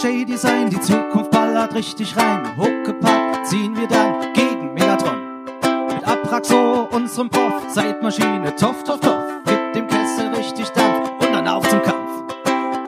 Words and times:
DJ-Design, 0.00 0.70
die 0.70 0.80
Zukunft 0.80 1.30
ballert 1.30 1.74
richtig 1.74 2.16
rein. 2.16 2.56
Huckepack 2.56 3.44
ziehen 3.46 3.76
wir 3.76 3.86
dann 3.86 4.32
gegen 4.32 4.72
Megatron. 4.72 5.44
Mit 5.88 6.08
Apraxo, 6.08 6.88
unserem 6.90 7.28
Prof, 7.28 7.68
Zeitmaschine, 7.68 8.56
toff, 8.56 8.82
toff, 8.82 9.00
toff. 9.00 9.22
Gibt 9.44 9.76
dem 9.76 9.86
Kessel 9.88 10.28
richtig 10.34 10.70
Dampf 10.70 11.10
und 11.20 11.32
dann 11.32 11.46
auf 11.46 11.68
zum 11.68 11.82
Kampf. 11.82 12.34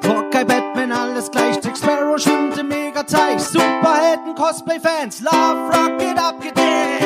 Hawkeye, 0.05 0.45
Batman, 0.45 0.93
alles 0.93 1.31
gleich. 1.31 1.57
Jack 1.63 1.77
Sparrow 1.77 2.19
schwimmt 2.19 2.57
im 2.57 2.69
Megateich. 2.69 3.41
Superhelden, 3.41 4.35
Cosplay-Fans, 4.35 5.21
Love, 5.21 5.71
Rocket, 5.71 6.19
abgedanced. 6.19 7.02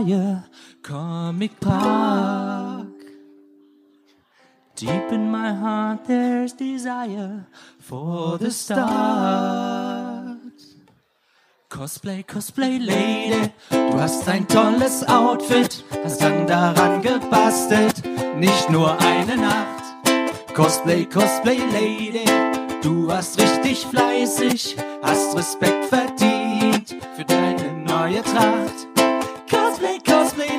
Fire, 0.00 0.44
Comic 0.82 1.60
Park. 1.60 2.86
Deep 4.76 5.12
in 5.12 5.30
my 5.30 5.52
heart 5.52 6.06
there's 6.06 6.52
desire 6.54 7.46
for 7.78 8.38
the 8.38 8.50
stars. 8.50 10.36
Cosplay, 11.68 12.24
Cosplay 12.24 12.78
Lady, 12.78 13.52
du 13.70 14.00
hast 14.00 14.26
ein 14.28 14.46
tolles 14.48 15.04
Outfit, 15.06 15.84
hast 16.02 16.20
lang 16.20 16.46
daran 16.46 17.00
gebastelt, 17.02 18.02
nicht 18.36 18.70
nur 18.70 18.98
eine 19.00 19.36
Nacht. 19.36 19.84
Cosplay, 20.54 21.04
Cosplay 21.04 21.58
Lady, 21.72 22.24
du 22.82 23.06
warst 23.06 23.38
richtig 23.38 23.86
fleißig, 23.86 24.76
hast 25.02 25.36
Respekt 25.36 25.84
verdient 25.84 26.96
für 27.14 27.24
deine 27.24 27.72
neue 27.84 28.22
Tracht. 28.22 28.89
Cosplay, 29.80 29.98
Cosplay 30.04 30.49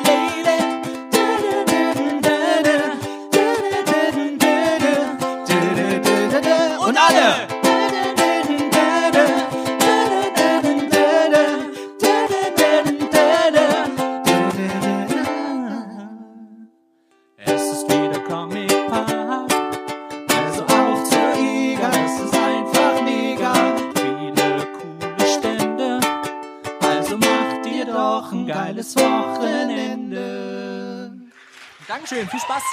Dankeschön, 32.12 32.30
viel 32.30 32.40
Spaß. 32.42 32.64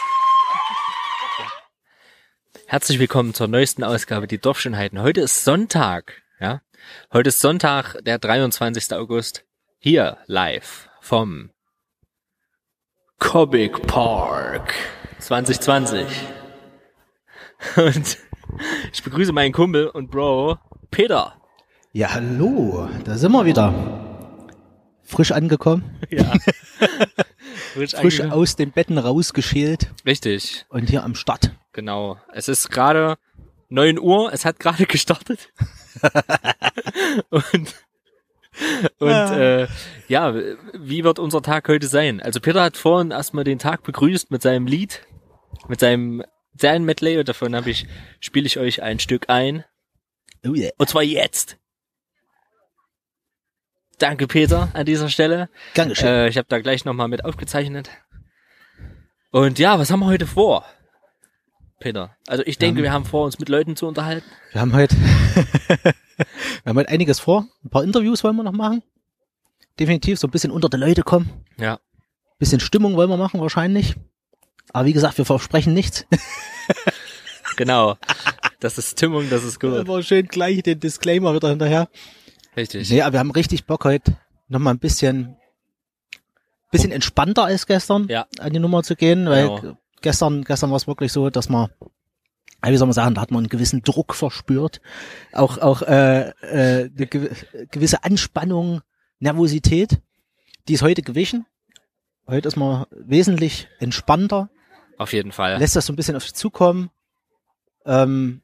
Herzlich 2.67 2.99
willkommen 2.99 3.35
zur 3.35 3.47
neuesten 3.47 3.85
Ausgabe 3.85 4.27
Die 4.27 4.39
Dorfschönheiten. 4.39 5.01
Heute 5.01 5.21
ist 5.21 5.45
Sonntag, 5.45 6.23
ja. 6.41 6.61
Heute 7.13 7.29
ist 7.29 7.41
Sonntag, 7.41 8.03
der 8.03 8.19
23. 8.19 8.93
August. 8.95 9.45
Hier 9.79 10.19
live 10.27 10.89
vom 11.01 11.51
Comic 13.21 13.87
Park 13.87 14.75
2020. 15.21 16.05
Und 17.77 18.19
ich 18.93 19.05
begrüße 19.05 19.33
meinen 19.33 19.53
Kumpel 19.53 19.87
und 19.87 20.11
Bro 20.11 20.59
Peter. 20.91 21.41
Ja, 21.93 22.13
hallo, 22.13 22.89
da 23.05 23.17
sind 23.17 23.31
wir 23.31 23.45
wieder. 23.45 23.73
Frisch 25.05 25.31
angekommen, 25.31 26.01
Ja. 26.11 26.33
Frisch, 27.79 27.93
frisch 27.95 28.21
aus 28.21 28.57
den 28.57 28.73
Betten 28.73 28.99
rausgeschält 28.99 29.91
Richtig, 30.07 30.67
und 30.69 30.91
hier 30.91 31.05
am 31.05 31.15
Start. 31.15 31.51
genau. 31.73 32.19
Es 32.33 32.49
ist 32.49 32.71
gerade 32.71 33.17
9 33.71 33.99
Uhr, 33.99 34.33
es 34.33 34.45
hat 34.45 34.59
gerade 34.59 34.85
gestartet. 34.87 35.53
und 37.31 37.75
und 38.99 39.09
Ja. 39.11 39.37
äh, 39.63 39.69
ja, 40.09 40.35
wie 40.75 41.05
wird 41.05 41.19
unser 41.21 41.43
Tag 41.43 41.69
heute 41.69 41.87
sein? 41.87 42.21
Also 42.21 42.41
Peter 42.41 42.63
hat 42.63 42.77
vorhin 42.77 43.11
erstmal 43.13 43.45
den 43.45 43.59
Tag 43.59 43.85
begrüßt 43.85 44.31
mit 44.31 44.43
seinem 44.43 44.67
Lied, 44.67 45.07
mit 45.69 45.79
seinem 45.81 46.25
seinen 46.61 46.85
Medley 46.85 47.19
und 47.19 47.29
davon 47.29 47.55
habe 47.55 47.71
ich 47.71 47.87
spiele 48.19 48.47
ich 48.47 48.59
euch 48.59 48.83
ein 48.83 48.99
Stück 48.99 49.27
ein 49.29 49.65
Oh 50.45 50.55
yeah. 50.55 50.73
und 50.77 50.89
zwar 50.89 51.03
jetzt. 51.05 51.57
Danke 53.99 54.27
Peter 54.27 54.69
an 54.75 54.87
dieser 54.87 55.09
Stelle. 55.09 55.49
Gern 55.75 55.89
geschehen. 55.91 56.09
Äh, 56.09 56.29
ich 56.29 56.37
habe 56.39 56.47
da 56.49 56.61
gleich 56.61 56.85
nochmal 56.85 57.09
mit 57.09 57.25
aufgezeichnet. 57.25 57.91
Und 59.31 59.59
ja, 59.59 59.79
was 59.79 59.91
haben 59.91 60.01
wir 60.01 60.07
heute 60.07 60.27
vor? 60.27 60.65
Peter. 61.81 62.17
Also 62.27 62.43
ich 62.47 62.59
denke, 62.59 62.81
Ähm. 62.81 62.85
wir 62.85 62.93
haben 62.93 63.05
vor, 63.05 63.25
uns 63.25 63.39
mit 63.39 63.49
Leuten 63.49 63.77
zu 63.77 63.87
unterhalten. 63.87 64.27
Wir 64.53 64.61
haben 64.61 64.73
heute, 64.73 64.97
wir 65.77 65.95
haben 66.67 66.79
heute 66.79 66.89
einiges 66.89 67.21
vor. 67.21 67.47
Ein 67.65 67.71
paar 67.71 67.85
Interviews 67.85 68.25
wollen 68.25 68.37
wir 68.37 68.43
noch 68.43 68.53
machen. 68.53 68.83
Definitiv 69.79 70.19
so 70.19 70.27
ein 70.27 70.31
bisschen 70.31 70.51
unter 70.51 70.69
die 70.69 70.77
Leute 70.77 71.03
kommen. 71.03 71.45
Ja. 71.59 71.79
Bisschen 72.39 72.61
Stimmung 72.61 72.97
wollen 72.97 73.11
wir 73.11 73.17
machen 73.17 73.41
wahrscheinlich. 73.41 73.95
Aber 74.73 74.87
wie 74.87 74.93
gesagt, 74.93 75.19
wir 75.19 75.25
versprechen 75.25 75.75
nichts. 75.75 76.07
Genau. 77.57 77.97
Das 78.61 78.79
ist 78.79 78.93
Stimmung, 78.93 79.29
das 79.31 79.43
ist 79.43 79.59
gut. 79.59 79.75
Aber 79.75 80.01
schön 80.05 80.29
gleich 80.29 80.63
den 80.63 80.79
Disclaimer 80.79 81.35
wieder 81.35 81.49
hinterher. 81.49 81.89
Richtig. 82.59 82.91
Nee, 82.91 83.03
aber 83.03 83.13
wir 83.15 83.21
haben 83.21 83.31
richtig 83.31 83.67
Bock 83.67 83.85
heute 83.85 84.17
noch 84.49 84.59
mal 84.59 84.71
ein 84.73 84.81
bisschen, 84.81 85.37
bisschen 86.73 86.91
entspannter 86.91 87.45
als 87.45 87.67
gestern 87.67 88.09
Ja. 88.09 88.27
an 88.41 88.53
die 88.53 88.59
Nummer 88.59 88.83
zu 88.83 88.97
gehen, 88.97 89.27
weil 89.27 89.47
Genau. 89.61 89.79
gestern, 90.03 90.43
gestern 90.43 90.71
war 90.71 90.77
es 90.77 90.89
wirklich 90.89 91.13
so, 91.13 91.31
dass 91.31 91.49
man, 91.49 91.71
wie 92.65 92.77
soll 92.77 92.89
man 92.89 92.95
sagen, 92.95 93.15
da 93.15 93.21
hat 93.21 93.31
man 93.31 93.45
einen 93.45 93.49
gewissen 93.49 93.83
Druck 93.83 94.13
verspürt, 94.15 94.81
auch, 95.33 95.59
auch 95.59 95.83
äh, 95.83 96.31
äh, 96.31 96.91
eine 96.97 97.07
gew 97.07 97.29
gewisse 97.71 98.03
Anspannung, 98.03 98.81
Nervosität, 99.21 100.01
die 100.67 100.75
ist 100.75 100.83
heute 100.83 101.03
gewichen. 101.03 101.47
Heute 102.27 102.49
ist 102.49 102.57
man 102.57 102.87
wesentlich 102.91 103.69
entspannter, 103.79 104.51
Auf 104.99 105.13
jeden 105.13 105.31
Fall. 105.31 105.59
lässt 105.59 105.77
das 105.77 105.87
so 105.87 105.93
ein 105.93 105.97
bisschen 105.97 106.17
auf 106.17 106.25
sich 106.25 106.35
zukommen. 106.35 106.91
Ähm, 107.87 108.43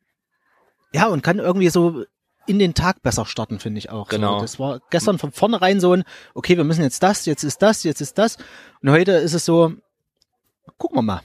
ja, 0.93 1.09
und 1.09 1.23
kann 1.23 1.39
irgendwie 1.41 1.69
so 1.69 2.05
in 2.47 2.59
den 2.59 2.75
Tag 2.75 3.03
besser 3.03 3.27
starten, 3.27 3.59
finde 3.59 3.79
ich 3.79 3.91
auch. 3.91 4.09
Genau. 4.09 4.37
So, 4.37 4.43
das 4.43 4.59
war 4.59 4.81
gestern 4.91 5.19
von 5.19 5.33
vornherein 5.33 5.81
so 5.81 5.93
ein, 5.93 6.05
okay, 6.35 6.57
wir 6.57 6.65
müssen 6.65 6.83
jetzt 6.83 7.03
das, 7.03 7.27
jetzt 7.27 7.43
ist 7.45 7.63
das, 7.63 7.83
jetzt 7.85 8.01
ist 8.01 8.19
das. 8.19 8.37
Und 8.83 8.91
heute 8.91 9.13
ist 9.13 9.35
es 9.35 9.45
so, 9.45 9.73
gucken 10.79 10.99
wir 10.99 11.03
mal. 11.03 11.21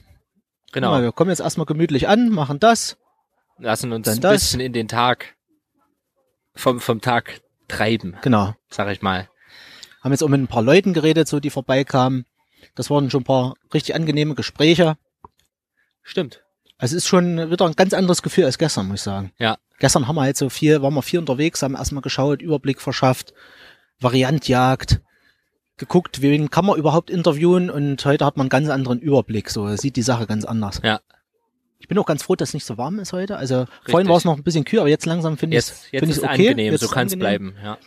Wir 0.72 0.82
mal. 0.82 0.98
Genau. 0.98 1.02
Wir 1.02 1.12
kommen 1.12 1.30
jetzt 1.32 1.40
erstmal 1.42 1.66
gemütlich 1.66 2.08
an, 2.08 2.30
machen 2.30 2.60
das. 2.60 2.98
Lassen 3.58 3.92
uns 3.92 4.08
ein 4.08 4.22
das. 4.22 4.34
bisschen 4.34 4.60
in 4.62 4.74
den 4.74 4.88
Tag 4.88 5.36
vom, 6.56 6.80
vom 6.80 7.02
Tag 7.02 7.42
treiben, 7.68 8.18
Genau. 8.22 8.56
sag 8.70 8.90
ich 8.90 9.02
mal. 9.02 9.30
Haben 10.02 10.12
jetzt 10.12 10.24
auch 10.24 10.30
mit 10.30 10.40
ein 10.40 10.48
paar 10.48 10.62
Leuten 10.64 10.94
geredet, 10.94 11.28
so 11.28 11.40
die 11.40 11.50
vorbeikamen. 11.50 12.26
Das 12.76 12.90
waren 12.90 13.10
schon 13.10 13.22
ein 13.22 13.26
paar 13.26 13.56
richtig 13.74 13.96
angenehme 13.96 14.36
Gespräche. 14.36 14.98
Stimmt. 16.04 16.42
Also 16.78 16.96
es 16.96 17.04
ist 17.04 17.08
schon 17.10 17.52
wieder 17.52 17.66
ein 17.66 17.76
ganz 17.76 17.94
anderes 17.94 18.22
Gefühl 18.22 18.46
als 18.46 18.58
gestern, 18.58 18.88
muss 18.88 19.02
ich 19.02 19.04
sagen. 19.04 19.34
Ja. 19.38 19.58
Gestern 19.80 20.08
haben 20.08 20.16
wir 20.16 20.24
halt 20.24 20.38
so 20.38 20.50
viel, 20.50 20.82
waren 20.82 20.94
wir 20.94 21.02
viel 21.02 21.20
unterwegs, 21.20 21.62
haben 21.62 21.76
erstmal 21.76 22.02
geschaut, 22.02 22.42
Überblick 22.42 22.82
verschafft, 22.82 23.34
Variantjagd, 24.00 25.02
geguckt, 25.78 26.22
wen 26.22 26.50
kann 26.50 26.66
man 26.66 26.78
überhaupt 26.78 27.10
interviewen 27.10 27.70
und 27.70 28.04
heute 28.06 28.26
hat 28.26 28.38
man 28.38 28.46
einen 28.46 28.50
ganz 28.50 28.70
anderen 28.70 29.00
Überblick, 29.00 29.50
so 29.50 29.76
sieht 29.76 29.96
die 29.96 30.02
Sache 30.02 30.28
ganz 30.28 30.46
anders. 30.46 30.82
Ja. 30.84 31.00
Ich 31.80 31.88
bin 31.88 31.98
auch 31.98 32.06
ganz 32.06 32.24
froh, 32.24 32.36
dass 32.36 32.50
es 32.50 32.54
nicht 32.54 32.66
so 32.66 32.78
warm 32.78 33.00
ist 33.00 33.14
heute. 33.14 33.38
Also 33.38 33.66
vorhin 33.88 34.10
war 34.10 34.18
es 34.18 34.26
noch 34.26 34.36
ein 34.36 34.44
bisschen 34.44 34.66
kühl, 34.66 34.80
aber 34.80 34.90
jetzt 34.90 35.06
langsam 35.06 35.38
finde 35.38 35.58
ich 35.58 35.64
find 35.64 36.12
es 36.12 36.20
okay. 36.20 36.50
angenehm, 36.50 36.74
Jetzt 36.74 36.82
so 36.82 36.90
kann 36.90 37.08
es 37.08 37.18
bleiben, 37.18 37.56
ja. 37.64 37.78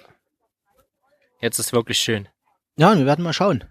Jetzt 1.42 1.58
ist 1.58 1.72
wirklich 1.72 1.98
schön. 1.98 2.28
Ja, 2.76 2.92
und 2.92 2.98
wir 2.98 3.06
werden 3.06 3.22
mal 3.22 3.34
schauen. 3.34 3.64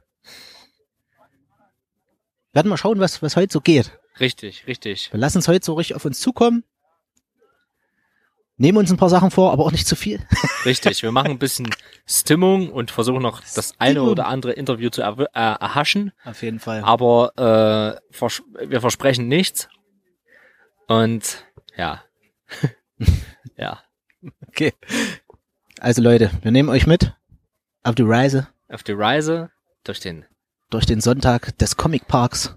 Wir 2.52 2.56
werden 2.60 2.70
mal 2.70 2.78
schauen, 2.78 3.00
was, 3.00 3.22
was 3.24 3.36
heute 3.36 3.52
so 3.52 3.62
geht. 3.62 3.98
Richtig, 4.20 4.68
richtig. 4.68 5.12
Wir 5.12 5.20
lassen 5.20 5.40
es 5.40 5.48
heute 5.48 5.66
so 5.66 5.74
richtig 5.74 5.96
auf 5.96 6.06
uns 6.06 6.20
zukommen. 6.20 6.64
Nehmen 8.62 8.78
uns 8.78 8.92
ein 8.92 8.98
paar 8.98 9.10
Sachen 9.10 9.32
vor, 9.32 9.52
aber 9.52 9.66
auch 9.66 9.72
nicht 9.72 9.88
zu 9.88 9.96
viel. 9.96 10.20
Richtig. 10.66 11.02
Wir 11.02 11.12
machen 11.12 11.32
ein 11.32 11.40
bisschen 11.40 11.74
Stimmung 12.06 12.70
und 12.72 12.92
versuchen 12.92 13.24
noch 13.24 13.42
das 13.56 13.74
eine 13.80 13.94
Stimmung. 13.94 14.10
oder 14.10 14.28
andere 14.28 14.52
Interview 14.52 14.92
zu 14.92 15.04
erw- 15.04 15.26
äh, 15.34 15.56
erhaschen. 15.60 16.12
Auf 16.26 16.44
jeden 16.44 16.60
Fall. 16.60 16.84
Aber 16.84 17.32
äh, 18.00 18.14
vers 18.16 18.44
wir 18.68 18.80
versprechen 18.80 19.28
nichts. 19.28 19.68
Und 20.88 21.44
ja. 21.76 22.04
ja. 23.58 23.82
Okay. 24.48 24.74
Also 25.80 26.04
Leute, 26.04 26.30
wir 26.44 26.52
nehmen 26.52 26.70
euch 26.70 26.86
mit 26.86 27.16
auf 27.82 27.96
die 27.96 28.04
Reise 28.04 28.48
Auf 28.70 28.84
die 28.84 28.92
Reise 28.92 29.50
durch 29.84 30.00
den 30.02 30.26
durch 30.70 30.86
den 30.86 31.02
Sonntag 31.02 31.58
des 31.58 31.78
Comic 31.78 32.08
Parks. 32.08 32.56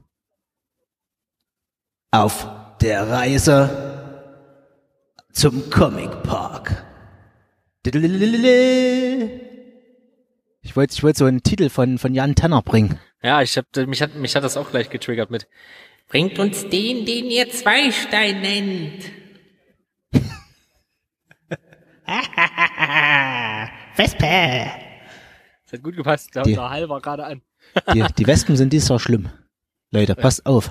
Auf 2.10 2.46
der 2.82 3.08
Reise 3.08 3.93
zum 5.34 5.68
Comic 5.70 6.22
Park. 6.22 6.84
Ich 7.86 7.94
wollte 10.74 10.94
ich 10.94 11.02
wollte 11.02 11.18
so 11.18 11.26
einen 11.26 11.42
Titel 11.42 11.68
von, 11.68 11.98
von 11.98 12.14
Jan 12.14 12.34
Tenner 12.34 12.62
bringen. 12.62 12.98
Ja, 13.22 13.42
ich 13.42 13.56
hab, 13.58 13.66
mich 13.86 14.00
hat, 14.00 14.14
mich 14.14 14.34
hat 14.34 14.44
das 14.44 14.56
auch 14.56 14.70
gleich 14.70 14.88
getriggert 14.88 15.30
mit. 15.30 15.46
Bringt 16.08 16.38
uns 16.38 16.68
den, 16.68 17.04
den 17.04 17.26
ihr 17.26 17.50
Zweistein 17.50 18.40
nennt. 18.40 19.04
Wespe. 23.96 24.70
Das 25.64 25.72
hat 25.72 25.82
gut 25.82 25.96
gepasst. 25.96 26.34
Der, 26.34 26.42
Die- 26.44 26.54
der 26.54 26.70
Hall 26.70 26.88
war 26.88 27.00
gerade 27.00 27.24
an. 27.24 27.42
Die, 27.92 28.04
die 28.18 28.26
Wespen 28.26 28.56
sind 28.56 28.72
dieses 28.72 28.88
Jahr 28.88 29.00
schlimm. 29.00 29.28
Leute, 29.90 30.14
passt 30.14 30.44
auf. 30.46 30.70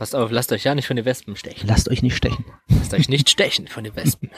Passt 0.00 0.16
auf, 0.16 0.30
lasst 0.30 0.50
euch 0.50 0.64
ja 0.64 0.74
nicht 0.74 0.86
von 0.86 0.96
den 0.96 1.04
Wespen 1.04 1.36
stechen. 1.36 1.68
Lasst 1.68 1.90
euch 1.90 2.02
nicht 2.02 2.16
stechen. 2.16 2.46
Lasst 2.70 2.94
euch 2.94 3.10
nicht 3.10 3.28
stechen 3.28 3.68
von 3.68 3.84
den 3.84 3.94
Wespen. 3.94 4.30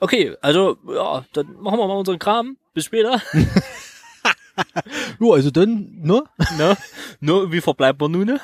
Okay, 0.00 0.36
also, 0.40 0.76
ja, 0.88 1.24
dann 1.34 1.52
machen 1.60 1.78
wir 1.78 1.86
mal 1.86 1.94
unseren 1.94 2.18
Kram. 2.18 2.56
Bis 2.74 2.86
später. 2.86 3.22
Ja, 5.20 5.32
also 5.32 5.50
dann, 5.52 6.00
ne? 6.02 6.24
ne? 6.58 6.76
Nur, 7.20 7.52
wie 7.52 7.60
verbleiben 7.60 8.00
wir 8.00 8.08
nun? 8.08 8.26
ne? 8.26 8.40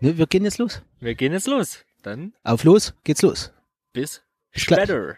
ne? 0.00 0.18
Wir 0.18 0.26
gehen 0.26 0.44
jetzt 0.44 0.58
los. 0.58 0.82
Wir 1.00 1.14
gehen 1.14 1.32
jetzt 1.32 1.46
los. 1.46 1.84
Dann 2.02 2.34
Auf 2.44 2.64
los, 2.64 2.94
geht's 3.02 3.22
los. 3.22 3.50
bis 3.94 4.22
später. 4.52 5.16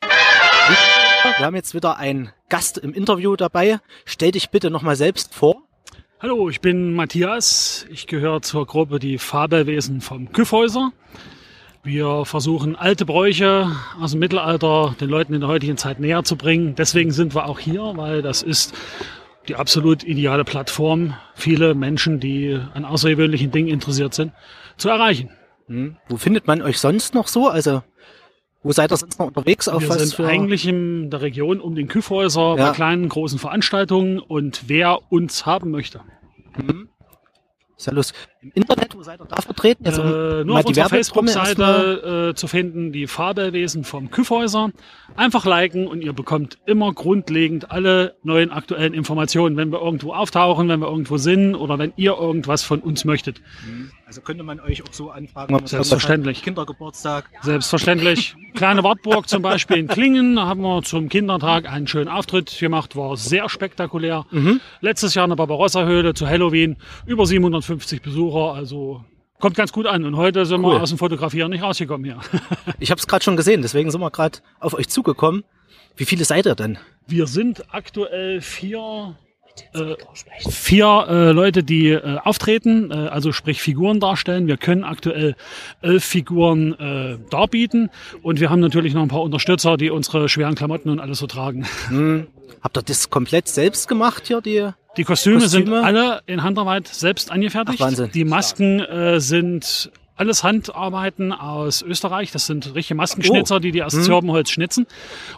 Wir 0.00 1.38
haben 1.46 1.54
jetzt 1.54 1.74
wieder 1.74 1.98
einen 1.98 2.32
Gast 2.48 2.78
im 2.78 2.94
Interview 2.94 3.36
dabei. 3.36 3.80
Stell 4.06 4.32
dich 4.32 4.48
bitte 4.48 4.70
nochmal 4.70 4.96
selbst 4.96 5.34
vor. 5.34 5.62
Hallo, 6.20 6.48
ich 6.48 6.60
bin 6.60 6.94
Matthias. 6.94 7.86
Ich 7.90 8.06
gehöre 8.06 8.40
zur 8.40 8.66
Gruppe 8.66 9.00
Die 9.00 9.18
Fabelwesen 9.18 10.00
vom 10.00 10.32
Kyffhäuser. 10.32 10.92
Wir 11.82 12.24
versuchen 12.24 12.76
alte 12.76 13.04
Bräuche 13.04 13.70
aus 14.00 14.12
dem 14.12 14.20
Mittelalter 14.20 14.94
den 15.00 15.10
Leuten 15.10 15.34
in 15.34 15.40
der 15.40 15.50
heutigen 15.50 15.76
Zeit 15.76 15.98
näher 15.98 16.22
zu 16.22 16.36
bringen. 16.36 16.76
Deswegen 16.76 17.10
sind 17.10 17.34
wir 17.34 17.46
auch 17.46 17.58
hier, 17.58 17.82
weil 17.96 18.22
das 18.22 18.42
ist 18.42 18.74
die 19.48 19.56
absolut 19.56 20.04
ideale 20.04 20.44
Plattform, 20.44 21.14
viele 21.34 21.74
Menschen, 21.74 22.20
die 22.20 22.58
an 22.74 22.84
außergewöhnlichen 22.84 23.50
Dingen 23.50 23.68
interessiert 23.68 24.14
sind, 24.14 24.32
zu 24.76 24.88
erreichen. 24.88 25.30
Hm. 25.66 25.96
Wo 26.08 26.16
findet 26.16 26.46
man 26.46 26.62
euch 26.62 26.78
sonst 26.78 27.14
noch 27.14 27.26
so? 27.26 27.48
Also, 27.48 27.82
wo 28.64 28.72
seid 28.72 28.90
ihr 28.90 28.96
sonst 28.96 29.18
noch 29.20 29.28
unterwegs? 29.28 29.68
Auf 29.68 29.82
Wir 29.82 29.88
was 29.90 29.98
sind 29.98 30.14
für... 30.14 30.26
eigentlich 30.26 30.66
in 30.66 31.10
der 31.10 31.20
Region 31.20 31.60
um 31.60 31.74
den 31.76 31.86
Kyffhäuser 31.86 32.56
Ja. 32.58 32.68
bei 32.68 32.74
kleinen, 32.74 33.08
großen 33.08 33.38
Veranstaltungen 33.38 34.18
und 34.18 34.64
wer 34.66 34.98
uns 35.12 35.46
haben 35.46 35.70
möchte. 35.70 36.00
Ist 36.56 36.66
ja 37.86 37.92
lustig. 37.92 38.16
Im 38.40 38.52
Internet, 38.54 38.94
wo 38.96 39.02
seid 39.02 39.20
ihr 39.20 39.26
da 39.26 39.40
vertreten? 39.40 39.84
Jetzt, 39.84 39.98
um 39.98 40.06
Äh, 40.06 40.44
nur 40.44 40.56
auf 40.56 40.62
die 40.64 40.68
unserer 40.68 40.88
Facebook-Seite 40.88 42.30
äh, 42.30 42.34
zu 42.34 42.46
finden, 42.46 42.92
die 42.92 43.06
Fabelwesen 43.06 43.84
vom 43.84 44.10
Kyffhäuser. 44.10 44.70
Einfach 45.16 45.44
liken 45.46 45.86
und 45.86 46.02
ihr 46.02 46.12
bekommt 46.12 46.58
immer 46.66 46.92
grundlegend 46.92 47.70
alle 47.70 48.16
neuen 48.22 48.50
aktuellen 48.50 48.94
Informationen, 48.94 49.56
wenn 49.56 49.70
wir 49.72 49.80
irgendwo 49.80 50.12
auftauchen, 50.12 50.68
wenn 50.68 50.80
wir 50.80 50.88
irgendwo 50.88 51.16
sind 51.16 51.54
oder 51.54 51.78
wenn 51.78 51.92
ihr 51.96 52.16
irgendwas 52.18 52.62
von 52.62 52.80
uns 52.80 53.04
möchtet. 53.04 53.40
Also 54.06 54.20
könnte 54.20 54.44
man 54.44 54.60
euch 54.60 54.82
auch 54.82 54.92
so 54.92 55.10
anfragen, 55.10 55.54
wenn 55.54 55.60
man 55.62 55.66
Selbstverständlich. 55.66 56.42
Kindergeburtstag. 56.42 57.24
Selbstverständlich. 57.42 58.36
Kleine 58.54 58.84
Wartburg 58.84 59.28
zum 59.28 59.42
Beispiel 59.42 59.78
in 59.78 59.88
Klingen, 59.88 60.36
da 60.36 60.46
haben 60.46 60.60
wir 60.60 60.82
zum 60.82 61.08
Kindertag 61.08 61.68
einen 61.68 61.88
schönen 61.88 62.08
Auftritt 62.08 62.56
gemacht, 62.58 62.94
war 62.94 63.16
sehr 63.16 63.48
spektakulär. 63.48 64.26
Letztes 64.80 65.14
Jahr 65.14 65.24
in 65.24 65.30
der 65.30 65.36
Barbarossa-Höhle 65.36 66.14
zu 66.14 66.28
Halloween, 66.28 66.76
über 67.06 67.26
750 67.26 67.73
Besucher, 68.02 68.54
also 68.54 69.04
kommt 69.40 69.56
ganz 69.56 69.72
gut 69.72 69.86
an. 69.86 70.04
Und 70.04 70.16
heute 70.16 70.46
sind 70.46 70.64
Cool. 70.64 70.74
wir 70.76 70.82
aus 70.82 70.88
dem 70.90 70.98
Fotografieren 70.98 71.50
nicht 71.50 71.62
rausgekommen 71.62 72.04
hier. 72.04 72.18
Ich 72.80 72.90
habe 72.90 72.98
es 72.98 73.06
gerade 73.06 73.24
schon 73.24 73.36
gesehen, 73.36 73.62
deswegen 73.62 73.90
sind 73.90 74.00
wir 74.00 74.10
gerade 74.10 74.38
auf 74.60 74.74
euch 74.74 74.88
zugekommen. 74.88 75.44
Wie 75.96 76.04
viele 76.04 76.24
seid 76.24 76.46
ihr 76.46 76.54
denn? 76.54 76.78
Wir 77.06 77.26
sind 77.26 77.64
aktuell 77.72 78.40
vier, 78.40 79.16
äh, 79.74 79.94
vier 80.50 81.06
äh, 81.08 81.32
Leute, 81.32 81.62
die 81.62 81.90
äh, 81.90 82.18
auftreten, 82.18 82.90
äh, 82.90 82.94
also 82.94 83.32
sprich 83.32 83.60
Figuren 83.60 84.00
darstellen. 84.00 84.46
Wir 84.46 84.56
können 84.56 84.84
aktuell 84.84 85.36
elf 85.82 86.04
Figuren 86.04 86.78
äh, 86.78 87.18
darbieten 87.30 87.90
und 88.22 88.40
wir 88.40 88.50
haben 88.50 88.60
natürlich 88.60 88.94
noch 88.94 89.02
ein 89.02 89.08
paar 89.08 89.22
Unterstützer, 89.22 89.76
die 89.76 89.90
unsere 89.90 90.28
schweren 90.28 90.54
Klamotten 90.54 90.90
und 90.90 91.00
alles 91.00 91.18
so 91.18 91.26
tragen. 91.26 91.66
Habt 92.62 92.78
ihr 92.78 92.82
das 92.82 93.10
komplett 93.10 93.48
selbst 93.48 93.88
gemacht 93.88 94.26
hier, 94.26 94.40
die? 94.40 94.70
Die 94.96 95.04
Kostüme, 95.04 95.40
sind 95.48 95.66
Kostüme? 95.66 95.84
alle 95.84 96.20
in 96.26 96.42
Handarbeit 96.42 96.88
selbst 96.88 97.30
angefertigt. 97.30 97.78
Ach, 97.80 97.86
Wahnsinn. 97.86 98.10
Die 98.14 98.24
Masken 98.24 98.80
äh, 98.80 99.20
sind 99.20 99.90
alles 100.16 100.44
Handarbeiten 100.44 101.32
aus 101.32 101.82
Österreich. 101.82 102.30
Das 102.30 102.46
sind 102.46 102.74
richtige 102.74 102.94
Maskenschnitzer, 102.94 103.56
Oh. 103.56 103.58
die 103.58 103.72
die 103.72 103.82
aus 103.82 103.94
Hm. 103.94 104.02
Zirbenholz 104.04 104.50
schnitzen 104.50 104.86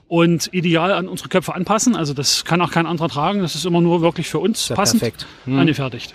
und 0.08 0.52
ideal 0.52 0.92
an 0.92 1.08
unsere 1.08 1.28
Köpfe 1.28 1.54
anpassen. 1.54 1.96
Also 1.96 2.12
das 2.14 2.44
kann 2.44 2.60
auch 2.60 2.70
kein 2.70 2.86
anderer 2.86 3.08
tragen. 3.08 3.40
Das 3.40 3.54
ist 3.54 3.64
immer 3.64 3.80
nur 3.80 4.02
wirklich 4.02 4.28
für 4.28 4.38
uns 4.38 4.68
ja 4.68 4.76
passend 4.76 5.00
perfekt. 5.00 5.26
Hm. 5.44 5.58
angefertigt. 5.58 6.14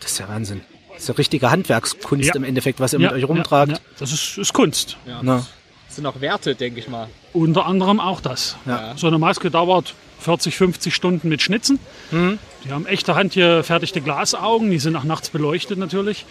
Das 0.00 0.12
ist 0.12 0.18
ja 0.18 0.28
Wahnsinn. 0.28 0.62
Das 0.92 1.02
ist 1.02 1.08
ja 1.08 1.14
richtige 1.14 1.50
Handwerkskunst 1.50 2.28
Ja. 2.28 2.34
im 2.34 2.44
Endeffekt, 2.44 2.80
was 2.80 2.92
ihr 2.92 2.98
mit 2.98 3.12
euch 3.12 3.24
rumtragt. 3.28 3.70
Ja, 3.72 3.76
ja. 3.78 3.82
Das 3.98 4.12
ist, 4.12 4.38
ist 4.38 4.52
Kunst. 4.52 4.96
Na, 5.22 5.44
Das 5.86 5.96
sind 5.96 6.06
auch 6.06 6.20
Werte, 6.20 6.54
denke 6.54 6.80
ich 6.80 6.88
mal. 6.88 7.08
Unter 7.32 7.66
anderem 7.66 8.00
auch 8.00 8.20
das. 8.20 8.56
Ja. 8.66 8.94
So 8.96 9.06
eine 9.06 9.18
Maske 9.18 9.50
dauert 9.50 9.94
40, 10.20 10.56
50 10.56 10.94
Stunden 10.94 11.28
mit 11.28 11.40
Schnitzen. 11.42 11.78
Hm. 12.10 12.38
Die 12.64 12.72
haben 12.72 12.86
echte 12.86 13.14
handgefertigte 13.14 14.00
Glasaugen, 14.00 14.70
die 14.70 14.78
sind 14.78 14.96
auch 14.96 15.04
nachts 15.04 15.30
beleuchtet 15.30 15.78
natürlich. 15.78 16.26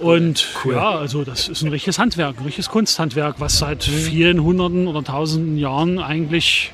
Und 0.00 0.46
ja, 0.68 0.90
also 0.90 1.24
das 1.24 1.48
ist 1.48 1.62
ein 1.62 1.68
richtiges 1.68 1.98
Handwerk, 1.98 2.38
ein 2.38 2.44
richtiges 2.44 2.68
Kunsthandwerk, 2.68 3.36
was 3.38 3.58
seit 3.58 3.84
vielen 3.84 4.42
Hunderten 4.42 4.88
oder 4.88 5.04
tausenden 5.04 5.56
Jahren 5.56 5.98
eigentlich 5.98 6.72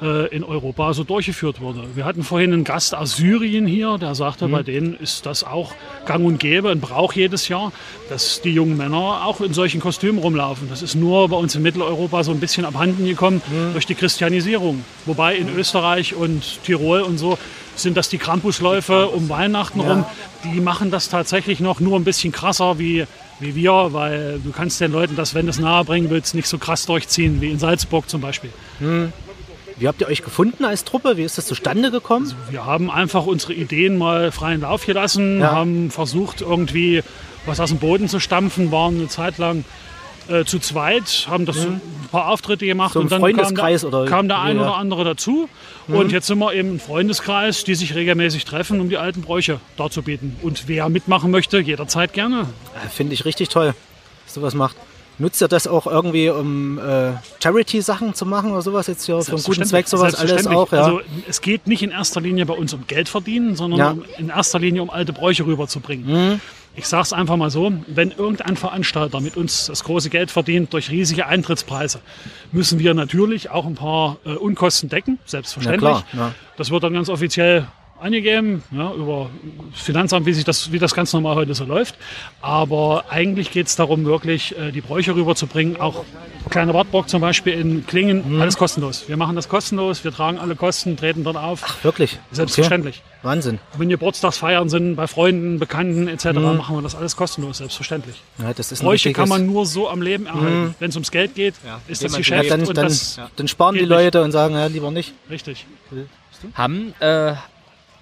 äh, 0.00 0.34
in 0.34 0.44
Europa 0.44 0.92
so 0.94 1.04
durchgeführt 1.04 1.60
wurde. 1.60 1.82
Wir 1.94 2.04
hatten 2.04 2.22
vorhin 2.22 2.52
einen 2.52 2.64
Gast 2.64 2.94
aus 2.94 3.16
Syrien 3.16 3.66
hier, 3.66 3.98
der 3.98 4.14
sagte, 4.14 4.48
bei 4.48 4.62
denen 4.62 4.94
ist 4.94 5.26
das 5.26 5.44
auch 5.44 5.72
gang 6.06 6.24
und 6.24 6.38
gäbe, 6.38 6.70
ein 6.70 6.80
Brauch 6.80 7.12
jedes 7.12 7.48
Jahr, 7.48 7.72
dass 8.08 8.40
die 8.40 8.52
jungen 8.52 8.76
Männer 8.76 9.24
auch 9.24 9.40
in 9.40 9.54
solchen 9.54 9.80
Kostümen 9.80 10.20
rumlaufen. 10.20 10.68
Das 10.68 10.82
ist 10.82 10.94
nur 10.94 11.28
bei 11.28 11.36
uns 11.36 11.54
in 11.54 11.62
Mitteleuropa 11.62 12.24
so 12.24 12.32
ein 12.32 12.40
bisschen 12.40 12.64
abhanden 12.64 13.06
gekommen 13.06 13.42
durch 13.72 13.86
die 13.86 13.94
Christianisierung. 13.94 14.84
Wobei 15.04 15.36
in 15.36 15.54
Österreich 15.54 16.14
und 16.14 16.62
Tirol 16.64 17.00
und 17.00 17.18
so 17.18 17.38
sind 17.78 17.96
das 17.96 18.08
die 18.08 18.18
Krampusläufe 18.18 19.08
um 19.08 19.28
Weihnachten 19.28 19.80
rum. 19.80 20.04
Die 20.44 20.60
machen 20.60 20.90
das 20.90 21.08
tatsächlich 21.08 21.60
noch 21.60 21.80
nur 21.80 21.98
ein 21.98 22.04
bisschen 22.04 22.32
krasser 22.32 22.78
wie 22.78 23.06
wie 23.38 23.54
wir, 23.54 23.88
weil 23.92 24.40
du 24.42 24.50
kannst 24.50 24.80
den 24.80 24.92
Leuten 24.92 25.14
das, 25.14 25.34
wenn 25.34 25.44
du 25.44 25.50
es 25.50 25.58
nahe 25.58 25.84
bringen 25.84 26.08
willst, 26.08 26.34
nicht 26.34 26.48
so 26.48 26.56
krass 26.56 26.86
durchziehen 26.86 27.42
wie 27.42 27.50
in 27.50 27.58
Salzburg 27.58 28.08
zum 28.08 28.22
Beispiel. 28.22 28.50
wie 29.78 29.86
habt 29.88 30.00
ihr 30.00 30.06
euch 30.08 30.22
gefunden 30.22 30.64
als 30.64 30.84
Truppe? 30.84 31.18
Wie 31.18 31.22
ist 31.22 31.36
das 31.36 31.44
zustande 31.46 31.90
gekommen? 31.90 32.32
Wir 32.50 32.64
haben 32.64 32.90
einfach 32.90 33.26
unsere 33.26 33.52
Ideen 33.52 33.98
mal 33.98 34.32
freien 34.32 34.62
Lauf 34.62 34.86
gelassen, 34.86 35.40
Ja. 35.40 35.50
haben 35.52 35.90
versucht, 35.90 36.40
irgendwie 36.40 37.02
was 37.44 37.60
aus 37.60 37.68
dem 37.68 37.78
Boden 37.78 38.08
zu 38.08 38.20
stampfen, 38.20 38.72
waren 38.72 38.96
eine 38.98 39.08
Zeit 39.08 39.36
lang 39.36 39.64
äh, 40.28 40.44
zu 40.44 40.58
zweit, 40.58 41.26
haben 41.28 41.46
das 41.46 41.58
ein 41.58 41.80
paar 42.10 42.28
Auftritte 42.28 42.66
gemacht 42.66 42.94
Mhm. 42.94 42.98
So 42.98 43.00
und 43.00 43.12
dann 43.12 43.20
kam 43.22 43.30
Freundeskreis 43.34 43.80
der, 43.82 43.88
oder- 43.88 44.04
kam 44.06 44.28
der 44.28 44.40
ein 44.40 44.56
ja. 44.56 44.62
oder 44.62 44.76
andere 44.76 45.04
dazu. 45.04 45.48
Und 45.88 46.10
jetzt 46.10 46.26
sind 46.26 46.38
wir 46.38 46.52
eben 46.52 46.74
ein 46.74 46.80
Freundeskreis, 46.80 47.62
die 47.64 47.74
sich 47.76 47.94
regelmäßig 47.94 48.44
treffen, 48.44 48.80
um 48.80 48.88
die 48.88 48.96
alten 48.98 49.22
Bräuche 49.22 49.60
darzubieten. 49.76 50.36
Und 50.42 50.66
wer 50.66 50.88
mitmachen 50.88 51.30
möchte, 51.30 51.58
jederzeit 51.60 52.12
gerne. 52.12 52.48
Äh, 52.84 52.88
Finde 52.88 53.14
ich 53.14 53.24
richtig 53.24 53.48
toll, 53.50 53.74
dass 54.24 54.34
sowas 54.34 54.54
macht. 54.54 54.76
Nutzt 55.18 55.40
ihr 55.40 55.48
das 55.48 55.66
auch 55.66 55.86
irgendwie, 55.86 56.28
um 56.28 56.78
äh, 56.78 57.12
Charity-Sachen 57.42 58.14
zu 58.14 58.26
machen 58.26 58.52
oder 58.52 58.60
sowas 58.60 58.86
jetzt 58.86 59.06
hier 59.06 59.20
für 59.22 59.32
einen 59.32 59.42
guten 59.42 59.64
Zweck, 59.64 59.88
sowas 59.88 60.14
alles 60.14 60.46
auch? 60.46 60.70
Ja. 60.72 60.82
Also 60.84 61.00
es 61.26 61.40
geht 61.40 61.66
nicht 61.66 61.82
in 61.82 61.90
erster 61.90 62.20
Linie 62.20 62.44
bei 62.44 62.52
uns 62.54 62.74
um 62.74 62.86
Geld 62.86 63.08
verdienen, 63.08 63.56
sondern 63.56 63.78
Ja. 63.80 63.90
um, 63.92 64.04
in 64.18 64.28
erster 64.28 64.58
Linie 64.58 64.82
um 64.82 64.90
alte 64.90 65.12
Bräuche 65.14 65.46
rüberzubringen. 65.46 66.40
Ich 66.78 66.86
sage 66.86 67.04
es 67.04 67.12
einfach 67.14 67.36
mal 67.38 67.48
so, 67.50 67.72
wenn 67.86 68.10
irgendein 68.10 68.56
Veranstalter 68.56 69.20
mit 69.22 69.38
uns 69.38 69.66
das 69.66 69.82
große 69.84 70.10
Geld 70.10 70.30
verdient 70.30 70.74
durch 70.74 70.90
riesige 70.90 71.26
Eintrittspreise, 71.26 72.00
müssen 72.52 72.78
wir 72.78 72.92
natürlich 72.92 73.48
auch 73.48 73.64
ein 73.64 73.74
paar 73.76 74.18
äh, 74.26 74.34
Unkosten 74.34 74.90
decken, 74.90 75.18
selbstverständlich. 75.24 75.90
Na 75.90 76.02
klar, 76.12 76.26
ja. 76.28 76.34
Das 76.58 76.70
wird 76.70 76.82
dann 76.84 76.92
ganz 76.92 77.08
offiziell 77.08 77.66
angegeben, 78.00 78.62
ja, 78.70 78.92
über 78.92 79.30
das 79.72 79.80
Finanzamt, 79.82 80.26
wie, 80.26 80.32
sich 80.32 80.44
das, 80.44 80.70
wie 80.72 80.78
das 80.78 80.94
ganz 80.94 81.12
normal 81.12 81.34
heute 81.36 81.54
so 81.54 81.64
läuft. 81.64 81.94
Aber 82.40 83.04
eigentlich 83.08 83.50
geht 83.50 83.66
es 83.66 83.76
darum, 83.76 84.04
wirklich 84.04 84.56
äh, 84.58 84.70
die 84.72 84.80
Bräuche 84.80 85.14
rüberzubringen. 85.14 85.78
Auch 85.80 86.04
kleine 86.50 86.74
Wartburg 86.74 87.08
zum 87.08 87.20
Beispiel 87.20 87.54
in 87.54 87.86
Klingen, 87.86 88.34
Mhm. 88.36 88.40
alles 88.40 88.56
kostenlos. 88.56 89.04
Wir 89.08 89.16
machen 89.16 89.34
das 89.34 89.48
kostenlos, 89.48 90.04
wir 90.04 90.12
tragen 90.12 90.38
alle 90.38 90.54
Kosten, 90.56 90.96
treten 90.96 91.24
dort 91.24 91.36
auf. 91.36 91.82
Wirklich? 91.84 92.18
Selbstverständlich. 92.32 93.02
Okay. 93.04 93.26
Wahnsinn. 93.26 93.58
Wenn 93.76 93.88
Geburtstagsfeiern 93.88 94.68
sind, 94.68 94.94
bei 94.94 95.06
Freunden, 95.08 95.58
Bekannten 95.58 96.06
etc., 96.06 96.26
Mhm. 96.38 96.56
machen 96.58 96.76
wir 96.76 96.82
das 96.82 96.94
alles 96.94 97.16
kostenlos, 97.16 97.58
selbstverständlich. 97.58 98.22
Ja, 98.38 98.52
das 98.54 98.70
ist 98.72 98.82
ein 98.82 98.84
Bräuche 98.86 99.12
kann 99.12 99.28
man 99.28 99.46
nur 99.46 99.66
so 99.66 99.88
am 99.88 100.02
Leben 100.02 100.26
erhalten. 100.26 100.74
Wenn 100.78 100.90
es 100.90 100.96
ums 100.96 101.10
Geld 101.10 101.34
geht, 101.34 101.54
ist 101.88 102.04
das 102.04 102.14
Geschäft 102.16 102.44
ja, 102.44 102.56
dann, 102.56 102.66
und 102.66 102.76
dann, 102.76 102.84
das 102.86 103.18
dann 103.36 103.48
sparen 103.48 103.74
die 103.74 103.80
geht 103.80 103.88
nicht. 103.88 103.96
Leute 103.98 104.22
und 104.22 104.32
sagen, 104.32 104.54
ja, 104.54 104.66
lieber 104.66 104.90
nicht. 104.90 105.14
richtig. 105.30 105.66
Haben, 106.54 106.94
äh, 107.00 107.32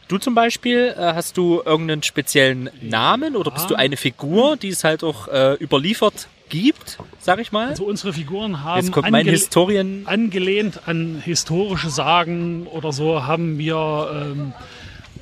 du 0.08 0.18
zum 0.18 0.34
Beispiel, 0.34 0.94
äh, 0.96 1.00
hast 1.14 1.36
du 1.36 1.62
irgendeinen 1.64 2.02
speziellen 2.02 2.70
Namen 2.80 3.36
oder 3.36 3.50
bist 3.50 3.70
du 3.70 3.74
eine 3.74 3.96
Figur, 3.96 4.56
die 4.56 4.68
es 4.68 4.84
halt 4.84 5.02
auch 5.04 5.28
äh, 5.28 5.54
überliefert 5.54 6.28
gibt, 6.50 6.98
sag 7.20 7.40
ich 7.40 7.52
mal. 7.52 7.68
Also 7.68 7.84
unsere 7.84 8.12
Figuren 8.12 8.62
haben 8.62 8.80
Jetzt 8.84 8.92
kommt 8.92 9.10
mein 9.10 9.20
angele- 9.22 9.32
Historien. 9.36 10.02
angelehnt 10.06 10.80
an 10.86 11.20
historische 11.24 11.88
Sagen 11.90 12.66
oder 12.66 12.92
so 12.92 13.24
haben 13.26 13.58
wir 13.58 14.10
ähm, 14.32 14.52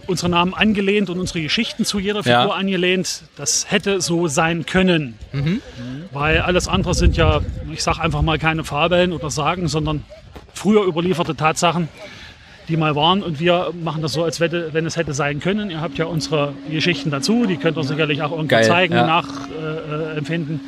unsere 0.08 0.28
Namen 0.28 0.52
angelehnt 0.52 1.10
und 1.10 1.20
unsere 1.20 1.40
Geschichten 1.40 1.84
zu 1.84 2.00
jeder 2.00 2.24
Figur 2.24 2.32
Ja. 2.38 2.48
angelehnt. 2.50 3.22
Das 3.36 3.70
hätte 3.70 4.00
so 4.00 4.26
sein 4.26 4.66
können. 4.66 5.16
Mhm. 5.32 5.62
Weil 6.12 6.40
alles 6.40 6.66
andere 6.66 6.92
sind 6.94 7.16
ja, 7.16 7.40
ich 7.72 7.82
sag 7.84 7.98
einfach 8.00 8.20
mal 8.22 8.38
keine 8.38 8.64
Fabeln 8.64 9.12
oder 9.12 9.30
Sagen, 9.30 9.68
sondern 9.68 10.02
früher 10.54 10.82
überlieferte 10.84 11.36
Tatsachen, 11.36 11.88
die 12.72 12.76
mal 12.78 12.96
waren. 12.96 13.22
Und 13.22 13.38
wir 13.38 13.72
machen 13.80 14.02
das 14.02 14.14
so, 14.14 14.24
als 14.24 14.40
wenn 14.40 14.86
es 14.86 14.96
hätte 14.96 15.12
sein 15.12 15.38
können. 15.40 15.70
Ihr 15.70 15.80
habt 15.80 15.98
ja 15.98 16.06
unsere 16.06 16.54
Geschichten 16.68 17.10
dazu, 17.10 17.46
die 17.46 17.58
könnt 17.58 17.76
ihr 17.76 17.84
sicherlich 17.84 18.22
auch 18.22 18.30
irgendwo 18.32 18.48
Geil, 18.48 18.64
zeigen, 18.64 18.94
ja. 18.94 19.06
nachempfinden. 19.06 20.10
Äh, 20.14 20.18
empfinden. 20.18 20.60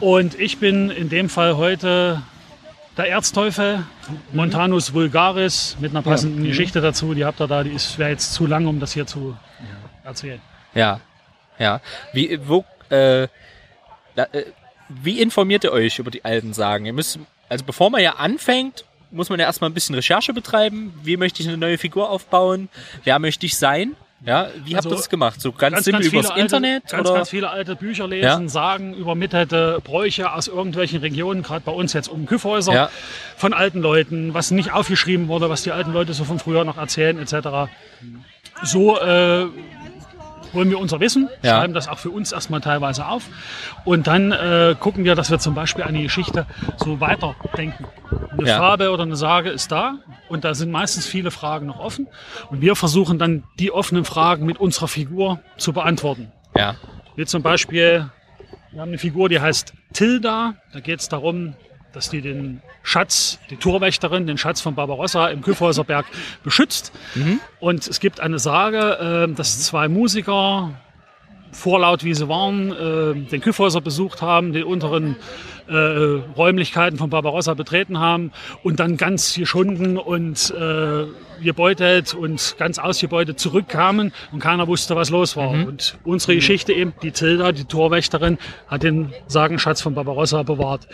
und 0.00 0.38
ich 0.38 0.58
bin 0.58 0.90
in 0.90 1.08
dem 1.08 1.28
Fall 1.28 1.56
heute 1.56 2.22
der 2.96 3.08
Erzteufel, 3.10 3.84
Montanus 4.32 4.94
vulgaris, 4.94 5.76
mit 5.80 5.90
einer 5.90 6.02
passenden 6.02 6.44
Geschichte 6.44 6.80
dazu. 6.80 7.14
Die 7.14 7.24
habt 7.24 7.40
ihr 7.40 7.46
da, 7.46 7.62
die 7.62 7.70
ist 7.70 7.98
wäre 7.98 8.10
jetzt 8.10 8.32
zu 8.32 8.46
lang, 8.46 8.66
um 8.66 8.80
das 8.80 8.92
hier 8.92 9.06
zu 9.06 9.36
erzählen. 10.04 10.40
Ja, 10.74 11.00
ja. 11.58 11.80
Wie, 12.12 12.38
wo, 12.46 12.64
äh, 12.90 13.28
da, 14.14 14.24
äh, 14.32 14.44
wie 14.88 15.20
informiert 15.20 15.64
ihr 15.64 15.72
euch 15.72 15.98
über 15.98 16.10
die 16.10 16.24
alten 16.24 16.52
Sagen? 16.52 16.86
Ihr 16.86 16.92
müsst, 16.92 17.18
also 17.48 17.64
bevor 17.64 17.90
man 17.90 18.02
ja 18.02 18.12
anfängt, 18.12 18.84
muss 19.16 19.28
man 19.30 19.40
ja 19.40 19.46
erstmal 19.46 19.70
ein 19.70 19.74
bisschen 19.74 19.94
Recherche 19.94 20.32
betreiben. 20.32 20.92
Wie 21.02 21.16
möchte 21.16 21.42
ich 21.42 21.48
eine 21.48 21.56
neue 21.56 21.78
Figur 21.78 22.10
aufbauen? 22.10 22.68
Wer 23.04 23.18
möchte 23.18 23.46
ich 23.46 23.56
sein? 23.56 23.96
Ja, 24.24 24.48
wie 24.64 24.74
habt 24.74 24.86
Also, 24.86 24.90
ihr 24.90 24.96
das 24.96 25.08
gemacht? 25.10 25.40
So 25.40 25.52
ganz, 25.52 25.84
simpel 25.84 26.06
übers 26.06 26.30
alte, 26.30 26.40
Internet? 26.40 26.88
ganz, 26.88 27.06
oder? 27.08 27.18
ganz 27.18 27.28
viele 27.30 27.50
alte 27.50 27.76
Bücher 27.76 28.08
lesen, 28.08 28.24
Ja. 28.44 28.48
sagen, 28.48 28.94
übermittelte 28.94 29.80
Bräuche 29.84 30.32
aus 30.32 30.48
irgendwelchen 30.48 31.00
Regionen, 31.00 31.42
gerade 31.42 31.60
bei 31.64 31.70
uns 31.72 31.92
jetzt 31.92 32.08
um 32.08 32.24
Kyffhäuser, 32.24 32.72
Ja. 32.72 32.90
von 33.36 33.52
alten 33.52 33.80
Leuten, 33.80 34.32
was 34.32 34.50
nicht 34.50 34.72
aufgeschrieben 34.72 35.28
wurde, 35.28 35.50
was 35.50 35.64
die 35.64 35.70
alten 35.72 35.92
Leute 35.92 36.14
so 36.14 36.24
von 36.24 36.38
früher 36.38 36.64
noch 36.64 36.78
erzählen, 36.78 37.18
etc. 37.18 37.70
So 38.62 38.98
äh, 38.98 39.46
holen 40.56 40.70
wir 40.70 40.78
unser 40.80 40.98
Wissen, 41.00 41.28
Ja. 41.42 41.58
schreiben 41.58 41.72
das 41.74 41.86
auch 41.88 41.98
für 41.98 42.10
uns 42.10 42.32
erstmal 42.32 42.60
teilweise 42.60 43.06
auf 43.06 43.22
und 43.84 44.06
dann 44.08 44.32
äh, 44.32 44.74
gucken 44.80 45.04
wir, 45.04 45.14
dass 45.14 45.30
wir 45.30 45.38
zum 45.38 45.54
Beispiel 45.54 45.84
eine 45.84 46.02
Geschichte 46.02 46.46
so 46.76 46.98
weiterdenken. 47.00 47.86
Eine 48.32 48.48
Ja. 48.48 48.58
Farbe 48.58 48.90
oder 48.90 49.04
eine 49.04 49.16
Sage 49.16 49.50
ist 49.50 49.70
da 49.70 49.96
und 50.28 50.44
da 50.44 50.54
sind 50.54 50.70
meistens 50.72 51.06
viele 51.06 51.30
Fragen 51.30 51.66
noch 51.66 51.78
offen 51.78 52.08
und 52.50 52.60
wir 52.60 52.74
versuchen 52.76 53.18
dann 53.18 53.44
die 53.58 53.70
offenen 53.70 54.04
Fragen 54.04 54.44
mit 54.46 54.58
unserer 54.58 54.88
Figur 54.88 55.40
zu 55.56 55.72
beantworten. 55.72 56.32
Ja, 56.56 56.74
Wie 57.14 57.24
zum 57.26 57.42
Beispiel, 57.42 58.10
wir 58.72 58.80
haben 58.80 58.88
eine 58.88 58.98
Figur, 58.98 59.28
die 59.28 59.40
heißt 59.40 59.72
Tilda. 59.92 60.54
Da 60.72 60.80
geht 60.80 61.00
es 61.00 61.08
darum, 61.08 61.54
dass 61.96 62.10
die 62.10 62.20
den 62.20 62.60
Schatz, 62.82 63.38
die 63.48 63.56
Torwächterin, 63.56 64.26
den 64.26 64.36
Schatz 64.36 64.60
von 64.60 64.74
Barbarossa 64.74 65.28
im 65.28 65.40
Kyffhäuserberg 65.40 66.04
beschützt. 66.44 66.92
Und 67.58 67.88
es 67.88 68.00
gibt 68.00 68.20
eine 68.20 68.38
Sage, 68.38 69.26
äh, 69.30 69.34
dass 69.34 69.62
zwei 69.62 69.88
Musiker, 69.88 70.78
vorlaut 71.52 72.04
wie 72.04 72.12
sie 72.12 72.28
waren, 72.28 72.70
äh, 72.70 73.30
den 73.30 73.40
Kyffhäuser 73.40 73.80
besucht 73.80 74.20
haben, 74.20 74.52
die 74.52 74.62
unteren 74.62 75.16
äh, 75.68 75.74
Räumlichkeiten 76.36 76.98
von 76.98 77.08
Barbarossa 77.08 77.54
betreten 77.54 77.98
haben 77.98 78.30
und 78.62 78.78
dann 78.78 78.98
ganz 78.98 79.34
geschunden 79.34 79.96
und 79.96 80.50
äh, 80.50 81.06
gebeutelt 81.42 82.12
und 82.12 82.56
ganz 82.58 82.78
ausgebeutet 82.78 83.40
zurückkamen 83.40 84.12
und 84.32 84.40
keiner 84.40 84.68
wusste, 84.68 84.96
was 84.96 85.08
los 85.08 85.34
war. 85.34 85.50
Und 85.66 85.96
unsere 86.04 86.34
Geschichte 86.34 86.74
eben, 86.74 86.92
die 87.02 87.12
Tilda, 87.12 87.52
die 87.52 87.64
Torwächterin, 87.64 88.36
hat 88.68 88.82
den 88.82 89.14
Sagenschatz 89.28 89.80
von 89.80 89.94
Barbarossa 89.94 90.42
bewahrt. 90.42 90.86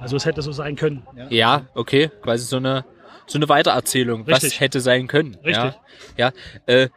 Also 0.00 0.16
es 0.16 0.24
hätte 0.24 0.42
so 0.42 0.52
sein 0.52 0.76
können. 0.76 1.06
ja, 1.28 1.66
okay, 1.74 2.10
quasi 2.22 2.44
so 2.46 2.56
eine 2.56 2.84
so 3.26 3.38
eine 3.38 3.48
Weitererzählung, 3.48 4.26
was 4.26 4.42
Richtig. 4.42 4.58
hätte 4.60 4.80
sein 4.80 5.06
können. 5.06 5.36
Richtig. 5.44 5.74
Ja, 6.16 6.32
ja. 6.32 6.32
Äh, 6.66 6.88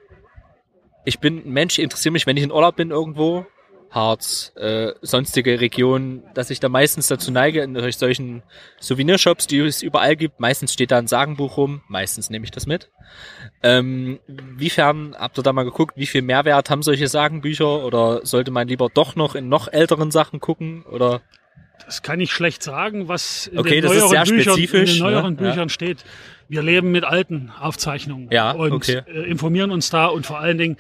ich 1.06 1.20
bin 1.20 1.46
ein 1.46 1.52
Mensch, 1.52 1.78
ich 1.78 1.84
interessiere 1.84 2.12
mich, 2.14 2.26
wenn 2.26 2.38
ich 2.38 2.44
in 2.44 2.52
Urlaub 2.52 2.76
bin 2.76 2.90
irgendwo, 2.90 3.46
Harz, 3.92 4.52
äh, 4.56 4.94
sonstige 5.04 5.60
Regionen, 5.62 6.24
dass 6.34 6.50
ich 6.50 6.60
da 6.60 6.70
meistens 6.70 7.08
dazu 7.08 7.30
neige, 7.32 7.62
in 7.62 7.76
solch- 7.76 7.98
solchen 7.98 8.42
Souvenirshops, 8.80 9.46
die 9.46 9.60
es 9.60 9.84
überall 9.84 10.16
gibt, 10.16 10.40
meistens 10.40 10.74
steht 10.74 10.90
da 10.90 10.98
ein 10.98 11.06
Sagenbuch 11.06 11.58
rum, 11.58 11.84
meistens 11.88 12.32
nehme 12.32 12.46
ich 12.46 12.52
das 12.52 12.66
mit. 12.66 12.90
Ähm, 13.62 14.20
wiefern 14.28 15.16
habt 15.16 15.38
ihr 15.38 15.44
da 15.44 15.54
mal 15.54 15.66
geguckt, 15.66 15.96
wie 15.98 16.08
viel 16.08 16.24
Mehrwert 16.24 16.72
haben 16.72 16.82
solche 16.82 17.08
Sagenbücher 17.08 17.86
oder 17.86 18.26
sollte 18.26 18.50
man 18.50 18.68
lieber 18.68 18.90
doch 18.92 19.16
noch 19.16 19.36
in 19.36 19.50
noch 19.50 19.68
älteren 19.72 20.10
Sachen 20.10 20.40
gucken 20.40 20.84
oder 20.90 21.22
Das 21.86 22.02
kann 22.02 22.20
ich 22.20 22.32
schlecht 22.32 22.64
sagen, 22.64 23.08
was 23.08 23.48
in 23.48 23.60
Okay, 23.60 23.82
den 23.82 23.90
neueren, 23.92 24.26
Büchern, 24.26 24.58
in 24.60 24.86
den 24.86 25.00
neueren 25.00 25.36
ne? 25.36 25.42
Ja. 25.44 25.50
Büchern 25.50 25.70
steht. 25.70 26.04
Wir 26.48 26.62
leben 26.62 26.92
mit 26.92 27.04
alten 27.04 27.52
Aufzeichnungen 27.60 28.30
Ja, 28.32 28.52
und 28.52 28.72
okay. 28.72 29.02
äh, 29.08 29.30
informieren 29.30 29.72
uns 29.72 29.90
da 29.90 30.06
und 30.08 30.26
vor 30.26 30.40
allen 30.40 30.58
Dingen 30.58 30.78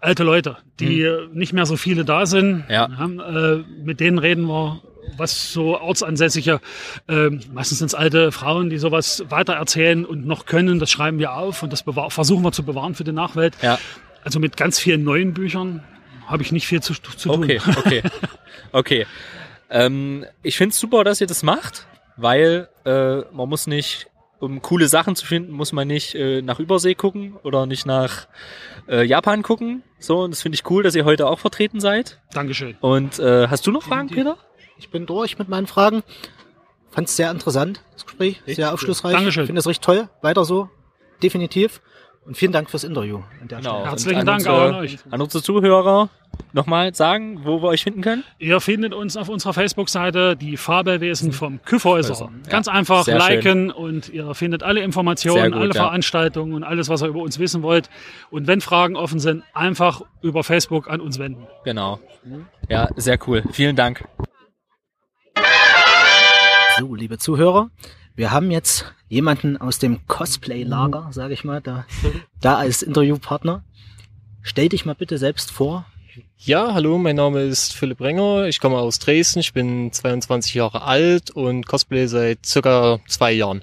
alte 0.00 0.24
Leute, 0.24 0.56
die 0.80 1.02
äh, 1.02 1.28
nicht 1.32 1.52
mehr 1.52 1.66
so 1.66 1.76
viele 1.76 2.04
da 2.04 2.26
sind. 2.26 2.64
Hm. 2.68 2.70
Ja. 2.70 2.86
Äh, 2.86 3.64
mit 3.82 4.00
denen 4.00 4.18
reden 4.18 4.46
wir, 4.46 4.80
was 5.16 5.52
so 5.52 5.78
ortsansässige, 5.80 6.60
äh, 7.08 7.30
meistens 7.52 7.78
sind 7.78 7.88
es 7.88 7.94
alte 7.94 8.30
Frauen, 8.32 8.70
die 8.70 8.78
sowas 8.78 9.24
weitererzählen 9.28 10.04
und 10.04 10.26
noch 10.26 10.46
können. 10.46 10.78
Das 10.78 10.90
schreiben 10.90 11.18
wir 11.18 11.34
auf 11.34 11.62
und 11.62 11.72
das 11.72 11.84
versuchen 12.08 12.42
wir 12.44 12.52
zu 12.52 12.62
bewahren 12.64 12.94
für 12.94 13.04
die 13.04 13.12
Nachwelt. 13.12 13.54
ja, 13.62 13.78
Also 14.24 14.38
mit 14.40 14.56
ganz 14.56 14.78
vielen 14.78 15.04
neuen 15.04 15.34
Büchern 15.34 15.82
habe 16.26 16.42
ich 16.42 16.52
nicht 16.52 16.66
viel 16.66 16.82
zu, 16.82 16.94
zu 16.94 17.28
tun. 17.30 17.42
Okay, 17.44 17.60
okay, 17.76 18.02
okay. 18.72 19.06
Ähm, 19.70 20.24
ich 20.42 20.56
find's 20.56 20.78
super, 20.78 21.04
dass 21.04 21.20
ihr 21.20 21.26
das 21.26 21.42
macht, 21.42 21.86
weil 22.16 22.68
äh, 22.84 23.18
man 23.32 23.48
muss 23.48 23.66
nicht, 23.66 24.08
um 24.40 24.62
coole 24.62 24.88
Sachen 24.88 25.16
zu 25.16 25.26
finden, 25.26 25.52
muss 25.52 25.72
man 25.72 25.88
nicht 25.88 26.14
äh, 26.14 26.42
nach 26.42 26.60
Übersee 26.60 26.94
gucken 26.94 27.36
oder 27.42 27.66
nicht 27.66 27.86
nach 27.86 28.28
äh, 28.88 29.04
Japan 29.04 29.42
gucken. 29.42 29.82
So, 29.98 30.20
und 30.20 30.30
das 30.30 30.42
finde 30.42 30.56
ich 30.56 30.68
cool, 30.70 30.82
dass 30.82 30.94
ihr 30.94 31.04
heute 31.04 31.26
auch 31.26 31.38
vertreten 31.38 31.80
seid. 31.80 32.20
Dankeschön. 32.32 32.76
Und 32.80 33.18
äh, 33.18 33.48
hast 33.48 33.66
du 33.66 33.72
noch 33.72 33.82
Fragen, 33.82 34.08
Peter? 34.08 34.38
Ich 34.78 34.90
bin 34.90 35.06
durch 35.06 35.38
mit 35.38 35.48
meinen 35.48 35.66
Fragen. 35.66 36.02
Fand 36.90 37.08
es 37.08 37.16
sehr 37.16 37.30
interessant, 37.30 37.82
das 37.92 38.06
Gespräch. 38.06 38.40
Sehr 38.46 38.72
aufschlussreich. 38.72 39.12
Dankeschön. 39.12 39.46
Finde 39.46 39.58
es 39.60 39.66
richtig 39.66 39.84
toll. 39.84 40.08
Weiter 40.22 40.44
so. 40.44 40.70
Definitiv. 41.22 41.80
Und 42.28 42.36
vielen 42.36 42.52
Dank 42.52 42.68
fürs 42.68 42.84
Interview. 42.84 43.22
An 43.40 43.48
der 43.48 43.58
Genau. 43.58 43.70
Stelle. 43.76 43.90
Herzlichen 43.90 44.26
Dank 44.26 44.40
unsere, 44.40 44.54
auch 44.54 44.68
an 44.68 44.74
euch. 44.74 44.98
An 45.10 45.22
unsere 45.22 45.42
Zuhörer 45.42 46.10
nochmal 46.52 46.94
sagen, 46.94 47.40
wo 47.44 47.62
wir 47.62 47.68
euch 47.68 47.82
finden 47.82 48.02
können. 48.02 48.22
Ihr 48.38 48.60
findet 48.60 48.92
uns 48.92 49.16
auf 49.16 49.30
unserer 49.30 49.54
Facebook-Seite 49.54 50.36
die 50.36 50.58
Fabelwesen 50.58 51.32
vom 51.32 51.62
Kyffhäuser. 51.64 52.30
Ja, 52.44 52.50
Ganz 52.50 52.68
einfach 52.68 53.04
sehr 53.04 53.16
liken 53.16 53.70
und 53.70 54.10
ihr 54.10 54.34
findet 54.34 54.62
alle 54.62 54.82
Informationen, 54.82 55.52
gut, 55.52 55.60
alle 55.62 55.74
ja. 55.74 55.84
Veranstaltungen 55.84 56.52
und 56.52 56.64
alles, 56.64 56.90
was 56.90 57.00
ihr 57.00 57.08
über 57.08 57.20
uns 57.20 57.38
wissen 57.38 57.62
wollt. 57.62 57.88
Und 58.28 58.46
wenn 58.46 58.60
Fragen 58.60 58.94
offen 58.94 59.20
sind, 59.20 59.42
einfach 59.54 60.02
über 60.20 60.44
Facebook 60.44 60.90
an 60.90 61.00
uns 61.00 61.18
wenden. 61.18 61.46
Genau. 61.64 61.98
Ja, 62.68 62.90
sehr 62.96 63.18
cool. 63.26 63.42
Vielen 63.52 63.74
Dank. 63.74 64.06
So, 66.78 66.94
liebe 66.94 67.16
Zuhörer, 67.16 67.70
wir 68.16 68.32
haben 68.32 68.50
jetzt 68.50 68.84
jemanden 69.08 69.56
aus 69.56 69.78
dem 69.78 70.06
Cosplay-Lager, 70.06 71.08
sage 71.12 71.34
ich 71.34 71.44
mal, 71.44 71.60
da, 71.60 71.86
da 72.40 72.56
als 72.56 72.82
Interviewpartner. 72.82 73.64
Stell 74.42 74.68
dich 74.68 74.84
mal 74.84 74.94
bitte 74.94 75.18
selbst 75.18 75.50
vor. 75.50 75.86
Ja, 76.36 76.74
hallo, 76.74 76.98
mein 76.98 77.16
Name 77.16 77.42
ist 77.42 77.74
Philipp 77.74 78.00
Renger. 78.00 78.46
Ich 78.46 78.60
komme 78.60 78.78
aus 78.78 78.98
Dresden. 78.98 79.40
Ich 79.40 79.52
bin 79.52 79.92
22 79.92 80.54
Jahre 80.54 80.82
alt 80.82 81.30
und 81.30 81.66
Cosplay 81.66 82.06
seit 82.06 82.44
circa 82.46 83.00
zwei 83.08 83.32
Jahren. 83.32 83.62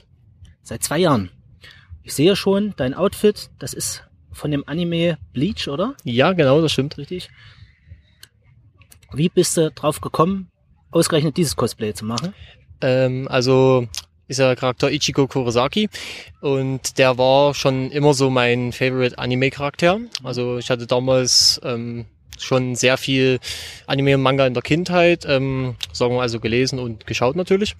Seit 0.62 0.84
zwei 0.84 1.00
Jahren. 1.00 1.32
Ich 2.04 2.14
sehe 2.14 2.36
schon, 2.36 2.74
dein 2.78 2.94
Outfit, 2.94 3.50
das 3.60 3.74
ist 3.74 4.04
von 4.32 4.52
dem 4.52 4.68
Anime 4.68 5.18
Bleach, 5.34 5.68
oder? 5.68 5.96
Ja, 6.04 6.34
genau, 6.34 6.62
das 6.62 6.72
stimmt. 6.72 6.98
Richtig? 6.98 7.30
Wie 9.14 9.30
bist 9.30 9.58
du 9.58 9.72
drauf 9.72 10.02
gekommen, 10.02 10.50
ausgerechnet 10.92 11.38
dieses 11.38 11.56
Cosplay 11.56 11.94
zu 11.94 12.06
machen? 12.06 12.34
Ähm, 12.82 13.28
also 13.30 13.88
ist 14.28 14.40
der 14.40 14.56
Charakter 14.56 14.92
Ichigo 14.92 15.28
Kurosaki 15.28 15.90
und 16.42 16.98
der 16.98 17.18
war 17.18 17.54
schon 17.54 17.92
immer 17.92 18.14
so 18.14 18.30
mein 18.30 18.72
Favorite 18.72 19.18
Anime-Charakter. 19.18 20.00
Also 20.24 20.58
ich 20.58 20.70
hatte 20.70 20.88
damals 20.88 21.60
ähm, 21.64 22.06
schon 22.40 22.76
sehr 22.76 22.98
viel 22.98 23.40
Anime 23.88 24.16
und 24.16 24.22
Manga 24.22 24.46
in 24.46 24.54
der 24.54 24.64
Kindheit, 24.64 25.26
ähm, 25.28 25.76
sagen 25.94 26.16
wir 26.16 26.22
also 26.22 26.40
gelesen 26.40 26.80
und 26.80 27.08
geschaut 27.08 27.36
natürlich. 27.36 27.76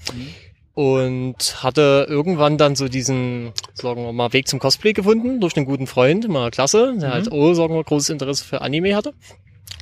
Und 0.74 1.64
hatte 1.64 2.06
irgendwann 2.10 2.58
dann 2.58 2.76
so 2.76 2.90
diesen, 2.90 3.54
sagen 3.74 4.04
wir 4.04 4.12
mal, 4.12 4.34
Weg 4.34 4.50
zum 4.50 4.60
Cosplay 4.60 4.92
gefunden 4.92 5.40
durch 5.40 5.56
einen 5.56 5.66
guten 5.66 5.88
Freund, 5.88 6.28
mal 6.28 6.52
klasse, 6.52 6.96
der 7.00 7.14
halt 7.14 7.32
auch, 7.32 7.54
sagen 7.54 7.74
wir, 7.74 7.84
großes 7.84 8.10
Interesse 8.10 8.44
für 8.44 8.62
Anime 8.62 8.94
hatte. 8.96 9.14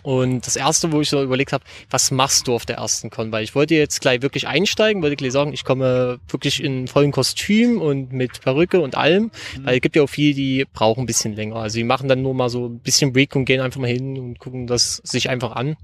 Und 0.03 0.45
das 0.45 0.57
erste, 0.57 0.91
wo 0.91 0.99
ich 0.99 1.09
so 1.09 1.23
überlegt 1.23 1.53
habe, 1.53 1.63
was 1.89 2.11
machst 2.11 2.47
du 2.47 2.53
auf 2.53 2.65
der 2.65 2.75
ersten 2.75 3.09
Con? 3.09 3.31
Weil 3.31 3.43
ich 3.43 3.55
wollte 3.55 3.73
jetzt 3.73 4.01
gleich 4.01 4.21
wirklich 4.21 4.47
einsteigen, 4.47 5.01
wollte 5.01 5.15
gleich 5.15 5.31
sagen, 5.31 5.53
ich 5.53 5.63
komme 5.63 6.19
wirklich 6.27 6.61
in 6.61 6.87
vollen 6.87 7.11
Kostüm 7.11 7.81
und 7.81 8.11
mit 8.11 8.41
Perücke 8.41 8.81
und 8.81 8.95
allem. 8.95 9.31
Weil 9.63 9.75
es 9.75 9.81
gibt 9.81 9.95
ja 9.95 10.03
auch 10.03 10.09
viele, 10.09 10.35
die 10.35 10.65
brauchen 10.71 11.03
ein 11.03 11.05
bisschen 11.05 11.33
länger. 11.35 11.55
Also 11.55 11.77
die 11.77 11.85
machen 11.85 12.09
dann 12.09 12.21
nur 12.21 12.33
mal 12.33 12.49
so 12.49 12.67
ein 12.67 12.79
bisschen 12.79 13.13
Break 13.13 13.33
und 13.35 13.45
gehen 13.45 13.61
einfach 13.61 13.79
mal 13.79 13.87
hin 13.87 14.17
und 14.19 14.39
gucken 14.39 14.67
das 14.67 14.97
sich 15.05 15.29
einfach 15.29 15.53
an. 15.53 15.77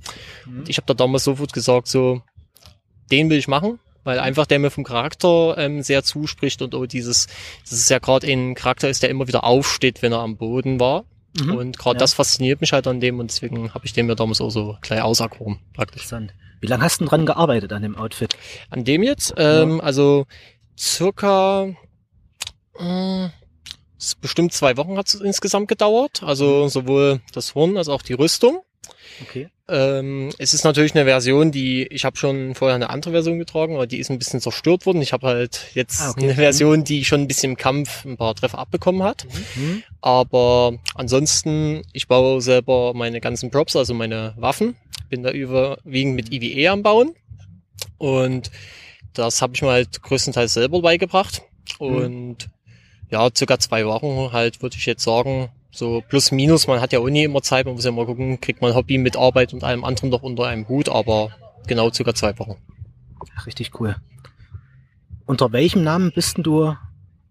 Und 0.46 0.68
ich 0.70 0.78
habe 0.78 0.86
da 0.86 0.94
damals 0.94 1.24
sofort 1.24 1.54
gesagt, 1.54 1.88
so, 1.88 2.22
den 3.12 3.30
will 3.30 3.38
ich 3.38 3.48
machen, 3.48 3.80
weil 4.04 4.20
einfach 4.20 4.46
der 4.46 4.60
mir 4.60 4.70
vom 4.70 4.84
Charakter 4.84 5.58
ähm, 5.58 5.82
sehr 5.82 6.04
zuspricht 6.04 6.62
und 6.62 6.76
auch 6.76 6.86
dieses, 6.86 7.28
das 7.64 7.80
ist 7.80 7.90
ja 7.90 8.00
gerade 8.00 8.28
ein 8.28 8.54
Charakter 8.54 8.90
ist, 8.90 9.02
der 9.02 9.10
immer 9.10 9.28
wieder 9.28 9.46
aufsteht, 9.46 10.02
wenn 10.02 10.12
er 10.12 10.20
am 10.20 10.36
Boden 10.36 10.80
war. 10.80 11.06
Mhm. 11.40 11.56
Und 11.56 11.78
gerade 11.78 11.98
Ja. 11.98 12.00
das 12.00 12.14
fasziniert 12.14 12.62
mich 12.62 12.74
halt 12.74 12.88
an 12.88 13.00
dem 13.00 13.20
und 13.20 13.30
deswegen 13.32 13.74
habe 13.74 13.86
ich 13.86 13.94
den 13.94 14.08
mir 14.08 14.16
damals 14.16 14.42
auch 14.42 14.50
so 14.50 14.78
gleich 14.82 15.02
auserkoren, 15.02 15.60
praktisch. 15.74 16.04
Interessant. 16.04 16.34
Wie 16.62 16.68
lange 16.68 16.84
hast 16.84 17.00
du 17.00 17.06
denn 17.06 17.10
dran 17.10 17.26
gearbeitet 17.26 17.72
an 17.72 17.82
dem 17.84 17.96
Outfit? 17.96 18.36
An 18.70 18.84
dem 18.84 19.04
jetzt, 19.04 19.34
ähm, 19.38 19.80
also 19.80 20.26
circa 20.78 21.68
äh, 22.78 23.30
bestimmt 24.22 24.54
zwei 24.54 24.76
Wochen 24.78 24.98
hat 24.98 25.08
es 25.08 25.16
insgesamt 25.16 25.68
gedauert. 25.68 26.24
Also 26.24 26.68
sowohl 26.68 27.22
das 27.34 27.56
Horn 27.56 27.78
als 27.78 27.88
auch 27.90 28.02
die 28.02 28.14
Rüstung. 28.14 28.62
Okay. 29.22 29.50
Ähm, 29.68 30.32
es 30.40 30.54
ist 30.54 30.64
natürlich 30.64 30.96
eine 30.96 31.06
Version, 31.06 31.52
die 31.52 31.86
ich 31.88 32.06
habe 32.06 32.18
schon 32.18 32.56
vorher 32.56 32.76
eine 32.76 32.90
andere 32.90 33.12
Version 33.12 33.38
getragen, 33.38 33.76
aber 33.76 33.86
die 33.86 34.00
ist 34.00 34.10
ein 34.10 34.18
bisschen 34.18 34.40
zerstört 34.42 34.86
worden. 34.86 35.02
Ich 35.02 35.14
habe 35.14 35.28
halt 35.28 35.68
jetzt 35.74 36.02
Ah, 36.02 36.12
okay. 36.12 36.24
eine 36.24 36.36
Version, 36.36 36.84
die 36.84 37.06
schon 37.06 37.22
ein 37.22 37.28
bisschen 37.28 37.52
im 37.52 37.58
Kampf 37.58 38.04
ein 38.06 38.18
paar 38.18 38.34
Treffer 38.36 38.58
abbekommen 38.58 39.04
hat. 39.04 39.28
Mhm. 39.56 39.84
Aber 40.02 40.74
ansonsten, 40.96 41.84
ich 41.94 42.08
baue 42.08 42.42
selber 42.42 42.94
meine 42.96 43.22
ganzen 43.22 43.52
Props, 43.52 43.76
also 43.76 43.94
meine 43.94 44.34
Waffen. 44.38 44.76
Bin 45.10 45.24
da 45.24 45.32
überwiegend 45.32 46.16
mit 46.16 46.32
IWE 46.32 46.72
am 46.72 46.82
Bauen. 46.84 47.14
Und 47.98 48.50
das 49.14 49.42
habe 49.42 49.54
ich 49.56 49.62
mir 49.62 49.70
halt 49.70 50.02
größtenteils 50.02 50.54
selber 50.54 50.82
beigebracht. 50.82 51.42
Und 51.78 52.50
ja, 53.12 53.28
circa 53.36 53.60
zwei 53.60 53.86
Wochen 53.86 54.32
halt, 54.32 54.62
würde 54.62 54.78
ich 54.78 54.86
jetzt 54.86 55.04
sagen. 55.04 55.50
So 55.72 56.02
plus 56.08 56.32
minus, 56.32 56.68
man 56.68 56.82
hat 56.82 56.94
ja 56.94 57.00
auch 57.00 57.10
nie 57.10 57.24
immer 57.24 57.42
Zeit, 57.42 57.66
man 57.66 57.76
muss 57.76 57.86
ja 57.86 57.92
mal 57.92 58.06
gucken, 58.06 58.40
kriegt 58.42 58.62
man 58.62 58.74
Hobby 58.74 58.98
mit 58.98 59.16
Arbeit 59.16 59.54
und 59.54 59.64
allem 59.64 59.84
anderen 59.84 60.10
doch 60.12 60.24
unter 60.24 60.46
einem 60.48 60.68
Hut, 60.68 60.90
aber 60.90 61.32
genau 61.68 61.92
circa 61.92 62.14
zwei 62.16 62.38
Wochen. 62.40 62.56
Richtig 63.46 63.80
cool. 63.80 63.96
Unter 65.26 65.52
welchem 65.52 65.84
Namen 65.84 66.12
bist 66.14 66.38
denn 66.38 66.44
du 66.44 66.74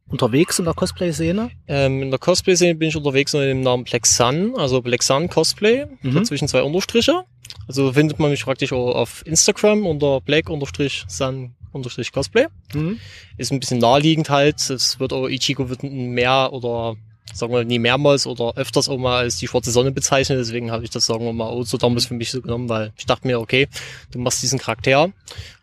unterwegs 0.09 0.59
in 0.61 0.64
der 0.66 0.75
Cosplay-Szene? 0.75 1.50
Ähm, 1.66 2.02
in 2.02 2.11
der 2.11 2.18
Cosplay-Szene 2.21 2.76
bin 2.76 2.90
ich 2.90 2.97
unterwegs 2.97 3.35
unter 3.35 3.47
dem 3.47 3.61
Namen 3.62 3.83
Black 3.85 4.07
Sun, 4.07 4.54
also 4.57 4.80
Black 4.83 5.02
Sun 5.02 5.28
Cosplay, 5.28 5.87
Mhm. 6.02 6.14
dazwischen 6.14 6.47
zwei 6.49 6.62
Unterstriche. 6.62 7.25
Also 7.66 7.92
findet 7.92 8.18
man 8.21 8.30
mich 8.30 8.45
praktisch 8.45 8.73
auch 8.73 8.95
auf 8.95 9.26
Instagram 9.26 9.85
unter 9.85 10.21
Black-Sun-Cosplay. 10.21 12.47
Mhm. 12.75 12.99
Ist 13.37 13.52
ein 13.52 13.61
bisschen 13.61 13.78
naheliegend 13.78 14.30
halt. 14.30 14.71
Es 14.71 14.99
wird 15.00 15.12
auch 15.12 15.28
Ichigo 15.28 15.68
wird 15.68 15.83
mehr 15.83 16.52
oder 16.52 16.97
sagen 17.35 17.52
wir 17.52 17.64
nie 17.64 17.78
mehrmals 17.78 18.26
oder 18.26 18.52
öfters 18.56 18.88
auch 18.88 18.99
mal 18.99 19.18
als 19.18 19.38
die 19.38 19.49
schwarze 19.49 19.70
Sonne 19.70 19.92
bezeichnet. 19.92 20.38
Deswegen 20.38 20.70
habe 20.70 20.85
ich 20.85 20.90
das, 20.90 21.06
sagen 21.06 21.25
wir 21.25 21.32
mal, 21.32 21.64
damals 21.78 22.06
für 22.06 22.14
mich 22.14 22.30
so 22.30 22.40
genommen, 22.40 22.68
weil 22.68 22.92
ich 22.97 23.06
dachte 23.06 23.26
mir, 23.26 23.40
okay, 23.40 23.68
du 24.11 24.18
machst 24.18 24.42
diesen 24.42 24.58
Charakter 24.58 25.11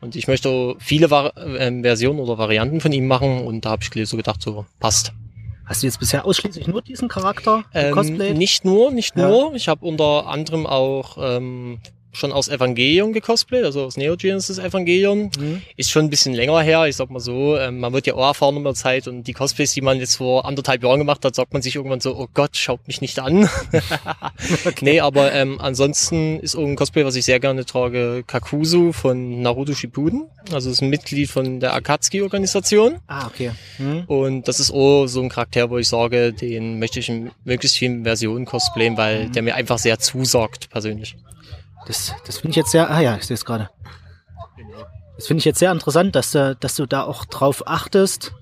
und 0.02 0.16
ich 0.16 0.28
möchte 0.28 0.76
viele 0.80 1.10
Vari 1.12 1.32
ähm, 1.58 1.84
Versionen 1.84 2.20
oder 2.20 2.38
Varianten 2.38 2.82
von 2.82 2.92
ihm 2.92 3.08
machen 3.08 3.46
und 3.46 3.66
da 3.66 3.72
habe 3.72 3.84
ich 3.84 4.10
so 4.10 4.18
gedacht, 4.18 4.42
so 4.42 4.66
passt. 4.80 5.12
Hast 5.66 5.82
du 5.82 5.88
jetzt 5.88 6.00
bisher 6.00 6.26
ausschließlich 6.26 6.68
nur 6.68 6.82
diesen 6.84 7.08
Charakter 7.08 7.64
Ähm, 7.74 7.92
Cosplay? 7.92 8.34
nicht 8.36 8.66
nur, 8.66 8.92
nicht 8.92 9.18
Ja. 9.18 9.28
nur. 9.28 9.56
Ich 9.56 9.68
habe 9.68 9.84
unter 9.84 10.28
anderem 10.28 10.68
auch 10.68 11.18
ähm, 11.20 11.80
schon 12.16 12.32
aus 12.32 12.48
Evangelion 12.48 13.14
gecosplayt, 13.14 13.64
also 13.64 13.84
aus 13.84 13.98
Neo 13.98 14.16
Genesis 14.16 14.58
Evangelion. 14.58 15.32
Mhm. 15.38 15.62
Ist 15.78 15.92
schon 15.92 16.06
ein 16.06 16.10
bisschen 16.10 16.34
länger 16.34 16.62
her, 16.62 16.86
ich 16.88 16.96
sag 16.96 17.10
mal 17.10 17.20
so. 17.20 17.58
Ähm, 17.58 17.80
man 17.80 17.94
wird 17.94 18.08
ja 18.08 18.16
auch 18.16 18.28
erfahren 18.28 18.56
mit 18.56 18.66
der 18.66 18.74
Zeit 18.74 19.08
und 19.08 19.24
die 19.24 19.34
Cosplays, 19.34 19.74
die 19.74 19.82
man 19.82 20.00
jetzt 20.00 20.16
vor 20.16 20.46
anderthalb 20.46 20.84
Jahren 20.84 21.00
gemacht 21.00 21.24
hat, 21.26 21.36
sagt 21.36 21.54
man 21.54 21.62
sich 21.62 21.76
irgendwann 21.76 22.00
so, 22.00 22.16
oh 22.16 22.28
Gott, 22.34 22.58
schaut 22.58 22.88
mich 22.88 23.02
nicht 23.02 23.20
an. 23.20 23.50
Nee, 24.82 25.00
aber 25.00 25.34
ähm, 25.34 25.60
ansonsten 25.60 26.40
ist 26.40 26.56
auch 26.56 26.64
ein 26.66 26.76
Cosplay, 26.76 27.06
was 27.06 27.16
ich 27.16 27.26
sehr 27.26 27.40
gerne 27.40 27.66
trage, 27.66 28.24
Kakuzu 28.26 28.92
von 28.92 29.42
Naruto 29.42 29.74
Shippuden. 29.74 30.26
Also 30.52 30.70
ist 30.70 30.82
ein 30.82 30.90
Mitglied 30.90 31.30
von 31.30 31.60
der 31.60 31.74
Akatsuki-Organisation. 31.74 32.98
Ah, 33.08 33.28
okay. 33.28 33.52
Mhm. 33.78 34.04
Und 34.08 34.48
das 34.48 34.60
ist 34.60 34.72
auch 34.72 35.08
so 35.08 35.22
ein 35.22 35.30
Charakter, 35.30 35.70
wo 35.70 35.78
ich 35.78 35.88
sage, 35.88 36.34
den 36.34 36.80
möchte 36.80 37.00
ich 37.00 37.10
in 37.10 37.32
möglichst 37.44 37.78
vielen 37.78 38.04
Versionen 38.04 38.46
cosplayen, 38.46 38.98
weil 38.98 39.30
der 39.30 39.42
mir 39.42 39.56
einfach 39.56 39.80
sehr 39.80 40.00
zusagt, 40.00 40.70
persönlich. 40.70 41.16
Das, 41.86 42.16
das 42.26 42.38
finde 42.38 42.52
ich 42.52 42.56
jetzt 42.56 42.72
sehr, 42.72 42.90
ah 42.90 43.00
ja, 43.00 43.16
ich 43.16 43.24
sehe 43.24 43.36
es 43.36 43.46
gerade. 43.46 43.70
Das 45.16 45.28
finde 45.28 45.40
ich 45.40 45.46
jetzt 45.46 45.60
sehr 45.60 45.72
interessant, 45.72 46.16
dass 46.16 46.32
du, 46.32 46.56
dass 46.56 46.76
du 46.76 46.86
da 46.86 47.04
auch 47.04 47.26
drauf 47.26 47.68
achtest 47.68 48.34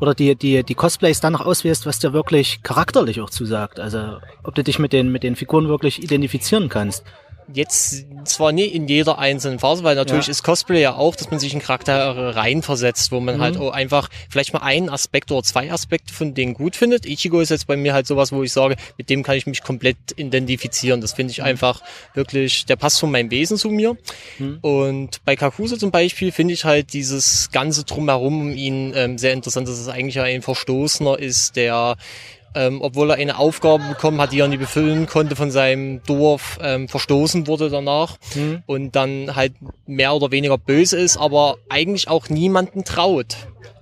oder 0.00 0.14
die, 0.14 0.34
die, 0.36 0.62
die 0.64 0.74
Cosplays 0.74 1.20
dann 1.20 1.34
noch 1.34 1.44
auswählst, 1.44 1.86
was 1.86 1.98
dir 1.98 2.12
wirklich 2.12 2.62
charakterlich 2.62 3.20
auch 3.20 3.30
zusagt. 3.30 3.78
Also, 3.78 4.18
ob 4.42 4.54
du 4.54 4.64
dich 4.64 4.78
mit 4.78 4.92
den, 4.92 5.12
mit 5.12 5.22
den 5.22 5.36
Figuren 5.36 5.68
wirklich 5.68 6.02
identifizieren 6.02 6.68
kannst. 6.68 7.04
Jetzt 7.52 8.06
zwar 8.24 8.52
nie 8.52 8.64
in 8.64 8.88
jeder 8.88 9.18
einzelnen 9.18 9.58
Phase, 9.58 9.84
weil 9.84 9.96
natürlich 9.96 10.26
Ja. 10.26 10.30
ist 10.30 10.42
Cosplay 10.42 10.80
ja 10.80 10.94
auch, 10.94 11.14
dass 11.14 11.30
man 11.30 11.38
sich 11.38 11.52
in 11.52 11.60
Charaktere 11.60 12.34
reinversetzt, 12.36 13.12
wo 13.12 13.20
man 13.20 13.36
Mhm. 13.36 13.40
halt 13.40 13.56
auch 13.58 13.70
einfach 13.72 14.08
vielleicht 14.30 14.52
mal 14.54 14.60
einen 14.62 14.88
Aspekt 14.88 15.30
oder 15.30 15.42
zwei 15.42 15.70
Aspekte 15.70 16.12
von 16.14 16.32
denen 16.34 16.54
gut 16.54 16.74
findet. 16.74 17.04
Ichigo 17.06 17.40
ist 17.40 17.50
jetzt 17.50 17.66
bei 17.66 17.76
mir 17.76 17.92
halt 17.92 18.06
sowas, 18.06 18.32
wo 18.32 18.42
ich 18.42 18.52
sage, 18.52 18.76
mit 18.96 19.10
dem 19.10 19.22
kann 19.22 19.36
ich 19.36 19.46
mich 19.46 19.62
komplett 19.62 19.96
identifizieren. 20.16 21.00
Das 21.00 21.12
finde 21.12 21.32
ich 21.32 21.38
Mhm. 21.38 21.44
einfach 21.44 21.82
wirklich, 22.14 22.64
der 22.66 22.76
passt 22.76 22.98
von 22.98 23.10
meinem 23.10 23.30
Wesen 23.30 23.58
zu 23.58 23.68
mir. 23.68 23.96
Mhm. 24.38 24.58
Und 24.62 25.24
bei 25.24 25.36
Kakusa 25.36 25.78
zum 25.78 25.90
Beispiel 25.90 26.32
finde 26.32 26.54
ich 26.54 26.64
halt 26.64 26.92
dieses 26.92 27.50
ganze 27.52 27.84
Drumherum 27.84 28.40
um 28.40 28.50
ihn 28.52 28.92
ähm, 28.94 29.18
sehr 29.18 29.32
interessant, 29.34 29.68
dass 29.68 29.78
es 29.78 29.88
eigentlich 29.88 30.18
ein 30.20 30.40
Verstoßener 30.42 31.18
ist, 31.18 31.56
der 31.56 31.96
ähm, 32.54 32.80
obwohl 32.82 33.10
er 33.10 33.16
eine 33.16 33.38
Aufgabe 33.38 33.84
bekommen 33.88 34.20
hat, 34.20 34.32
die 34.32 34.40
er 34.40 34.48
nie 34.48 34.56
befüllen 34.56 35.06
konnte 35.06 35.36
von 35.36 35.50
seinem 35.50 36.02
Dorf, 36.04 36.58
ähm, 36.62 36.88
verstoßen 36.88 37.46
wurde 37.46 37.70
danach 37.70 38.16
Mhm. 38.34 38.62
und 38.66 38.96
dann 38.96 39.34
halt 39.36 39.54
mehr 39.86 40.14
oder 40.14 40.30
weniger 40.30 40.58
böse 40.58 40.98
ist, 40.98 41.16
aber 41.16 41.56
eigentlich 41.68 42.08
auch 42.08 42.28
niemanden 42.28 42.84
traut. 42.84 43.36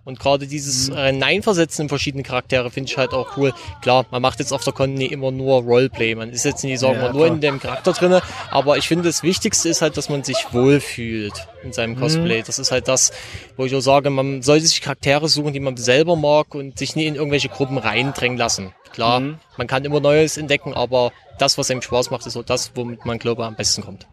Und 0.04 0.18
gerade 0.18 0.48
dieses 0.48 0.90
Mhm. 0.90 0.96
äh, 0.96 1.12
Nein-Versetzen 1.12 1.82
in 1.82 1.88
verschiedene 1.88 2.24
Charaktere 2.24 2.70
finde 2.72 2.90
ich 2.90 2.98
halt 2.98 3.12
auch 3.12 3.36
cool. 3.36 3.54
Klar, 3.82 4.04
man 4.10 4.20
macht 4.20 4.40
jetzt 4.40 4.52
auf 4.52 4.64
der 4.64 4.72
Con 4.72 4.96
immer 5.00 5.30
nur 5.30 5.62
Roleplay. 5.62 6.16
Man 6.16 6.30
ist 6.30 6.44
jetzt 6.44 6.64
nie, 6.64 6.76
sagen 6.76 6.94
Ja, 6.96 7.02
wir, 7.02 7.12
nur 7.12 7.24
klar. 7.26 7.34
in 7.36 7.40
dem 7.40 7.60
Charakter 7.60 7.92
drinne. 7.92 8.20
Aber 8.50 8.76
ich 8.78 8.88
finde, 8.88 9.04
das 9.04 9.22
Wichtigste 9.22 9.68
ist 9.68 9.80
halt, 9.80 9.96
dass 9.96 10.08
man 10.08 10.24
sich 10.24 10.44
wohlfühlt 10.50 11.34
in 11.62 11.68
Mhm. 11.68 11.72
seinem 11.72 11.96
Cosplay. 11.96 12.42
Das 12.42 12.58
ist 12.58 12.72
halt 12.72 12.88
das, 12.88 13.12
wo 13.56 13.64
ich 13.64 13.74
auch 13.76 13.80
sage, 13.80 14.10
man 14.10 14.42
sollte 14.42 14.66
sich 14.66 14.80
Charaktere 14.80 15.28
suchen, 15.28 15.52
die 15.52 15.60
man 15.60 15.76
selber 15.76 16.16
mag 16.16 16.54
und 16.54 16.78
sich 16.78 16.96
nie 16.96 17.06
in 17.06 17.14
irgendwelche 17.14 17.48
Gruppen 17.48 17.78
reindrängen 17.78 18.36
lassen. 18.38 18.72
Klar, 18.92 19.20
Mhm. 19.20 19.38
man 19.56 19.66
kann 19.68 19.84
immer 19.84 20.00
Neues 20.00 20.36
entdecken, 20.36 20.74
aber 20.74 21.12
das, 21.38 21.58
was 21.58 21.70
einem 21.70 21.80
Spaß 21.80 22.10
macht, 22.10 22.26
ist 22.26 22.32
so 22.32 22.42
das, 22.42 22.72
womit 22.74 23.06
man, 23.06 23.18
glaube 23.18 23.42
ich, 23.42 23.46
am 23.48 23.54
besten 23.54 23.82
kommt. 23.82 24.06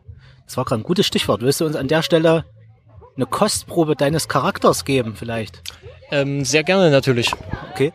Das 0.45 0.56
war 0.56 0.65
gerade 0.65 0.82
ein 0.82 0.84
gutes 0.84 1.06
Stichwort. 1.08 1.41
Willst 1.41 1.62
du 1.62 1.65
uns 1.65 1.75
an 1.75 1.88
der 1.88 2.02
Stelle 2.04 2.45
eine 3.20 3.26
Kostprobe 3.26 3.98
deines 3.98 4.30
Charakters 4.30 4.86
geben, 4.86 5.14
vielleicht? 5.14 5.62
Ähm, 6.10 6.46
sehr 6.46 6.64
gerne 6.64 6.90
natürlich. 6.90 7.34
Okay. 7.72 7.92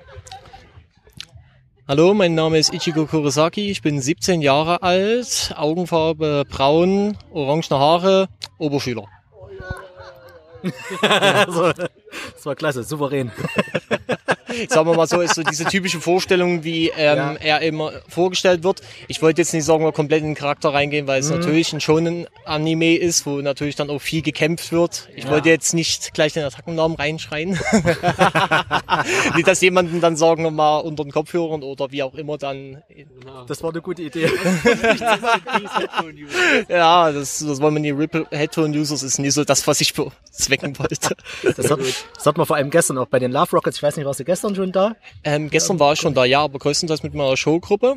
Hallo, 1.88 2.12
mein 2.12 2.34
Name 2.34 2.58
ist 2.58 2.74
Ichigo 2.74 3.06
Kurosaki. 3.06 3.70
Ich 3.70 3.80
bin 3.80 4.02
17 4.02 4.42
Jahre 4.42 4.82
alt, 4.82 5.54
Augenfarbe 5.56 6.44
braun, 6.46 7.16
orangene 7.30 7.78
Haare, 7.78 8.28
Oberschüler. 8.58 9.04
also, 11.00 11.72
das 11.72 12.44
war 12.44 12.54
klasse, 12.54 12.84
souverän. 12.84 13.32
Sagen 14.68 14.88
wir 14.88 14.94
mal 14.96 15.06
so, 15.06 15.20
ist 15.20 15.34
so 15.34 15.42
diese 15.42 15.64
typische 15.64 16.00
Vorstellung, 16.00 16.64
wie 16.64 16.88
ähm, 16.90 17.16
Ja. 17.16 17.32
er 17.34 17.60
immer 17.62 17.92
vorgestellt 18.08 18.62
wird. 18.64 18.80
Ich 19.08 19.20
wollte 19.22 19.40
jetzt 19.42 19.52
nicht 19.54 19.64
sagen, 19.64 19.84
wir 19.84 19.92
komplett 19.92 20.20
in 20.22 20.30
den 20.30 20.34
Charakter 20.34 20.70
reingehen, 20.72 21.06
weil 21.06 21.20
es 21.20 21.30
Mhm. 21.30 21.38
natürlich 21.38 21.72
ein 21.72 21.80
Shonen-Anime 21.80 22.96
ist, 22.96 23.26
wo 23.26 23.40
natürlich 23.40 23.76
dann 23.76 23.90
auch 23.90 24.00
viel 24.00 24.22
gekämpft 24.22 24.72
wird. 24.72 25.08
Ich 25.16 25.24
Ja. 25.24 25.30
wollte 25.30 25.48
jetzt 25.48 25.74
nicht 25.74 26.14
gleich 26.14 26.32
den 26.32 26.44
Attackennamen 26.44 26.96
reinschreien. 26.96 27.50
nicht, 29.34 29.46
dass 29.48 29.60
jemanden 29.60 30.00
dann 30.00 30.16
sagen 30.16 30.42
wir 30.44 30.50
mal 30.50 30.78
unter 30.78 31.04
den 31.04 31.12
Kopfhörern 31.12 31.62
oder 31.62 31.90
wie 31.92 32.02
auch 32.02 32.14
immer 32.14 32.38
dann 32.38 32.82
Das 33.46 33.62
war 33.62 33.70
eine 33.70 33.80
gute 33.82 34.02
Idee. 34.02 34.30
Ja, 36.68 37.12
das, 37.12 37.38
das 37.46 37.60
wollen 37.60 37.74
wir 37.74 37.80
nie. 37.80 37.90
Ripple 37.90 38.26
Headphone 38.30 38.72
Users 38.76 39.02
ist 39.02 39.18
nie 39.18 39.30
so 39.30 39.44
das, 39.44 39.66
was 39.66 39.80
ich 39.80 39.94
bezwecken 39.94 40.78
wollte. 40.78 41.14
Das 41.56 41.70
hat, 41.70 41.78
das 41.80 42.26
hat 42.26 42.36
man 42.36 42.46
vor 42.46 42.56
allem 42.56 42.70
gestern 42.70 42.98
auch 42.98 43.06
bei 43.06 43.18
den 43.18 43.32
Love 43.32 43.50
Rockets. 43.52 43.76
Ich 43.78 43.82
weiß 43.82 43.96
nicht, 43.96 44.06
warst 44.06 44.20
du 44.20 44.24
gestern 44.24 44.43
schon 44.54 44.72
da? 44.72 44.96
Ähm, 45.22 45.48
gestern 45.48 45.78
war 45.78 45.92
ich 45.92 46.00
schon 46.00 46.14
da, 46.14 46.24
ja, 46.24 46.40
aber 46.40 46.58
größtenteils 46.58 47.02
mit 47.02 47.14
meiner 47.14 47.36
Showgruppe. 47.36 47.96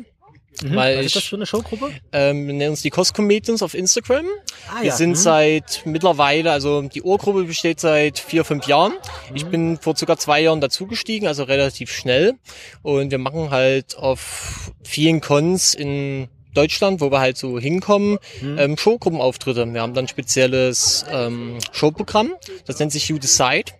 Weil 0.64 0.98
Was 0.98 1.06
ist 1.06 1.16
das 1.16 1.22
ich, 1.22 1.28
für 1.28 1.36
eine 1.36 1.46
Showgruppe? 1.46 1.90
ähm, 2.12 2.46
wir 2.48 2.54
nennen 2.54 2.70
uns 2.70 2.82
die 2.82 2.90
Cos-Comedians 2.90 3.62
auf 3.62 3.74
Instagram. 3.74 4.26
Ah, 4.68 4.82
Wir 4.82 4.92
sind 4.92 5.16
seit 5.16 5.82
mittlerweile, 5.84 6.50
also 6.50 6.82
die 6.82 7.02
Urgruppe 7.02 7.44
besteht 7.44 7.78
seit 7.78 8.18
vier, 8.18 8.44
fünf 8.44 8.66
Jahren. 8.66 8.94
Ich 9.34 9.46
bin 9.46 9.78
vor 9.78 9.96
circa 9.96 10.16
zwei 10.16 10.40
Jahren 10.40 10.60
dazugestiegen, 10.60 11.28
also 11.28 11.44
relativ 11.44 11.92
schnell. 11.92 12.34
Und 12.82 13.10
wir 13.12 13.18
machen 13.18 13.50
halt 13.50 13.96
auf 13.96 14.72
vielen 14.82 15.20
Cons 15.20 15.74
in 15.74 16.28
Deutschland, 16.54 17.00
wo 17.00 17.12
wir 17.12 17.20
halt 17.20 17.36
so 17.36 17.60
hinkommen, 17.60 18.18
ähm, 18.42 18.76
Showgruppenauftritte. 18.76 19.72
Wir 19.72 19.80
haben 19.80 19.94
dann 19.94 20.06
ein 20.06 20.08
spezielles 20.08 21.04
ähm, 21.08 21.58
Showprogramm, 21.70 22.32
das 22.66 22.80
nennt 22.80 22.90
sich 22.90 23.08
You 23.08 23.18
Decide. 23.18 23.70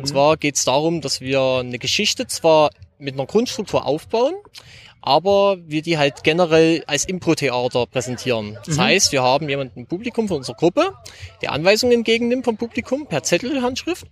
Und 0.00 0.06
zwar 0.06 0.38
geht 0.38 0.56
es 0.56 0.64
darum, 0.64 1.02
dass 1.02 1.20
wir 1.20 1.40
eine 1.60 1.78
Geschichte 1.78 2.26
zwar 2.26 2.70
mit 2.98 3.14
einer 3.14 3.26
Grundstruktur 3.26 3.84
aufbauen, 3.84 4.34
aber 5.02 5.58
wir 5.66 5.82
die 5.82 5.98
halt 5.98 6.24
generell 6.24 6.84
als 6.86 7.04
Impro-Theater 7.04 7.86
präsentieren. 7.86 8.56
Das 8.64 8.78
heißt, 8.78 9.12
wir 9.12 9.22
haben 9.22 9.48
jemanden 9.48 9.80
im 9.80 9.86
Publikum 9.86 10.26
von 10.28 10.38
unserer 10.38 10.56
Gruppe, 10.56 10.94
der 11.42 11.52
Anweisungen 11.52 11.94
entgegennimmt 11.98 12.46
vom 12.46 12.56
Publikum 12.56 13.06
per 13.06 13.22
Zettelhandschrift 13.22 14.06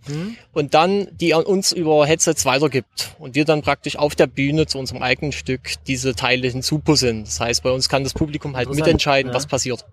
und 0.52 0.74
dann 0.74 1.08
die 1.12 1.32
an 1.32 1.44
uns 1.44 1.72
über 1.72 2.06
Headsets 2.06 2.44
weitergibt 2.44 3.14
und 3.18 3.34
wir 3.34 3.44
dann 3.46 3.62
praktisch 3.62 3.96
auf 3.96 4.14
der 4.14 4.26
Bühne 4.26 4.66
zu 4.66 4.78
unserem 4.78 5.02
eigenen 5.02 5.32
Stück 5.32 5.74
diese 5.86 6.14
Teile 6.14 6.48
hinzupuzzeln. 6.48 7.24
Das 7.24 7.40
heißt, 7.40 7.62
bei 7.62 7.70
uns 7.70 7.88
kann 7.88 8.04
das 8.04 8.12
Publikum 8.12 8.56
halt 8.56 8.68
mitentscheiden, 8.70 9.30
ja. 9.30 9.36
was 9.36 9.46
passiert. 9.46 9.86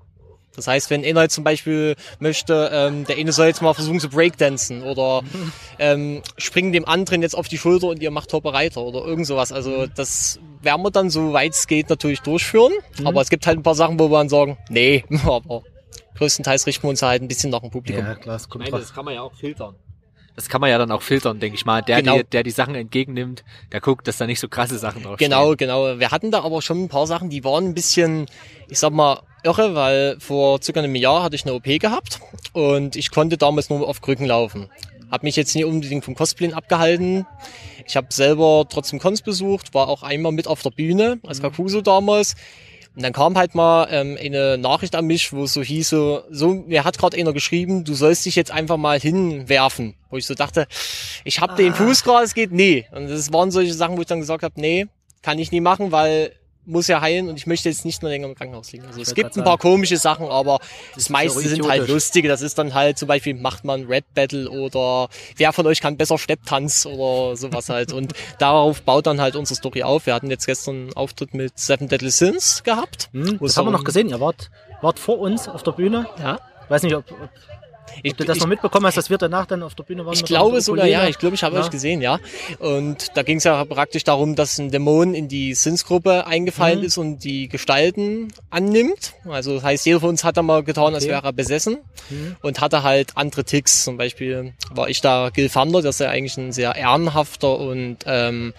Das 0.55 0.67
heißt, 0.67 0.89
wenn 0.89 1.03
einer 1.05 1.23
jetzt 1.23 1.35
zum 1.35 1.43
Beispiel 1.43 1.95
möchte, 2.19 2.69
ähm, 2.73 3.05
der 3.05 3.17
eine 3.17 3.31
soll 3.31 3.47
jetzt 3.47 3.61
mal 3.61 3.73
versuchen 3.73 3.99
zu 3.99 4.09
breakdancen 4.09 4.83
oder 4.83 5.21
ähm, 5.79 6.21
springen 6.37 6.71
dem 6.71 6.85
anderen 6.87 7.21
jetzt 7.21 7.35
auf 7.35 7.47
die 7.47 7.57
Schulter 7.57 7.87
und 7.87 8.01
ihr 8.01 8.11
macht 8.11 8.31
Hoppereiter 8.33 8.81
oder 8.81 9.03
irgend 9.05 9.27
sowas. 9.27 9.51
Also 9.51 9.87
das 9.87 10.39
werden 10.61 10.81
wir 10.83 10.91
dann 10.91 11.09
so 11.09 11.33
weit 11.33 11.53
es 11.53 11.67
geht 11.67 11.89
natürlich 11.89 12.21
durchführen. 12.21 12.73
Aber 13.03 13.21
es 13.21 13.29
gibt 13.29 13.45
halt 13.47 13.57
ein 13.59 13.63
paar 13.63 13.75
Sachen, 13.75 13.99
wo 13.99 14.09
wir 14.09 14.17
dann 14.17 14.29
sagen, 14.29 14.57
nee, 14.69 15.03
aber 15.25 15.63
größtenteils 16.17 16.65
richten 16.67 16.83
wir 16.83 16.89
uns 16.89 17.01
halt 17.01 17.21
ein 17.21 17.27
bisschen 17.27 17.49
nach 17.49 17.59
dem 17.61 17.71
Publikum. 17.71 18.05
Ja, 18.05 18.15
klar, 18.15 18.37
Ich 18.41 18.49
kommt 18.49 18.63
meine, 18.63 18.71
drauf. 18.71 18.79
das 18.81 18.93
kann 18.93 19.05
man 19.05 19.13
ja 19.13 19.21
auch 19.21 19.33
filtern. 19.35 19.75
Das 20.35 20.49
kann 20.49 20.59
man 20.59 20.69
ja 20.69 20.77
dann 20.77 20.91
auch 20.91 21.01
filtern, 21.01 21.39
denke 21.39 21.55
ich 21.55 21.65
mal. 21.65 21.81
Der, 21.81 22.01
Genau. 22.01 22.17
die, 22.17 22.23
der 22.25 22.43
die 22.43 22.51
Sachen 22.51 22.75
entgegennimmt, 22.75 23.45
der 23.71 23.79
guckt, 23.79 24.05
dass 24.05 24.17
da 24.17 24.25
nicht 24.27 24.41
so 24.41 24.49
krasse 24.49 24.77
Sachen 24.77 25.03
drauf 25.03 25.17
Genau, 25.17 25.55
genau. 25.55 25.97
Wir 25.97 26.11
hatten 26.11 26.29
da 26.29 26.41
aber 26.43 26.61
schon 26.61 26.83
ein 26.83 26.89
paar 26.89 27.07
Sachen, 27.07 27.29
die 27.29 27.43
waren 27.45 27.65
ein 27.67 27.73
bisschen, 27.73 28.25
ich 28.67 28.77
sag 28.79 28.91
mal, 28.91 29.21
irre, 29.45 29.75
weil 29.75 30.17
vor 30.19 30.61
circa 30.61 30.81
einem 30.81 30.95
Jahr 30.95 31.23
hatte 31.23 31.35
ich 31.35 31.45
eine 31.45 31.53
OP 31.53 31.65
gehabt 31.79 32.19
und 32.53 32.95
ich 32.95 33.11
konnte 33.11 33.37
damals 33.37 33.69
nur 33.69 33.87
auf 33.87 34.01
Krücken 34.01 34.25
laufen. 34.25 34.69
Hab 35.11 35.23
mich 35.23 35.35
jetzt 35.35 35.55
nicht 35.55 35.65
unbedingt 35.65 36.03
vom 36.03 36.15
Cosplayen 36.15 36.53
abgehalten. 36.53 37.25
Ich 37.87 37.95
habe 37.95 38.07
selber 38.09 38.65
trotzdem 38.69 38.99
Cons 38.99 39.21
besucht, 39.21 39.73
war 39.73 39.87
auch 39.87 40.03
einmal 40.03 40.31
mit 40.31 40.47
auf 40.47 40.61
der 40.63 40.71
Bühne 40.71 41.19
als 41.25 41.41
Kakuso 41.41 41.81
damals. 41.81 42.35
Und 42.95 43.03
dann 43.03 43.13
kam 43.13 43.37
halt 43.37 43.55
mal 43.55 43.87
ähm, 43.91 44.17
eine 44.19 44.57
Nachricht 44.57 44.95
an 44.95 45.05
mich, 45.05 45.33
wo 45.33 45.43
es 45.43 45.53
so 45.53 45.61
hieß, 45.61 45.89
so, 45.89 46.23
so 46.29 46.53
mir 46.53 46.85
hat 46.85 46.97
gerade 46.97 47.17
einer 47.17 47.33
geschrieben, 47.33 47.83
du 47.83 47.93
sollst 47.93 48.25
dich 48.25 48.35
jetzt 48.35 48.51
einfach 48.51 48.77
mal 48.77 48.99
hinwerfen. 48.99 49.95
Wo 50.09 50.17
ich 50.17 50.25
so 50.25 50.33
dachte, 50.33 50.65
ich 51.25 51.41
habe 51.41 51.55
den 51.55 51.73
Fuß 51.73 52.03
gerade, 52.03 52.23
es 52.23 52.33
geht, 52.33 52.51
nee. 52.51 52.85
Und 52.91 53.09
das 53.09 53.33
waren 53.33 53.51
solche 53.51 53.73
Sachen, 53.73 53.97
wo 53.97 54.01
ich 54.01 54.07
dann 54.07 54.21
gesagt 54.21 54.43
habe, 54.43 54.59
nee, 54.59 54.87
kann 55.21 55.39
ich 55.39 55.51
nie 55.51 55.59
machen, 55.59 55.91
weil 55.91 56.31
muss 56.65 56.87
ja 56.87 57.01
heilen 57.01 57.29
und 57.29 57.37
ich 57.37 57.47
möchte 57.47 57.69
jetzt 57.69 57.85
nicht 57.85 58.01
nur 58.01 58.11
länger 58.11 58.27
im 58.27 58.35
Krankenhaus 58.35 58.71
liegen. 58.71 58.85
Also 58.85 59.01
es 59.01 59.13
gibt 59.13 59.37
ein 59.37 59.43
paar 59.43 59.57
komische 59.57 59.97
Sachen, 59.97 60.27
aber 60.27 60.59
das, 60.93 61.03
ist 61.03 61.09
meiste 61.09 61.39
so 61.39 61.47
sind 61.47 61.67
halt 61.67 61.87
lustige. 61.87 62.27
Das 62.27 62.41
ist 62.41 62.57
dann 62.57 62.73
halt 62.73 62.97
zum 62.97 63.07
Beispiel, 63.07 63.33
macht 63.33 63.63
man 63.63 63.85
Red 63.85 64.05
Battle 64.13 64.49
oder 64.49 65.09
wer 65.37 65.53
von 65.53 65.65
euch 65.67 65.81
kann 65.81 65.97
besser 65.97 66.17
Stepptanz 66.17 66.85
oder 66.85 67.35
sowas 67.35 67.69
halt. 67.69 67.93
Und 67.93 68.13
darauf 68.39 68.81
baut 68.81 69.07
dann 69.07 69.21
halt 69.21 69.35
unsere 69.35 69.55
Story 69.55 69.83
auf. 69.83 70.05
Wir 70.05 70.13
hatten 70.13 70.29
jetzt 70.29 70.45
gestern 70.45 70.75
einen 70.75 70.93
Auftritt 70.93 71.33
mit 71.33 71.57
Seven 71.57 71.87
Deadly 71.87 72.11
Sins 72.11 72.63
gehabt. 72.63 73.09
Hm, 73.13 73.39
das 73.39 73.57
haben 73.57 73.67
wir 73.67 73.71
noch 73.71 73.83
gesehen. 73.83 74.09
Ihr 74.09 74.19
wart, 74.19 74.49
wart 74.81 74.99
vor 74.99 75.19
uns 75.19 75.47
auf 75.47 75.63
der 75.63 75.71
Bühne. 75.71 76.07
Ja. 76.19 76.39
Ich 76.63 76.69
weiß 76.69 76.83
nicht, 76.83 76.95
ob, 76.95 77.05
ob 77.11 77.29
Ich, 78.03 78.13
du 78.15 78.25
das 78.25 78.37
ich, 78.37 78.41
noch 78.41 78.47
mitbekommen 78.49 78.85
hast, 78.85 78.97
dass 78.97 79.09
wir 79.09 79.17
danach 79.17 79.45
dann 79.45 79.63
auf 79.63 79.75
der 79.75 79.83
Bühne 79.83 80.05
waren. 80.05 80.13
Ich 80.13 80.25
glaube 80.25 80.59
sogar, 80.61 80.85
ja. 80.85 81.07
Ich 81.07 81.17
glaube, 81.17 81.35
ich 81.35 81.43
habe 81.43 81.55
Ja. 81.55 81.61
euch 81.63 81.69
gesehen, 81.69 82.01
ja. 82.01 82.19
Und 82.59 83.15
da 83.15 83.23
ging 83.23 83.37
es 83.37 83.43
ja 83.45 83.63
praktisch 83.65 84.03
darum, 84.03 84.35
dass 84.35 84.57
ein 84.57 84.71
Dämon 84.71 85.13
in 85.13 85.27
die 85.27 85.53
Sins-Gruppe 85.53 86.25
eingefallen 86.27 86.79
Mhm. 86.79 86.85
ist 86.85 86.97
und 86.97 87.23
die 87.23 87.47
Gestalten 87.47 88.33
annimmt. 88.49 89.13
Also 89.29 89.55
das 89.55 89.63
heißt, 89.63 89.85
jeder 89.85 89.99
von 90.01 90.09
uns 90.09 90.23
hat 90.23 90.37
da 90.37 90.41
mal 90.41 90.63
getan, 90.63 90.93
als 90.93 91.03
Okay. 91.05 91.13
wäre 91.13 91.23
er 91.25 91.33
besessen 91.33 91.77
Mhm. 92.09 92.35
und 92.41 92.59
hatte 92.61 92.83
halt 92.83 93.11
andere 93.15 93.43
Ticks. 93.43 93.83
Zum 93.83 93.97
Beispiel 93.97 94.53
war 94.71 94.89
ich 94.89 95.01
da 95.01 95.29
Gilfander, 95.29 95.81
dass 95.81 95.99
er 95.99 96.09
eigentlich 96.09 96.37
ein 96.37 96.51
sehr 96.51 96.75
ehrenhafter 96.75 97.57
und 97.59 97.97
ähm, 98.05 98.53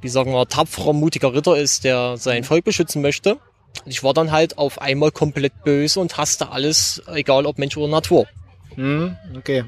wie 0.00 0.08
sagen 0.08 0.32
wir, 0.32 0.46
tapferer, 0.48 0.92
mutiger 0.92 1.34
Ritter 1.34 1.56
ist, 1.56 1.84
der 1.84 2.16
sein 2.16 2.44
Volk 2.44 2.64
beschützen 2.64 3.02
möchte. 3.02 3.34
Und 3.84 3.90
ich 3.90 4.02
war 4.04 4.14
dann 4.14 4.30
halt 4.32 4.56
auf 4.58 4.80
einmal 4.80 5.10
komplett 5.10 5.64
böse 5.64 6.00
und 6.00 6.16
hasste 6.16 6.50
alles, 6.52 7.02
egal 7.12 7.46
ob 7.46 7.58
Mensch 7.58 7.76
oder 7.76 7.88
Natur. 7.88 8.26
Hm, 8.78 9.34
okay. 9.36 9.66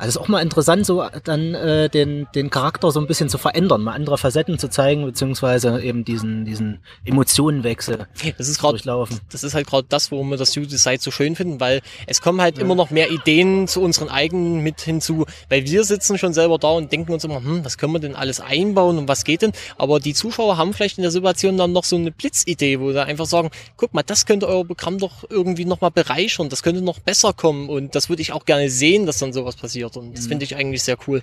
Also 0.00 0.18
ist 0.18 0.24
auch 0.24 0.28
mal 0.28 0.40
interessant, 0.40 0.86
so 0.86 1.04
dann 1.24 1.54
äh, 1.54 1.90
den, 1.90 2.26
den 2.34 2.48
Charakter 2.48 2.90
so 2.90 3.00
ein 3.00 3.06
bisschen 3.06 3.28
zu 3.28 3.36
verändern, 3.36 3.82
mal 3.82 3.92
andere 3.92 4.16
Facetten 4.16 4.58
zu 4.58 4.68
zeigen, 4.70 5.04
beziehungsweise 5.04 5.82
eben 5.82 6.06
diesen, 6.06 6.46
diesen 6.46 6.78
Emotionenwechsel 7.04 8.06
Das 8.38 8.48
ist 8.48 8.58
gerade 8.58 8.78
durchlaufen. 8.78 9.20
das 9.30 9.44
ist 9.44 9.52
halt 9.52 9.66
gerade 9.66 9.86
das, 9.90 10.10
warum 10.10 10.30
wir 10.30 10.38
das 10.38 10.52
Studio 10.52 10.78
Site 10.78 11.02
so 11.02 11.10
schön 11.10 11.36
finden, 11.36 11.60
weil 11.60 11.82
es 12.06 12.22
kommen 12.22 12.40
halt 12.40 12.58
immer 12.58 12.74
noch 12.74 12.90
mehr 12.90 13.10
Ideen 13.10 13.68
zu 13.68 13.82
unseren 13.82 14.08
eigenen 14.08 14.60
mit 14.62 14.80
hinzu, 14.80 15.26
weil 15.50 15.66
wir 15.66 15.84
sitzen 15.84 16.16
schon 16.16 16.32
selber 16.32 16.56
da 16.56 16.70
und 16.70 16.90
denken 16.90 17.12
uns 17.12 17.24
immer, 17.24 17.44
hm, 17.44 17.62
was 17.62 17.76
können 17.76 17.92
wir 17.92 18.00
denn 18.00 18.16
alles 18.16 18.40
einbauen 18.40 18.96
und 18.96 19.06
was 19.06 19.24
geht 19.24 19.42
denn? 19.42 19.52
Aber 19.76 20.00
die 20.00 20.14
Zuschauer 20.14 20.56
haben 20.56 20.72
vielleicht 20.72 20.96
in 20.96 21.02
der 21.02 21.10
Situation 21.10 21.58
dann 21.58 21.72
noch 21.72 21.84
so 21.84 21.96
eine 21.96 22.10
Blitzidee, 22.10 22.80
wo 22.80 22.90
sie 22.92 23.04
einfach 23.04 23.26
sagen, 23.26 23.50
guck 23.76 23.92
mal, 23.92 24.02
das 24.02 24.24
könnte 24.24 24.48
euer 24.48 24.64
Programm 24.64 24.96
doch 24.96 25.24
irgendwie 25.28 25.66
nochmal 25.66 25.90
bereichern, 25.90 26.48
das 26.48 26.62
könnte 26.62 26.80
noch 26.80 27.00
besser 27.00 27.34
kommen 27.34 27.68
und 27.68 27.94
das 27.94 28.08
würde 28.08 28.22
ich 28.22 28.32
auch 28.32 28.46
gerne 28.46 28.70
sehen, 28.70 29.04
dass 29.04 29.18
dann 29.18 29.34
sowas 29.34 29.56
passiert 29.56 29.89
und 29.96 30.16
das 30.16 30.26
finde 30.26 30.44
ich 30.44 30.56
eigentlich 30.56 30.82
sehr 30.82 30.96
cool. 31.06 31.22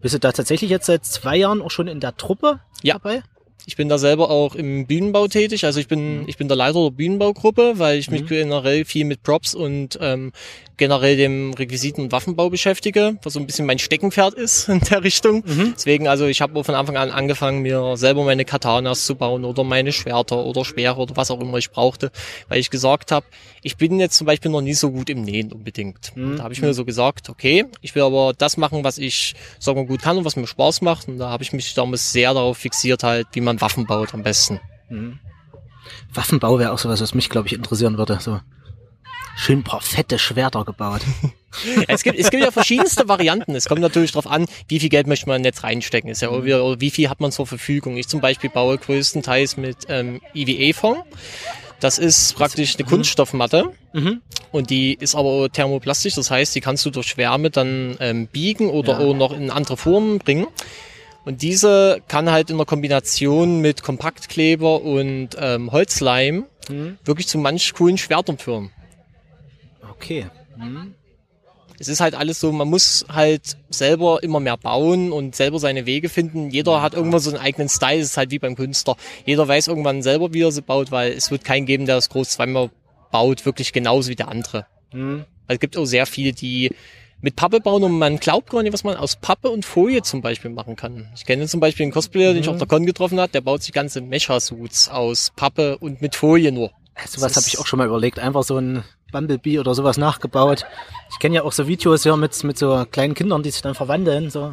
Bist 0.00 0.14
du 0.14 0.18
da 0.18 0.32
tatsächlich 0.32 0.70
jetzt 0.70 0.86
seit 0.86 1.04
zwei 1.04 1.36
Jahren 1.36 1.60
auch 1.62 1.70
schon 1.70 1.88
in 1.88 2.00
der 2.00 2.16
Truppe 2.16 2.60
Ja. 2.82 2.94
dabei? 2.94 3.22
Ich 3.66 3.76
bin 3.76 3.88
da 3.88 3.98
selber 3.98 4.30
auch 4.30 4.54
im 4.54 4.86
Bühnenbau 4.86 5.28
tätig. 5.28 5.64
Also 5.64 5.80
ich 5.80 5.88
bin, 5.88 6.24
ich 6.26 6.36
bin 6.36 6.48
der 6.48 6.56
Leiter 6.56 6.82
der 6.82 6.90
Bühnenbaugruppe, 6.90 7.74
weil 7.76 7.98
ich 7.98 8.10
mich 8.10 8.26
generell 8.26 8.84
viel 8.84 9.04
mit 9.04 9.22
Props 9.22 9.54
und 9.54 9.98
ähm, 10.00 10.32
generell 10.80 11.16
dem 11.16 11.52
Requisiten- 11.52 12.00
und 12.00 12.12
Waffenbau 12.12 12.48
beschäftige, 12.50 13.18
was 13.22 13.34
so 13.34 13.38
ein 13.38 13.46
bisschen 13.46 13.66
mein 13.66 13.78
Steckenpferd 13.78 14.34
ist 14.34 14.68
in 14.70 14.80
der 14.80 15.04
Richtung. 15.04 15.44
Deswegen, 15.76 16.08
also 16.08 16.26
ich 16.26 16.40
habe 16.40 16.64
von 16.64 16.74
Anfang 16.74 16.96
an 16.96 17.10
angefangen, 17.10 17.60
mir 17.62 17.96
selber 17.96 18.24
meine 18.24 18.44
Katanas 18.44 19.04
zu 19.04 19.14
bauen 19.14 19.44
oder 19.44 19.62
meine 19.62 19.92
Schwerter 19.92 20.44
oder 20.44 20.64
Speere 20.64 20.96
oder 20.96 21.16
was 21.16 21.30
auch 21.30 21.40
immer 21.40 21.58
ich 21.58 21.70
brauchte, 21.70 22.10
weil 22.48 22.58
ich 22.58 22.70
gesagt 22.70 23.12
habe, 23.12 23.26
ich 23.62 23.76
bin 23.76 24.00
jetzt 24.00 24.16
zum 24.16 24.26
Beispiel 24.26 24.50
noch 24.50 24.62
nie 24.62 24.72
so 24.72 24.90
gut 24.90 25.10
im 25.10 25.20
Nähen 25.22 25.52
unbedingt. 25.52 26.12
Und 26.16 26.38
da 26.38 26.44
habe 26.44 26.54
ich 26.54 26.62
mir 26.62 26.72
so 26.72 26.86
gesagt, 26.86 27.28
okay, 27.28 27.66
ich 27.82 27.94
will 27.94 28.02
aber 28.02 28.32
das 28.36 28.56
machen, 28.56 28.82
was 28.82 28.96
ich, 28.96 29.34
sagen 29.58 29.78
wir, 29.78 29.84
gut 29.84 30.00
kann 30.00 30.16
und 30.16 30.24
was 30.24 30.36
mir 30.36 30.46
Spaß 30.46 30.80
macht. 30.80 31.08
Und 31.08 31.18
da 31.18 31.28
habe 31.28 31.42
ich 31.42 31.52
mich 31.52 31.74
damals 31.74 32.10
sehr 32.10 32.32
darauf 32.32 32.56
fixiert, 32.56 33.02
halt, 33.02 33.26
wie 33.32 33.42
man 33.42 33.49
Waffen 33.60 33.86
baut 33.86 34.12
am 34.12 34.22
besten. 34.22 34.60
Waffenbau 36.12 36.58
wäre 36.58 36.72
auch 36.72 36.78
sowas, 36.78 37.00
was 37.00 37.14
mich, 37.14 37.28
glaube 37.30 37.48
ich, 37.48 37.54
interessieren 37.54 37.96
würde. 37.98 38.18
So 38.20 38.40
schön 39.36 39.60
ein 39.60 39.64
paar 39.64 39.80
fette 39.80 40.18
Schwerter 40.18 40.64
gebaut. 40.64 41.02
Es 41.88 42.04
gibt, 42.04 42.16
es 42.16 42.30
gibt 42.30 42.44
ja 42.44 42.52
verschiedenste 42.52 43.08
Varianten. 43.08 43.56
Es 43.56 43.66
kommt 43.66 43.80
natürlich 43.80 44.12
darauf 44.12 44.28
an, 44.30 44.46
wie 44.68 44.78
viel 44.78 44.88
Geld 44.88 45.08
möchte 45.08 45.28
man 45.28 45.42
jetzt 45.42 45.64
reinstecken. 45.64 46.08
Ist 46.08 46.22
ja 46.22 46.44
wieder, 46.44 46.64
oder 46.64 46.80
wie 46.80 46.90
viel 46.90 47.10
hat 47.10 47.18
man 47.18 47.32
zur 47.32 47.44
Verfügung. 47.44 47.96
Ich 47.96 48.06
zum 48.06 48.20
Beispiel 48.20 48.50
baue 48.50 48.78
größtenteils 48.78 49.56
mit 49.56 49.78
ähm, 49.88 50.20
IWE-Fond. 50.32 51.02
Das 51.80 51.98
ist 51.98 52.36
praktisch 52.36 52.76
eine 52.76 52.86
Kunststoffmatte 52.86 53.72
Mhm. 53.92 54.20
und 54.52 54.70
die 54.70 54.94
ist 54.94 55.16
aber 55.16 55.50
thermoplastisch. 55.50 56.14
Das 56.14 56.30
heißt, 56.30 56.54
die 56.54 56.60
kannst 56.60 56.86
du 56.86 56.90
durch 56.90 57.16
Wärme 57.16 57.50
dann 57.50 57.96
ähm, 57.98 58.28
biegen 58.28 58.68
oder 58.70 59.00
auch 59.00 59.14
noch 59.14 59.32
in 59.32 59.50
andere 59.50 59.76
Formen 59.76 60.18
bringen. 60.18 60.46
Und 61.24 61.42
diese 61.42 62.00
kann 62.08 62.30
halt 62.30 62.50
in 62.50 62.56
der 62.56 62.66
Kombination 62.66 63.60
mit 63.60 63.82
Kompaktkleber 63.82 64.82
und 64.82 65.30
ähm, 65.38 65.70
Holzleim 65.70 66.46
wirklich 67.04 67.28
zu 67.28 67.38
manch 67.38 67.72
coolen 67.74 67.98
Schwertern 67.98 68.38
führen. 68.38 68.70
Okay. 69.82 70.26
es 71.78 71.88
ist 71.88 72.00
halt 72.00 72.14
alles 72.14 72.40
so, 72.40 72.52
man 72.52 72.68
muss 72.68 73.06
halt 73.08 73.56
selber 73.70 74.22
immer 74.22 74.40
mehr 74.40 74.56
bauen 74.56 75.12
und 75.12 75.34
selber 75.34 75.58
seine 75.58 75.86
Wege 75.86 76.08
finden. 76.08 76.50
Jeder 76.50 76.82
hat 76.82 76.94
irgendwann 76.94 77.20
so 77.20 77.30
einen 77.30 77.40
eigenen 77.40 77.68
Style, 77.68 78.00
es 78.00 78.10
ist 78.10 78.16
halt 78.16 78.30
wie 78.30 78.38
beim 78.38 78.54
Künstler. 78.54 78.96
Jeder 79.24 79.48
weiß 79.48 79.68
irgendwann 79.68 80.02
selber, 80.02 80.32
wie 80.32 80.42
er 80.42 80.52
sie 80.52 80.62
baut, 80.62 80.90
weil 80.90 81.12
es 81.12 81.30
wird 81.30 81.44
keinen 81.44 81.66
geben, 81.66 81.86
der 81.86 81.96
das 81.96 82.08
groß 82.10 82.30
zweimal 82.30 82.70
baut, 83.10 83.46
wirklich 83.46 83.72
genauso 83.72 84.10
wie 84.10 84.16
der 84.16 84.28
andere. 84.28 84.66
Mhm. 84.92 85.24
Weil 85.46 85.56
es 85.56 85.60
gibt 85.60 85.76
auch 85.76 85.86
sehr 85.86 86.06
viele, 86.06 86.32
die 86.32 86.70
mit 87.22 87.36
Pappe 87.36 87.60
bauen 87.60 87.82
und 87.84 87.98
man 87.98 88.18
glaubt 88.18 88.50
gar 88.50 88.62
nicht, 88.62 88.72
was 88.72 88.84
man 88.84 88.96
aus 88.96 89.16
Pappe 89.16 89.50
und 89.50 89.64
Folie 89.64 90.02
zum 90.02 90.22
Beispiel 90.22 90.50
machen 90.50 90.76
kann. 90.76 91.08
Ich 91.14 91.24
kenne 91.26 91.46
zum 91.46 91.60
Beispiel 91.60 91.84
einen 91.84 91.92
Cosplayer, 91.92 92.32
den 92.32 92.42
ich 92.42 92.48
auf 92.48 92.56
der 92.58 92.66
Con 92.66 92.86
getroffen 92.86 93.20
hat, 93.20 93.34
der 93.34 93.40
baut 93.42 93.62
sich 93.62 93.72
ganze 93.72 94.00
Mecha-Suits 94.00 94.88
aus 94.88 95.32
Pappe 95.36 95.76
und 95.78 96.00
mit 96.00 96.16
Folie 96.16 96.52
nur. 96.52 96.70
Sowas 97.06 97.32
Das 97.32 97.36
habe 97.36 97.46
ist- 97.46 97.54
ich 97.54 97.58
auch 97.58 97.66
schon 97.66 97.78
mal 97.78 97.86
überlegt. 97.86 98.18
Einfach 98.18 98.42
so 98.42 98.58
ein 98.58 98.84
Bumblebee 99.12 99.58
oder 99.58 99.74
sowas 99.74 99.96
nachgebaut. 99.96 100.64
Ich 101.12 101.18
kenne 101.18 101.36
ja 101.36 101.42
auch 101.42 101.52
so 101.52 101.66
Videos 101.66 102.02
hier 102.04 102.16
mit, 102.16 102.42
mit 102.44 102.58
so 102.58 102.84
kleinen 102.90 103.14
Kindern, 103.14 103.42
die 103.42 103.50
sich 103.50 103.62
dann 103.62 103.74
verwandeln, 103.74 104.30
so 104.30 104.52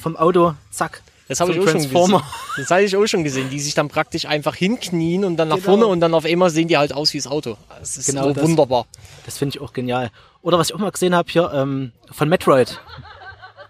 vom 0.00 0.16
Auto, 0.16 0.54
zack. 0.70 1.02
Das 1.28 1.40
habe 1.40 1.52
So 1.52 1.58
ich 1.60 1.66
auch 1.66 1.70
schon 1.72 1.82
gesehen. 1.82 2.22
Das 2.56 2.70
habe 2.70 2.82
ich 2.84 2.96
auch 2.96 3.06
schon 3.06 3.22
gesehen, 3.22 3.50
die 3.50 3.60
sich 3.60 3.74
dann 3.74 3.88
praktisch 3.88 4.24
einfach 4.24 4.54
hinknien 4.54 5.24
und 5.26 5.36
dann 5.36 5.48
nach 5.48 5.56
Genau. 5.56 5.66
vorne 5.66 5.86
und 5.86 6.00
dann 6.00 6.14
auf 6.14 6.24
einmal 6.24 6.48
sehen 6.48 6.68
die 6.68 6.78
halt 6.78 6.94
aus 6.94 7.12
wie 7.12 7.18
das 7.18 7.26
Auto. 7.26 7.58
Das 7.78 7.98
ist 7.98 8.06
Genau 8.06 8.32
so 8.32 8.40
wunderbar. 8.40 8.86
Das 9.26 9.36
finde 9.36 9.56
ich 9.56 9.60
auch 9.62 9.74
genial. 9.74 10.10
Oder 10.42 10.58
was 10.58 10.70
ich 10.70 10.74
auch 10.74 10.78
mal 10.78 10.90
gesehen 10.90 11.14
habe 11.14 11.30
hier, 11.30 11.50
ähm, 11.52 11.92
von 12.10 12.28
Metroid. 12.28 12.80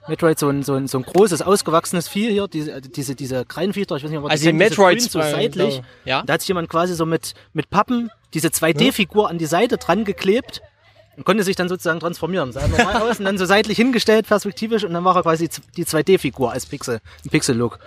Metroid, 0.08 0.38
so 0.38 0.48
ein, 0.48 0.62
so 0.62 0.74
ein, 0.74 0.88
so 0.88 0.98
ein 0.98 1.04
großes, 1.04 1.42
ausgewachsenes 1.42 2.08
Vieh 2.08 2.30
hier, 2.30 2.48
diese, 2.48 2.80
diese, 2.80 3.14
diese 3.14 3.44
Kreinviecher, 3.44 3.96
ich 3.96 4.04
weiß 4.04 4.10
nicht, 4.10 4.18
ob 4.18 4.30
Also 4.30 4.50
die 4.50 4.56
grün, 4.70 5.00
so 5.00 5.20
seitlich. 5.20 5.82
Ja. 6.04 6.22
Da 6.22 6.34
hat 6.34 6.40
sich 6.40 6.48
jemand 6.48 6.68
quasi 6.68 6.94
so 6.94 7.04
mit, 7.06 7.34
mit 7.52 7.70
Pappen 7.70 8.10
diese 8.34 8.48
2D-Figur 8.48 9.28
an 9.28 9.38
die 9.38 9.46
Seite 9.46 9.76
dran 9.76 10.04
geklebt 10.04 10.62
und 11.16 11.24
konnte 11.24 11.42
sich 11.42 11.56
dann 11.56 11.68
sozusagen 11.68 12.00
transformieren. 12.00 12.52
Sah 12.52 12.66
normal 12.68 13.02
aus 13.02 13.18
und 13.18 13.24
dann 13.24 13.38
so 13.38 13.44
seitlich 13.44 13.76
hingestellt, 13.76 14.26
perspektivisch, 14.26 14.84
und 14.84 14.94
dann 14.94 15.04
war 15.04 15.16
er 15.16 15.22
quasi 15.22 15.48
die 15.76 15.84
2D-Figur 15.84 16.52
als 16.52 16.66
Pixel, 16.66 17.00
ein 17.24 17.30
Pixel-Look. 17.30 17.78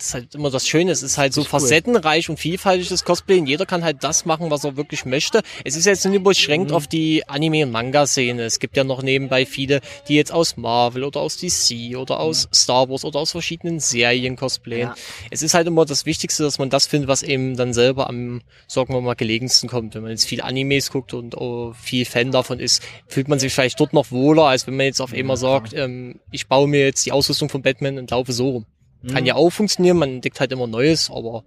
Das 0.00 0.08
ist 0.08 0.14
halt 0.14 0.34
immer 0.34 0.50
das 0.50 0.66
Schöne. 0.66 0.90
Es 0.92 1.02
ist 1.02 1.18
halt 1.18 1.34
so 1.34 1.42
cool. 1.42 1.46
facettenreich 1.46 2.30
und 2.30 2.38
vielfältig 2.38 2.88
das 2.88 3.04
Cosplay 3.04 3.38
und 3.38 3.46
jeder 3.46 3.66
kann 3.66 3.84
halt 3.84 4.02
das 4.02 4.24
machen, 4.24 4.50
was 4.50 4.64
er 4.64 4.76
wirklich 4.78 5.04
möchte. 5.04 5.42
Es 5.62 5.76
ist 5.76 5.84
jetzt 5.84 6.06
nicht 6.06 6.20
Mhm. 6.20 6.24
beschränkt 6.24 6.72
auf 6.72 6.86
die 6.86 7.28
Anime- 7.28 7.64
und 7.64 7.70
Manga-Szene. 7.70 8.42
Es 8.44 8.58
gibt 8.60 8.78
ja 8.78 8.84
noch 8.84 9.02
nebenbei 9.02 9.44
viele, 9.44 9.80
die 10.08 10.14
jetzt 10.14 10.32
aus 10.32 10.56
Marvel 10.56 11.04
oder 11.04 11.20
aus 11.20 11.36
DC 11.36 11.96
oder 11.96 12.18
aus 12.18 12.48
Star 12.54 12.88
Wars 12.88 13.04
oder 13.04 13.18
aus 13.20 13.32
verschiedenen 13.32 13.78
Serien 13.78 14.36
cosplayen. 14.36 14.88
Ja. 14.88 14.94
Es 15.30 15.42
ist 15.42 15.52
halt 15.52 15.66
immer 15.66 15.84
das 15.84 16.06
Wichtigste, 16.06 16.42
dass 16.44 16.58
man 16.58 16.70
das 16.70 16.86
findet, 16.86 17.08
was 17.08 17.22
eben 17.22 17.56
dann 17.56 17.74
selber 17.74 18.08
am, 18.08 18.40
sagen 18.68 18.94
wir 18.94 19.02
mal, 19.02 19.14
gelegensten 19.14 19.68
kommt. 19.68 19.94
Wenn 19.94 20.02
man 20.02 20.12
jetzt 20.12 20.24
viel 20.26 20.40
Animes 20.40 20.90
guckt 20.90 21.12
und 21.12 21.36
oh, 21.36 21.74
viel 21.78 22.06
Fan 22.06 22.30
davon 22.32 22.58
ist, 22.58 22.82
fühlt 23.06 23.28
man 23.28 23.38
sich 23.38 23.52
vielleicht 23.52 23.78
dort 23.78 23.92
noch 23.92 24.10
wohler, 24.10 24.44
als 24.44 24.66
wenn 24.66 24.76
man 24.76 24.86
jetzt 24.86 25.02
auf 25.02 25.12
einmal 25.12 25.36
sagt, 25.36 25.74
ähm, 25.74 26.20
ich 26.30 26.46
baue 26.48 26.68
mir 26.68 26.86
jetzt 26.86 27.04
die 27.04 27.12
Ausrüstung 27.12 27.50
von 27.50 27.60
Batman 27.60 27.98
und 27.98 28.10
laufe 28.10 28.32
so 28.32 28.48
rum. 28.48 28.66
Kann 29.08 29.24
ja 29.26 29.34
auch 29.34 29.50
funktionieren, 29.50 29.96
man 29.96 30.10
entdeckt 30.10 30.40
halt 30.40 30.52
immer 30.52 30.66
Neues, 30.66 31.10
aber 31.10 31.44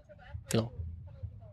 genau. 0.50 0.72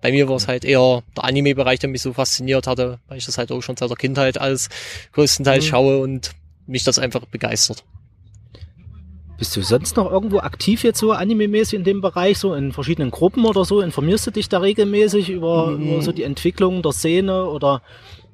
Bei 0.01 0.11
mir 0.13 0.29
war 0.29 0.37
es 0.37 0.49
halt 0.49 0.65
eher 0.65 1.03
der 1.15 1.25
Anime-Bereich, 1.25 1.79
der 1.79 1.91
mich 1.91 2.01
so 2.01 2.15
fasziniert 2.15 2.67
hatte, 2.67 3.01
weil 3.09 3.19
ich 3.19 3.27
das 3.27 3.37
halt 3.37 3.53
auch 3.53 3.61
schon 3.61 3.77
seit 3.77 3.91
der 3.91 3.97
Kindheit 3.99 4.39
als 4.41 4.71
größtenteils 5.13 5.65
schaue 5.67 5.99
und 6.01 6.31
mich 6.67 6.85
das 6.85 6.99
einfach 6.99 7.27
begeistert. 7.27 7.85
Bist 9.37 9.57
du 9.57 9.63
sonst 9.63 9.97
noch 9.97 10.11
irgendwo 10.11 10.39
aktiv 10.41 10.85
jetzt 10.85 10.99
so 10.99 11.13
anime-mäßig 11.13 11.75
in 11.75 11.85
dem 11.85 12.03
Bereich, 12.03 12.39
so 12.39 12.55
in 12.55 12.73
verschiedenen 12.73 13.11
Gruppen 13.11 13.47
oder 13.47 13.65
so? 13.65 13.81
Informierst 13.81 14.27
du 14.27 14.31
dich 14.31 14.49
da 14.51 14.59
regelmäßig 14.59 15.31
über, 15.31 15.71
Mhm. 15.71 15.83
über 15.93 16.03
so 16.03 16.13
die 16.13 16.25
Entwicklung 16.25 16.83
der 16.83 16.93
Szene 16.93 17.47
oder? 17.47 17.83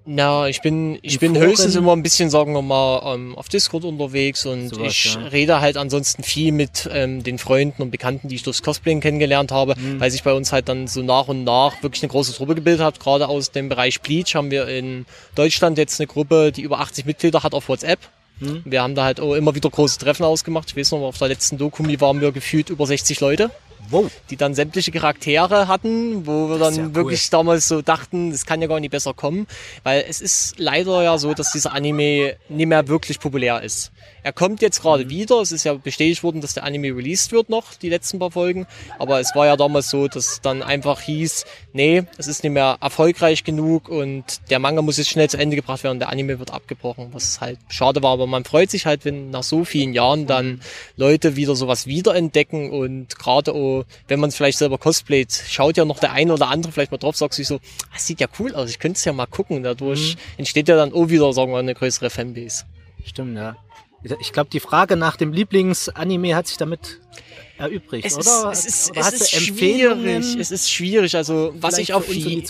Ja, 0.07 0.47
ich 0.47 0.61
bin, 0.62 0.99
ich 1.03 1.14
In 1.14 1.19
bin 1.21 1.35
Foren? 1.35 1.49
höchstens 1.49 1.75
immer 1.75 1.92
ein 1.92 2.03
bisschen, 2.03 2.31
sagen 2.31 2.53
wir 2.53 2.62
mal, 2.62 3.14
ähm, 3.14 3.35
auf 3.37 3.49
Discord 3.49 3.85
unterwegs 3.85 4.47
und 4.47 4.69
Sowas, 4.69 4.92
ich 4.92 5.14
ja. 5.14 5.21
rede 5.23 5.61
halt 5.61 5.77
ansonsten 5.77 6.23
viel 6.23 6.53
mit 6.53 6.88
ähm, 6.92 7.25
den 7.25 7.38
Freunden 7.38 7.83
und 7.83 7.90
Bekannten, 7.90 8.29
die 8.29 8.37
ich 8.37 8.45
durchs 8.45 8.62
Cosplayen 8.62 9.01
kennengelernt 9.01 9.51
habe, 9.51 9.75
Mhm. 9.77 9.99
weil 9.99 10.11
sich 10.12 10.23
bei 10.23 10.33
uns 10.33 10.53
halt 10.53 10.69
dann 10.69 10.87
so 10.87 11.03
nach 11.03 11.27
und 11.27 11.42
nach 11.42 11.83
wirklich 11.83 12.03
eine 12.05 12.11
große 12.11 12.35
Truppe 12.35 12.55
gebildet 12.55 12.85
hat. 12.85 13.01
Gerade 13.01 13.29
aus 13.29 13.51
dem 13.51 13.69
Bereich 13.69 14.01
Bleach 14.01 14.35
haben 14.37 14.53
wir 14.53 14.69
in 14.69 15.07
Deutschland 15.35 15.77
jetzt 15.77 16.01
eine 16.01 16.07
Gruppe, 16.07 16.53
die 16.53 16.62
über 16.62 16.79
80 16.79 17.05
Mitglieder 17.05 17.42
hat 17.42 17.53
auf 17.53 17.69
WhatsApp. 17.69 17.99
Mhm. 18.38 18.62
Wir 18.64 18.83
haben 18.83 18.95
da 18.95 19.05
halt 19.05 19.19
auch 19.19 19.35
immer 19.35 19.55
wieder 19.57 19.71
große 19.71 19.99
Treffen 19.99 20.23
ausgemacht. 20.25 20.69
Ich 20.71 20.77
weiß 20.77 20.92
noch, 20.92 21.01
auf 21.01 21.19
der 21.19 21.29
letzten 21.29 21.59
Dokumi 21.59 22.01
waren 22.01 22.21
wir 22.21 22.31
gefühlt 22.31 22.71
über 22.71 22.87
60 22.87 23.19
Leute 23.21 23.51
Wow. 23.91 24.11
die 24.31 24.37
dann 24.37 24.55
sämtliche 24.55 24.91
Charaktere 24.91 25.69
hatten, 25.69 26.27
wo 26.27 26.49
wir 26.49 26.59
dann 26.59 26.75
ja 26.75 26.83
cool. 26.85 26.95
wirklich 26.95 27.31
damals 27.31 27.69
so 27.69 27.83
dachten, 27.83 28.31
das 28.31 28.47
kann 28.47 28.61
ja 28.61 28.69
gar 28.69 28.81
nicht 28.81 28.91
besser 28.91 29.15
kommen, 29.15 29.47
weil 29.85 30.05
es 30.09 30.21
ist 30.21 30.55
leider 30.59 31.03
ja 31.03 31.19
so, 31.19 31.35
dass 31.35 31.53
dieser 31.53 31.73
Anime 31.73 32.37
nicht 32.49 32.67
mehr 32.67 32.89
wirklich 32.89 33.21
populär 33.21 33.62
ist. 33.62 33.93
Er 34.27 34.33
kommt 34.33 34.61
jetzt 34.61 34.83
gerade 34.83 35.05
Mhm. 35.05 35.11
wieder, 35.11 35.41
es 35.41 35.53
ist 35.53 35.62
ja 35.62 35.75
bestätigt 35.75 36.25
worden, 36.25 36.41
dass 36.41 36.53
der 36.53 36.65
Anime 36.65 36.89
released 36.89 37.31
wird 37.31 37.49
noch, 37.49 37.75
die 37.75 37.89
letzten 37.89 38.19
paar 38.19 38.33
Folgen, 38.33 38.67
aber 38.99 39.21
es 39.21 39.37
war 39.37 39.47
ja 39.47 39.57
damals 39.57 39.89
so, 39.89 40.09
dass 40.09 40.41
dann 40.41 40.65
einfach 40.65 41.01
hieß, 41.01 41.45
nee, 41.73 42.03
es 42.19 42.27
ist 42.27 42.43
nicht 42.43 42.51
mehr 42.51 42.77
erfolgreich 42.81 43.45
genug 43.45 43.89
und 43.89 44.25
der 44.51 44.59
Manga 44.59 44.83
muss 44.83 44.97
jetzt 44.97 45.11
schnell 45.11 45.31
zu 45.31 45.37
Ende 45.39 45.55
gebracht 45.55 45.85
werden, 45.85 46.01
der 46.01 46.09
Anime 46.09 46.41
wird 46.41 46.53
abgebrochen, 46.53 47.11
was 47.12 47.41
halt 47.41 47.61
schade 47.69 48.03
war, 48.03 48.11
aber 48.15 48.27
man 48.27 48.45
freut 48.45 48.69
sich 48.69 48.85
halt, 48.85 49.05
wenn 49.05 49.31
nach 49.31 49.45
so 49.45 49.65
vielen 49.65 49.95
Jahren 49.95 50.27
dann 50.27 50.61
Leute 50.97 51.37
wieder 51.37 51.55
sowas 51.55 51.87
wiederentdecken 51.87 52.71
und 52.73 53.17
gerade 53.21 53.53
auch, 53.53 53.85
wenn 54.09 54.19
man 54.19 54.31
es 54.31 54.37
vielleicht 54.37 54.59
selber 54.59 54.79
cosplayt, 54.79 55.41
schaut 55.49 55.77
ja 55.77 55.85
noch 55.85 56.01
der 56.01 56.11
eine 56.11 56.33
oder 56.33 56.49
andere 56.49 56.73
vielleicht 56.73 56.91
mal 56.91 56.99
drauf, 56.99 57.15
sagt 57.15 57.35
sich 57.35 57.47
so, 57.47 57.61
ah, 57.95 57.99
sieht 57.99 58.21
ja 58.21 58.27
cool 58.41 58.57
aus, 58.57 58.71
ich 58.71 58.81
könnte 58.81 58.97
es 58.97 59.05
ja 59.05 59.12
mal 59.12 59.27
gucken. 59.27 59.62
Dadurch 59.62 60.17
entsteht 60.37 60.67
ja 60.69 60.75
dann 60.75 60.93
auch 60.93 61.11
wieder, 61.11 61.33
sagen 61.33 61.53
wir, 61.53 61.59
eine 61.59 61.75
größere 61.75 62.11
Fanbase. 62.11 62.65
Stimmt, 63.05 63.37
ja. 63.37 63.55
Ich 64.21 64.33
glaube, 64.33 64.51
die 64.51 64.61
Frage 64.61 64.97
nach 64.97 65.16
dem 65.16 65.33
Lieblingsanime 65.33 66.35
hat 66.35 66.47
sich 66.47 66.57
damit 66.57 67.01
erübrigt, 67.59 68.07
Es 68.07 68.14
oder? 68.14 68.53
ist, 68.53 68.59
es 68.59 68.64
ist, 68.66 68.90
oder 68.90 69.01
es 69.01 69.12
ist 69.14 69.31
schwierig. 69.31 70.37
Es 70.38 70.51
ist 70.51 70.71
schwierig. 70.71 71.14
Also, 71.16 71.53
was 71.61 71.79
ich 71.79 71.92
auf 71.95 72.09
je-? 72.09 72.42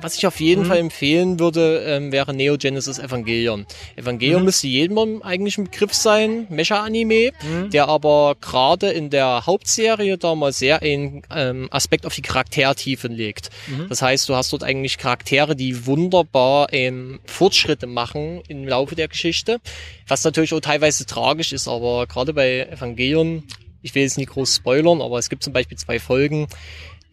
Was 0.00 0.16
ich 0.16 0.26
auf 0.26 0.40
jeden 0.40 0.62
Mhm. 0.62 0.66
Fall 0.66 0.78
empfehlen 0.78 1.38
würde, 1.40 1.84
ähm, 1.86 2.12
wäre 2.12 2.34
Neo 2.34 2.56
Genesis 2.58 2.98
Evangelion. 2.98 3.66
Evangelion 3.96 4.40
Mhm. 4.40 4.44
müsste 4.46 4.66
jedem 4.66 5.22
eigentlich 5.22 5.58
ein 5.58 5.64
Begriff 5.64 5.94
sein, 5.94 6.46
Mecha-Anime, 6.50 7.32
Mhm. 7.42 7.70
der 7.70 7.88
aber 7.88 8.36
gerade 8.40 8.90
in 8.90 9.10
der 9.10 9.46
Hauptserie 9.46 10.18
da 10.18 10.34
mal 10.34 10.52
sehr 10.52 10.82
einen 10.82 11.22
ähm, 11.34 11.68
Aspekt 11.70 12.06
auf 12.06 12.14
die 12.14 12.22
Charaktertiefen 12.22 13.12
legt. 13.12 13.50
Mhm. 13.66 13.88
Das 13.88 14.02
heißt, 14.02 14.28
du 14.28 14.34
hast 14.34 14.52
dort 14.52 14.64
eigentlich 14.64 14.98
Charaktere, 14.98 15.54
die 15.56 15.86
wunderbar 15.86 16.72
ähm, 16.72 17.20
Fortschritte 17.26 17.86
machen 17.86 18.42
im 18.48 18.66
Laufe 18.66 18.94
der 18.94 19.08
Geschichte, 19.08 19.60
was 20.06 20.24
natürlich 20.24 20.52
auch 20.54 20.60
teilweise 20.60 21.06
tragisch 21.06 21.52
ist, 21.52 21.68
aber 21.68 22.06
gerade 22.06 22.32
bei 22.34 22.60
Evangelion, 22.70 23.44
ich 23.82 23.94
will 23.94 24.02
jetzt 24.02 24.18
nicht 24.18 24.30
groß 24.30 24.56
spoilern, 24.56 25.00
aber 25.00 25.18
es 25.18 25.28
gibt 25.28 25.42
zum 25.44 25.52
Beispiel 25.52 25.76
zwei 25.78 25.98
Folgen, 25.98 26.46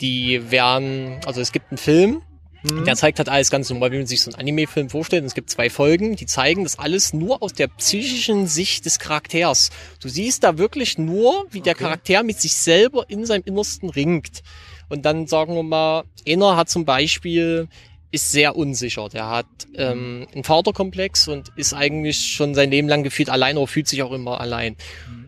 die 0.01 0.51
werden, 0.51 1.19
also 1.25 1.41
es 1.41 1.51
gibt 1.51 1.71
einen 1.71 1.77
Film, 1.77 2.21
Mhm. 2.63 2.85
der 2.85 2.95
zeigt 2.95 3.19
halt 3.19 3.29
alles 3.29 3.51
ganz 3.51 3.69
normal, 3.69 3.91
wie 3.91 3.97
man 3.97 4.07
sich 4.07 4.21
so 4.21 4.31
einen 4.31 4.39
Anime-Film 4.39 4.89
vorstellt. 4.89 5.21
Und 5.21 5.27
es 5.27 5.35
gibt 5.35 5.51
zwei 5.51 5.69
Folgen, 5.69 6.15
die 6.15 6.25
zeigen 6.25 6.63
das 6.63 6.79
alles 6.79 7.13
nur 7.13 7.43
aus 7.43 7.53
der 7.53 7.67
psychischen 7.67 8.47
Sicht 8.47 8.85
des 8.85 8.97
Charakters. 8.97 9.69
Du 9.99 10.09
siehst 10.09 10.43
da 10.43 10.57
wirklich 10.57 10.97
nur, 10.97 11.45
wie 11.51 11.61
der 11.61 11.73
Okay. 11.75 11.83
Charakter 11.83 12.23
mit 12.23 12.39
sich 12.41 12.55
selber 12.55 13.07
in 13.07 13.25
seinem 13.27 13.43
Innersten 13.45 13.89
ringt. 13.91 14.41
Und 14.89 15.05
dann 15.05 15.27
sagen 15.27 15.53
wir 15.53 15.61
mal, 15.61 16.05
einer 16.27 16.55
hat 16.57 16.69
zum 16.69 16.85
Beispiel 16.85 17.67
ist 18.09 18.31
sehr 18.31 18.55
unsicher. 18.55 19.09
Der 19.09 19.29
hat 19.29 19.45
ähm, 19.75 20.25
einen 20.33 20.43
Vaterkomplex 20.43 21.27
und 21.27 21.49
ist 21.57 21.73
eigentlich 21.73 22.17
schon 22.33 22.55
sein 22.55 22.71
Leben 22.71 22.87
lang 22.87 23.03
gefühlt 23.03 23.29
allein, 23.29 23.57
aber 23.57 23.67
fühlt 23.67 23.87
sich 23.87 24.01
auch 24.01 24.11
immer 24.11 24.39
allein. 24.41 24.75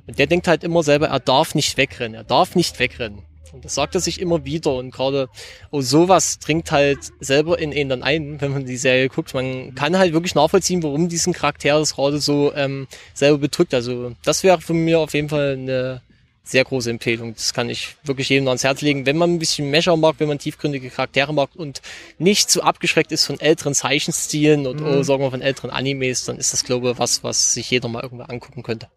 Und 0.07 0.17
der 0.17 0.27
denkt 0.27 0.47
halt 0.47 0.63
immer 0.63 0.83
selber, 0.83 1.07
er 1.07 1.19
darf 1.19 1.53
nicht 1.53 1.77
wegrennen, 1.77 2.15
er 2.15 2.23
darf 2.23 2.55
nicht 2.55 2.79
wegrennen. 2.79 3.23
Und 3.53 3.65
das 3.65 3.75
sagt 3.75 3.95
er 3.95 4.01
sich 4.01 4.21
immer 4.21 4.45
wieder 4.45 4.75
und 4.75 4.91
gerade 4.91 5.29
oh, 5.71 5.81
sowas 5.81 6.39
dringt 6.39 6.71
halt 6.71 6.99
selber 7.19 7.59
in 7.59 7.71
ihn 7.71 7.89
dann 7.89 8.03
ein, 8.03 8.39
wenn 8.41 8.51
man 8.51 8.65
die 8.65 8.77
Serie 8.77 9.09
guckt. 9.09 9.33
Man 9.33 9.73
kann 9.73 9.97
halt 9.97 10.13
wirklich 10.13 10.35
nachvollziehen, 10.35 10.83
warum 10.83 11.09
diesen 11.09 11.33
Charakter 11.33 11.79
das 11.79 11.95
gerade 11.95 12.19
so 12.19 12.53
ähm, 12.55 12.87
selber 13.13 13.39
bedrückt. 13.39 13.73
Also 13.73 14.13
das 14.23 14.43
wäre 14.43 14.61
von 14.61 14.77
mir 14.77 14.99
auf 14.99 15.13
jeden 15.13 15.29
Fall 15.29 15.53
eine 15.53 16.01
sehr 16.43 16.63
große 16.63 16.89
Empfehlung. 16.89 17.33
Das 17.33 17.53
kann 17.53 17.69
ich 17.69 17.95
wirklich 18.03 18.29
jedem 18.29 18.47
ans 18.47 18.63
Herz 18.63 18.81
legen. 18.81 19.05
Wenn 19.05 19.17
man 19.17 19.33
ein 19.33 19.39
bisschen 19.39 19.69
Measure 19.69 19.97
mag, 19.97 20.15
wenn 20.19 20.29
man 20.29 20.39
tiefgründige 20.39 20.89
Charaktere 20.89 21.33
mag 21.33 21.49
und 21.55 21.81
nicht 22.19 22.49
zu 22.49 22.63
abgeschreckt 22.63 23.11
ist 23.11 23.25
von 23.25 23.39
älteren 23.39 23.73
Zeichenstilen 23.73 24.65
und 24.65 24.81
oh, 24.81 25.03
sagen 25.03 25.21
wir 25.21 25.31
von 25.31 25.41
älteren 25.41 25.71
Animes, 25.71 26.23
dann 26.25 26.37
ist 26.37 26.53
das, 26.53 26.63
glaube 26.63 26.91
ich, 26.91 26.99
was, 26.99 27.23
was 27.23 27.53
sich 27.53 27.69
jeder 27.69 27.89
mal 27.89 28.03
irgendwo 28.03 28.23
angucken 28.23 28.63
könnte. 28.63 28.87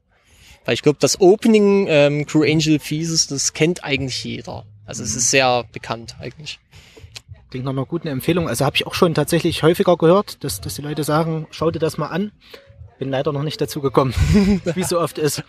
Weil 0.65 0.75
ich 0.75 0.83
glaube, 0.83 0.99
das 1.01 1.21
Opening 1.21 1.87
ähm, 1.89 2.27
Crew 2.27 2.43
Angel 2.43 2.79
Thesis, 2.79 3.27
das 3.27 3.53
kennt 3.53 3.83
eigentlich 3.85 4.23
jeder. 4.25 4.65
Also 4.87 5.03
es 5.03 5.15
ist 5.15 5.31
sehr 5.31 5.65
bekannt 5.73 6.17
eigentlich. 6.21 6.59
Klingt 7.51 7.65
nach 7.65 7.73
einer 7.73 7.87
guten 7.87 8.09
Empfehlung. 8.09 8.49
Also 8.49 8.65
habe 8.65 8.77
ich 8.77 8.87
auch 8.87 8.95
schon 8.95 9.15
tatsächlich 9.15 9.63
häufiger 9.63 9.97
gehört, 9.97 10.45
dass, 10.45 10.61
dass 10.61 10.75
die 10.75 10.83
Leute 10.83 11.03
sagen, 11.03 11.47
schau 11.51 11.71
dir 11.71 11.81
das 11.81 11.99
mal 11.99 12.09
an. 12.09 12.31
Bin 13.01 13.09
leider 13.09 13.33
noch 13.33 13.43
nicht 13.43 13.61
dazu 13.61 13.81
gekommen, 13.81 14.13
wie 14.75 14.85
so 14.85 15.01
oft 15.01 15.17
ist. 15.17 15.43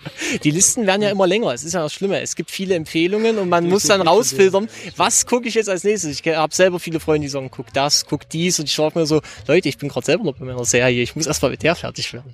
Die 0.44 0.52
Listen 0.52 0.88
werden 0.88 1.02
ja 1.02 1.10
immer 1.10 1.28
länger. 1.28 1.52
Es 1.54 1.64
ist 1.64 1.74
ja 1.74 1.82
das 1.82 1.94
Schlimme. 1.94 2.22
Es 2.22 2.36
gibt 2.36 2.50
viele 2.50 2.76
Empfehlungen 2.76 3.38
und 3.38 3.50
man 3.50 3.68
muss 3.68 3.84
dann 3.84 4.02
rausfiltern, 4.02 4.70
was 4.96 5.26
gucke 5.26 5.50
ich 5.50 5.56
jetzt 5.56 5.70
als 5.70 5.84
nächstes. 5.84 6.22
Ich 6.22 6.26
habe 6.34 6.56
selber 6.56 6.80
viele 6.80 7.02
Freunde, 7.02 7.26
die 7.26 7.30
sagen, 7.30 7.50
guck 7.52 7.74
das, 7.74 8.06
guck 8.06 8.30
dies 8.30 8.58
und 8.60 8.66
ich 8.66 8.74
sage 8.74 8.98
mir 8.98 9.06
so, 9.06 9.22
Leute, 9.48 9.68
ich 9.68 9.78
bin 9.78 9.90
gerade 9.90 10.06
selber 10.06 10.24
noch 10.24 10.38
bei 10.38 10.46
meiner 10.46 10.64
Serie. 10.64 11.04
Ich 11.04 11.16
muss 11.16 11.28
erstmal 11.28 11.52
mit 11.52 11.62
der 11.62 11.76
fertig 11.76 12.14
werden. 12.14 12.34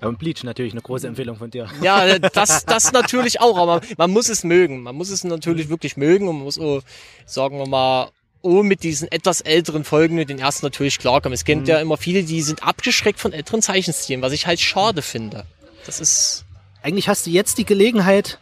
Ja, 0.00 0.08
und 0.08 0.18
Bleach 0.18 0.44
natürlich 0.44 0.72
eine 0.72 0.80
große 0.82 1.06
Empfehlung 1.08 1.36
von 1.36 1.50
dir. 1.50 1.68
Ja, 1.82 2.18
das, 2.32 2.64
das 2.64 2.92
natürlich 2.92 3.40
auch, 3.40 3.58
aber 3.58 3.80
man 3.96 4.10
muss 4.10 4.28
es 4.28 4.44
mögen. 4.44 4.82
Man 4.82 4.94
muss 4.94 5.10
es 5.10 5.24
natürlich 5.24 5.68
wirklich 5.68 5.96
mögen 5.96 6.28
und 6.28 6.36
man 6.36 6.44
muss, 6.44 6.58
auch, 6.58 6.82
sagen 7.26 7.58
wir 7.58 7.66
mal, 7.66 8.10
oh, 8.42 8.62
mit 8.62 8.84
diesen 8.84 9.10
etwas 9.10 9.40
älteren 9.40 9.82
Folgen 9.84 10.14
mit 10.14 10.28
den 10.30 10.38
ersten 10.38 10.64
natürlich 10.66 10.98
klarkommen. 10.98 11.34
Es 11.34 11.44
kennt 11.44 11.66
ja 11.66 11.80
immer 11.80 11.96
viele, 11.96 12.22
die 12.22 12.42
sind 12.42 12.62
abgeschreckt 12.62 13.18
von 13.18 13.32
älteren 13.32 13.60
Zeichenstilen, 13.62 14.22
was 14.22 14.32
ich 14.32 14.46
halt 14.46 14.60
schade 14.60 15.02
finde. 15.02 15.44
Das 15.84 15.98
ist, 16.00 16.44
Eigentlich 16.82 17.08
hast 17.08 17.26
du 17.26 17.30
jetzt 17.30 17.58
die 17.58 17.64
Gelegenheit, 17.64 18.38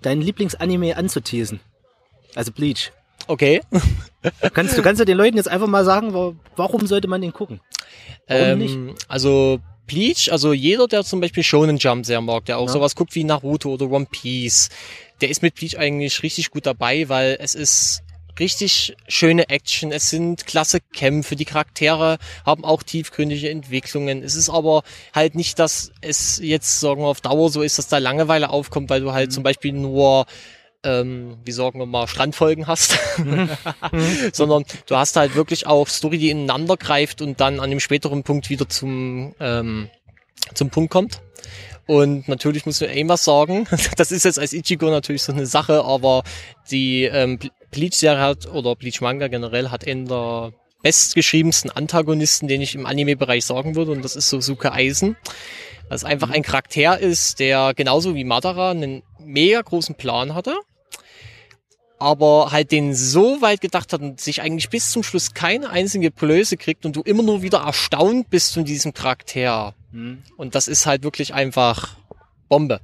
deinen 0.00 0.22
Lieblingsanime 0.22 0.96
anzuteasen. 0.96 1.60
Also 2.34 2.50
Bleach. 2.50 2.92
okay. 3.28 3.60
Du 4.40 4.50
kannst, 4.50 4.78
du 4.78 4.82
kannst 4.82 5.00
ja 5.00 5.04
den 5.04 5.18
Leuten 5.18 5.36
jetzt 5.36 5.48
einfach 5.48 5.66
mal 5.66 5.84
sagen, 5.84 6.14
wa- 6.14 6.32
warum 6.56 6.86
sollte 6.86 7.08
man 7.08 7.20
den 7.20 7.34
gucken? 7.34 7.60
Warum 8.26 8.60
Ähm, 8.62 8.94
also 9.08 9.60
Bleach, 9.86 10.30
also 10.30 10.52
jeder, 10.52 10.86
der 10.88 11.04
zum 11.04 11.20
Beispiel 11.20 11.42
Shonen 11.42 11.78
Jump 11.78 12.06
sehr 12.06 12.20
mag, 12.20 12.44
der 12.46 12.58
auch 12.58 12.66
Ja. 12.66 12.72
sowas 12.72 12.94
guckt 12.94 13.14
wie 13.14 13.24
Naruto 13.24 13.70
oder 13.74 13.90
One 13.90 14.06
Piece, 14.10 14.68
der 15.20 15.28
ist 15.28 15.42
mit 15.42 15.54
Bleach 15.54 15.76
eigentlich 15.78 16.22
richtig 16.22 16.50
gut 16.50 16.66
dabei, 16.66 17.08
weil 17.08 17.36
es 17.40 17.54
ist 17.54 18.02
richtig 18.38 18.94
schöne 19.08 19.50
Action, 19.50 19.92
es 19.92 20.08
sind 20.08 20.46
klasse 20.46 20.80
Kämpfe, 20.80 21.36
die 21.36 21.44
Charaktere 21.44 22.18
haben 22.46 22.64
auch 22.64 22.82
tiefgründige 22.82 23.50
Entwicklungen. 23.50 24.22
Es 24.22 24.34
ist 24.36 24.48
aber 24.48 24.82
halt 25.14 25.34
nicht, 25.34 25.58
dass 25.58 25.92
es 26.00 26.38
jetzt, 26.42 26.80
sagen 26.80 27.02
wir, 27.02 27.08
auf 27.08 27.20
Dauer 27.20 27.50
so 27.50 27.60
ist, 27.60 27.78
dass 27.78 27.88
da 27.88 27.98
Langeweile 27.98 28.48
aufkommt, 28.48 28.88
weil 28.88 29.02
du 29.02 29.12
halt 29.12 29.28
Mhm. 29.28 29.34
zum 29.34 29.42
Beispiel 29.42 29.72
nur 29.72 30.24
ähm, 30.84 31.36
wie 31.44 31.52
sagen 31.52 31.78
wir 31.78 31.86
mal, 31.86 32.06
Strandfolgen 32.06 32.66
hast, 32.66 32.98
sondern 34.32 34.64
du 34.86 34.96
hast 34.96 35.16
halt 35.16 35.34
wirklich 35.34 35.66
auch 35.66 35.88
Story, 35.88 36.18
die 36.18 36.30
ineinander 36.30 36.76
greift 36.76 37.22
und 37.22 37.40
dann 37.40 37.60
an 37.60 37.70
dem 37.70 37.80
späteren 37.80 38.22
Punkt 38.22 38.50
wieder 38.50 38.68
zum 38.68 39.34
ähm, 39.40 39.88
zum 40.54 40.70
Punkt 40.70 40.92
kommt. 40.92 41.20
Und 41.86 42.28
natürlich 42.28 42.64
muss 42.64 42.80
man 42.80 42.90
eben 42.90 43.08
was 43.08 43.24
sagen. 43.24 43.66
Das 43.96 44.12
ist 44.12 44.24
jetzt 44.24 44.38
als 44.38 44.52
Ichigo 44.52 44.90
natürlich 44.90 45.22
so 45.22 45.32
eine 45.32 45.46
Sache, 45.46 45.84
aber 45.84 46.22
die 46.70 47.04
ähm, 47.04 47.38
Bleach-Serie 47.70 48.20
hat, 48.20 48.46
oder 48.46 48.76
Bleach-Manga 48.76 49.28
generell, 49.28 49.70
hat 49.70 49.86
einen 49.86 50.06
der 50.06 50.52
bestgeschriebensten 50.82 51.70
Antagonisten, 51.70 52.48
den 52.48 52.60
ich 52.60 52.74
im 52.74 52.86
Anime-Bereich 52.86 53.44
sagen 53.44 53.74
würde, 53.76 53.92
und 53.92 54.04
das 54.04 54.16
ist 54.16 54.28
Sosuke 54.30 54.72
Eisen. 54.72 55.16
Das 55.88 56.04
einfach 56.04 56.30
ein 56.30 56.42
Charakter 56.42 56.98
ist, 56.98 57.38
der 57.38 57.74
genauso 57.74 58.14
wie 58.14 58.24
Madara 58.24 58.70
einen 58.70 59.02
mega 59.18 59.60
großen 59.60 59.94
Plan 59.94 60.34
hatte, 60.34 60.56
aber 62.02 62.50
halt 62.50 62.72
den 62.72 62.94
so 62.94 63.40
weit 63.40 63.60
gedacht 63.60 63.92
hat 63.92 64.00
und 64.02 64.20
sich 64.20 64.42
eigentlich 64.42 64.68
bis 64.68 64.90
zum 64.90 65.02
Schluss 65.02 65.34
keine 65.34 65.70
einzige 65.70 66.10
Blöße 66.10 66.56
kriegt 66.56 66.84
und 66.84 66.96
du 66.96 67.02
immer 67.02 67.22
nur 67.22 67.42
wieder 67.42 67.60
erstaunt 67.60 68.28
bist 68.28 68.54
von 68.54 68.64
diesem 68.64 68.92
Charakter. 68.92 69.74
Und 70.36 70.54
das 70.54 70.68
ist 70.68 70.84
halt 70.86 71.04
wirklich 71.04 71.32
einfach 71.32 71.96
Bombe. 72.48 72.80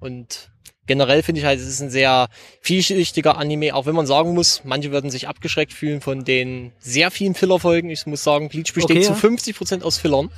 Und 0.00 0.50
generell 0.90 1.22
finde 1.22 1.40
ich 1.40 1.44
halt, 1.44 1.60
es 1.60 1.68
ist 1.68 1.80
ein 1.80 1.90
sehr 1.90 2.28
vielschichtiger 2.62 3.38
Anime, 3.38 3.76
auch 3.76 3.86
wenn 3.86 3.94
man 3.94 4.08
sagen 4.08 4.34
muss, 4.34 4.62
manche 4.64 4.90
würden 4.90 5.08
sich 5.08 5.28
abgeschreckt 5.28 5.72
fühlen 5.72 6.00
von 6.00 6.24
den 6.24 6.72
sehr 6.80 7.12
vielen 7.12 7.36
Filler-Folgen. 7.36 7.90
Ich 7.90 8.06
muss 8.06 8.24
sagen, 8.24 8.48
Bleach 8.48 8.74
besteht 8.74 8.96
Okay, 8.96 9.02
zu 9.02 9.12
ja. 9.12 9.14
50 9.14 9.56
Prozent 9.56 9.84
aus 9.84 9.98
Fillern. 9.98 10.30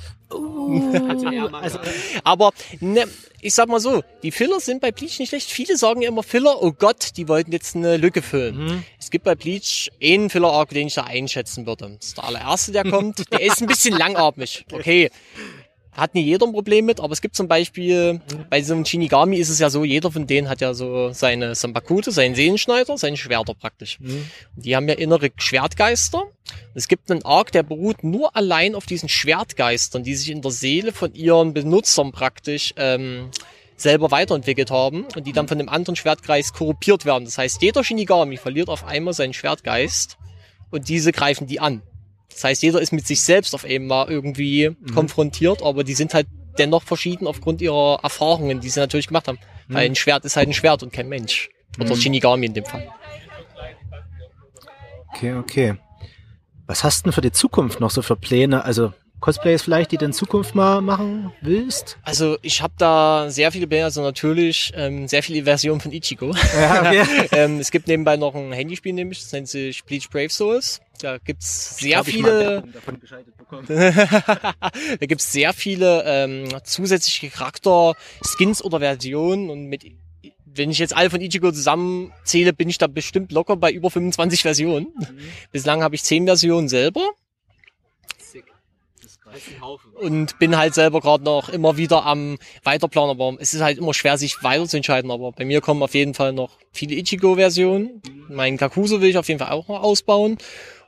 Also, 1.59 1.79
Aber 2.23 2.51
ne, 2.79 3.05
ich 3.41 3.55
sag 3.55 3.67
mal 3.67 3.79
so, 3.79 4.03
die 4.21 4.29
Filler 4.29 4.59
sind 4.59 4.79
bei 4.79 4.91
Bleach 4.91 5.17
nicht 5.17 5.29
schlecht. 5.29 5.49
Viele 5.49 5.75
sagen 5.75 6.03
ja 6.03 6.09
immer 6.09 6.21
Filler, 6.21 6.61
oh 6.61 6.71
Gott, 6.71 7.17
die 7.17 7.27
wollten 7.27 7.51
jetzt 7.51 7.75
eine 7.75 7.97
Lücke 7.97 8.21
füllen. 8.21 8.83
Es 8.99 9.09
gibt 9.09 9.25
bei 9.25 9.33
Bleach 9.33 9.89
einen 10.01 10.29
Filler-Arc, 10.29 10.69
den 10.69 10.85
ich 10.85 10.93
da 10.93 11.05
einschätzen 11.05 11.65
würde. 11.65 11.95
Das 11.97 12.09
ist 12.09 12.17
der 12.17 12.25
allererste, 12.25 12.71
der 12.73 12.83
kommt. 12.83 13.31
Der 13.31 13.41
ist 13.41 13.59
ein 13.59 13.67
bisschen 13.67 13.97
langatmig. 13.97 14.65
Okay. 14.71 15.09
Hat 15.95 16.15
nicht 16.15 16.25
jeder 16.25 16.47
ein 16.47 16.53
Problem 16.53 16.85
mit, 16.85 16.99
aber 16.99 17.13
es 17.13 17.21
gibt 17.21 17.35
zum 17.35 17.47
Beispiel, 17.47 18.19
bei 18.49 18.63
so 18.63 18.73
einem 18.73 18.83
Shinigami 18.83 19.37
ist 19.37 19.49
es 19.49 19.59
ja 19.59 19.69
so, 19.69 19.83
jeder 19.83 20.11
von 20.11 20.25
denen 20.25 20.49
hat 20.49 20.59
ja 20.59 20.73
so 20.73 21.11
seine 21.13 21.53
Sambakute, 21.53 22.11
seinen 22.11 22.33
Sehenschneider, 22.33 22.97
seine 22.97 23.15
Schwerter 23.15 23.53
praktisch. 23.53 23.99
Die 24.55 24.75
haben 24.75 24.87
ja 24.87 24.95
innere 24.95 25.29
Schwertgeister. 25.37 26.23
Es 26.73 26.87
gibt 26.87 27.11
einen 27.11 27.23
Arc, 27.23 27.51
der 27.51 27.63
beruht 27.63 28.03
nur 28.03 28.35
allein 28.35 28.73
auf 28.73 28.87
diesen 28.87 29.07
Schwertgeistern, 29.07 30.03
die 30.03 30.15
sich 30.15 30.31
in 30.31 30.41
der 30.41 30.51
Seele 30.51 30.93
von 30.93 31.13
ihren 31.13 31.53
Benutzern 31.53 32.11
praktisch 32.11 32.73
ähm, 32.77 33.29
selber 33.75 34.09
weiterentwickelt 34.09 34.71
haben 34.71 35.05
und 35.15 35.27
die 35.27 35.33
dann 35.33 35.47
von 35.47 35.59
dem 35.59 35.69
anderen 35.69 35.95
Schwertgeist 35.95 36.55
korruptiert 36.55 37.05
werden. 37.05 37.25
Das 37.25 37.37
heißt, 37.37 37.61
jeder 37.61 37.83
Shinigami 37.83 38.37
verliert 38.37 38.69
auf 38.69 38.83
einmal 38.83 39.13
seinen 39.13 39.33
Schwertgeist 39.33 40.17
und 40.71 40.89
diese 40.89 41.11
greifen 41.11 41.45
die 41.45 41.59
an. 41.59 41.83
Das 42.33 42.43
heißt, 42.43 42.63
jeder 42.63 42.81
ist 42.81 42.91
mit 42.91 43.07
sich 43.07 43.21
selbst 43.21 43.53
auf 43.53 43.65
einmal 43.65 44.09
irgendwie 44.09 44.75
konfrontiert, 44.93 45.61
aber 45.61 45.83
die 45.83 45.93
sind 45.93 46.13
halt 46.13 46.27
dennoch 46.57 46.83
verschieden 46.83 47.27
aufgrund 47.27 47.61
ihrer 47.61 47.99
Erfahrungen, 48.03 48.59
die 48.59 48.69
sie 48.69 48.79
natürlich 48.79 49.07
gemacht 49.07 49.27
haben. 49.27 49.39
Weil 49.67 49.85
ein 49.85 49.95
Schwert 49.95 50.25
ist 50.25 50.35
halt 50.35 50.49
ein 50.49 50.53
Schwert 50.53 50.83
und 50.83 50.91
kein 50.91 51.09
Mensch. 51.09 51.49
Oder 51.79 51.95
Shinigami 51.95 52.45
in 52.45 52.53
dem 52.53 52.65
Fall. 52.65 52.87
okay, 55.13 55.33
okay. 55.33 55.75
Was 56.67 56.83
hast 56.83 57.01
du 57.01 57.03
denn 57.05 57.13
für 57.13 57.21
die 57.21 57.31
Zukunft 57.31 57.79
noch 57.79 57.89
so 57.89 58.01
für 58.01 58.15
Pläne? 58.15 58.63
Also 58.63 58.93
Cosplays 59.23 59.61
vielleicht, 59.61 59.93
die 59.93 59.97
du 59.97 60.03
in 60.03 60.11
Zukunft 60.11 60.53
mal 60.53 60.81
machen 60.81 61.31
willst? 61.39 61.97
Also 62.03 62.37
ich 62.41 62.61
habe 62.61 62.73
da 62.77 63.29
sehr 63.29 63.53
viele 63.53 63.67
Pläne, 63.67 63.85
also 63.85 64.01
natürlich 64.01 64.73
ähm, 64.75 65.07
sehr 65.07 65.23
viele 65.23 65.45
Versionen 65.45 65.79
von 65.79 65.93
Ichigo. 65.93 66.35
Ja, 66.53 66.81
okay. 66.81 67.05
ähm, 67.31 67.59
es 67.59 67.71
gibt 67.71 67.87
nebenbei 67.87 68.17
noch 68.17 68.35
ein 68.35 68.51
Handyspiel, 68.51 68.91
nämlich 68.91 69.21
das 69.21 69.31
nennt 69.31 69.47
sich 69.47 69.85
Bleach 69.85 70.09
Brave 70.09 70.29
Souls. 70.29 70.81
Da 70.99 71.19
gibt's 71.19 71.77
sehr 71.77 71.99
mal 71.99 72.03
viele, 72.03 72.63
da 74.99 75.05
gibt's 75.05 75.31
sehr 75.31 75.53
viele 75.53 76.03
ähm, 76.05 76.49
zusätzliche 76.65 77.29
Charakter, 77.29 77.93
Skins 78.21 78.61
oder 78.61 78.81
Versionen 78.81 79.49
und 79.49 79.67
mit 79.67 79.85
wenn 80.45 80.69
ich 80.69 80.79
jetzt 80.79 80.95
alle 80.95 81.09
von 81.09 81.21
Ichigo 81.21 81.51
zusammenzähle, 81.51 82.51
bin 82.51 82.69
ich 82.69 82.77
da 82.77 82.87
bestimmt 82.87 83.31
locker 83.31 83.55
bei 83.55 83.71
über 83.71 83.89
25 83.89 84.41
Versionen. 84.41 84.87
Bislang 85.51 85.81
habe 85.81 85.95
ich 85.95 86.03
10 86.03 86.25
Versionen 86.25 86.67
selber. 86.67 87.09
Und 89.99 90.39
bin 90.39 90.57
halt 90.57 90.73
selber 90.73 91.01
gerade 91.01 91.23
noch 91.23 91.49
immer 91.49 91.77
wieder 91.77 92.05
am 92.05 92.37
Weiterplanen, 92.63 93.11
aber 93.11 93.35
es 93.39 93.53
ist 93.53 93.61
halt 93.61 93.77
immer 93.77 93.93
schwer, 93.93 94.17
sich 94.17 94.43
weiter 94.43 94.67
zu 94.67 94.77
entscheiden. 94.77 95.11
Aber 95.11 95.31
bei 95.31 95.45
mir 95.45 95.61
kommen 95.61 95.81
auf 95.83 95.93
jeden 95.93 96.13
Fall 96.13 96.33
noch 96.33 96.57
viele 96.71 96.95
Ichigo-Versionen. 96.95 98.01
Mein 98.29 98.57
Kakuso 98.57 99.01
will 99.01 99.09
ich 99.09 99.17
auf 99.17 99.27
jeden 99.27 99.39
Fall 99.39 99.51
auch 99.51 99.67
noch 99.67 99.81
ausbauen. 99.81 100.37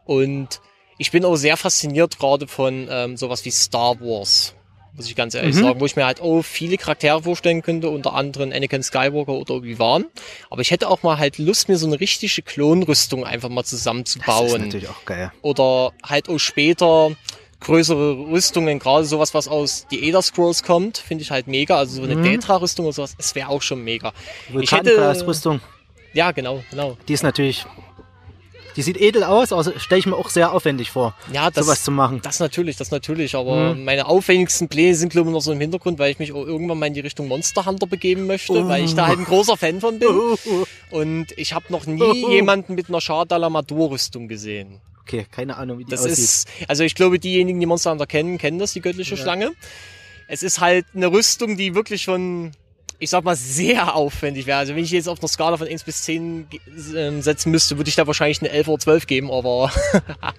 Und 0.06 0.62
ich 0.98 1.12
bin 1.12 1.26
auch 1.26 1.36
sehr 1.36 1.58
fasziniert 1.58 2.20
gerade 2.20 2.48
von 2.48 2.88
ähm, 2.90 3.18
sowas 3.18 3.44
wie 3.46 3.52
Star 3.52 4.00
Wars, 4.00 4.54
muss 4.94 5.08
ich 5.08 5.16
ganz 5.18 5.34
ehrlich 5.36 5.56
sagen, 5.56 5.82
wo 5.82 5.86
ich 5.86 5.98
mir 5.98 6.06
halt 6.06 6.22
auch 6.22 6.42
viele 6.42 6.78
Charaktere 6.78 7.22
vorstellen 7.24 7.62
könnte, 7.62 7.90
unter 7.90 8.14
anderem 8.14 8.54
Anakin 8.54 8.82
Skywalker 8.82 9.34
oder 9.34 9.56
Obi-Wan. 9.56 10.06
Aber 10.50 10.62
ich 10.62 10.72
hätte 10.72 10.88
auch 10.88 11.04
mal 11.04 11.18
halt 11.18 11.38
Lust, 11.38 11.68
mir 11.68 11.78
so 11.78 11.86
eine 11.86 12.00
richtige 12.00 12.42
Klonrüstung 12.44 13.26
einfach 13.26 13.50
mal 13.50 13.62
Das 13.62 13.74
ist 13.74 13.80
zusammenzubauen 13.80 14.62
natürlich 14.62 14.88
auch 14.88 15.04
geil. 15.04 15.34
oder 15.42 15.92
halt 16.02 16.30
auch 16.30 16.38
später 16.40 17.12
größere 17.66 18.18
Rüstungen, 18.30 18.80
gerade 18.80 19.06
sowas, 19.06 19.34
was 19.34 19.48
aus 19.48 19.88
die 19.90 20.06
Elder 20.06 20.22
Scrolls 20.22 20.64
kommt, 20.64 20.98
finde 21.00 21.24
ich 21.24 21.32
halt 21.32 21.48
mega. 21.48 21.78
Also 21.78 21.98
so 21.98 22.04
eine 22.04 22.22
Detra-Rüstung 22.22 22.86
oder 22.86 22.94
sowas, 22.94 23.16
es 23.18 23.34
wäre 23.36 23.50
auch 23.50 23.62
schon 23.62 23.84
mega. 23.84 24.14
Ich 24.60 24.72
hätte, 24.72 24.92
Vulkankreisrüstung, 24.92 25.62
ja 26.14 26.32
genau, 26.32 26.64
genau. 26.70 26.96
die 27.08 27.14
ist 27.14 27.24
natürlich, 27.24 27.66
die 28.76 28.82
sieht 28.84 28.98
edel 29.02 29.24
aus, 29.24 29.52
aber 29.52 29.64
stelle 29.80 30.00
ich 30.00 30.06
mir 30.06 30.16
auch 30.16 30.30
sehr 30.30 30.52
aufwendig 30.54 30.92
vor, 30.92 31.16
Ja, 31.34 31.50
das, 31.50 31.66
sowas 31.66 31.84
zu 31.84 31.92
machen. 31.92 32.22
das 32.24 32.40
natürlich, 32.40 32.78
das 32.78 32.92
natürlich, 32.92 33.36
aber 33.36 33.74
meine 33.74 34.06
aufwendigsten 34.08 34.68
Pläne 34.70 34.94
sind 34.96 35.10
glaube 35.10 35.30
ich 35.30 35.34
noch 35.34 35.42
so 35.42 35.52
im 35.52 35.60
Hintergrund, 35.60 35.98
weil 35.98 36.12
ich 36.12 36.20
mich 36.20 36.34
auch 36.34 36.46
irgendwann 36.46 36.78
mal 36.78 36.86
in 36.86 36.94
die 36.94 37.00
Richtung 37.00 37.28
Monster 37.28 37.66
Hunter 37.66 37.88
begeben 37.88 38.28
möchte, 38.28 38.68
weil 38.68 38.84
ich 38.86 38.94
da 38.94 39.08
halt 39.08 39.18
ein 39.18 39.26
großer 39.26 39.58
Fan 39.58 39.82
von 39.82 39.98
bin. 39.98 40.10
Und 40.92 41.28
ich 41.36 41.54
habe 41.54 41.66
noch 41.70 41.86
nie 41.88 42.30
jemanden 42.30 42.76
mit 42.76 42.90
einer 42.90 43.02
Shardalamadur-Rüstung 43.02 44.28
gesehen. 44.28 44.82
Okay, 45.08 45.26
keine 45.30 45.56
Ahnung, 45.58 45.78
wie 45.80 45.86
die 45.86 45.92
Das 45.92 46.02
aussieht. 46.02 46.18
ist, 46.18 46.48
also 46.68 46.84
ich 46.84 46.96
glaube, 46.96 47.20
diejenigen, 47.20 47.60
die 47.60 47.66
Monster 47.68 47.92
Hunter 47.92 48.08
kennen, 48.08 48.38
kennen 48.40 48.58
das, 48.60 48.74
die 48.74 48.82
göttliche 48.82 49.16
Schlange. 49.18 49.52
Es 50.28 50.42
ist 50.42 50.60
halt 50.60 50.86
eine 50.96 51.08
Rüstung, 51.12 51.58
die 51.58 51.76
wirklich 51.76 52.02
schon, 52.02 52.52
ich 52.98 53.12
sag 53.12 53.24
mal, 53.24 53.36
sehr 53.36 53.96
aufwendig 53.96 54.48
wäre. 54.48 54.58
Also 54.58 54.76
wenn 54.76 54.84
ich 54.84 54.90
jetzt 54.90 55.08
auf 55.08 55.20
einer 55.20 55.28
Skala 55.28 55.58
von 55.58 55.68
1 55.68 55.84
bis 55.84 56.02
10 56.04 56.50
ge- 56.50 56.60
ähm, 56.96 57.22
setzen 57.22 57.52
müsste, 57.52 57.78
würde 57.78 57.88
ich 57.90 57.96
da 57.96 58.08
wahrscheinlich 58.08 58.42
eine 58.42 58.50
11 58.50 58.68
oder 58.68 58.80
12 58.80 59.06
geben, 59.06 59.30
aber 59.32 59.72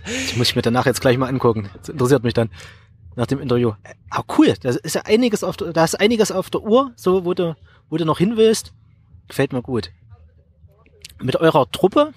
Das 0.04 0.34
muss 0.36 0.48
ich 0.48 0.56
mir 0.56 0.62
danach 0.62 0.86
jetzt 0.86 1.00
gleich 1.00 1.16
mal 1.16 1.28
angucken. 1.28 1.70
Das 1.78 1.90
interessiert 1.90 2.24
mich 2.24 2.34
dann 2.34 2.50
nach 3.14 3.26
dem 3.28 3.38
Interview. 3.40 3.72
Aber 4.10 4.24
cool, 4.38 4.52
da 4.60 4.70
ist 4.70 4.94
ja 4.96 5.02
einiges 5.02 5.44
auf 5.44 5.56
der, 5.56 5.72
da 5.72 5.84
ist 5.84 5.94
einiges 6.00 6.32
auf 6.32 6.50
der 6.50 6.62
Uhr, 6.62 6.90
so 6.96 7.24
wo 7.24 7.34
du, 7.34 7.54
wo 7.88 7.96
du 7.96 8.04
noch 8.04 8.18
hin 8.18 8.36
willst. 8.36 8.72
Gefällt 9.28 9.52
mir 9.52 9.62
gut. 9.62 9.92
Mit 11.22 11.36
eurer 11.36 11.70
Truppe, 11.70 12.12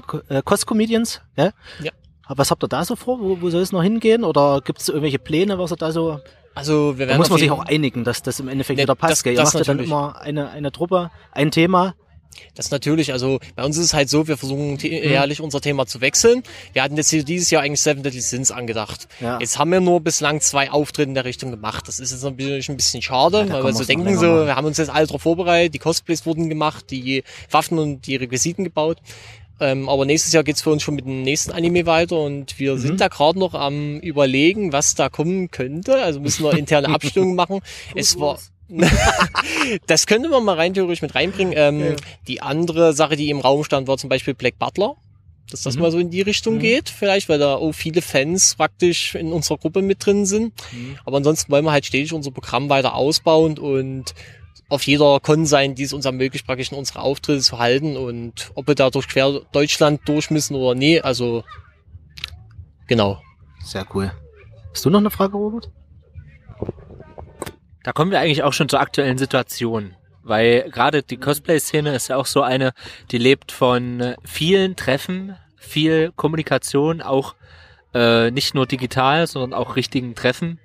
den 0.00 0.20
äh, 0.28 0.42
Cos-Comedians, 0.42 1.20
ja? 1.36 1.50
Ja. 1.82 1.92
Was 2.28 2.50
habt 2.50 2.64
ihr 2.64 2.68
da 2.68 2.84
so 2.84 2.96
vor? 2.96 3.20
Wo, 3.20 3.40
wo 3.40 3.50
soll 3.50 3.60
es 3.62 3.72
noch 3.72 3.82
hingehen? 3.82 4.24
Oder 4.24 4.60
gibt 4.64 4.80
es 4.80 4.88
irgendwelche 4.88 5.18
Pläne, 5.18 5.58
was 5.58 5.72
ihr 5.72 5.76
da 5.76 5.92
so 5.92 6.20
also 6.54 6.96
wir 6.98 7.06
Da 7.06 7.10
werden 7.10 7.18
muss 7.18 7.30
man 7.30 7.38
sich 7.40 7.50
auch 7.50 7.64
einigen, 7.66 8.04
dass 8.04 8.22
das 8.22 8.38
im 8.38 8.46
Endeffekt 8.48 8.76
Ne, 8.76 8.84
wieder 8.84 8.94
passt. 8.94 9.10
das- 9.12 9.22
gell? 9.24 9.32
Ihr 9.34 9.40
das 9.40 9.54
macht 9.54 9.66
ja 9.66 9.74
dann 9.74 9.84
immer 9.84 10.20
eine, 10.20 10.50
eine 10.50 10.70
Truppe, 10.70 11.10
ein 11.32 11.50
Thema. 11.50 11.94
Das 12.56 12.70
natürlich, 12.70 13.12
also 13.12 13.38
bei 13.56 13.64
uns 13.64 13.76
ist 13.76 13.84
es 13.86 13.94
halt 13.94 14.08
so, 14.08 14.26
wir 14.26 14.36
versuchen 14.36 14.76
jährlich 14.78 15.40
unser 15.40 15.60
Thema 15.60 15.86
zu 15.86 16.00
wechseln. 16.00 16.42
Wir 16.72 16.82
hatten 16.82 16.96
jetzt 16.96 17.12
dieses 17.12 17.50
Jahr 17.50 17.62
eigentlich 17.62 17.80
Seven 17.80 18.02
Deadly 18.02 18.20
Sins 18.20 18.50
angedacht. 18.50 19.06
Ja. 19.20 19.38
Jetzt 19.40 19.58
haben 19.58 19.70
wir 19.70 19.80
nur 19.80 20.00
bislang 20.00 20.40
zwei 20.40 20.70
Auftritte 20.70 21.08
in 21.08 21.14
der 21.14 21.24
Richtung 21.24 21.50
gemacht. 21.50 21.86
Das 21.88 22.00
ist 22.00 22.10
jetzt 22.12 22.22
natürlich 22.24 22.68
ein 22.68 22.76
bisschen 22.76 23.02
schade, 23.02 23.46
da 23.46 23.54
weil 23.54 23.64
wir 23.64 23.72
so 23.72 23.84
denken, 23.84 24.16
so, 24.16 24.46
wir 24.46 24.56
haben 24.56 24.66
uns 24.66 24.78
jetzt 24.78 24.90
alle 24.90 25.06
drauf 25.06 25.22
vorbereitet, 25.22 25.74
die 25.74 25.78
Cosplays 25.78 26.26
wurden 26.26 26.48
gemacht, 26.48 26.90
die 26.90 27.22
Waffen 27.50 27.78
und 27.78 28.06
die 28.06 28.16
Requisiten 28.16 28.64
gebaut. 28.64 28.98
Ähm, 29.60 29.88
aber 29.88 30.04
nächstes 30.04 30.32
Jahr 30.32 30.42
geht's 30.44 30.62
für 30.62 30.70
uns 30.70 30.82
schon 30.82 30.94
mit 30.96 31.04
dem 31.06 31.22
nächsten 31.22 31.52
Anime 31.52 31.86
weiter 31.86 32.18
und 32.20 32.58
wir 32.58 32.74
Mhm. 32.74 32.78
sind 32.78 33.00
da 33.00 33.08
gerade 33.08 33.38
noch 33.38 33.54
am 33.54 34.00
überlegen, 34.00 34.72
was 34.72 34.94
da 34.94 35.08
kommen 35.08 35.50
könnte. 35.50 36.02
Also 36.02 36.20
müssen 36.20 36.44
wir 36.44 36.54
interne 36.58 36.88
Abstimmungen 36.94 37.36
machen. 37.36 37.60
es 37.94 38.18
war 38.18 38.38
das 39.86 40.06
könnte 40.06 40.28
man 40.28 40.42
mal 40.44 40.56
rein 40.56 40.74
theoretisch 40.74 41.02
mit 41.02 41.14
reinbringen. 41.14 41.54
Ähm, 41.56 41.96
Die 42.26 42.40
andere 42.42 42.92
Sache, 42.94 43.14
die 43.16 43.28
im 43.30 43.40
Raum 43.40 43.62
stand, 43.64 43.88
war 43.88 43.98
zum 43.98 44.08
Beispiel 44.08 44.34
Black 44.34 44.58
Butler. 44.58 44.96
Dass 45.50 45.62
das 45.62 45.76
mal 45.76 45.90
so 45.90 45.98
in 45.98 46.08
die 46.10 46.22
Richtung 46.22 46.58
geht, 46.58 46.88
vielleicht, 46.88 47.28
weil 47.28 47.38
da 47.38 47.56
auch 47.56 47.72
viele 47.72 48.00
Fans 48.00 48.54
praktisch 48.56 49.14
in 49.14 49.30
unserer 49.30 49.58
Gruppe 49.58 49.82
mit 49.82 50.04
drin 50.04 50.24
sind. 50.24 50.54
Aber 51.04 51.18
ansonsten 51.18 51.52
wollen 51.52 51.66
wir 51.66 51.70
halt 51.72 51.84
stetig 51.84 52.14
unser 52.14 52.30
Programm 52.30 52.70
weiter 52.70 52.94
ausbauen 52.94 53.58
und 53.58 54.14
auf 54.68 54.86
jeder 54.86 55.20
Con 55.20 55.46
sein, 55.46 55.74
die 55.74 55.84
es 55.84 55.92
uns 55.92 56.04
ermöglicht, 56.04 56.46
praktisch 56.46 56.72
in 56.72 56.78
unsere 56.78 57.00
Auftritte 57.00 57.40
zu 57.40 57.58
halten 57.58 57.96
und 57.96 58.50
ob 58.54 58.66
wir 58.66 58.74
da 58.74 58.90
durch 58.90 59.08
quer 59.08 59.40
Deutschland 59.52 60.00
durch 60.06 60.30
müssen 60.30 60.54
oder 60.54 60.74
nee, 60.74 61.00
also 61.00 61.44
genau. 62.86 63.20
Sehr 63.62 63.86
cool. 63.94 64.12
Hast 64.72 64.84
du 64.84 64.90
noch 64.90 64.98
eine 64.98 65.10
Frage, 65.10 65.36
Robert? 65.36 65.70
Da 67.82 67.92
kommen 67.92 68.10
wir 68.10 68.20
eigentlich 68.20 68.42
auch 68.42 68.52
schon 68.52 68.68
zur 68.68 68.80
aktuellen 68.80 69.18
Situation. 69.18 69.94
Weil 70.22 70.70
gerade 70.70 71.02
die 71.02 71.18
Cosplay-Szene 71.18 71.94
ist 71.94 72.08
ja 72.08 72.16
auch 72.16 72.24
so 72.24 72.42
eine, 72.42 72.72
die 73.10 73.18
lebt 73.18 73.52
von 73.52 74.00
äh, 74.00 74.16
vielen 74.24 74.74
Treffen, 74.74 75.36
viel 75.56 76.12
Kommunikation, 76.16 77.02
auch 77.02 77.34
äh, 77.92 78.30
nicht 78.30 78.54
nur 78.54 78.66
digital, 78.66 79.26
sondern 79.26 79.52
auch 79.52 79.76
richtigen 79.76 80.14
Treffen. 80.14 80.58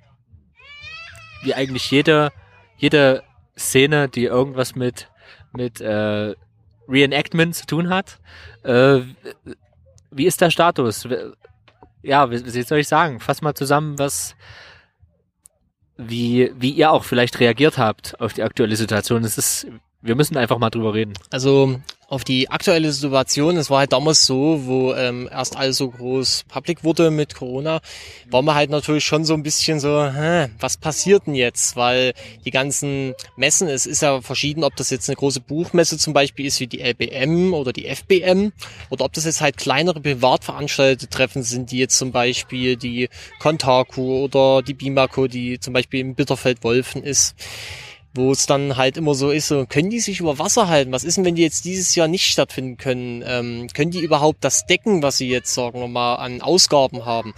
wie 1.42 1.54
eigentlich 1.54 1.90
jede, 1.90 2.32
jede 2.76 3.22
Szene, 3.60 4.08
die 4.08 4.24
irgendwas 4.24 4.74
mit, 4.74 5.08
mit 5.52 5.80
äh, 5.80 6.34
Reenactment 6.88 7.54
zu 7.54 7.66
tun 7.66 7.88
hat. 7.90 8.18
Äh, 8.64 9.00
wie 10.10 10.26
ist 10.26 10.40
der 10.40 10.50
Status? 10.50 11.06
Ja, 12.02 12.30
wie, 12.30 12.62
soll 12.62 12.78
ich 12.78 12.88
sagen? 12.88 13.20
Fass 13.20 13.42
mal 13.42 13.54
zusammen, 13.54 13.98
was, 13.98 14.34
wie, 15.96 16.52
wie 16.56 16.70
ihr 16.70 16.90
auch 16.90 17.04
vielleicht 17.04 17.38
reagiert 17.40 17.78
habt 17.78 18.20
auf 18.20 18.32
die 18.32 18.42
aktuelle 18.42 18.76
Situation. 18.76 19.22
Es 19.24 19.38
ist, 19.38 19.66
wir 20.02 20.14
müssen 20.14 20.36
einfach 20.36 20.58
mal 20.58 20.70
drüber 20.70 20.94
reden. 20.94 21.14
Also 21.30 21.76
auf 22.10 22.24
die 22.24 22.50
aktuelle 22.50 22.90
Situation, 22.90 23.56
es 23.56 23.70
war 23.70 23.78
halt 23.78 23.92
damals 23.92 24.26
so, 24.26 24.62
wo 24.64 24.92
ähm, 24.94 25.28
erst 25.30 25.56
alles 25.56 25.76
so 25.76 25.90
groß 25.90 26.44
public 26.48 26.82
wurde 26.82 27.12
mit 27.12 27.36
Corona, 27.36 27.80
war 28.28 28.42
man 28.42 28.56
halt 28.56 28.68
natürlich 28.68 29.04
schon 29.04 29.24
so 29.24 29.32
ein 29.34 29.44
bisschen 29.44 29.78
so, 29.78 30.04
hä, 30.04 30.48
was 30.58 30.76
passiert 30.76 31.28
denn 31.28 31.36
jetzt? 31.36 31.76
Weil 31.76 32.14
die 32.44 32.50
ganzen 32.50 33.14
Messen, 33.36 33.68
es 33.68 33.86
ist 33.86 34.02
ja 34.02 34.20
verschieden, 34.22 34.64
ob 34.64 34.74
das 34.74 34.90
jetzt 34.90 35.08
eine 35.08 35.14
große 35.14 35.40
Buchmesse 35.40 35.98
zum 35.98 36.12
Beispiel 36.12 36.46
ist, 36.46 36.58
wie 36.58 36.66
die 36.66 36.80
LBM 36.80 37.54
oder 37.54 37.72
die 37.72 37.86
FBM, 37.86 38.52
oder 38.88 39.04
ob 39.04 39.12
das 39.12 39.24
jetzt 39.24 39.40
halt 39.40 39.56
kleinere 39.56 40.00
privat 40.00 40.40
Treffen 41.10 41.44
sind, 41.44 41.70
die 41.70 41.78
jetzt 41.78 41.96
zum 41.96 42.10
Beispiel 42.10 42.76
die 42.76 43.08
Kontaku 43.38 44.24
oder 44.24 44.62
die 44.62 44.74
Bimaco, 44.74 45.28
die 45.28 45.60
zum 45.60 45.74
Beispiel 45.74 46.00
im 46.00 46.16
Bitterfeld-Wolfen 46.16 47.04
ist 47.04 47.36
wo 48.14 48.32
es 48.32 48.46
dann 48.46 48.76
halt 48.76 48.96
immer 48.96 49.14
so 49.14 49.30
ist, 49.30 49.48
so, 49.48 49.66
können 49.66 49.90
die 49.90 50.00
sich 50.00 50.20
über 50.20 50.38
Wasser 50.38 50.68
halten? 50.68 50.92
Was 50.92 51.04
ist 51.04 51.16
denn, 51.16 51.24
wenn 51.24 51.36
die 51.36 51.42
jetzt 51.42 51.64
dieses 51.64 51.94
Jahr 51.94 52.08
nicht 52.08 52.26
stattfinden 52.26 52.76
können? 52.76 53.22
Ähm, 53.24 53.68
können 53.72 53.92
die 53.92 54.00
überhaupt 54.00 54.42
das 54.42 54.66
decken, 54.66 55.02
was 55.02 55.18
sie 55.18 55.28
jetzt, 55.28 55.54
sagen 55.54 55.80
wir 55.80 55.88
mal, 55.88 56.16
an 56.16 56.42
Ausgaben 56.42 57.04
haben? 57.04 57.34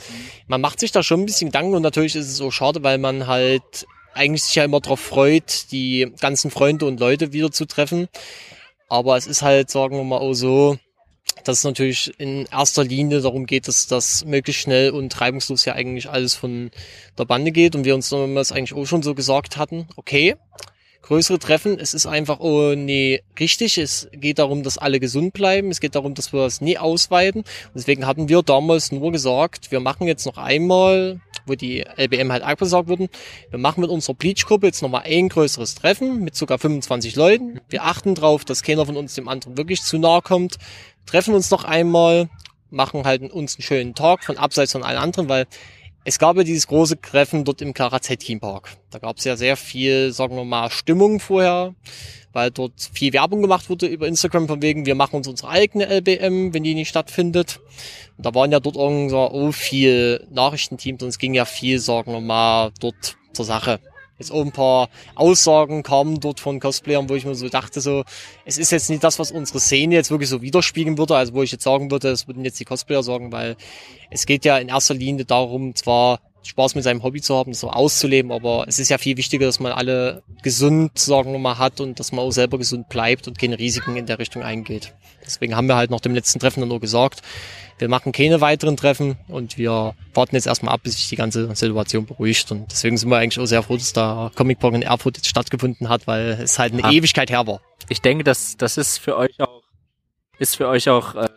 Man 0.46 0.60
macht 0.60 0.80
sich 0.80 0.92
da 0.92 1.02
schon 1.02 1.20
ein 1.20 1.26
bisschen 1.26 1.48
Gedanken 1.48 1.74
und 1.74 1.82
natürlich 1.82 2.16
ist 2.16 2.28
es 2.28 2.36
so 2.36 2.50
schade, 2.50 2.82
weil 2.82 2.98
man 2.98 3.26
halt 3.26 3.86
eigentlich 4.14 4.44
sich 4.44 4.54
ja 4.54 4.64
immer 4.64 4.80
darauf 4.80 5.00
freut, 5.00 5.70
die 5.72 6.12
ganzen 6.20 6.50
Freunde 6.50 6.86
und 6.86 7.00
Leute 7.00 7.32
wieder 7.32 7.50
zu 7.50 7.66
treffen. 7.66 8.08
Aber 8.88 9.16
es 9.16 9.26
ist 9.26 9.42
halt, 9.42 9.70
sagen 9.70 9.96
wir 9.96 10.04
mal, 10.04 10.18
auch 10.18 10.34
so, 10.34 10.78
dass 11.44 11.58
es 11.58 11.64
natürlich 11.64 12.12
in 12.18 12.46
erster 12.46 12.84
Linie 12.84 13.20
darum 13.20 13.46
geht, 13.46 13.68
dass 13.68 13.86
das 13.86 14.24
möglichst 14.24 14.62
schnell 14.62 14.90
und 14.90 15.20
reibungslos 15.20 15.64
ja 15.64 15.74
eigentlich 15.74 16.08
alles 16.08 16.34
von 16.34 16.70
der 17.18 17.24
Bande 17.24 17.52
geht. 17.52 17.74
Und 17.74 17.84
wir 17.84 17.94
uns 17.94 18.08
damals 18.08 18.52
eigentlich 18.52 18.74
auch 18.74 18.86
schon 18.86 19.02
so 19.02 19.14
gesagt 19.14 19.56
hatten, 19.56 19.86
okay, 19.96 20.36
größere 21.02 21.38
Treffen, 21.38 21.78
es 21.78 21.94
ist 21.94 22.06
einfach, 22.06 22.40
oh 22.40 22.74
nee, 22.74 23.22
richtig, 23.38 23.76
es 23.76 24.08
geht 24.12 24.38
darum, 24.38 24.62
dass 24.62 24.78
alle 24.78 25.00
gesund 25.00 25.32
bleiben, 25.32 25.70
es 25.70 25.80
geht 25.80 25.94
darum, 25.94 26.14
dass 26.14 26.32
wir 26.32 26.40
das 26.40 26.60
nie 26.60 26.78
ausweiten. 26.78 27.42
Und 27.42 27.74
deswegen 27.74 28.06
hatten 28.06 28.28
wir 28.28 28.42
damals 28.42 28.92
nur 28.92 29.12
gesagt, 29.12 29.70
wir 29.70 29.80
machen 29.80 30.06
jetzt 30.06 30.24
noch 30.24 30.38
einmal, 30.38 31.20
wo 31.44 31.54
die 31.54 31.84
LBM 31.96 32.30
halt 32.30 32.44
abgesagt 32.44 32.88
wurden, 32.88 33.08
wir 33.50 33.58
machen 33.58 33.80
mit 33.80 33.90
unserer 33.90 34.14
Bleach-Gruppe 34.14 34.66
jetzt 34.66 34.80
nochmal 34.80 35.02
ein 35.04 35.28
größeres 35.28 35.74
Treffen 35.74 36.22
mit 36.22 36.36
sogar 36.36 36.58
25 36.58 37.16
Leuten, 37.16 37.60
wir 37.68 37.82
achten 37.82 38.14
drauf, 38.14 38.44
dass 38.44 38.62
keiner 38.62 38.86
von 38.86 38.96
uns 38.96 39.14
dem 39.14 39.28
anderen 39.28 39.58
wirklich 39.58 39.82
zu 39.82 39.98
nahe 39.98 40.22
kommt, 40.22 40.56
treffen 41.06 41.34
uns 41.34 41.50
noch 41.50 41.64
einmal, 41.64 42.28
machen 42.70 43.04
halt 43.04 43.22
uns 43.32 43.56
einen 43.56 43.62
schönen 43.62 43.94
Tag 43.94 44.24
von 44.24 44.38
abseits 44.38 44.72
von 44.72 44.82
allen 44.82 44.98
anderen, 44.98 45.28
weil 45.28 45.46
es 46.04 46.18
gab 46.18 46.36
ja 46.36 46.42
dieses 46.42 46.66
große 46.66 47.00
Treffen 47.00 47.44
dort 47.44 47.62
im 47.62 47.74
Clara 47.74 48.00
Zetkin 48.00 48.40
Park. 48.40 48.76
Da 48.90 48.98
gab 48.98 49.18
es 49.18 49.24
ja 49.24 49.36
sehr 49.36 49.56
viel, 49.56 50.12
sagen 50.12 50.34
wir 50.36 50.44
mal, 50.44 50.70
Stimmung 50.70 51.20
vorher, 51.20 51.74
weil 52.32 52.50
dort 52.50 52.72
viel 52.92 53.12
Werbung 53.12 53.40
gemacht 53.40 53.70
wurde 53.70 53.86
über 53.86 54.08
Instagram 54.08 54.48
von 54.48 54.62
wegen, 54.62 54.84
wir 54.84 54.96
machen 54.96 55.16
uns 55.16 55.28
unsere 55.28 55.50
eigene 55.50 55.86
LBM, 55.86 56.54
wenn 56.54 56.64
die 56.64 56.74
nicht 56.74 56.88
stattfindet. 56.88 57.60
Und 58.16 58.26
da 58.26 58.34
waren 58.34 58.50
ja 58.50 58.58
dort 58.58 58.76
irgendwie 58.76 59.10
so 59.10 59.30
oh, 59.30 59.52
viel 59.52 60.26
Nachrichtenteams 60.30 61.02
und 61.02 61.08
es 61.10 61.18
ging 61.18 61.34
ja 61.34 61.44
viel, 61.44 61.78
sagen 61.78 62.12
wir 62.12 62.20
mal, 62.20 62.72
dort 62.80 63.16
zur 63.32 63.44
Sache 63.44 63.80
jetzt 64.22 64.32
auch 64.32 64.42
ein 64.42 64.52
paar 64.52 64.88
Aussagen 65.14 65.82
kamen 65.82 66.20
dort 66.20 66.40
von 66.40 66.60
Cosplayern, 66.60 67.08
wo 67.08 67.14
ich 67.14 67.24
mir 67.24 67.34
so 67.34 67.48
dachte, 67.48 67.80
so, 67.80 68.04
es 68.44 68.58
ist 68.58 68.72
jetzt 68.72 68.88
nicht 68.88 69.04
das, 69.04 69.18
was 69.18 69.30
unsere 69.30 69.60
Szene 69.60 69.94
jetzt 69.94 70.10
wirklich 70.10 70.30
so 70.30 70.42
widerspiegeln 70.42 70.96
würde, 70.96 71.16
also 71.16 71.34
wo 71.34 71.42
ich 71.42 71.52
jetzt 71.52 71.64
sagen 71.64 71.90
würde, 71.90 72.10
das 72.10 72.26
würden 72.26 72.44
jetzt 72.44 72.58
die 72.60 72.64
Cosplayer 72.64 73.02
sagen, 73.02 73.32
weil 73.32 73.56
es 74.10 74.26
geht 74.26 74.44
ja 74.44 74.58
in 74.58 74.68
erster 74.68 74.94
Linie 74.94 75.24
darum, 75.24 75.74
zwar 75.74 76.20
Spaß 76.44 76.74
mit 76.74 76.84
seinem 76.84 77.02
Hobby 77.02 77.20
zu 77.20 77.36
haben, 77.36 77.54
so 77.54 77.70
auszuleben, 77.70 78.32
aber 78.32 78.64
es 78.68 78.78
ist 78.78 78.88
ja 78.88 78.98
viel 78.98 79.16
wichtiger, 79.16 79.46
dass 79.46 79.60
man 79.60 79.72
alle 79.72 80.22
gesund, 80.42 80.98
sagen 80.98 81.32
wir 81.32 81.38
mal, 81.38 81.58
hat 81.58 81.80
und 81.80 82.00
dass 82.00 82.12
man 82.12 82.24
auch 82.24 82.30
selber 82.30 82.58
gesund 82.58 82.88
bleibt 82.88 83.28
und 83.28 83.38
keine 83.38 83.58
Risiken 83.58 83.96
in 83.96 84.06
der 84.06 84.18
Richtung 84.18 84.42
eingeht. 84.42 84.92
Deswegen 85.24 85.54
haben 85.54 85.68
wir 85.68 85.76
halt 85.76 85.90
nach 85.90 86.00
dem 86.00 86.14
letzten 86.14 86.40
Treffen 86.40 86.60
dann 86.60 86.68
nur 86.68 86.80
gesagt, 86.80 87.22
wir 87.78 87.88
machen 87.88 88.12
keine 88.12 88.40
weiteren 88.40 88.76
Treffen 88.76 89.16
und 89.28 89.58
wir 89.58 89.94
warten 90.14 90.36
jetzt 90.36 90.46
erstmal 90.46 90.74
ab, 90.74 90.82
bis 90.82 90.94
sich 90.94 91.08
die 91.08 91.16
ganze 91.16 91.54
Situation 91.54 92.06
beruhigt. 92.06 92.50
Und 92.50 92.70
deswegen 92.70 92.96
sind 92.96 93.08
wir 93.08 93.18
eigentlich 93.18 93.38
auch 93.38 93.46
sehr 93.46 93.62
froh, 93.62 93.76
dass 93.76 93.92
da 93.92 94.30
Comic 94.34 94.58
Pong 94.58 94.74
in 94.74 94.82
Erfurt 94.82 95.16
jetzt 95.16 95.28
stattgefunden 95.28 95.88
hat, 95.88 96.06
weil 96.06 96.38
es 96.42 96.58
halt 96.58 96.72
eine 96.72 96.84
ah. 96.84 96.90
Ewigkeit 96.90 97.30
her 97.30 97.46
war. 97.46 97.60
Ich 97.88 98.00
denke, 98.00 98.24
dass 98.24 98.56
das 98.56 98.78
ist 98.78 98.98
für 98.98 99.16
euch 99.16 99.40
auch 99.40 99.62
ist 100.38 100.56
für 100.56 100.68
euch 100.68 100.88
auch 100.88 101.14
äh, 101.14 101.28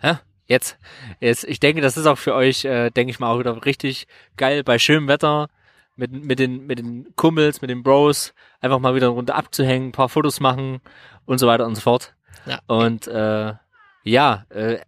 hä? 0.00 0.18
Jetzt 0.48 0.78
jetzt 1.20 1.44
ich 1.44 1.60
denke, 1.60 1.80
das 1.80 1.96
ist 1.96 2.06
auch 2.06 2.18
für 2.18 2.34
euch 2.34 2.64
äh, 2.64 2.90
denke 2.90 3.12
ich 3.12 3.20
mal 3.20 3.32
auch 3.32 3.38
wieder 3.38 3.64
richtig 3.64 4.08
geil 4.36 4.64
bei 4.64 4.78
schönem 4.78 5.06
Wetter 5.06 5.48
mit 5.94 6.12
mit 6.12 6.38
den 6.38 6.66
mit 6.66 6.78
den 6.78 7.14
Kumpels, 7.14 7.60
mit 7.60 7.70
den 7.70 7.82
Bros 7.82 8.34
einfach 8.60 8.80
mal 8.80 8.94
wieder 8.94 9.08
Runde 9.08 9.34
abzuhängen, 9.34 9.88
ein 9.88 9.92
paar 9.92 10.08
Fotos 10.08 10.40
machen 10.40 10.80
und 11.26 11.38
so 11.38 11.46
weiter 11.46 11.66
und 11.66 11.76
so 11.76 11.82
fort. 11.82 12.14
Ja. 12.46 12.60
Und 12.66 13.06
äh, 13.06 13.52
ja, 14.04 14.46
äh, 14.48 14.78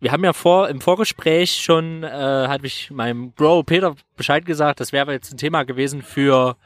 wir 0.00 0.12
haben 0.12 0.24
ja 0.24 0.32
vor 0.32 0.68
im 0.68 0.80
Vorgespräch 0.80 1.56
schon, 1.56 2.02
äh, 2.02 2.08
hatte 2.08 2.66
ich 2.66 2.90
meinem 2.90 3.32
Bro 3.32 3.64
Peter 3.64 3.94
Bescheid 4.16 4.44
gesagt, 4.44 4.80
das 4.80 4.92
wäre 4.92 5.12
jetzt 5.12 5.32
ein 5.32 5.38
Thema 5.38 5.64
gewesen 5.64 6.02
für 6.02 6.56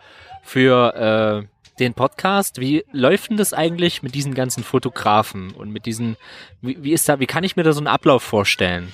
für 0.43 1.47
äh, 1.47 1.52
den 1.79 1.95
Podcast. 1.95 2.61
Wie 2.61 2.85
läuft 2.93 3.31
denn 3.31 3.37
das 3.37 3.53
eigentlich 3.53 4.03
mit 4.03 4.15
diesen 4.15 4.35
ganzen 4.35 4.65
Fotografen 4.65 5.53
und 5.53 5.71
mit 5.71 5.87
diesen, 5.87 6.17
wie, 6.61 6.83
wie 6.83 6.93
ist 6.93 7.09
da, 7.09 7.21
wie 7.21 7.27
kann 7.27 7.45
ich 7.45 7.57
mir 7.57 7.63
da 7.63 7.73
so 7.73 7.81
einen 7.81 7.87
Ablauf 7.87 8.23
vorstellen? 8.23 8.93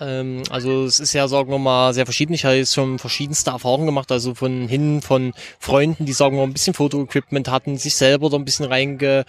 Ähm, 0.00 0.42
also 0.48 0.84
es 0.84 0.98
ist 0.98 1.12
ja, 1.12 1.28
sagen 1.28 1.50
wir 1.50 1.58
mal, 1.58 1.92
sehr 1.92 2.06
verschieden. 2.06 2.32
Ich 2.32 2.44
habe 2.44 2.56
jetzt 2.56 2.74
schon 2.74 2.98
verschiedenste 2.98 3.50
Erfahrungen 3.50 3.86
gemacht, 3.86 4.10
also 4.10 4.34
von 4.34 4.66
hin 4.66 5.02
von 5.02 5.32
Freunden, 5.58 6.06
die, 6.06 6.12
sagen 6.12 6.36
wir 6.36 6.40
mal, 6.40 6.48
ein 6.48 6.54
bisschen 6.54 6.74
Fotoequipment 6.74 7.48
hatten, 7.48 7.76
sich 7.76 7.94
selber 7.94 8.30
da 8.30 8.38
ein 8.38 8.44
bisschen 8.46 8.64
reingeschaut 8.66 9.26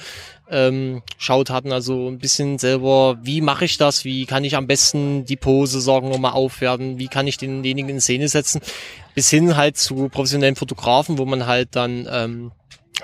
ähm, 0.49 1.01
hatten, 1.49 1.73
also 1.73 2.07
ein 2.07 2.19
bisschen 2.19 2.57
selber, 2.57 3.17
wie 3.21 3.41
mache 3.41 3.65
ich 3.65 3.77
das, 3.77 4.05
wie 4.05 4.25
kann 4.25 4.45
ich 4.45 4.55
am 4.55 4.67
besten 4.67 5.25
die 5.25 5.35
Pose, 5.35 5.81
sagen 5.81 6.09
wir 6.09 6.17
mal, 6.17 6.31
aufwerten, 6.31 6.97
wie 6.97 7.09
kann 7.09 7.27
ich 7.27 7.37
denjenigen 7.37 7.89
in 7.89 8.01
Szene 8.01 8.29
setzen, 8.29 8.61
bis 9.13 9.29
hin 9.29 9.57
halt 9.57 9.75
zu 9.77 10.07
professionellen 10.07 10.55
Fotografen, 10.55 11.17
wo 11.17 11.25
man 11.25 11.47
halt 11.47 11.75
dann 11.75 12.07
ähm, 12.09 12.51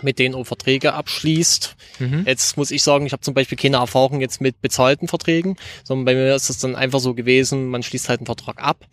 mit 0.01 0.19
denen 0.19 0.35
auch 0.35 0.45
Verträge 0.45 0.93
abschließt. 0.93 1.75
Mhm. 1.99 2.23
Jetzt 2.25 2.57
muss 2.57 2.71
ich 2.71 2.83
sagen, 2.83 3.05
ich 3.05 3.13
habe 3.13 3.21
zum 3.21 3.33
Beispiel 3.33 3.57
keine 3.57 3.77
Erfahrung 3.77 4.21
jetzt 4.21 4.41
mit 4.41 4.61
bezahlten 4.61 5.07
Verträgen, 5.07 5.57
sondern 5.83 6.05
bei 6.05 6.15
mir 6.15 6.35
ist 6.35 6.49
es 6.49 6.59
dann 6.59 6.75
einfach 6.75 6.99
so 6.99 7.13
gewesen, 7.13 7.67
man 7.67 7.83
schließt 7.83 8.09
halt 8.09 8.19
einen 8.19 8.25
Vertrag 8.25 8.61
ab 8.61 8.85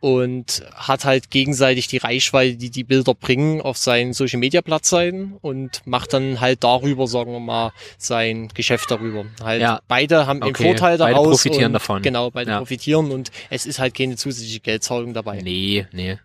und 0.00 0.62
hat 0.74 1.04
halt 1.04 1.30
gegenseitig 1.30 1.88
die 1.88 1.96
Reichweite, 1.96 2.56
die 2.56 2.70
die 2.70 2.84
Bilder 2.84 3.14
bringen, 3.14 3.60
auf 3.60 3.76
seinen 3.76 4.12
Social 4.12 4.38
Media 4.38 4.62
Platzseiten 4.62 5.34
und 5.40 5.82
macht 5.86 6.12
dann 6.12 6.40
halt 6.40 6.62
darüber, 6.62 7.06
sagen 7.06 7.32
wir 7.32 7.40
mal, 7.40 7.72
sein 7.96 8.48
Geschäft 8.54 8.90
darüber. 8.90 9.26
Halt 9.42 9.60
ja. 9.60 9.80
beide 9.88 10.26
haben 10.26 10.42
okay. 10.42 10.52
den 10.52 10.66
Vorteil 10.66 10.98
daraus. 10.98 11.14
Beide 11.14 11.30
profitieren 11.30 11.72
davon. 11.72 12.02
Genau, 12.02 12.30
beide 12.30 12.52
ja. 12.52 12.58
profitieren 12.58 13.10
und 13.10 13.30
es 13.50 13.66
ist 13.66 13.78
halt 13.78 13.94
keine 13.94 14.16
zusätzliche 14.16 14.60
Geldzahlung 14.60 15.14
dabei. 15.14 15.40
Nee, 15.42 15.86
nee, 15.92 16.18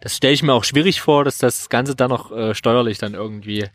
das 0.00 0.16
stelle 0.16 0.34
ich 0.34 0.42
mir 0.42 0.52
auch 0.52 0.64
schwierig 0.64 1.00
vor, 1.00 1.24
dass 1.24 1.38
das 1.38 1.68
Ganze 1.68 1.96
dann 1.96 2.10
noch 2.10 2.30
äh, 2.32 2.54
steuerlich 2.54 2.98
dann 2.98 3.14
irgendwie 3.14 3.66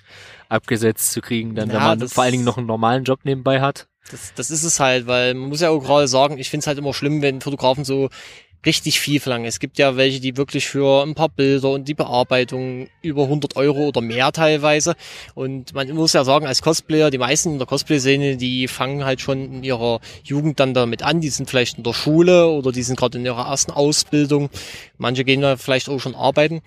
abgesetzt 0.50 1.12
zu 1.12 1.22
kriegen, 1.22 1.56
dann, 1.56 1.70
ja, 1.70 1.76
wenn 1.76 2.00
man 2.00 2.08
vor 2.10 2.24
allen 2.24 2.34
Dingen 2.34 2.44
noch 2.44 2.58
einen 2.58 2.68
normalen 2.68 3.04
Job 3.04 3.22
nebenbei 3.24 3.62
hat. 3.62 3.88
Das, 4.12 4.34
das 4.34 4.52
ist 4.52 4.64
es 4.64 4.80
halt, 4.80 5.08
weil 5.08 5.34
man 5.34 5.50
muss 5.50 5.62
ja 5.62 5.70
auch 5.70 5.80
gerade 5.80 6.08
sagen, 6.08 6.38
ich 6.38 6.50
finde 6.50 6.62
es 6.62 6.68
halt 6.68 6.78
immer 6.78 6.94
schlimm, 6.94 7.22
wenn 7.22 7.42
Fotografen 7.42 7.86
so 7.86 8.10
richtig 8.66 9.00
viel 9.00 9.20
verlangen. 9.20 9.46
Es 9.46 9.60
gibt 9.60 9.78
ja 9.78 9.98
welche, 9.98 10.20
die 10.20 10.38
wirklich 10.38 10.68
für 10.68 11.04
ein 11.04 11.16
paar 11.16 11.30
Bilder 11.30 11.70
und 11.70 11.88
die 11.88 11.94
Bearbeitung 11.94 12.88
über 13.02 13.24
100 13.24 13.56
Euro 13.56 13.88
oder 13.88 14.02
mehr 14.02 14.32
teilweise. 14.32 14.96
Und 15.34 15.74
man 15.74 15.90
muss 15.92 16.14
ja 16.14 16.24
sagen, 16.24 16.46
als 16.46 16.62
Cosplayer, 16.62 17.10
die 17.10 17.18
meisten 17.18 17.54
in 17.54 17.58
der 17.58 17.68
Cosplay-Szene, 17.68 18.38
die 18.38 18.68
fangen 18.68 19.04
halt 19.04 19.22
schon 19.22 19.46
in 19.56 19.64
ihrer 19.64 20.00
Jugend 20.24 20.60
dann 20.60 20.74
damit 20.74 21.04
an. 21.04 21.22
Die 21.22 21.30
sind 21.30 21.50
vielleicht 21.50 21.78
in 21.78 21.84
der 21.84 21.94
Schule 21.94 22.48
oder 22.48 22.72
die 22.72 22.84
sind 22.84 22.98
gerade 22.98 23.18
in 23.18 23.26
ihrer 23.26 23.48
ersten 23.48 23.72
Ausbildung. 23.72 24.50
Manche 24.98 25.24
gehen 25.24 25.42
da 25.42 25.58
vielleicht 25.58 25.90
auch 25.90 26.00
schon 26.00 26.16
arbeiten. 26.16 26.62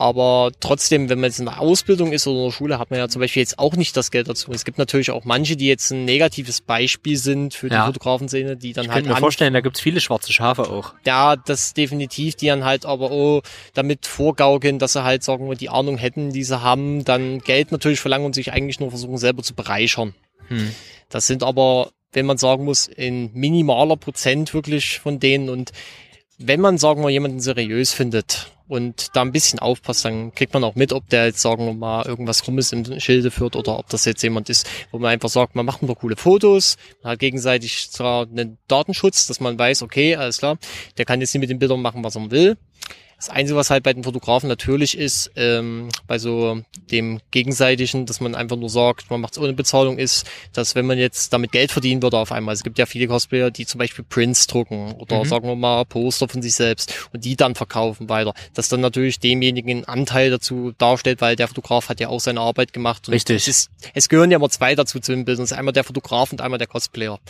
Aber 0.00 0.50
trotzdem, 0.60 1.10
wenn 1.10 1.20
man 1.20 1.28
jetzt 1.28 1.40
in 1.40 1.44
der 1.44 1.60
Ausbildung 1.60 2.12
ist 2.12 2.26
oder 2.26 2.38
in 2.38 2.44
der 2.46 2.52
Schule, 2.52 2.78
hat 2.78 2.90
man 2.90 2.98
ja 2.98 3.10
zum 3.10 3.20
Beispiel 3.20 3.42
jetzt 3.42 3.58
auch 3.58 3.76
nicht 3.76 3.94
das 3.98 4.10
Geld 4.10 4.30
dazu. 4.30 4.50
Es 4.50 4.64
gibt 4.64 4.78
natürlich 4.78 5.10
auch 5.10 5.26
manche, 5.26 5.56
die 5.56 5.66
jetzt 5.66 5.90
ein 5.90 6.06
negatives 6.06 6.62
Beispiel 6.62 7.18
sind 7.18 7.52
für 7.52 7.68
die 7.68 7.74
ja. 7.74 7.84
Fotografenszene, 7.84 8.56
die 8.56 8.72
dann 8.72 8.86
ich 8.86 8.90
halt. 8.90 9.00
Ich 9.00 9.04
könnte 9.04 9.14
mir 9.14 9.20
vorstellen, 9.20 9.52
da 9.52 9.60
gibt's 9.60 9.78
viele 9.78 10.00
schwarze 10.00 10.32
Schafe 10.32 10.70
auch. 10.70 10.94
Ja, 11.04 11.36
das 11.36 11.74
definitiv, 11.74 12.34
die 12.34 12.46
dann 12.46 12.64
halt 12.64 12.86
aber 12.86 13.10
auch 13.10 13.42
damit 13.74 14.06
vorgaukeln, 14.06 14.78
dass 14.78 14.94
sie 14.94 15.04
halt, 15.04 15.22
sagen 15.22 15.50
wir, 15.50 15.54
die 15.54 15.68
Ahnung 15.68 15.98
hätten, 15.98 16.32
die 16.32 16.44
sie 16.44 16.62
haben, 16.62 17.04
dann 17.04 17.40
Geld 17.40 17.70
natürlich 17.70 18.00
verlangen 18.00 18.24
und 18.24 18.34
sich 18.34 18.54
eigentlich 18.54 18.80
nur 18.80 18.88
versuchen, 18.88 19.18
selber 19.18 19.42
zu 19.42 19.52
bereichern. 19.52 20.14
Hm. 20.48 20.74
Das 21.10 21.26
sind 21.26 21.42
aber, 21.42 21.90
wenn 22.12 22.24
man 22.24 22.38
sagen 22.38 22.64
muss, 22.64 22.88
ein 22.96 23.32
minimaler 23.34 23.98
Prozent 23.98 24.54
wirklich 24.54 24.98
von 24.98 25.20
denen 25.20 25.50
und 25.50 25.72
wenn 26.42 26.60
man, 26.60 26.78
sagen 26.78 27.02
wir, 27.02 27.10
jemanden 27.10 27.40
seriös 27.40 27.92
findet 27.92 28.50
und 28.66 29.14
da 29.14 29.20
ein 29.22 29.32
bisschen 29.32 29.58
aufpasst, 29.58 30.04
dann 30.04 30.32
kriegt 30.34 30.54
man 30.54 30.64
auch 30.64 30.74
mit, 30.74 30.92
ob 30.92 31.08
der 31.10 31.26
jetzt, 31.26 31.42
sagen 31.42 31.66
wir 31.66 31.74
mal, 31.74 32.06
irgendwas 32.06 32.42
Krummes 32.42 32.72
im 32.72 32.98
Schilde 32.98 33.30
führt 33.30 33.56
oder 33.56 33.78
ob 33.78 33.88
das 33.88 34.06
jetzt 34.06 34.22
jemand 34.22 34.48
ist, 34.48 34.66
wo 34.90 34.98
man 34.98 35.10
einfach 35.10 35.28
sagt, 35.28 35.54
man 35.54 35.66
macht 35.66 35.82
ein 35.82 35.86
paar 35.86 35.96
coole 35.96 36.16
Fotos, 36.16 36.76
man 37.02 37.12
hat 37.12 37.18
gegenseitig 37.18 37.90
zwar 37.90 38.26
einen 38.26 38.58
Datenschutz, 38.68 39.26
dass 39.26 39.40
man 39.40 39.58
weiß, 39.58 39.82
okay, 39.82 40.16
alles 40.16 40.38
klar, 40.38 40.56
der 40.96 41.04
kann 41.04 41.20
jetzt 41.20 41.34
nicht 41.34 41.40
mit 41.40 41.50
den 41.50 41.58
Bildern 41.58 41.82
machen, 41.82 42.02
was 42.04 42.16
er 42.16 42.30
will. 42.30 42.56
Das 43.20 43.28
Einzige, 43.28 43.54
was 43.58 43.68
halt 43.68 43.82
bei 43.82 43.92
den 43.92 44.02
Fotografen 44.02 44.48
natürlich 44.48 44.96
ist, 44.96 45.30
ähm, 45.36 45.90
bei 46.06 46.18
so 46.18 46.62
dem 46.90 47.20
Gegenseitigen, 47.32 48.06
dass 48.06 48.18
man 48.20 48.34
einfach 48.34 48.56
nur 48.56 48.70
sagt, 48.70 49.10
man 49.10 49.20
macht 49.20 49.34
es 49.34 49.38
ohne 49.38 49.52
Bezahlung, 49.52 49.98
ist, 49.98 50.26
dass 50.54 50.74
wenn 50.74 50.86
man 50.86 50.96
jetzt 50.96 51.30
damit 51.34 51.52
Geld 51.52 51.70
verdienen 51.70 52.00
würde 52.00 52.16
auf 52.16 52.32
einmal, 52.32 52.54
es 52.54 52.62
gibt 52.62 52.78
ja 52.78 52.86
viele 52.86 53.08
Cosplayer, 53.08 53.50
die 53.50 53.66
zum 53.66 53.78
Beispiel 53.78 54.06
Prints 54.08 54.46
drucken 54.46 54.92
oder 54.92 55.18
Mhm. 55.18 55.28
sagen 55.28 55.46
wir 55.46 55.54
mal 55.54 55.84
Poster 55.84 56.28
von 56.28 56.40
sich 56.40 56.54
selbst 56.54 56.94
und 57.12 57.26
die 57.26 57.36
dann 57.36 57.54
verkaufen 57.54 58.08
weiter, 58.08 58.32
dass 58.54 58.70
dann 58.70 58.80
natürlich 58.80 59.20
demjenigen 59.20 59.70
einen 59.70 59.84
Anteil 59.84 60.30
dazu 60.30 60.72
darstellt, 60.78 61.20
weil 61.20 61.36
der 61.36 61.48
Fotograf 61.48 61.90
hat 61.90 62.00
ja 62.00 62.08
auch 62.08 62.20
seine 62.20 62.40
Arbeit 62.40 62.72
gemacht. 62.72 63.06
Richtig. 63.10 63.36
Es, 63.36 63.48
ist, 63.48 63.70
es 63.92 64.08
gehören 64.08 64.30
ja 64.30 64.36
immer 64.38 64.48
zwei 64.48 64.74
dazu 64.74 64.98
zu 64.98 65.12
dem 65.14 65.26
ist 65.26 65.52
einmal 65.52 65.74
der 65.74 65.84
Fotograf 65.84 66.32
und 66.32 66.40
einmal 66.40 66.58
der 66.58 66.68
Cosplayer. 66.68 67.20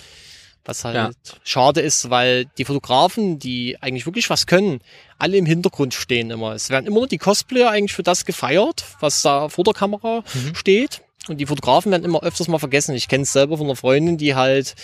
Was 0.65 0.85
halt 0.85 0.95
Ja. 0.95 1.11
schade 1.43 1.81
ist, 1.81 2.11
weil 2.11 2.45
die 2.59 2.65
Fotografen, 2.65 3.39
die 3.39 3.77
eigentlich 3.81 4.07
wirklich 4.07 4.29
was 4.31 4.47
können, 4.47 4.81
alle 5.19 5.37
im 5.39 5.47
Hintergrund 5.47 5.95
stehen 5.95 6.31
immer. 6.31 6.53
Es 6.53 6.69
werden 6.71 6.87
immer 6.87 6.97
nur 6.99 7.09
die 7.09 7.19
Cosplayer 7.19 7.71
eigentlich 7.71 7.95
für 7.95 8.03
das 8.03 8.25
gefeiert, 8.25 8.85
was 9.01 9.23
da 9.23 9.49
vor 9.49 9.65
der 9.65 9.75
Kamera 9.75 10.23
steht. 10.55 11.03
Und 11.29 11.39
die 11.39 11.47
Fotografen 11.47 11.91
werden 11.93 12.05
immer 12.05 12.23
öfters 12.23 12.49
mal 12.49 12.59
vergessen. 12.59 12.95
Ich 12.95 13.09
kenne 13.09 13.23
es 13.23 13.33
selber 13.33 13.57
von 13.59 13.67
einer 13.67 13.77
Freundin, 13.77 14.17
die 14.19 14.35
halt, 14.35 14.75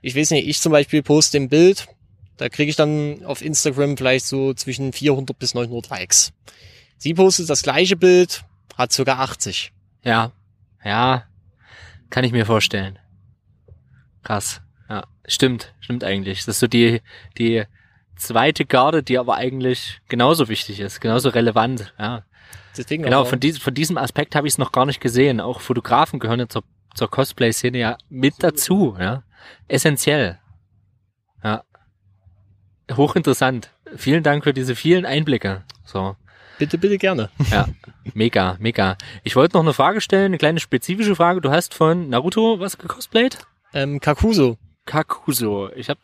ich 0.00 0.16
weiß 0.16 0.30
nicht, 0.30 0.46
ich 0.48 0.60
zum 0.60 0.72
Beispiel 0.72 1.02
poste 1.02 1.38
ein 1.38 1.48
Bild, 1.48 1.86
da 2.36 2.48
kriege 2.48 2.70
ich 2.70 2.76
dann 2.76 3.24
auf 3.24 3.42
Instagram 3.42 3.96
vielleicht 3.96 4.26
so 4.26 4.54
zwischen 4.54 4.92
400 4.92 5.38
bis 5.38 5.54
900 5.54 5.90
Likes. 5.90 6.32
Sie 6.98 7.14
postet 7.14 7.48
das 7.50 7.62
gleiche 7.62 7.96
Bild, 7.96 8.42
hat 8.76 8.92
sogar 8.92 9.18
80. 9.20 9.72
Ja, 10.04 10.32
ja, 10.84 11.24
kann 12.10 12.24
ich 12.24 12.32
mir 12.32 12.46
vorstellen. 12.46 12.98
Krass. 14.22 14.60
Stimmt, 15.26 15.72
stimmt 15.80 16.04
eigentlich. 16.04 16.40
Das 16.40 16.56
ist 16.56 16.60
so 16.60 16.66
die, 16.66 17.00
die 17.38 17.64
zweite 18.16 18.64
Garde, 18.64 19.02
die 19.02 19.18
aber 19.18 19.36
eigentlich 19.36 20.00
genauso 20.08 20.48
wichtig 20.48 20.80
ist, 20.80 21.00
genauso 21.00 21.28
relevant. 21.28 21.94
Ja, 21.98 22.24
Deswegen 22.76 23.02
genau. 23.02 23.24
Von, 23.24 23.40
dies, 23.40 23.58
von 23.58 23.74
diesem 23.74 23.98
Aspekt 23.98 24.34
habe 24.34 24.46
ich 24.46 24.54
es 24.54 24.58
noch 24.58 24.72
gar 24.72 24.86
nicht 24.86 25.00
gesehen. 25.00 25.40
Auch 25.40 25.60
Fotografen 25.60 26.18
gehören 26.18 26.40
ja 26.40 26.48
zur, 26.48 26.64
zur 26.94 27.10
Cosplay-Szene 27.10 27.78
ja 27.78 27.98
mit 28.08 28.34
dazu. 28.38 28.96
Ja, 28.98 29.22
essentiell. 29.68 30.38
Ja, 31.44 31.64
hochinteressant. 32.90 33.70
Vielen 33.96 34.22
Dank 34.22 34.44
für 34.44 34.54
diese 34.54 34.74
vielen 34.74 35.04
Einblicke. 35.04 35.64
So. 35.84 36.16
bitte, 36.58 36.78
bitte 36.78 36.96
gerne. 36.96 37.28
Ja, 37.50 37.68
mega, 38.14 38.56
mega. 38.58 38.96
Ich 39.22 39.36
wollte 39.36 39.56
noch 39.56 39.62
eine 39.62 39.74
Frage 39.74 40.00
stellen, 40.00 40.26
eine 40.26 40.38
kleine 40.38 40.60
spezifische 40.60 41.14
Frage. 41.14 41.42
Du 41.42 41.50
hast 41.50 41.74
von 41.74 42.08
Naruto 42.08 42.58
was 42.58 42.78
gecosplayt? 42.78 43.38
Ähm, 43.74 44.00
Kakuso. 44.00 44.56
Kakuso. 44.84 45.70
Ich 45.74 45.88
hab, 45.88 45.98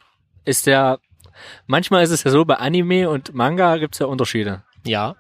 ist 0.45 0.67
der, 0.67 0.99
manchmal 1.67 2.03
ist 2.03 2.11
es 2.11 2.25
ja 2.25 2.31
so, 2.31 2.45
bei 2.45 2.57
Anime 2.57 3.09
und 3.11 3.35
Manga 3.35 3.77
gibt's 3.77 3.99
ja 3.99 4.07
Unterschiede. 4.07 4.63
Ja. 4.85 5.17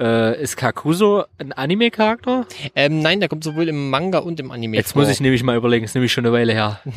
Äh, 0.00 0.40
ist 0.40 0.56
Kakuso 0.56 1.24
ein 1.38 1.52
Anime-Charakter? 1.52 2.46
Ähm, 2.76 3.00
nein, 3.00 3.18
der 3.18 3.28
kommt 3.28 3.42
sowohl 3.42 3.68
im 3.68 3.90
Manga 3.90 4.18
und 4.18 4.38
im 4.38 4.52
Anime 4.52 4.76
Jetzt 4.76 4.92
vor. 4.92 5.02
muss 5.02 5.10
ich 5.10 5.20
nämlich 5.20 5.42
mal 5.42 5.56
überlegen, 5.56 5.84
ist 5.84 5.94
nämlich 5.96 6.12
schon 6.12 6.24
eine 6.24 6.32
Weile 6.32 6.52
her. 6.52 6.80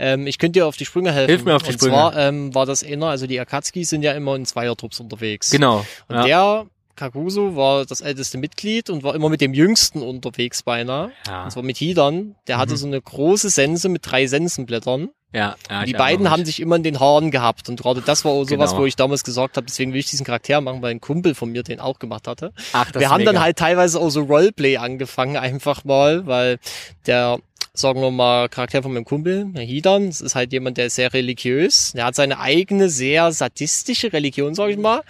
Ähm, 0.00 0.26
ich 0.26 0.38
könnte 0.38 0.58
dir 0.58 0.66
auf 0.66 0.76
die 0.76 0.84
Sprünge 0.84 1.12
helfen. 1.12 1.28
Hilf 1.28 1.44
mir 1.44 1.54
auf 1.54 1.62
die 1.62 1.68
und 1.68 1.74
Sprünge. 1.74 1.94
zwar 1.94 2.16
ähm, 2.16 2.52
war 2.54 2.66
das 2.66 2.82
einer, 2.82 3.06
also 3.06 3.28
die 3.28 3.38
Akatsuki 3.38 3.84
sind 3.84 4.02
ja 4.02 4.12
immer 4.12 4.34
in 4.34 4.44
Zweiertrupps 4.44 4.98
unterwegs. 4.98 5.50
Genau. 5.50 5.86
Und 6.08 6.16
ja. 6.16 6.24
der 6.24 6.66
Kakuso 7.00 7.56
war 7.56 7.86
das 7.86 8.00
älteste 8.02 8.36
Mitglied 8.38 8.90
und 8.90 9.02
war 9.02 9.14
immer 9.14 9.28
mit 9.30 9.40
dem 9.40 9.54
Jüngsten 9.54 10.02
unterwegs 10.02 10.62
beinahe. 10.62 11.10
ja. 11.26 11.44
Und 11.44 11.50
zwar 11.50 11.62
mit 11.62 11.78
Hidan. 11.78 12.36
Der 12.46 12.58
hatte 12.58 12.72
Mhm. 12.74 12.76
so 12.76 12.86
eine 12.86 13.00
große 13.00 13.48
Sense 13.50 13.88
mit 13.88 14.02
drei 14.10 14.26
Sensenblättern. 14.26 15.08
ja, 15.32 15.54
ja, 15.70 15.84
die 15.84 15.92
beiden 15.92 16.28
haben 16.28 16.44
sich 16.44 16.58
immer 16.58 16.74
in 16.74 16.82
den 16.82 16.98
Haaren 16.98 17.30
gehabt. 17.30 17.68
Und 17.68 17.80
gerade 17.80 18.02
das 18.02 18.24
war 18.24 18.32
auch 18.32 18.44
sowas, 18.44 18.70
Genau. 18.70 18.82
wo 18.82 18.86
ich 18.86 18.96
damals 18.96 19.22
gesagt 19.22 19.56
habe, 19.56 19.64
deswegen 19.66 19.92
will 19.92 20.00
ich 20.00 20.10
diesen 20.10 20.26
Charakter 20.26 20.60
machen, 20.60 20.82
weil 20.82 20.90
ein 20.90 21.00
Kumpel 21.00 21.34
von 21.36 21.52
mir 21.52 21.62
den 21.62 21.78
auch 21.78 22.00
gemacht 22.00 22.26
hatte. 22.26 22.52
Ach, 22.72 22.90
das 22.90 23.00
Wir 23.00 23.10
haben 23.10 23.24
dann 23.24 23.34
mega. 23.36 23.44
halt 23.44 23.56
teilweise 23.56 24.00
auch 24.00 24.10
so 24.10 24.22
Roleplay 24.22 24.76
angefangen, 24.78 25.36
einfach 25.36 25.84
mal, 25.84 26.26
weil 26.26 26.58
der, 27.06 27.38
sagen 27.72 28.00
wir 28.00 28.10
mal, 28.10 28.48
Charakter 28.48 28.82
von 28.82 28.92
meinem 28.92 29.04
Kumpel, 29.04 29.46
der 29.52 29.62
Hidan, 29.62 30.06
das 30.06 30.20
ist 30.20 30.34
halt 30.34 30.52
jemand, 30.52 30.76
der 30.76 30.86
ist 30.86 30.96
sehr 30.96 31.12
religiös. 31.12 31.92
Der 31.94 32.06
hat 32.06 32.14
seine 32.14 32.40
eigene, 32.40 32.88
sehr 32.88 33.32
sadistische 33.32 34.12
Religion, 34.12 34.54
sag 34.54 34.70
ich 34.70 34.78
mal, 34.78 35.02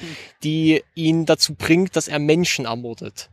die 0.42 0.82
ihn 0.94 1.26
dazu 1.26 1.54
bringt, 1.54 1.96
dass 1.96 2.08
er 2.08 2.18
Menschen 2.18 2.66
ermordet. 2.66 3.30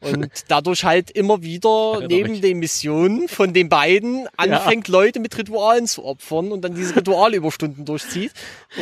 Und 0.00 0.28
dadurch 0.48 0.84
halt 0.84 1.10
immer 1.10 1.42
wieder 1.42 2.06
neben 2.06 2.40
den 2.40 2.58
Missionen 2.58 3.28
von 3.28 3.52
den 3.52 3.68
beiden 3.68 4.28
anfängt, 4.36 4.88
Leute 4.88 5.18
mit 5.18 5.36
Ritualen 5.36 5.86
zu 5.86 6.04
opfern 6.04 6.52
und 6.52 6.62
dann 6.62 6.74
diese 6.74 6.96
Ritualüberstunden 6.96 7.84
durchzieht. 7.84 8.32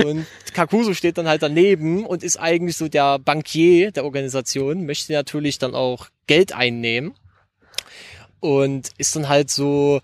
Und 0.02 0.26
Kakuso 0.52 0.92
steht 0.94 1.16
dann 1.16 1.28
halt 1.28 1.42
daneben 1.42 2.04
und 2.04 2.22
ist 2.22 2.38
eigentlich 2.38 2.76
so 2.76 2.88
der 2.88 3.18
Bankier 3.18 3.92
der 3.92 4.04
Organisation, 4.04 4.84
möchte 4.84 5.12
natürlich 5.12 5.58
dann 5.58 5.74
auch 5.74 6.08
Geld 6.26 6.54
einnehmen 6.54 7.14
und 8.46 8.90
ist 8.96 9.16
dann 9.16 9.28
halt 9.28 9.50
so 9.50 10.00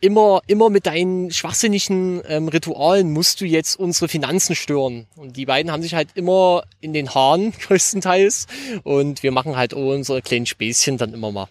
immer, 0.00 0.42
immer 0.46 0.70
mit 0.70 0.86
deinen 0.86 1.32
schwachsinnigen 1.32 2.22
ähm, 2.28 2.46
Ritualen 2.46 3.12
musst 3.12 3.40
du 3.40 3.44
jetzt 3.44 3.76
unsere 3.76 4.06
Finanzen 4.06 4.54
stören. 4.54 5.08
Und 5.16 5.36
die 5.36 5.46
beiden 5.46 5.72
haben 5.72 5.82
sich 5.82 5.94
halt 5.94 6.10
immer 6.14 6.62
in 6.80 6.92
den 6.92 7.12
Haaren 7.12 7.50
größtenteils 7.60 8.46
und 8.84 9.24
wir 9.24 9.32
machen 9.32 9.56
halt 9.56 9.74
unsere 9.74 10.22
kleinen 10.22 10.46
Späßchen 10.46 10.98
dann 10.98 11.12
immer 11.12 11.32
mal. 11.32 11.48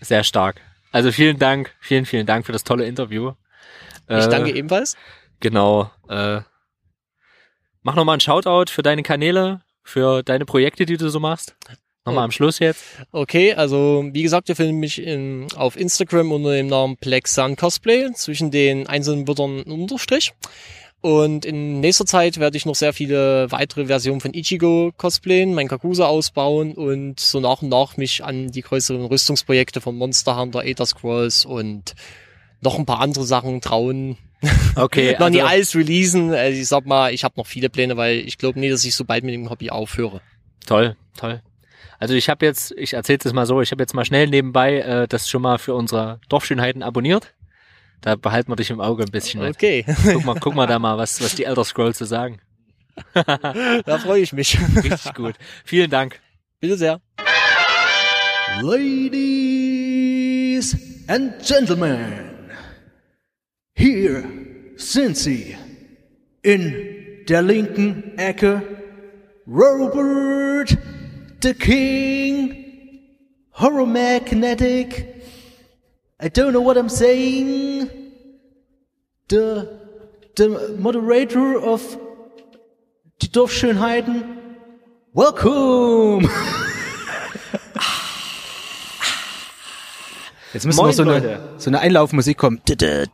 Sehr 0.00 0.22
stark. 0.22 0.60
Also 0.92 1.10
vielen 1.10 1.38
Dank, 1.38 1.74
vielen, 1.80 2.06
vielen 2.06 2.26
Dank 2.26 2.46
für 2.46 2.52
das 2.52 2.62
tolle 2.62 2.86
Interview. 2.86 3.32
Ich 4.08 4.16
Äh, 4.16 4.28
danke 4.28 4.54
ebenfalls. 4.54 4.96
Genau. 5.40 5.90
Äh, 6.08 6.40
mach 7.82 7.96
nochmal 7.96 8.14
einen 8.14 8.20
Shoutout 8.20 8.70
für 8.70 8.82
deine 8.82 9.02
Kanäle, 9.02 9.62
für 9.82 10.22
deine 10.22 10.46
Projekte, 10.46 10.86
die 10.86 10.96
du 10.96 11.08
so 11.08 11.18
machst. 11.18 11.56
Nochmal 12.06 12.24
am 12.24 12.30
Schluss 12.30 12.58
jetzt. 12.60 12.82
Okay, 13.12 13.52
also 13.54 14.08
wie 14.12 14.22
gesagt, 14.22 14.48
ihr 14.48 14.56
findet 14.56 14.76
mich 14.76 15.02
in, 15.02 15.48
auf 15.54 15.76
Instagram 15.76 16.32
unter 16.32 16.52
dem 16.52 16.68
Namen 16.68 16.96
Plexan 16.96 17.56
Cosplay, 17.56 18.10
zwischen 18.14 18.50
den 18.50 18.86
einzelnen 18.86 19.28
Wörtern 19.28 19.60
ein 19.60 19.70
Unterstrich. 19.70 20.32
Und 21.02 21.46
in 21.46 21.80
nächster 21.80 22.04
Zeit 22.04 22.38
werde 22.38 22.58
ich 22.58 22.66
noch 22.66 22.74
sehr 22.74 22.92
viele 22.92 23.50
weitere 23.50 23.86
Versionen 23.86 24.20
von 24.20 24.34
Ichigo 24.34 24.92
cosplayen, 24.96 25.54
mein 25.54 25.68
Kakusa 25.68 26.06
ausbauen 26.06 26.74
und 26.74 27.18
so 27.18 27.40
nach 27.40 27.62
und 27.62 27.70
nach 27.70 27.96
mich 27.96 28.22
an 28.22 28.50
die 28.50 28.60
größeren 28.60 29.06
Rüstungsprojekte 29.06 29.80
von 29.80 29.96
Monster 29.96 30.36
Hunter, 30.38 30.60
Aether 30.60 30.84
Scrolls 30.84 31.46
und 31.46 31.94
noch 32.60 32.78
ein 32.78 32.84
paar 32.86 33.00
andere 33.00 33.24
Sachen 33.24 33.60
trauen. 33.60 34.16
Okay, 34.74 35.16
noch 35.18 35.28
nie 35.28 35.42
also, 35.42 35.52
alles 35.52 35.74
releasen. 35.74 36.32
Also 36.32 36.58
ich 36.58 36.68
sag 36.68 36.86
mal, 36.86 37.12
ich 37.12 37.24
habe 37.24 37.34
noch 37.36 37.46
viele 37.46 37.68
Pläne, 37.68 37.98
weil 37.98 38.20
ich 38.20 38.38
glaube 38.38 38.58
nie, 38.58 38.70
dass 38.70 38.84
ich 38.84 38.94
so 38.94 39.04
bald 39.04 39.22
mit 39.22 39.34
dem 39.34 39.50
Hobby 39.50 39.68
aufhöre. 39.68 40.22
toll, 40.64 40.96
toll. 41.14 41.42
Also 42.00 42.14
ich 42.14 42.28
habe 42.30 42.46
jetzt, 42.46 42.72
ich 42.78 42.94
erzähle 42.94 43.18
es 43.22 43.32
mal 43.34 43.44
so, 43.44 43.60
ich 43.60 43.70
habe 43.72 43.82
jetzt 43.82 43.92
mal 43.94 44.06
schnell 44.06 44.26
nebenbei 44.26 44.78
äh, 44.78 45.06
das 45.06 45.28
schon 45.28 45.42
mal 45.42 45.58
für 45.58 45.74
unsere 45.74 46.18
Dorfschönheiten 46.30 46.82
abonniert. 46.82 47.34
Da 48.00 48.16
behalten 48.16 48.50
wir 48.50 48.56
dich 48.56 48.70
im 48.70 48.80
Auge 48.80 49.04
ein 49.04 49.10
bisschen 49.10 49.42
mit. 49.42 49.54
Okay, 49.54 49.84
Guck 50.04 50.24
mal, 50.24 50.34
guck 50.40 50.54
mal 50.54 50.66
da 50.66 50.78
mal, 50.78 50.96
was, 50.96 51.22
was 51.22 51.34
die 51.34 51.44
Elder 51.44 51.62
Scrolls 51.62 51.98
zu 51.98 52.06
sagen. 52.06 52.40
da 53.12 53.98
freue 53.98 54.22
ich 54.22 54.32
mich. 54.32 54.58
Richtig 54.76 55.12
gut. 55.12 55.34
Vielen 55.66 55.90
Dank. 55.90 56.18
Bitte 56.58 56.78
sehr. 56.78 57.02
Ladies 58.62 59.94
and 61.06 61.34
Gentlemen, 61.46 62.30
hier 63.74 64.24
sind 64.76 65.18
sie. 65.18 65.54
In 66.42 67.26
der 67.28 67.42
linken 67.42 68.16
Ecke 68.16 68.62
Robert 69.46 70.78
the 71.40 71.54
King, 71.54 73.00
Horror 73.52 73.86
Magnetic. 73.86 75.24
I 76.18 76.28
don't 76.28 76.52
know 76.52 76.60
what 76.60 76.76
I'm 76.76 76.90
saying. 76.90 77.88
The, 79.28 79.80
the 80.36 80.76
moderator 80.78 81.58
of 81.58 81.96
die 83.20 83.28
Dorfschönheiten. 83.28 84.36
Welcome! 85.12 86.28
Jetzt 90.52 90.66
müssen 90.66 90.78
Moin, 90.78 90.88
noch 90.88 90.94
so 90.94 91.04
eine, 91.04 91.40
so 91.58 91.70
eine 91.70 91.78
Einlaufmusik 91.78 92.36
kommen. 92.36 92.60
Eine 92.68 93.06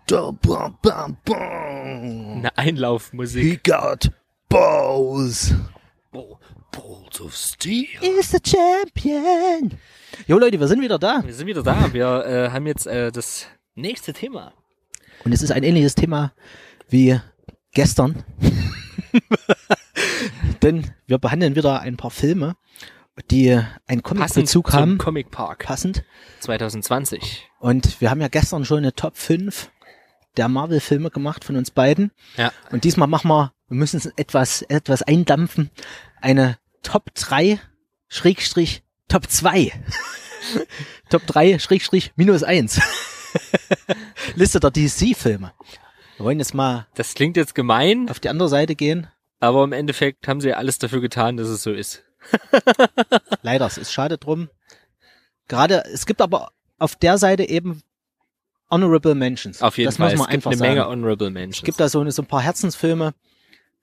Einlaufmusik. 2.56 3.44
He 3.44 3.60
got 3.62 4.10
balls. 4.48 5.52
Balls 6.70 7.20
of 7.20 7.34
Steel. 7.34 8.02
Is 8.02 8.30
the 8.30 8.38
champion. 8.44 9.78
Jo 10.26 10.38
Leute, 10.38 10.58
wir 10.58 10.68
sind 10.68 10.80
wieder 10.80 10.98
da. 10.98 11.22
Wir 11.24 11.34
sind 11.34 11.46
wieder 11.46 11.62
da. 11.62 11.92
Wir 11.92 12.24
äh, 12.24 12.50
haben 12.50 12.66
jetzt 12.66 12.86
äh, 12.86 13.12
das 13.12 13.46
nächste 13.74 14.12
Thema. 14.12 14.52
Und 15.24 15.32
es 15.32 15.42
ist 15.42 15.50
ein 15.50 15.62
ähnliches 15.62 15.94
Thema 15.94 16.32
wie 16.88 17.20
gestern. 17.72 18.24
Denn 20.62 20.90
wir 21.06 21.18
behandeln 21.18 21.56
wieder 21.56 21.80
ein 21.80 21.96
paar 21.96 22.10
Filme, 22.10 22.56
die 23.30 23.60
einen 23.86 24.02
Comic-Bezug 24.02 24.70
zum 24.70 24.80
haben. 24.80 24.98
Comic 24.98 25.30
Park 25.30 25.64
Passend. 25.64 26.04
2020. 26.40 27.48
Und 27.58 28.00
wir 28.00 28.10
haben 28.10 28.20
ja 28.20 28.28
gestern 28.28 28.64
schon 28.64 28.78
eine 28.78 28.92
Top 28.92 29.16
5 29.16 29.70
der 30.36 30.48
Marvel-Filme 30.48 31.10
gemacht 31.10 31.44
von 31.44 31.56
uns 31.56 31.70
beiden. 31.70 32.12
Ja. 32.36 32.52
Und 32.70 32.84
diesmal 32.84 33.08
machen 33.08 33.28
wir, 33.28 33.52
wir 33.68 33.76
müssen 33.76 33.96
es 33.96 34.06
etwas, 34.16 34.62
etwas 34.62 35.02
eindampfen, 35.02 35.70
eine 36.20 36.58
Top 36.82 37.14
3 37.14 37.60
Schrägstrich 38.08 38.82
Top 39.08 39.28
2. 39.30 39.72
Top 41.10 41.26
3 41.26 41.58
Schrägstrich 41.58 42.12
minus 42.16 42.42
1. 42.42 42.80
Liste 44.34 44.60
der 44.60 44.70
DC-Filme. 44.70 45.52
Wir 46.16 46.24
wollen 46.24 46.38
jetzt 46.38 46.54
mal 46.54 46.86
Das 46.94 47.14
klingt 47.14 47.36
jetzt 47.36 47.54
gemein, 47.54 48.08
auf 48.08 48.20
die 48.20 48.28
andere 48.28 48.48
Seite 48.48 48.74
gehen. 48.74 49.08
aber 49.40 49.64
im 49.64 49.72
Endeffekt 49.72 50.26
haben 50.28 50.40
sie 50.40 50.54
alles 50.54 50.78
dafür 50.78 51.00
getan, 51.00 51.36
dass 51.36 51.48
es 51.48 51.62
so 51.62 51.72
ist. 51.72 52.02
Leider, 53.42 53.66
es 53.66 53.78
ist 53.78 53.92
schade 53.92 54.18
drum. 54.18 54.48
Gerade, 55.48 55.84
es 55.92 56.06
gibt 56.06 56.20
aber 56.20 56.50
auf 56.78 56.96
der 56.96 57.18
Seite 57.18 57.48
eben 57.48 57.82
Honorable 58.70 59.14
Mentions. 59.14 59.62
Auf 59.62 59.78
jeden 59.78 59.88
das 59.88 59.96
Fall. 59.96 60.10
muss 60.10 60.18
man 60.18 60.26
es 60.26 60.30
gibt 60.32 60.34
einfach 60.38 60.50
eine 60.50 60.58
sagen. 60.58 60.70
Menge 60.74 60.88
Honorable 60.88 61.30
Mentions. 61.30 61.58
Es 61.58 61.64
gibt 61.64 61.78
da 61.78 61.88
so, 61.88 62.00
eine, 62.00 62.10
so 62.10 62.22
ein 62.22 62.26
paar 62.26 62.42
Herzensfilme, 62.42 63.14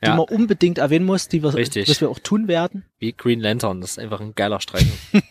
die 0.04 0.10
Ja. 0.10 0.16
man 0.16 0.26
unbedingt 0.26 0.78
erwähnen 0.78 1.06
muss, 1.06 1.28
die 1.28 1.42
wir, 1.44 1.54
Richtig. 1.54 1.90
was 1.90 2.00
wir 2.02 2.10
auch 2.10 2.20
tun 2.20 2.48
werden. 2.48 2.86
Wie 3.00 3.12
Green 3.14 3.40
Lantern, 3.40 3.82
das 3.82 3.92
ist 3.92 4.00
einfach 4.00 4.20
ein 4.22 4.36
geiler 4.36 4.60
Streifen. 4.60 4.92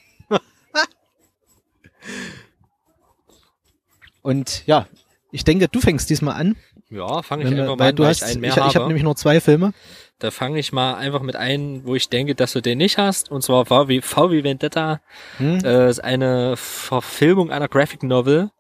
Und 4.23 4.67
ja, 4.67 4.87
ich 5.31 5.45
denke, 5.45 5.69
du 5.69 5.81
fängst 5.81 6.11
diesmal 6.11 6.35
an. 6.41 6.57
ja, 6.91 7.23
fange 7.23 7.45
ich 7.45 7.51
wir, 7.51 7.59
einfach 7.63 7.77
mal 7.77 7.79
weil 7.85 7.89
an, 7.91 7.97
du 7.97 8.03
weil 8.05 8.11
hast, 8.11 8.23
ich 8.23 8.29
ich, 8.29 8.33
einen 8.33 8.41
mehr 8.41 8.51
ich, 8.53 8.57
habe 8.59 8.75
habe. 8.75 8.87
nämlich 8.87 9.03
nur 9.03 9.17
zwei 9.17 9.41
Filme. 9.41 9.73
Da 10.19 10.31
fange 10.31 10.59
ich 10.61 10.73
mal 10.73 10.95
einfach 10.95 11.23
mit 11.23 11.35
ein, 11.35 11.85
wo 11.85 11.97
ich 11.97 12.09
denke, 12.09 12.35
dass 12.37 12.53
du 12.53 12.61
den 12.61 12.79
nicht 12.79 12.99
hast. 12.99 13.31
Und 13.31 13.43
zwar 13.43 13.67
V 13.67 13.89
wie, 13.89 14.01
v 14.01 14.31
wie 14.31 14.45
Vendetta. 14.45 15.01
Hm? 15.39 15.65
Äh, 15.65 15.91
ist 15.91 15.99
eine 16.05 16.57
Verfilmung 16.57 17.51
einer 17.51 17.67
Graphic 17.69 18.05
Novel, 18.05 18.51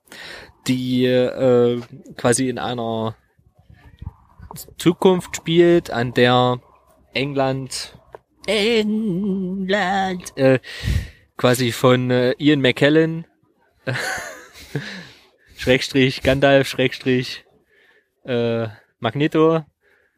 die 0.66 1.04
äh, 1.04 1.80
quasi 2.16 2.48
in 2.48 2.58
einer 2.58 3.14
Zukunft 4.78 5.36
spielt, 5.36 5.90
an 5.90 6.14
der 6.14 6.60
England 7.12 7.96
England 8.46 10.36
äh, 10.36 10.58
quasi 11.36 11.72
von 11.72 12.10
äh, 12.10 12.34
Ian 12.38 12.60
McKellen 12.60 13.26
Schrägstrich 15.56 16.22
Gandalf 16.22 16.68
Schrägstrich 16.68 17.44
äh, 18.24 18.68
Magneto 18.98 19.64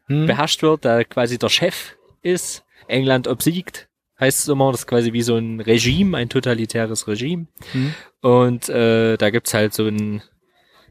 Hm? 0.07 0.27
beherrscht 0.27 0.61
wird, 0.61 0.85
der 0.85 1.03
quasi 1.05 1.37
der 1.37 1.49
Chef 1.49 1.95
ist, 2.21 2.63
England 2.87 3.27
obsiegt, 3.27 3.89
heißt 4.19 4.39
es 4.39 4.47
immer, 4.47 4.71
das 4.71 4.81
ist 4.81 4.87
quasi 4.87 5.13
wie 5.13 5.23
so 5.23 5.35
ein 5.35 5.59
Regime, 5.59 6.17
ein 6.17 6.29
totalitäres 6.29 7.07
Regime. 7.07 7.47
Hm? 7.71 7.93
Und 8.21 8.69
äh, 8.69 9.17
da 9.17 9.29
gibt's 9.31 9.53
halt 9.53 9.73
so 9.73 9.87
ein 9.87 10.21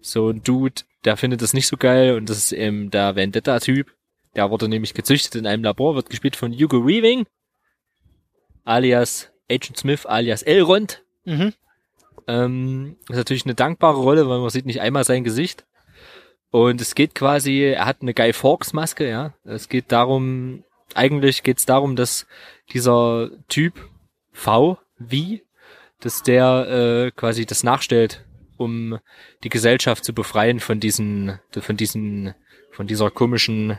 so 0.05 0.29
ein 0.29 0.43
Dude, 0.43 0.83
der 1.05 1.17
findet 1.17 1.43
das 1.43 1.55
nicht 1.55 1.67
so 1.67 1.77
geil 1.77 2.15
und 2.17 2.29
das 2.29 2.39
ist 2.39 2.53
eben 2.53 2.91
der 2.91 3.17
Vendetta-Typ. 3.17 3.91
Der 4.37 4.51
wurde 4.51 4.69
nämlich 4.69 4.95
gezüchtet 4.95 5.35
in 5.37 5.47
einem 5.47 5.65
Labor, 5.65 5.95
wird 5.95 6.11
gespielt 6.11 6.37
von 6.37 6.53
Hugo 6.53 6.87
Weaving, 6.87 7.27
alias 8.65 9.33
Agent 9.51 9.79
Smith, 9.79 10.07
alias 10.07 10.43
Elrond. 10.43 11.03
Mhm. 11.25 11.55
Ähm, 12.27 12.97
ist 13.09 13.17
natürlich 13.17 13.45
eine 13.45 13.55
dankbare 13.55 13.99
Rolle, 13.99 14.29
weil 14.29 14.41
man 14.41 14.51
sieht 14.51 14.67
nicht 14.67 14.81
einmal 14.81 15.05
sein 15.05 15.25
Gesicht. 15.25 15.65
Und 16.51 16.81
es 16.81 16.95
geht 16.95 17.15
quasi, 17.15 17.63
er 17.63 17.87
hat 17.87 18.03
eine 18.03 18.15
Guy 18.15 18.33
Fawkes 18.33 18.73
Maske, 18.73 19.09
ja. 19.09 19.35
Es 19.45 19.69
geht 19.69 19.91
darum, 19.91 20.65
eigentlich 20.95 21.43
geht 21.43 21.59
es 21.59 21.67
darum, 21.67 21.97
dass 21.97 22.27
dieser 22.73 23.31
Typ 23.49 23.75
V, 24.33 24.79
wie, 24.99 25.43
dass 26.01 26.23
der 26.23 27.07
äh, 27.07 27.11
quasi 27.11 27.47
das 27.47 27.63
nachstellt, 27.63 28.25
um 28.57 28.99
die 29.43 29.49
Gesellschaft 29.49 30.05
zu 30.05 30.13
befreien 30.13 30.61
von 30.61 30.81
diesen, 30.81 31.39
von 31.51 31.77
diesen, 31.77 32.35
von 32.71 32.87
dieser 32.87 33.11
komischen, 33.11 33.79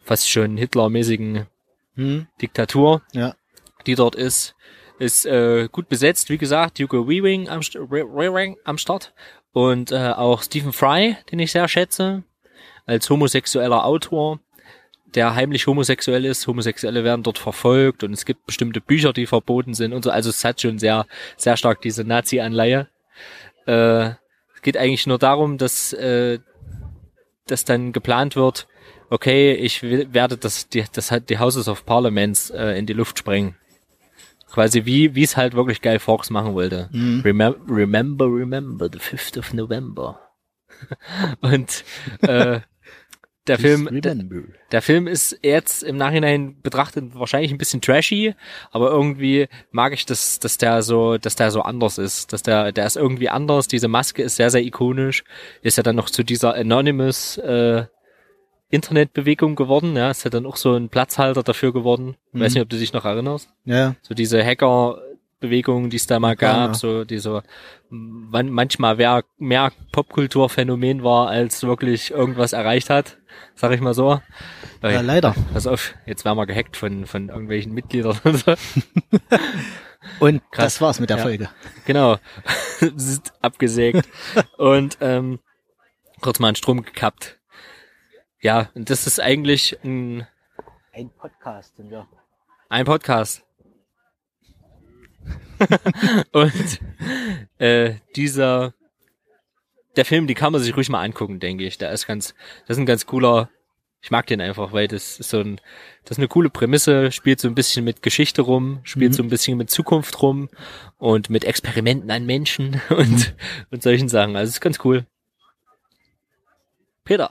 fast 0.00 0.30
schon 0.30 0.56
Hitler-mäßigen 0.56 1.46
Hm? 1.94 2.26
Diktatur 2.40 3.02
Ja. 3.12 3.34
die 3.86 3.94
dort 3.94 4.14
ist, 4.14 4.54
ist 4.98 5.26
äh, 5.26 5.68
gut 5.70 5.88
besetzt, 5.88 6.30
wie 6.30 6.38
gesagt, 6.38 6.78
Hugo 6.78 7.08
Weaving 7.08 7.48
am, 7.48 7.62
St 7.62 7.74
Weaving 7.76 8.56
am 8.64 8.78
Start 8.78 9.12
und 9.52 9.92
äh, 9.92 10.12
auch 10.16 10.42
Stephen 10.42 10.72
Fry, 10.72 11.16
den 11.30 11.38
ich 11.38 11.52
sehr 11.52 11.68
schätze, 11.68 12.22
als 12.86 13.10
homosexueller 13.10 13.84
Autor, 13.84 14.40
der 15.14 15.34
heimlich 15.34 15.66
homosexuell 15.66 16.24
ist. 16.24 16.46
Homosexuelle 16.46 17.04
werden 17.04 17.22
dort 17.22 17.38
verfolgt 17.38 18.02
und 18.02 18.12
es 18.12 18.24
gibt 18.24 18.46
bestimmte 18.46 18.80
Bücher, 18.80 19.12
die 19.12 19.26
verboten 19.26 19.74
sind 19.74 19.92
und 19.92 20.02
so. 20.02 20.10
Also 20.10 20.30
es 20.30 20.44
hat 20.44 20.62
schon 20.62 20.78
sehr, 20.78 21.06
sehr 21.36 21.56
stark 21.56 21.82
diese 21.82 22.04
Nazi-Anleihe. 22.04 22.88
Äh, 23.66 24.10
es 24.54 24.62
geht 24.62 24.76
eigentlich 24.76 25.06
nur 25.06 25.18
darum, 25.18 25.58
dass, 25.58 25.92
äh, 25.92 26.38
dass 27.46 27.64
dann 27.64 27.92
geplant 27.92 28.36
wird, 28.36 28.66
okay, 29.10 29.52
ich 29.54 29.82
will- 29.82 30.08
werde 30.12 30.36
das, 30.36 30.68
die, 30.68 30.84
das 30.92 31.10
hat 31.10 31.28
die 31.30 31.38
Houses 31.38 31.68
of 31.68 31.84
Parliaments 31.84 32.50
äh, 32.50 32.78
in 32.78 32.86
die 32.86 32.92
Luft 32.92 33.18
sprengen. 33.18 33.56
Quasi 34.50 34.84
wie, 34.84 35.14
wie 35.14 35.22
es 35.22 35.36
halt 35.36 35.54
wirklich 35.54 35.80
geil 35.80 35.98
Fox 35.98 36.28
machen 36.30 36.54
wollte. 36.54 36.90
Remem 37.24 37.54
remember, 37.68 38.26
remember, 38.26 38.88
the 38.92 38.98
5th 38.98 39.38
of 39.38 39.52
November. 39.54 40.20
Und 41.40 41.84
äh, 42.22 42.60
der 43.48 43.58
Film, 43.58 43.88
der, 44.00 44.14
der 44.70 44.82
Film 44.82 45.08
ist 45.08 45.36
jetzt 45.42 45.82
im 45.82 45.96
Nachhinein 45.96 46.60
betrachtet 46.62 47.14
wahrscheinlich 47.14 47.50
ein 47.50 47.58
bisschen 47.58 47.80
trashy, 47.80 48.34
aber 48.70 48.90
irgendwie 48.90 49.48
mag 49.72 49.92
ich 49.92 50.06
das, 50.06 50.38
dass 50.38 50.58
der 50.58 50.82
so, 50.82 51.18
dass 51.18 51.34
der 51.34 51.50
so 51.50 51.62
anders 51.62 51.98
ist, 51.98 52.32
dass 52.32 52.42
der, 52.44 52.70
der 52.70 52.86
ist 52.86 52.96
irgendwie 52.96 53.28
anders. 53.28 53.66
Diese 53.66 53.88
Maske 53.88 54.22
ist 54.22 54.36
sehr, 54.36 54.50
sehr 54.50 54.62
ikonisch. 54.62 55.24
Ist 55.62 55.76
ja 55.76 55.82
dann 55.82 55.96
noch 55.96 56.08
zu 56.08 56.22
dieser 56.22 56.54
Anonymous 56.54 57.36
äh, 57.38 57.86
Internetbewegung 58.70 59.54
geworden. 59.56 59.96
Ja, 59.96 60.10
ist 60.10 60.24
ja 60.24 60.30
dann 60.30 60.46
auch 60.46 60.56
so 60.56 60.74
ein 60.74 60.88
Platzhalter 60.88 61.42
dafür 61.42 61.72
geworden. 61.72 62.16
Weiß 62.32 62.52
Mhm. 62.52 62.54
nicht, 62.54 62.62
ob 62.62 62.68
du 62.70 62.78
dich 62.78 62.92
noch 62.92 63.04
erinnerst. 63.04 63.50
Ja. 63.64 63.96
So 64.02 64.14
diese 64.14 64.42
Hacker-Bewegung, 64.44 65.90
die 65.90 65.96
es 65.96 66.06
da 66.06 66.18
mal 66.20 66.36
gab, 66.36 66.68
ja. 66.70 66.74
so 66.74 67.04
diese 67.04 67.42
man, 67.90 68.48
manchmal 68.48 68.96
wer 68.96 69.24
mehr 69.36 69.70
Popkulturphänomen 69.92 71.04
war, 71.04 71.28
als 71.28 71.62
wirklich 71.62 72.10
irgendwas 72.12 72.54
erreicht 72.54 72.88
hat, 72.88 73.18
sag 73.54 73.72
ich 73.72 73.80
mal 73.80 73.94
so. 73.94 74.20
Ja, 74.82 75.00
leider. 75.00 75.34
Pass 75.52 75.66
auf, 75.66 75.94
jetzt 76.06 76.24
werden 76.24 76.36
wir 76.38 76.46
gehackt 76.46 76.76
von, 76.76 77.06
von 77.06 77.28
irgendwelchen 77.28 77.72
Mitgliedern 77.72 78.18
und 78.24 78.36
so. 78.38 78.54
Und 80.18 80.42
Krass. 80.50 80.64
das 80.74 80.80
war's 80.80 81.00
mit 81.00 81.10
der 81.10 81.18
Ja. 81.18 81.22
Folge. 81.22 81.48
Genau. 81.84 82.18
Abgesägt. 83.40 84.08
und 84.58 84.98
ähm, 85.00 85.38
kurz 86.20 86.40
mal 86.40 86.48
einen 86.48 86.56
Strom 86.56 86.82
gekappt. 86.82 87.38
Ja, 88.40 88.68
und 88.74 88.90
das 88.90 89.06
ist 89.06 89.20
eigentlich 89.20 89.78
ein, 89.84 90.26
Ein 90.92 91.10
Podcast 91.10 91.76
sind 91.76 91.90
wir. 91.90 92.08
ein 92.68 92.84
Podcast. 92.84 93.44
und 96.32 96.80
äh, 97.58 97.94
dieser 98.16 98.74
der 99.96 100.04
Film, 100.04 100.26
die 100.26 100.34
kann 100.34 100.52
man 100.52 100.60
sich 100.62 100.76
ruhig 100.76 100.88
mal 100.88 101.02
angucken, 101.02 101.40
denke 101.40 101.64
ich. 101.64 101.78
Der 101.78 101.90
ist 101.92 102.06
ganz, 102.06 102.34
das 102.66 102.76
ist 102.76 102.80
ein 102.82 102.86
ganz 102.86 103.06
cooler. 103.06 103.48
Ich 104.04 104.10
mag 104.10 104.26
den 104.26 104.40
einfach, 104.40 104.72
weil 104.72 104.88
das 104.88 105.20
ist 105.20 105.30
so 105.30 105.38
ein, 105.40 105.60
das 106.04 106.12
ist 106.12 106.18
eine 106.18 106.26
coole 106.28 106.50
Prämisse, 106.50 107.12
spielt 107.12 107.38
so 107.40 107.46
ein 107.46 107.54
bisschen 107.54 107.84
mit 107.84 108.02
Geschichte 108.02 108.42
rum, 108.42 108.80
spielt 108.82 109.12
Mhm. 109.12 109.16
so 109.16 109.22
ein 109.22 109.28
bisschen 109.28 109.56
mit 109.58 109.70
Zukunft 109.70 110.20
rum 110.22 110.48
und 110.98 111.30
mit 111.30 111.44
Experimenten 111.44 112.10
an 112.10 112.26
Menschen 112.26 112.80
und, 112.90 113.34
und 113.70 113.82
solchen 113.82 114.08
Sachen. 114.08 114.34
Also 114.34 114.48
es 114.48 114.54
ist 114.56 114.60
ganz 114.60 114.78
cool. 114.84 115.06
Peter, 117.04 117.30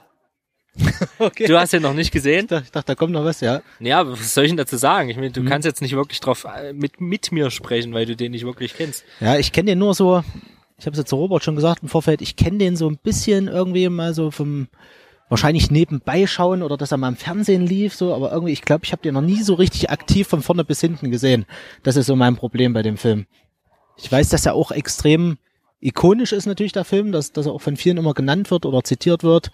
Okay. 1.20 1.48
du 1.48 1.60
hast 1.60 1.74
den 1.74 1.82
noch 1.82 1.94
nicht 1.94 2.12
gesehen? 2.12 2.42
ich 2.46 2.48
dachte, 2.48 2.64
ich 2.66 2.72
dachte, 2.72 2.88
da 2.88 2.96
kommt 2.96 3.12
noch 3.12 3.26
was, 3.26 3.42
ja. 3.42 3.62
Ja, 3.80 4.08
was 4.10 4.34
soll 4.34 4.46
ich 4.46 4.52
denn 4.52 4.58
dazu 4.58 4.78
sagen? 4.78 5.10
Ich 5.10 5.18
meine, 5.18 5.32
du 5.32 5.42
Mhm. 5.42 5.48
kannst 5.50 5.66
jetzt 5.66 5.82
nicht 5.82 5.96
wirklich 5.96 6.20
drauf 6.22 6.46
äh, 6.46 6.72
mit, 6.74 7.02
mit 7.02 7.32
mir 7.34 7.52
sprechen, 7.52 7.94
weil 7.94 8.06
du 8.06 8.16
den 8.16 8.32
nicht 8.32 8.46
wirklich 8.46 8.74
kennst. 8.76 9.04
Ja, 9.20 9.38
ich 9.38 9.52
kenne 9.52 9.72
den 9.72 9.80
nur 9.80 9.94
so, 9.94 10.24
ich 10.82 10.88
habe 10.88 10.96
es 10.96 10.98
jetzt 10.98 11.10
zu 11.10 11.16
Robert 11.16 11.44
schon 11.44 11.56
gesagt 11.56 11.84
im 11.84 11.90
Vorfeld, 11.90 12.24
ich 12.24 12.36
kenne 12.36 12.58
den 12.58 12.76
so 12.76 12.90
ein 12.90 12.98
bisschen 12.98 13.48
irgendwie 13.48 13.88
mal 13.88 14.16
so 14.16 14.32
vom 14.32 14.68
wahrscheinlich 15.30 15.70
nebenbei 15.70 16.26
schauen 16.26 16.64
oder 16.64 16.76
dass 16.76 16.92
er 16.92 16.98
mal 16.98 17.10
im 17.10 17.16
Fernsehen 17.16 17.68
lief, 17.68 17.94
so, 17.94 18.16
aber 18.16 18.32
irgendwie, 18.32 18.52
ich 18.52 18.64
glaube, 18.64 18.84
ich 18.84 18.92
habe 18.92 19.04
den 19.04 19.14
noch 19.14 19.22
nie 19.22 19.44
so 19.44 19.54
richtig 19.54 19.92
aktiv 19.92 20.28
von 20.28 20.42
vorne 20.42 20.66
bis 20.66 20.82
hinten 20.82 21.12
gesehen. 21.12 21.46
Das 21.84 21.98
ist 21.98 22.08
so 22.08 22.16
mein 22.16 22.36
Problem 22.36 22.74
bei 22.74 22.82
dem 22.82 22.98
Film. 22.98 23.28
Ich 23.96 24.12
weiß, 24.12 24.30
dass 24.30 24.48
er 24.48 24.56
auch 24.56 24.72
extrem 24.72 25.38
ikonisch 25.82 26.32
ist 26.32 26.48
natürlich, 26.48 26.74
der 26.74 26.84
Film, 26.84 27.12
dass, 27.12 27.32
dass 27.32 27.46
er 27.46 27.54
auch 27.54 27.62
von 27.62 27.78
vielen 27.78 27.98
immer 27.98 28.16
genannt 28.16 28.50
wird 28.50 28.66
oder 28.66 28.84
zitiert 28.84 29.24
wird. 29.24 29.52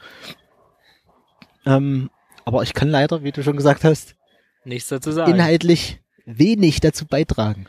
Ähm, 1.65 2.09
aber 2.45 2.63
ich 2.63 2.73
kann 2.73 2.87
leider, 2.87 3.23
wie 3.23 3.33
du 3.33 3.43
schon 3.43 3.57
gesagt 3.57 3.83
hast, 3.83 4.15
Nichts 4.63 4.87
dazu 4.87 5.11
sagen. 5.11 5.33
inhaltlich 5.33 5.99
wenig 6.25 6.79
dazu 6.79 7.05
beitragen. 7.05 7.67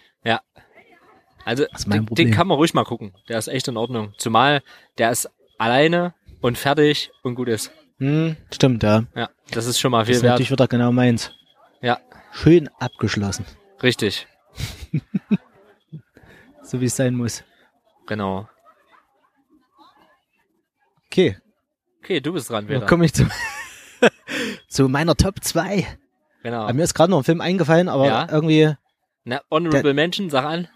Also, 1.49 1.65
den, 1.87 2.05
den 2.07 2.31
kann 2.31 2.47
man 2.47 2.57
ruhig 2.59 2.75
mal 2.75 2.85
gucken. 2.85 3.15
Der 3.29 3.39
ist 3.39 3.49
echt 3.49 3.69
in 3.69 3.77
Ordnung. 3.79 4.13
Zumal 4.19 4.63
der 4.99 5.11
ist 5.11 5.31
alleine 5.57 6.13
und 6.43 6.59
fertig 6.59 7.11
und 7.23 7.35
gut 7.37 7.49
ist. 7.49 7.73
Hm, 7.99 8.37
stimmt, 8.53 8.83
ja. 8.83 9.05
Ja, 9.15 9.31
das 9.51 9.67
ist 9.67 9.81
schon 9.81 9.91
mal 9.91 10.01
Das 10.01 10.07
viel 10.09 10.17
ist 10.17 10.23
wert. 10.23 10.33
natürlich 10.33 10.51
wieder 10.51 10.69
genau 10.69 10.93
meins. 10.93 11.33
Ja, 11.81 11.99
Schön 12.33 12.69
abgeschlossen. 12.79 13.47
richtig. 13.83 14.27
So 16.63 16.83
wie 16.83 16.85
es 16.85 16.97
sein 16.97 17.15
muss. 17.15 17.45
Genau. 18.07 18.47
Okay, 21.07 21.39
Okay, 22.03 22.21
du 22.21 22.33
bist 22.35 22.51
dran, 22.51 22.67
dann 22.67 22.77
wieder. 22.77 22.87
komme 22.87 23.07
ich 23.07 23.15
zu, 23.15 23.27
zu 24.69 24.89
meiner 24.89 25.17
Top 25.17 25.43
2. 25.43 25.87
Genau. 26.43 26.71
Mir 26.75 26.83
ist 26.85 26.93
gerade 26.95 27.11
noch 27.11 27.19
ein 27.21 27.25
Film 27.25 27.41
eingefallen, 27.41 27.89
aber 27.89 28.07
Ja. 28.07 28.29
irgendwie, 28.31 28.75
Na, 29.25 29.41
Honorable 29.51 29.95
Mention, 29.95 30.29
sag 30.31 30.45
an. 30.45 30.69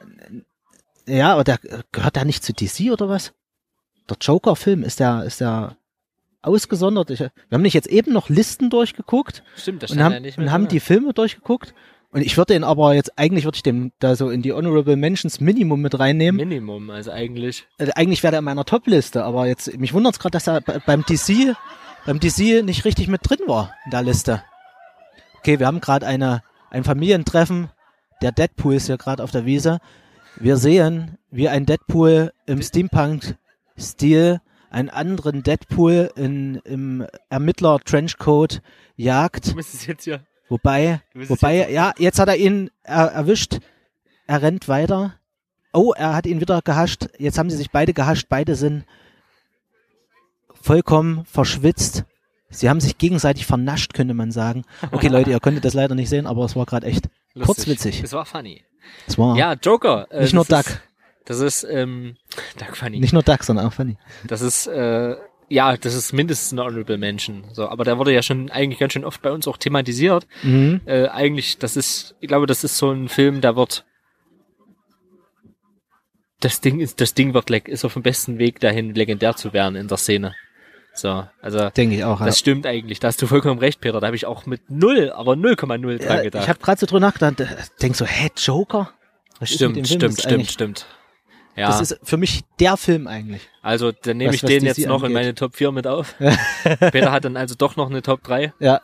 Ja, 1.06 1.32
aber 1.32 1.44
der 1.44 1.58
gehört 1.92 2.16
der 2.16 2.24
nicht 2.24 2.44
zu 2.44 2.52
DC 2.52 2.90
oder 2.92 3.08
was? 3.08 3.32
Der 4.08 4.16
Joker-Film, 4.20 4.82
ist 4.82 5.00
der, 5.00 5.24
ist 5.24 5.40
der 5.40 5.76
ausgesondert? 6.42 7.10
Ich, 7.10 7.20
wir 7.20 7.30
haben 7.52 7.62
nicht 7.62 7.74
jetzt 7.74 7.88
eben 7.88 8.12
noch 8.12 8.28
Listen 8.28 8.68
durchgeguckt 8.70 9.42
Stimmt, 9.56 9.82
das 9.82 9.92
und 9.92 10.02
haben, 10.02 10.12
ja 10.12 10.20
nicht 10.20 10.38
und 10.38 10.50
haben 10.50 10.68
die 10.68 10.80
Filme 10.80 11.12
durchgeguckt. 11.12 11.74
Und 12.10 12.20
ich 12.20 12.36
würde 12.36 12.52
den 12.52 12.62
aber 12.64 12.92
jetzt, 12.94 13.18
eigentlich 13.18 13.44
würde 13.44 13.56
ich 13.56 13.62
den 13.62 13.90
da 13.98 14.16
so 14.16 14.28
in 14.28 14.42
die 14.42 14.52
Honorable 14.52 14.96
Mentions 14.96 15.40
Minimum 15.40 15.80
mit 15.80 15.98
reinnehmen. 15.98 16.36
Minimum, 16.36 16.90
also 16.90 17.10
eigentlich. 17.10 17.66
Äh, 17.78 17.90
eigentlich 17.94 18.22
wäre 18.22 18.32
der 18.32 18.40
in 18.40 18.44
meiner 18.44 18.66
Top-Liste, 18.66 19.24
aber 19.24 19.46
jetzt, 19.46 19.78
mich 19.78 19.94
wundert 19.94 20.14
es 20.14 20.18
gerade, 20.18 20.32
dass 20.32 20.46
er 20.46 20.60
bei- 20.60 20.78
beim 20.80 21.04
DC, 21.06 21.54
beim 22.04 22.20
DC 22.20 22.62
nicht 22.64 22.84
richtig 22.84 23.08
mit 23.08 23.22
drin 23.26 23.38
war 23.46 23.72
in 23.86 23.92
der 23.92 24.02
Liste. 24.02 24.42
Okay, 25.38 25.58
wir 25.58 25.66
haben 25.66 25.80
gerade 25.80 26.06
eine, 26.06 26.42
ein 26.70 26.84
Familientreffen. 26.84 27.70
Der 28.20 28.32
Deadpool 28.32 28.74
ist 28.74 28.86
hier 28.88 28.98
gerade 28.98 29.22
auf 29.24 29.30
der 29.30 29.46
Wiese. 29.46 29.78
Wir 30.36 30.56
sehen, 30.56 31.18
wie 31.30 31.48
ein 31.48 31.66
Deadpool 31.66 32.32
im 32.46 32.62
Steampunk-Stil 32.62 34.40
einen 34.70 34.88
anderen 34.88 35.42
Deadpool 35.42 36.10
in, 36.16 36.56
im 36.64 37.06
Ermittler-Trenchcoat 37.28 38.62
jagt. 38.96 39.52
Du 39.52 39.56
müsstest 39.56 39.86
jetzt 39.86 40.04
hier. 40.04 40.24
Wobei, 40.48 41.00
es 41.14 41.30
wobei, 41.30 41.70
ja, 41.70 41.92
jetzt 41.98 42.18
hat 42.18 42.28
er 42.28 42.36
ihn 42.36 42.70
er, 42.82 43.06
erwischt. 43.06 43.58
Er 44.26 44.42
rennt 44.42 44.68
weiter. 44.68 45.18
Oh, 45.72 45.92
er 45.92 46.14
hat 46.14 46.26
ihn 46.26 46.40
wieder 46.40 46.60
gehascht. 46.62 47.08
Jetzt 47.18 47.38
haben 47.38 47.50
sie 47.50 47.56
sich 47.56 47.70
beide 47.70 47.92
gehascht. 47.92 48.26
Beide 48.28 48.54
sind 48.54 48.84
vollkommen 50.60 51.24
verschwitzt. 51.24 52.04
Sie 52.52 52.68
haben 52.68 52.80
sich 52.80 52.98
gegenseitig 52.98 53.46
vernascht, 53.46 53.94
könnte 53.94 54.14
man 54.14 54.30
sagen. 54.30 54.64
Okay, 54.92 55.08
Leute, 55.08 55.30
ihr 55.30 55.40
könntet 55.40 55.64
das 55.64 55.74
leider 55.74 55.94
nicht 55.94 56.08
sehen, 56.08 56.26
aber 56.26 56.44
es 56.44 56.54
war 56.54 56.66
gerade 56.66 56.86
echt 56.86 57.08
Lustig. 57.34 57.46
kurzwitzig. 57.46 58.02
Es 58.04 58.12
war 58.12 58.24
funny. 58.26 58.62
Es 59.06 59.18
war 59.18 59.36
Ja, 59.36 59.54
Joker. 59.54 60.06
Äh, 60.10 60.22
nicht 60.22 60.34
nur 60.34 60.44
Duck. 60.44 60.60
Ist, 60.66 60.80
das 61.24 61.40
ist, 61.40 61.66
ähm, 61.70 62.16
Duck 62.58 62.76
funny. 62.76 63.00
nicht 63.00 63.12
nur 63.12 63.22
Duck, 63.22 63.42
sondern 63.44 63.66
auch 63.66 63.72
funny. 63.72 63.96
Das 64.26 64.40
ist, 64.42 64.66
äh, 64.66 65.16
ja, 65.48 65.76
das 65.76 65.94
ist 65.94 66.12
mindestens 66.12 66.52
eine 66.58 66.66
Honorable 66.66 66.98
Mention. 66.98 67.44
So, 67.52 67.68
aber 67.68 67.84
der 67.84 67.98
wurde 67.98 68.12
ja 68.12 68.22
schon 68.22 68.50
eigentlich 68.50 68.78
ganz 68.78 68.92
schön 68.92 69.04
oft 69.04 69.20
bei 69.22 69.30
uns 69.30 69.46
auch 69.48 69.56
thematisiert. 69.56 70.26
Mhm. 70.42 70.80
Äh, 70.86 71.08
eigentlich, 71.08 71.58
das 71.58 71.76
ist, 71.76 72.14
ich 72.20 72.28
glaube, 72.28 72.46
das 72.46 72.64
ist 72.64 72.76
so 72.78 72.90
ein 72.90 73.08
Film, 73.08 73.40
der 73.40 73.54
wird, 73.56 73.84
das 76.40 76.60
Ding 76.60 76.80
ist, 76.80 77.00
das 77.00 77.14
Ding 77.14 77.34
wird, 77.34 77.50
leg- 77.50 77.68
ist 77.68 77.84
auf 77.84 77.92
dem 77.94 78.02
besten 78.02 78.38
Weg 78.38 78.60
dahin, 78.60 78.94
legendär 78.94 79.36
zu 79.36 79.52
werden 79.52 79.76
in 79.76 79.88
der 79.88 79.96
Szene. 79.98 80.34
So, 80.94 81.26
also, 81.40 81.70
Denke 81.70 81.96
ich 81.96 82.04
auch. 82.04 82.20
Ja. 82.20 82.26
das 82.26 82.38
stimmt 82.38 82.66
eigentlich. 82.66 83.00
Da 83.00 83.08
hast 83.08 83.20
du 83.22 83.26
vollkommen 83.26 83.58
recht, 83.58 83.80
Peter. 83.80 83.98
Da 84.00 84.06
habe 84.08 84.16
ich 84.16 84.26
auch 84.26 84.44
mit 84.46 84.70
null, 84.70 85.10
aber 85.10 85.32
0,0 85.32 85.56
dran 85.98 86.16
Ja, 86.18 86.22
gedacht. 86.22 86.42
ich 86.44 86.48
habe 86.48 86.58
gerade 86.60 86.78
so 86.80 86.86
drüber 86.86 87.00
nachgedacht. 87.00 87.40
äh, 87.40 87.46
Denk 87.80 87.96
so, 87.96 88.04
hä, 88.04 88.28
Joker? 88.36 88.90
Was 89.40 89.50
stimmt, 89.50 89.86
stimmt, 89.88 90.20
stimmt, 90.20 90.50
stimmt. 90.50 90.86
Ja, 91.56 91.66
Das 91.68 91.80
ist 91.80 91.98
für 92.02 92.16
mich 92.16 92.42
der 92.60 92.76
Film 92.76 93.06
eigentlich. 93.06 93.42
also 93.62 93.92
dann 93.92 94.16
nehme 94.18 94.34
ich 94.34 94.42
was 94.42 94.48
den 94.48 94.60
DC 94.60 94.66
jetzt 94.68 94.86
noch 94.86 95.00
in 95.00 95.06
angeht. 95.06 95.14
meine 95.14 95.34
Top 95.34 95.56
4 95.56 95.72
mit 95.72 95.86
auf. 95.86 96.14
Peter 96.92 97.12
hat 97.12 97.24
dann 97.24 97.36
also 97.36 97.54
doch 97.56 97.76
noch 97.76 97.90
eine 97.90 98.00
Top 98.02 98.22
3. 98.22 98.52
Ja, 98.58 98.80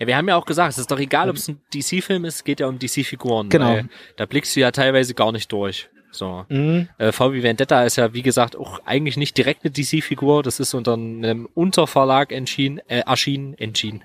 Ja, 0.00 0.06
wir 0.06 0.16
haben 0.16 0.28
ja 0.28 0.36
auch 0.36 0.46
gesagt, 0.46 0.72
es 0.72 0.78
ist 0.78 0.90
doch 0.90 0.98
egal, 0.98 1.28
ob 1.30 1.36
es 1.36 1.48
ein 1.48 1.60
DC-Film 1.74 2.24
ist, 2.24 2.44
geht 2.44 2.60
ja 2.60 2.66
um 2.68 2.78
DC-Figuren. 2.78 3.48
Genau. 3.50 3.80
Da 4.16 4.26
blickst 4.26 4.54
du 4.56 4.60
ja 4.60 4.70
teilweise 4.70 5.14
gar 5.14 5.30
nicht 5.32 5.50
durch. 5.52 5.88
So. 6.10 6.44
mhm. 6.48 6.88
Äh, 6.98 7.12
VW 7.12 7.42
Vendetta 7.42 7.84
ist 7.84 7.96
ja, 7.96 8.14
wie 8.14 8.22
gesagt, 8.22 8.56
auch 8.56 8.80
eigentlich 8.86 9.16
nicht 9.16 9.36
direkt 9.36 9.64
eine 9.64 9.70
DC-Figur. 9.72 10.42
Das 10.42 10.58
ist 10.60 10.74
unter 10.74 10.94
einem 10.94 11.48
Unterverlag 11.54 12.32
entschieden, 12.32 12.78
äh, 12.88 13.00
erschienen, 13.00 13.54
entschieden. 13.58 14.04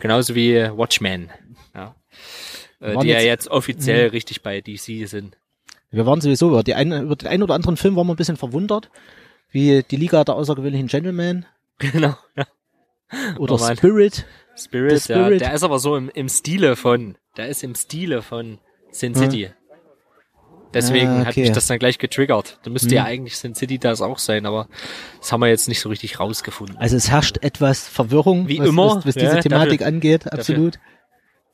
Genauso 0.00 0.34
wie 0.34 0.54
Watchmen. 0.76 1.30
Ja. 1.74 1.94
Äh, 2.80 2.98
die 2.98 3.08
ja 3.08 3.14
jetzt- 3.16 3.24
jetzt 3.24 3.48
offiziell 3.48 4.08
richtig 4.08 4.42
bei 4.42 4.60
DC 4.60 5.06
sind. 5.06 5.36
Wir 5.90 6.06
waren 6.06 6.20
sowieso 6.20 6.48
über, 6.48 6.62
die 6.62 6.74
eine, 6.74 7.00
über 7.02 7.16
den 7.16 7.28
einen 7.28 7.42
oder 7.42 7.54
anderen 7.54 7.76
Film 7.76 7.96
waren 7.96 8.06
wir 8.06 8.14
ein 8.14 8.16
bisschen 8.16 8.36
verwundert, 8.36 8.90
wie 9.50 9.82
die 9.88 9.96
Liga 9.96 10.24
der 10.24 10.34
außergewöhnlichen 10.34 10.88
Gentlemen 10.88 11.46
Genau. 11.78 12.16
Ja. 12.36 12.46
oder 13.38 13.54
Oh. 13.54 13.58
Spirit. 13.58 14.24
Spirit, 14.56 15.00
Spirit. 15.02 15.40
Ja, 15.40 15.48
der 15.48 15.54
ist 15.54 15.62
aber 15.64 15.78
so 15.78 15.96
im, 15.96 16.08
im 16.10 16.28
Stile 16.28 16.76
von, 16.76 17.16
der 17.36 17.48
ist 17.48 17.64
im 17.64 17.74
Stile 17.74 18.22
von 18.22 18.58
Sin 18.90 19.14
City. 19.14 19.50
Deswegen 20.74 21.08
Ah, 21.08 21.20
hat 21.20 21.28
okay. 21.28 21.42
mich 21.42 21.52
das 21.52 21.66
dann 21.66 21.78
gleich 21.78 21.98
getriggert. 21.98 22.58
Da 22.64 22.70
müsste 22.70 22.94
ja 22.94 23.02
Mhm. 23.02 23.08
eigentlich 23.08 23.38
Sin 23.38 23.54
City 23.54 23.78
das 23.78 24.02
auch 24.02 24.18
sein, 24.18 24.44
aber 24.46 24.68
das 25.20 25.32
haben 25.32 25.40
wir 25.40 25.48
jetzt 25.48 25.68
nicht 25.68 25.80
so 25.80 25.88
richtig 25.88 26.18
rausgefunden. 26.20 26.76
Also 26.78 26.96
es 26.96 27.10
herrscht 27.10 27.38
etwas 27.42 27.88
Verwirrung, 27.88 28.48
Wie 28.48 28.58
was, 28.58 28.68
immer, 28.68 28.96
was, 28.96 29.06
was 29.06 29.14
ja, 29.14 29.22
diese 29.30 29.40
Thematik 29.40 29.80
dafür- 29.80 29.86
angeht, 29.94 30.32
absolut. 30.32 30.78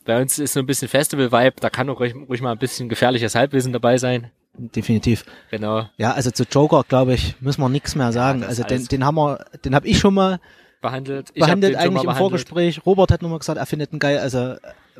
Bei 0.06 0.20
uns 0.20 0.38
ist 0.38 0.54
so 0.54 0.60
ein 0.60 0.66
bisschen 0.66 0.88
Festival-Vibe, 0.88 1.56
da 1.60 1.68
kann 1.70 1.88
auch 1.90 2.00
ruhig, 2.00 2.14
ruhig 2.28 2.40
mal 2.40 2.52
ein 2.52 2.58
bisschen 2.58 2.88
gefährliches 2.88 3.34
Halbwissen 3.34 3.72
dabei 3.72 3.98
sein. 3.98 4.30
Definitiv. 4.56 5.24
Genau. 5.50 5.88
Ja, 5.96 6.12
also 6.12 6.30
zu 6.30 6.44
Joker, 6.50 6.84
glaube 6.88 7.14
ich, 7.14 7.36
müssen 7.40 7.60
wir 7.60 7.68
nichts 7.68 7.94
mehr 7.94 8.10
sagen. 8.12 8.40
das 8.40 8.48
also 8.48 8.64
den, 8.64 8.86
den 8.86 9.04
haben 9.04 9.14
wir, 9.16 9.44
den 9.64 9.74
habe 9.74 9.86
ich 9.86 9.98
schon 9.98 10.14
mal 10.14 10.40
Behandelt. 10.82 11.28
Ich 11.34 11.40
behandelt 11.42 11.76
eigentlich 11.76 11.92
mal 11.92 12.00
im 12.00 12.06
behandelt. 12.06 12.18
Vorgespräch. 12.18 12.80
Robert 12.86 13.12
hat 13.12 13.20
nochmal 13.20 13.38
gesagt, 13.38 13.58
er 13.58 13.66
findet 13.66 13.92
ihn 13.92 13.98
geil. 13.98 14.18
Also 14.18 14.54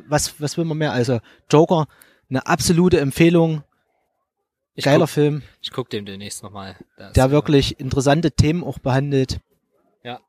was, 0.09 0.35
was 0.39 0.59
will 0.59 0.67
man 0.67 0.77
mehr? 0.77 0.93
Also 0.93 1.21
Joker, 1.51 1.87
eine 2.29 2.47
absolute 2.47 3.01
Empfehlung, 3.01 3.63
Ich 4.75 4.85
geiler 4.85 5.01
guck, 5.01 5.11
Film, 5.11 5.43
ich 5.61 5.71
guck 5.71 5.91
dem 5.91 6.07
demnächst 6.07 6.43
nochmal. 6.43 6.77
Der 7.15 7.31
wirklich 7.31 7.81
interessante 7.81 8.33
Themen 8.33 8.65
auch 8.65 8.79
behandelt. 8.79 9.41
Ja. 10.03 10.21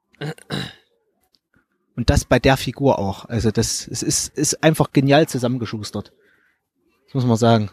Und 1.96 2.10
das 2.10 2.26
bei 2.26 2.40
der 2.40 2.58
Figur 2.58 3.00
auch. 3.00 3.26
Also 3.26 3.52
das 3.52 3.88
es 3.88 4.04
ist, 4.04 4.38
ist 4.38 4.64
einfach 4.64 4.92
genial 4.92 5.28
zusammengeschustert. 5.28 6.12
Das 7.06 7.14
muss 7.14 7.26
man 7.26 7.38
sagen. 7.38 7.70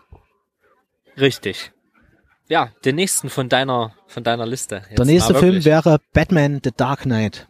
Richtig. 1.16 1.72
Ja, 2.48 2.72
den 2.84 2.96
nächsten 2.96 3.28
von 3.28 3.48
deiner, 3.48 3.94
von 4.06 4.24
deiner 4.24 4.46
Liste. 4.46 4.82
Jetzt 4.88 4.98
Der 4.98 5.06
nächste 5.06 5.34
Film 5.34 5.64
wäre 5.64 6.00
Batman 6.12 6.60
The 6.64 6.70
Dark 6.76 7.02
Knight. 7.02 7.46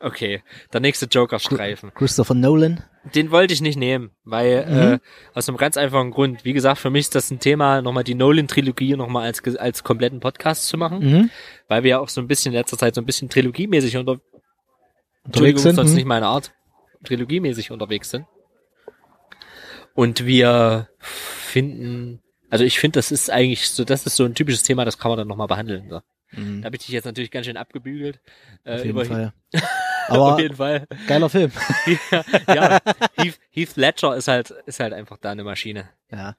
Okay, 0.00 0.42
der 0.72 0.80
nächste 0.80 1.06
Joker-Streifen. 1.06 1.92
Christopher 1.94 2.34
Nolan. 2.34 2.82
Den 3.14 3.30
wollte 3.30 3.54
ich 3.54 3.62
nicht 3.62 3.78
nehmen, 3.78 4.10
weil 4.24 4.66
Mhm. 4.66 4.78
äh, 4.94 4.98
aus 5.32 5.48
einem 5.48 5.56
ganz 5.56 5.76
einfachen 5.78 6.10
Grund. 6.10 6.44
Wie 6.44 6.52
gesagt, 6.52 6.78
für 6.78 6.90
mich 6.90 7.00
ist 7.06 7.14
das 7.14 7.30
ein 7.30 7.40
Thema, 7.40 7.80
nochmal 7.80 8.04
die 8.04 8.14
Nolan-Trilogie 8.14 8.94
nochmal 8.94 9.24
als, 9.24 9.42
als 9.56 9.82
kompletten 9.84 10.20
Podcast 10.20 10.66
zu 10.66 10.76
machen, 10.76 10.98
Mhm. 11.00 11.30
weil 11.68 11.82
wir 11.82 11.90
ja 11.92 11.98
auch 11.98 12.10
so 12.10 12.20
ein 12.20 12.26
bisschen 12.28 12.52
in 12.52 12.58
letzter 12.58 12.76
Zeit 12.76 12.94
so 12.94 13.00
ein 13.00 13.06
bisschen 13.06 13.30
trilogiemäßig 13.30 13.96
unter 13.96 14.20
Unterwegs 15.24 15.62
sind. 15.62 15.76
sonst 15.76 15.90
Mhm. 15.90 15.96
nicht 15.96 16.04
meine 16.06 16.26
Art, 16.26 16.52
trilogiemäßig 17.04 17.70
unterwegs 17.70 18.10
sind. 18.10 18.26
Und 19.94 20.24
wir 20.26 20.88
finden, 20.98 22.22
also 22.50 22.64
ich 22.64 22.78
finde, 22.78 22.98
das 22.98 23.10
ist 23.10 23.30
eigentlich 23.30 23.68
so, 23.70 23.84
das 23.84 24.06
ist 24.06 24.16
so 24.16 24.24
ein 24.24 24.34
typisches 24.34 24.62
Thema, 24.62 24.84
das 24.84 24.98
kann 24.98 25.10
man 25.10 25.18
dann 25.18 25.28
nochmal 25.28 25.46
behandeln. 25.48 25.88
So. 25.88 26.00
Mhm. 26.32 26.60
Da 26.62 26.66
habe 26.66 26.76
ich 26.76 26.82
dich 26.82 26.90
jetzt 26.92 27.04
natürlich 27.06 27.30
ganz 27.30 27.46
schön 27.46 27.56
abgebügelt. 27.56 28.20
Äh, 28.64 28.74
Auf 28.74 28.84
jeden 28.84 28.90
über- 29.00 29.32
Fall. 30.10 30.18
Auf 30.20 30.32
Aber 30.32 30.40
jeden 30.42 30.56
Fall. 30.56 30.86
geiler 31.06 31.28
Film. 31.30 31.50
ja, 32.10 32.24
ja. 32.54 32.78
Heath, 33.16 33.38
Heath 33.50 33.76
Ledger 33.76 34.16
ist 34.16 34.28
halt, 34.28 34.50
ist 34.66 34.80
halt 34.80 34.92
einfach 34.92 35.16
da 35.20 35.30
eine 35.30 35.44
Maschine. 35.44 35.88
Ja. 36.10 36.34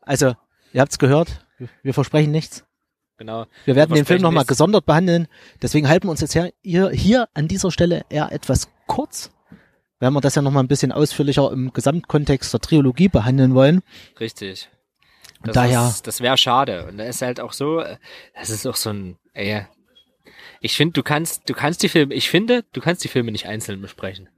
Also, 0.00 0.34
ihr 0.72 0.80
habt's 0.80 0.98
gehört. 0.98 1.44
Wir- 1.58 1.68
Wir 1.82 1.94
versprechen 1.94 2.30
nichts. 2.32 2.64
Genau. 3.18 3.46
Wir 3.64 3.76
werden 3.76 3.94
den 3.94 4.04
Film 4.04 4.20
nochmal 4.22 4.44
gesondert 4.44 4.84
behandeln. 4.84 5.26
Deswegen 5.62 5.88
halten 5.88 6.06
wir 6.06 6.10
uns 6.10 6.20
jetzt 6.20 6.32
hier, 6.34 6.52
hier, 6.62 6.90
hier 6.90 7.28
an 7.34 7.48
dieser 7.48 7.70
Stelle 7.70 8.04
eher 8.10 8.30
etwas 8.30 8.68
kurz, 8.86 9.30
weil 10.00 10.10
wir 10.10 10.20
das 10.20 10.34
ja 10.34 10.42
nochmal 10.42 10.62
ein 10.62 10.68
bisschen 10.68 10.92
ausführlicher 10.92 11.50
im 11.50 11.72
Gesamtkontext 11.72 12.52
der 12.52 12.60
Trilogie 12.60 13.08
behandeln 13.08 13.54
wollen. 13.54 13.82
Richtig. 14.20 14.68
Das 15.42 15.54
daher- 15.54 15.86
ist, 15.88 16.06
das 16.06 16.20
wäre 16.20 16.36
schade. 16.36 16.86
Und 16.86 16.98
da 16.98 17.04
ist 17.04 17.22
halt 17.22 17.40
auch 17.40 17.52
so, 17.54 17.80
äh, 17.80 17.96
das 18.38 18.50
ist 18.50 18.66
auch 18.66 18.76
so 18.76 18.90
ein, 18.90 19.16
ey, 19.32 19.66
ich 20.60 20.76
finde, 20.76 20.92
du 20.94 21.02
kannst, 21.02 21.48
du 21.48 21.54
kannst 21.54 21.82
die 21.82 21.88
Filme, 21.88 22.14
ich 22.14 22.28
finde, 22.30 22.64
du 22.72 22.80
kannst 22.80 23.04
die 23.04 23.08
Filme 23.08 23.32
nicht 23.32 23.46
einzeln 23.46 23.80
besprechen. 23.80 24.28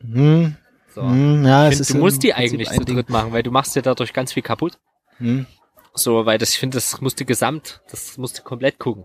Hm, 0.00 0.56
So. 0.88 1.02
hm, 1.02 1.44
ja, 1.44 1.64
es 1.68 1.76
find, 1.76 1.80
ist 1.80 1.94
du 1.94 1.98
musst 1.98 2.22
die 2.22 2.34
eigentlich 2.34 2.68
zu 2.70 2.84
dritt 2.84 3.08
machen, 3.08 3.32
weil 3.32 3.42
du 3.42 3.50
machst 3.50 3.74
dir 3.76 3.82
dadurch 3.82 4.12
ganz 4.12 4.32
viel 4.32 4.42
kaputt. 4.42 4.78
Hm. 5.18 5.46
So, 5.94 6.24
weil 6.26 6.38
das, 6.38 6.50
ich 6.54 6.58
finde, 6.58 6.76
das 6.76 7.00
musst 7.00 7.20
du 7.20 7.24
gesamt, 7.24 7.82
das 7.90 8.16
musst 8.18 8.38
du 8.38 8.42
komplett 8.42 8.78
gucken. 8.78 9.04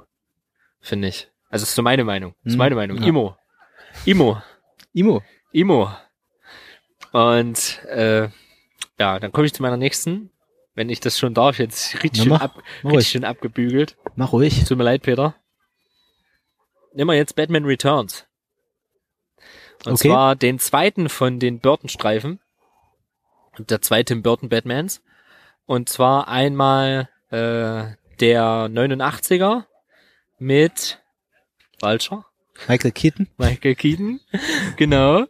Finde 0.79 1.09
ich. 1.09 1.29
Also, 1.49 1.63
das 1.63 1.69
ist 1.69 1.75
so 1.75 1.81
meine 1.81 2.03
Meinung. 2.03 2.33
Das 2.43 2.51
ist 2.51 2.53
Hm, 2.53 2.59
meine 2.59 2.75
Meinung. 2.75 2.97
ja. 3.01 3.07
Imo. 3.07 3.35
Imo. 4.05 4.41
Imo. 4.93 5.21
Imo. 5.51 5.91
Und 7.11 7.83
äh, 7.85 8.29
ja, 8.99 9.19
dann 9.19 9.31
komme 9.31 9.45
ich 9.47 9.53
zu 9.53 9.61
meiner 9.61 9.77
nächsten. 9.77 10.29
Wenn 10.75 10.89
ich 10.89 10.99
das 10.99 11.17
schon 11.17 11.33
darf, 11.33 11.57
jetzt 11.59 11.95
richtig, 12.03 12.11
Na, 12.19 12.23
schön, 12.23 12.29
mach. 12.29 12.41
ab, 12.41 12.53
Mach 12.55 12.63
richtig 12.63 12.93
ruhig. 12.93 13.07
schön 13.07 13.23
abgebügelt. 13.25 13.97
Mach 14.15 14.31
ruhig. 14.33 14.63
Tut 14.65 14.77
mir 14.77 14.83
leid, 14.83 15.01
Peter. 15.03 15.35
Nehmen 16.97 17.11
wir 17.11 17.15
jetzt 17.15 17.35
Batman 17.35 17.65
Returns. 17.65 18.25
Und 19.85 19.93
Okay. 19.93 20.07
zwar 20.09 20.35
den 20.35 20.57
zweiten 20.57 21.09
von 21.09 21.39
den 21.39 21.59
Burton-Streifen. 21.59 22.39
Der 23.59 23.83
zweite 23.83 24.13
Tim 24.15 24.23
Burton 24.23 24.49
Batmans. 24.49 25.03
Und 25.67 25.89
zwar 25.89 26.27
einmal 26.27 27.07
äh, 27.29 27.93
der 28.19 28.67
89er 28.67 29.65
mit 30.39 30.99
Vulture. 31.81 32.25
Michael 32.67 32.91
Keaton. 32.93 33.27
Michael 33.37 33.75
Keaton. 33.75 34.19
genau. 34.75 35.25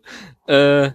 Äh, 0.48 0.92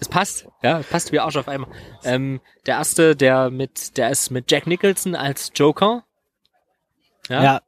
es 0.00 0.08
passt, 0.10 0.46
ja, 0.62 0.80
es 0.80 0.86
passt 0.86 1.12
wie 1.12 1.18
Arsch 1.20 1.36
auf 1.36 1.48
einmal. 1.48 1.70
Ähm, 2.04 2.42
der 2.66 2.74
erste, 2.76 3.16
der 3.16 3.48
mit, 3.48 3.96
der 3.96 4.10
ist 4.10 4.30
mit 4.30 4.50
Jack 4.50 4.66
Nicholson 4.66 5.14
als 5.14 5.50
Joker. 5.54 6.04
Ja, 7.30 7.42
Ja. 7.42 7.62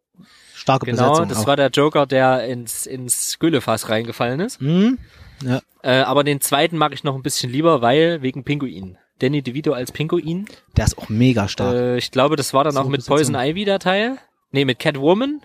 Starke 0.61 0.87
genau. 0.87 1.11
Besetzung. 1.11 1.29
Das 1.29 1.39
auch. 1.39 1.47
war 1.47 1.57
der 1.57 1.71
Joker, 1.71 2.07
der 2.07 2.45
ins, 2.47 2.87
ins 2.87 3.39
Güllefass 3.39 3.89
reingefallen 3.89 4.41
ist. 4.41 4.61
Hm? 4.61 4.99
Ja. 5.43 5.61
Äh, 5.83 6.03
aber 6.03 6.23
den 6.23 6.41
zweiten 6.41 6.77
mag 6.77 6.93
ich 6.93 7.03
noch 7.03 7.15
ein 7.15 7.23
bisschen 7.23 7.51
lieber, 7.51 7.81
weil 7.81 8.23
wegen 8.23 8.45
Pinguin. 8.45 8.99
Danny 9.21 9.43
DeVito 9.43 9.73
als 9.73 9.93
Pinguin. 9.93 10.47
Der 10.77 10.85
ist 10.85 10.99
auch 10.99 11.09
mega 11.09 11.49
stark. 11.49 11.75
Äh, 11.75 11.97
ich 11.99 12.11
glaube, 12.11 12.37
das 12.37 12.53
war 12.55 12.65
dann 12.65 12.75
So 12.75 12.81
auch 12.81 12.89
mit 12.89 12.99
Besetzung. 12.99 13.17
Poison 13.17 13.35
Ivy 13.37 13.65
der 13.65 13.79
Teil. 13.79 14.19
Nee, 14.51 14.65
mit 14.65 14.79
Catwoman. 14.79 15.41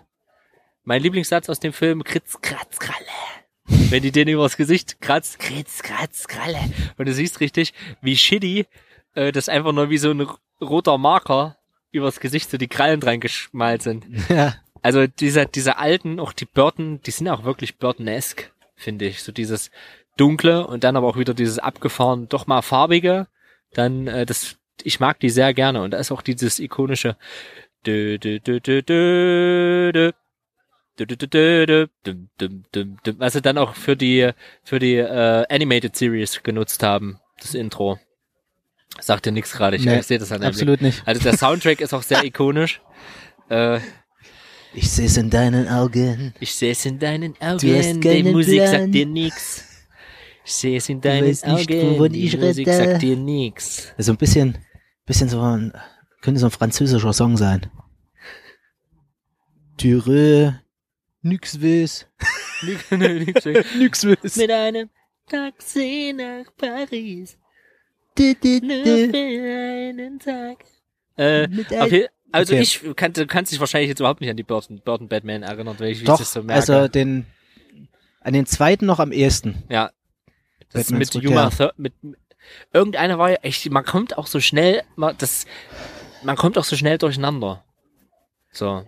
Mein 0.84 1.02
Lieblingssatz 1.02 1.50
aus 1.50 1.60
dem 1.60 1.74
Film, 1.74 2.04
Kritz, 2.04 2.40
Kratz, 2.42 2.78
Kralle. 2.80 2.96
Wenn 3.68 4.04
die 4.04 4.12
den 4.12 4.28
übers 4.28 4.58
Gesicht 4.58 5.02
kratzt, 5.02 5.40
Kritz, 5.40 5.82
Kratz, 5.82 6.28
Kralle. 6.28 6.60
Und 6.98 7.08
du 7.08 7.14
siehst 7.14 7.40
richtig, 7.40 7.74
wie 8.02 8.16
shitty 8.16 8.66
äh, 9.16 9.32
das 9.32 9.50
einfach 9.50 9.72
nur 9.72 9.90
wie 9.90 9.98
so 9.98 10.12
ein 10.12 10.28
roter 10.62 10.98
Marker 10.98 11.58
übers 11.92 12.20
Gesicht 12.20 12.52
so 12.52 12.58
die 12.58 12.68
Krallen 12.68 13.00
dran 13.00 13.20
geschmalt 13.20 13.82
sind. 13.82 14.06
ja. 14.30 14.56
Also 14.86 15.08
diese, 15.08 15.48
diese 15.48 15.80
alten, 15.80 16.20
auch 16.20 16.32
die 16.32 16.46
Burton, 16.46 17.02
die 17.02 17.10
sind 17.10 17.28
auch 17.28 17.44
wirklich 17.44 17.80
Burton-esque, 17.80 18.52
finde 18.76 19.06
ich. 19.06 19.24
So 19.24 19.32
dieses 19.32 19.72
dunkle 20.16 20.68
und 20.68 20.84
dann 20.84 20.96
aber 20.96 21.08
auch 21.08 21.18
wieder 21.18 21.34
dieses 21.34 21.58
abgefahren, 21.58 22.30
doch 22.30 22.46
mal 22.46 22.62
farbige. 22.62 23.26
Dann, 23.74 24.06
äh, 24.06 24.28
das, 24.28 24.58
ich 24.84 25.00
mag 25.00 25.20
die 25.20 25.32
sehr 25.32 25.56
gerne. 25.56 25.82
Und 25.82 25.90
da 25.90 25.98
ist 25.98 26.12
auch 26.12 26.22
dieses 26.22 26.60
ikonische 26.60 27.18
dü, 27.84 28.20
dü, 28.20 28.40
düm, 28.40 28.62
düm, 28.62 30.14
düm, 32.40 32.98
düm. 33.04 33.16
Was 33.18 33.34
sie 33.34 33.42
dann 33.42 33.58
auch 33.58 33.74
für 33.74 33.96
die, 33.96 34.30
für 34.64 34.78
die 34.78 34.98
äh, 34.98 35.48
Animated 35.50 35.96
Series 35.96 36.44
genutzt 36.44 36.84
haben, 36.84 37.20
das 37.42 37.56
Intro. 37.56 38.00
Sagt 39.00 39.26
dir 39.26 39.32
nichts 39.32 39.52
gerade, 39.52 39.78
ich, 39.78 39.86
Nee, 39.86 39.98
ich 39.98 40.06
sehe 40.06 40.20
das 40.20 40.32
an 40.32 40.42
deinem 40.42 40.52
Blick. 40.52 40.62
Absolut 40.62 40.82
nicht. 40.84 41.02
Also 41.08 41.24
der 41.24 41.36
Soundtrack 41.36 41.82
ist 41.82 41.96
auch 41.96 42.04
sehr 42.04 42.24
ikonisch. 42.24 42.82
Äh, 43.50 43.80
Ich 44.78 44.90
sehe 44.92 45.06
es 45.06 45.18
in 45.18 45.30
deinen 45.30 45.68
Augen. 45.70 46.34
Ich 46.40 46.54
sehe 46.54 46.72
es 46.72 46.86
in 46.86 47.00
deinen 47.00 47.34
Du 47.34 47.40
hast 47.42 47.64
Augen, 47.64 48.02
die 48.02 48.24
Musik 48.24 48.58
Plan. 48.60 48.72
sagt 48.72 48.94
dir 48.94 49.06
nix. 49.06 49.64
Ich 50.44 50.54
sehe 50.54 50.78
es 50.78 50.90
in 50.90 51.02
deinen 51.02 51.28
nicht, 51.28 51.46
Augen, 51.48 52.12
die 52.12 52.26
ich 52.26 52.38
Musik 52.38 52.68
rede. 52.68 52.86
sagt 52.86 53.02
dir 53.02 53.16
nix. 53.16 53.94
So 53.98 54.12
ein 54.12 54.18
bisschen, 54.18 54.58
bisschen 55.06 55.30
so 55.30 55.42
ein, 55.42 55.72
könnte 56.22 56.40
so 56.40 56.48
ein 56.48 56.52
französischer 56.52 57.14
Song 57.14 57.38
sein. 57.38 57.66
Türe, 59.78 60.62
nix 61.22 61.62
weiß. 61.62 62.08
Nix 62.62 64.06
weiß. 64.06 64.36
Mit 64.38 64.52
einem 64.52 64.90
Taxi 65.30 66.14
nach 66.16 66.46
Paris, 66.58 67.38
Du, 68.18 68.34
du, 68.36 68.60
nur 68.66 68.84
du. 68.84 69.10
für 69.10 69.90
einen 69.90 70.20
Tag. 70.20 70.64
Äh, 71.18 71.48
auf 71.80 71.92
je- 71.92 72.08
also 72.36 72.54
Okay. 72.54 72.62
ich 72.62 72.82
kann, 72.96 73.14
du 73.14 73.26
kannst 73.28 73.52
dich 73.52 73.60
wahrscheinlich 73.60 73.90
jetzt 73.90 74.00
überhaupt 74.00 74.22
nicht 74.22 74.30
an 74.30 74.38
die 74.38 74.44
Burton, 74.44 74.82
Burton 74.84 75.08
Batman 75.08 75.44
erinnern, 75.44 75.76
weil 75.80 75.90
ich, 75.90 76.00
wie 76.00 76.04
ich 76.04 76.08
Doch, 76.08 76.18
das 76.20 76.34
so 76.34 76.44
merke. 76.44 76.60
also 76.74 76.88
den, 76.88 77.26
an 78.22 78.34
den 78.34 78.46
zweiten 78.46 78.86
noch 78.86 79.00
am 79.00 79.12
ehesten. 79.12 79.64
ja. 79.70 79.92
Das 80.72 80.90
mit 80.90 81.14
Yuma, 81.14 81.50
ja. 81.58 81.72
Mit, 81.78 81.94
irgendeiner 82.74 83.18
war 83.18 83.30
ja 83.30 83.38
echt, 83.44 83.70
man 83.72 83.86
kommt 83.86 84.18
auch 84.18 84.28
so 84.28 84.42
schnell, 84.42 84.84
man, 84.98 85.16
das, 85.18 85.46
man 86.24 86.36
kommt 86.36 86.58
auch 86.58 86.66
so 86.66 86.76
schnell 86.76 86.98
durcheinander. 86.98 87.64
So. 88.52 88.86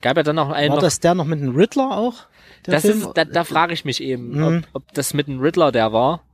Gab 0.00 0.16
ja 0.16 0.24
dann 0.24 0.34
noch 0.36 0.50
einen 0.50 0.70
War 0.70 0.76
noch, 0.76 0.82
das 0.82 0.98
der 0.98 1.14
noch 1.14 1.26
mit 1.26 1.40
dem 1.40 1.54
Riddler 1.54 1.96
auch? 1.96 2.26
Das 2.64 2.82
Film? 2.82 3.02
ist, 3.02 3.10
da, 3.14 3.24
da 3.24 3.44
frage 3.44 3.72
ich 3.72 3.84
mich 3.84 4.02
eben, 4.02 4.30
Mhm. 4.36 4.64
ob, 4.72 4.82
ob 4.82 4.92
das 4.94 5.14
mit 5.14 5.28
dem 5.28 5.38
Riddler 5.38 5.70
der 5.70 5.92
war. 5.92 6.24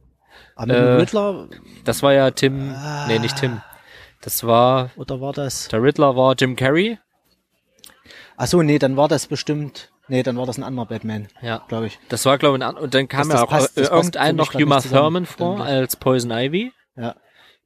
Aber 0.56 0.66
mit 0.68 0.76
äh, 0.76 0.80
dem 0.80 0.96
Riddler, 1.00 1.48
Das 1.84 2.02
war 2.02 2.14
ja 2.14 2.30
Tim, 2.30 2.70
Ah. 2.74 3.06
nee, 3.08 3.18
nicht 3.18 3.36
Tim. 3.36 3.60
Das 4.28 4.44
war, 4.46 4.90
oder 4.96 5.22
war 5.22 5.32
das? 5.32 5.68
der 5.68 5.82
Riddler 5.82 6.14
war 6.14 6.34
Jim 6.38 6.54
Carrey. 6.54 6.98
Ach 8.36 8.46
so, 8.46 8.60
nee, 8.62 8.78
dann 8.78 8.94
war 8.98 9.08
das 9.08 9.26
bestimmt, 9.26 9.90
nee, 10.08 10.22
dann 10.22 10.36
war 10.36 10.44
das 10.44 10.58
ein 10.58 10.64
anderer 10.64 10.84
Batman, 10.84 11.28
Ja. 11.40 11.64
glaube 11.68 11.86
ich. 11.86 11.98
Das 12.10 12.26
war, 12.26 12.36
glaube 12.36 12.58
ich, 12.58 12.62
ein 12.64 12.76
und 12.76 12.92
dann 12.92 13.08
kam 13.08 13.28
Das- 13.30 13.38
ja 13.38 13.44
auch 13.44 13.48
passt- 13.48 13.78
äh, 13.78 13.84
irgendein 13.84 14.36
noch 14.36 14.52
grad 14.52 14.62
Uma 14.62 14.74
nicht 14.76 14.82
zusammen, 14.82 15.24
Thurman 15.24 15.56
vor 15.58 15.64
als 15.64 15.96
Poison 15.96 16.30
Ivy. 16.30 16.72
Ja. 16.96 17.16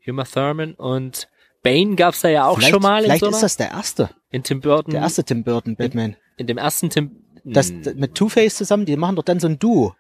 Uma 0.07 0.23
Thurman 0.23 0.75
und 0.75 1.27
Bane 1.65 1.97
gab's 1.97 2.21
da 2.21 2.29
ja 2.29 2.47
auch 2.47 2.55
vielleicht, 2.59 2.73
schon 2.73 2.83
mal 2.83 2.99
in 2.99 3.05
Vielleicht 3.07 3.25
so 3.25 3.31
ist 3.31 3.43
das 3.43 3.57
der 3.57 3.71
erste, 3.73 4.11
in 4.31 4.45
Tim 4.45 4.61
Burton, 4.61 4.93
der 4.93 5.03
erste 5.03 5.25
Tim 5.25 5.43
Burton 5.43 5.75
Batman. 5.75 6.17
in 6.37 6.47
dem 6.47 6.59
ersten 6.59 6.91
Tim, 6.91 7.19
Das, 7.45 7.71
Hm. 7.71 7.83
mit 7.97 8.15
Two-Face 8.15 8.55
zusammen, 8.55 8.87
die 8.87 8.97
machen 8.97 9.17
doch 9.17 9.25
dann 9.25 9.41
so 9.41 9.49
ein 9.49 9.59
Duo. 9.59 9.97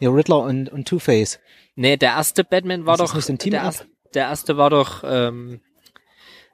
Ja, 0.00 0.10
Riddler 0.10 0.40
und, 0.40 0.68
und 0.68 0.86
Two-Face. 0.86 1.40
Nee, 1.76 1.96
der 1.96 2.10
erste 2.10 2.44
Batman 2.44 2.84
war 2.84 2.94
Ist 2.96 3.00
das 3.00 3.12
doch, 3.12 3.20
so 3.22 3.32
ein 3.32 3.38
der, 3.38 3.42
Team-Up? 3.44 3.64
erste, 3.64 3.86
der 4.14 4.24
erste 4.26 4.56
war 4.58 4.68
doch, 4.68 5.02
ähm, 5.02 5.62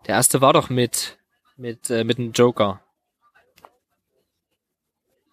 der 0.07 0.17
erste 0.17 0.41
war 0.41 0.53
doch 0.53 0.71
mit, 0.71 1.19
mit, 1.57 1.91
äh, 1.91 2.05
mit 2.05 2.19
dem 2.19 2.33
Joker. 2.33 2.81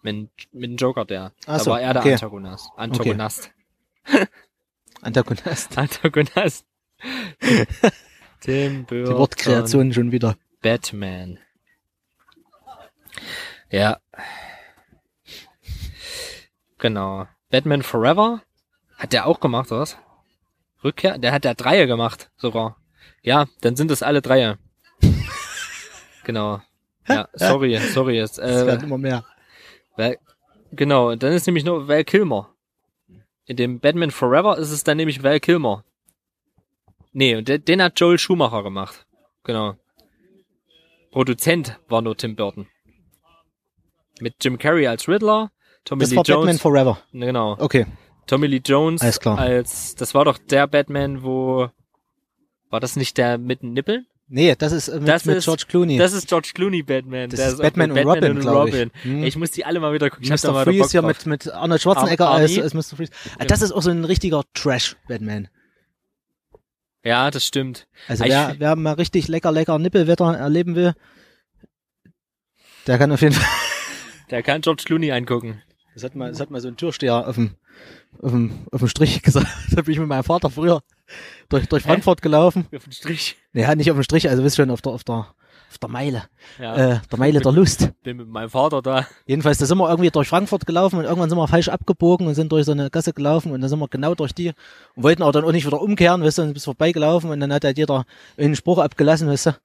Mit, 0.02 0.30
mit 0.52 0.70
dem 0.70 0.76
Joker, 0.76 1.04
der. 1.04 1.32
Ach 1.46 1.58
da 1.58 1.58
so, 1.58 1.70
war 1.70 1.80
er 1.80 1.92
der 1.92 2.02
okay. 2.02 2.12
Antagonist. 2.14 2.70
Antagonist. 2.76 3.50
Antagonist. 5.02 5.78
Antagonist. 5.78 6.66
Tim 8.40 8.78
Die 8.78 8.82
Burton. 8.82 9.18
Wortkreation 9.18 9.92
schon 9.92 10.12
wieder. 10.12 10.36
Batman. 10.60 11.38
Ja. 13.70 14.00
Genau. 16.78 17.28
Batman 17.50 17.82
Forever 17.82 18.42
hat 18.96 19.12
der 19.12 19.26
auch 19.26 19.40
gemacht, 19.40 19.70
oder 19.70 19.82
was? 19.82 19.96
Rückkehr? 20.82 21.18
Der 21.18 21.32
hat 21.32 21.44
der 21.44 21.54
Dreier 21.54 21.86
gemacht, 21.86 22.30
sogar. 22.36 22.76
Ja, 23.22 23.46
dann 23.60 23.76
sind 23.76 23.90
es 23.90 24.02
alle 24.02 24.20
Dreier. 24.22 24.58
genau. 26.24 26.60
Ja, 27.08 27.28
sorry, 27.34 27.78
sorry. 27.78 28.16
Jetzt, 28.16 28.38
Das 28.38 28.62
äh, 28.62 28.66
werden 28.66 28.84
immer 28.84 28.98
mehr. 28.98 29.24
Val, 29.96 30.18
genau, 30.72 31.14
dann 31.14 31.32
ist 31.32 31.46
nämlich 31.46 31.64
nur 31.64 31.88
Val 31.88 32.04
Kilmer. 32.04 32.54
In 33.46 33.56
dem 33.56 33.80
Batman 33.80 34.10
Forever 34.10 34.58
ist 34.58 34.70
es 34.70 34.84
dann 34.84 34.96
nämlich 34.96 35.22
Val 35.22 35.40
Kilmer. 35.40 35.84
Nee, 37.12 37.36
und 37.36 37.48
den, 37.48 37.64
den 37.64 37.82
hat 37.82 37.98
Joel 38.00 38.18
Schumacher 38.18 38.62
gemacht. 38.62 39.06
Genau. 39.44 39.74
Produzent 41.10 41.78
war 41.88 42.00
nur 42.00 42.16
Tim 42.16 42.36
Burton. 42.36 42.68
Mit 44.20 44.36
Jim 44.42 44.58
Carrey 44.58 44.86
als 44.86 45.08
Riddler, 45.08 45.50
Tommy 45.84 46.00
Das 46.02 46.10
Lee 46.10 46.16
war 46.16 46.24
Batman 46.24 46.46
Jones. 46.46 46.60
Forever. 46.62 46.98
Genau. 47.12 47.56
Okay. 47.58 47.86
Tommy 48.26 48.46
Lee 48.46 48.62
Jones 48.64 49.02
Alles 49.02 49.20
klar. 49.20 49.38
als, 49.38 49.94
das 49.96 50.14
war 50.14 50.24
doch 50.24 50.38
der 50.38 50.66
Batman, 50.68 51.22
wo, 51.22 51.68
war 52.72 52.80
das 52.80 52.96
nicht 52.96 53.16
der 53.18 53.38
mit 53.38 53.62
den 53.62 53.72
Nippeln? 53.74 54.06
Nee, 54.28 54.54
das 54.56 54.72
ist 54.72 54.88
äh, 54.88 54.98
mit, 54.98 55.08
Das 55.08 55.24
mit 55.26 55.36
ist- 55.36 55.44
George 55.44 55.64
Clooney. 55.68 55.98
Das 55.98 56.12
ist 56.14 56.26
George 56.26 56.52
Clooney 56.54 56.82
Batman. 56.82 57.28
Das 57.28 57.38
Der 57.38 57.48
ist 57.50 57.58
Batman 57.58 57.90
und 57.92 57.98
Robin, 57.98 58.40
glaub 58.40 58.68
ich. 58.68 58.90
Hm. 59.02 59.22
Ich 59.24 59.36
muss 59.36 59.50
die 59.50 59.64
alle 59.66 59.78
mal 59.78 59.92
wieder 59.92 60.08
gucken. 60.08 60.24
Ich 60.24 60.30
Mr. 60.30 60.36
wieder 60.36 60.52
Bock 60.52 60.62
Freeze 60.64 60.90
hier 60.92 61.02
mit, 61.02 61.26
mit 61.26 61.52
Arnold 61.52 61.82
Schwarzenegger 61.82 62.28
Ar- 62.28 62.36
als, 62.36 62.58
als 62.58 62.72
Mr. 62.72 62.96
Freeze. 62.96 63.12
Ah, 63.38 63.44
Das 63.44 63.60
ist 63.62 63.72
auch 63.72 63.82
so 63.82 63.90
ein 63.90 64.04
richtiger 64.04 64.42
Trash-Batman. 64.54 65.48
Ja, 67.04 67.30
das 67.30 67.44
stimmt. 67.44 67.86
Also 68.08 68.24
Ich- 68.24 68.30
wer, 68.30 68.54
wer 68.58 68.76
mal 68.76 68.94
richtig 68.94 69.28
lecker, 69.28 69.52
lecker 69.52 69.78
Nippelwetter 69.78 70.34
erleben 70.34 70.76
will, 70.76 70.94
der 72.86 72.98
kann 72.98 73.12
auf 73.12 73.20
jeden 73.20 73.34
Fall. 73.34 73.46
Der 74.30 74.42
kann 74.42 74.62
George 74.62 74.84
Clooney 74.86 75.12
angucken. 75.12 75.60
Das 75.92 76.04
hat 76.04 76.14
mal, 76.14 76.30
das 76.30 76.40
hat 76.40 76.50
mal 76.50 76.60
so 76.62 76.68
ein 76.68 76.76
Türsteher 76.78 77.28
auf 77.28 77.34
dem, 77.34 77.56
auf 78.22 78.30
dem, 78.30 78.66
auf 78.72 78.80
dem 78.80 78.88
Strich 78.88 79.20
gesagt. 79.22 79.46
Da 79.72 79.82
bin 79.82 79.92
ich 79.92 79.98
mit 80.00 80.08
meinem 80.08 80.24
Vater 80.24 80.48
früher 80.48 80.82
durch, 81.48 81.66
durch 81.68 81.82
Frankfurt 81.82 82.22
gelaufen. 82.22 82.66
Auf 82.74 82.84
den 82.84 82.92
Strich. 82.92 83.36
Naja, 83.52 83.74
nicht 83.74 83.90
auf 83.90 83.96
dem 83.96 84.02
Strich, 84.02 84.28
also 84.28 84.42
wisst 84.44 84.56
schon, 84.56 84.70
auf 84.70 84.82
der, 84.82 84.92
auf 84.92 85.04
der, 85.04 85.26
auf 85.70 85.78
der 85.80 85.88
Meile. 85.88 86.24
Ja, 86.58 86.76
Äh, 86.76 87.00
der 87.10 87.18
Meile 87.18 87.40
der 87.40 87.52
Lust. 87.52 87.90
bin 88.02 88.16
mit 88.18 88.28
meinem 88.28 88.50
Vater 88.50 88.82
da. 88.82 89.06
Jedenfalls, 89.26 89.58
da 89.58 89.66
sind 89.66 89.78
wir 89.78 89.88
irgendwie 89.88 90.10
durch 90.10 90.28
Frankfurt 90.28 90.66
gelaufen 90.66 90.98
und 90.98 91.04
irgendwann 91.04 91.28
sind 91.28 91.38
wir 91.38 91.48
falsch 91.48 91.68
abgebogen 91.68 92.26
und 92.26 92.34
sind 92.34 92.52
durch 92.52 92.64
so 92.66 92.72
eine 92.72 92.90
Gasse 92.90 93.12
gelaufen 93.12 93.52
und 93.52 93.60
dann 93.60 93.68
sind 93.70 93.78
wir 93.78 93.88
genau 93.88 94.14
durch 94.14 94.32
die 94.34 94.52
und 94.94 95.02
wollten 95.02 95.22
aber 95.22 95.32
dann 95.32 95.44
auch 95.44 95.52
nicht 95.52 95.66
wieder 95.66 95.80
umkehren, 95.80 96.22
weißt 96.22 96.38
du, 96.38 96.42
und 96.42 96.54
bis 96.54 96.64
vorbeigelaufen 96.64 97.30
und 97.30 97.40
dann 97.40 97.52
hat 97.52 97.64
halt 97.64 97.78
jeder 97.78 98.04
einen 98.36 98.56
Spruch 98.56 98.78
abgelassen, 98.78 99.28
weißt 99.28 99.46
du, 99.46 99.56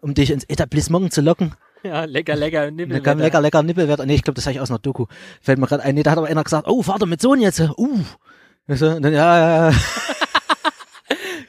um 0.00 0.14
dich 0.14 0.30
ins 0.30 0.44
Etablissement 0.44 1.12
zu 1.12 1.20
locken. 1.20 1.54
Ja, 1.82 2.04
lecker, 2.04 2.36
lecker. 2.36 2.66
Und 2.68 2.76
Nippel 2.76 2.96
dann 2.96 3.02
kam 3.02 3.18
lecker, 3.18 3.40
lecker 3.40 3.62
Nippelwert. 3.62 4.04
Nee, 4.04 4.14
ich 4.16 4.22
glaube, 4.22 4.34
das 4.34 4.44
habe 4.44 4.52
ich 4.52 4.60
aus 4.60 4.70
einer 4.70 4.78
Doku. 4.78 5.06
Fällt 5.40 5.58
mir 5.58 5.66
gerade 5.66 5.82
ein. 5.82 5.94
Nee, 5.94 6.02
da 6.02 6.10
hat 6.10 6.18
aber 6.18 6.26
einer 6.26 6.44
gesagt, 6.44 6.68
oh, 6.68 6.82
Vater 6.82 7.06
mit 7.06 7.22
Sohn 7.22 7.40
jetzt. 7.40 7.58
Uh. 7.58 8.00
Weißt 8.66 8.82
du, 8.82 8.96
und 8.96 9.02
dann, 9.02 9.14
ja, 9.14 9.38
ja, 9.38 9.70
ja. 9.70 9.76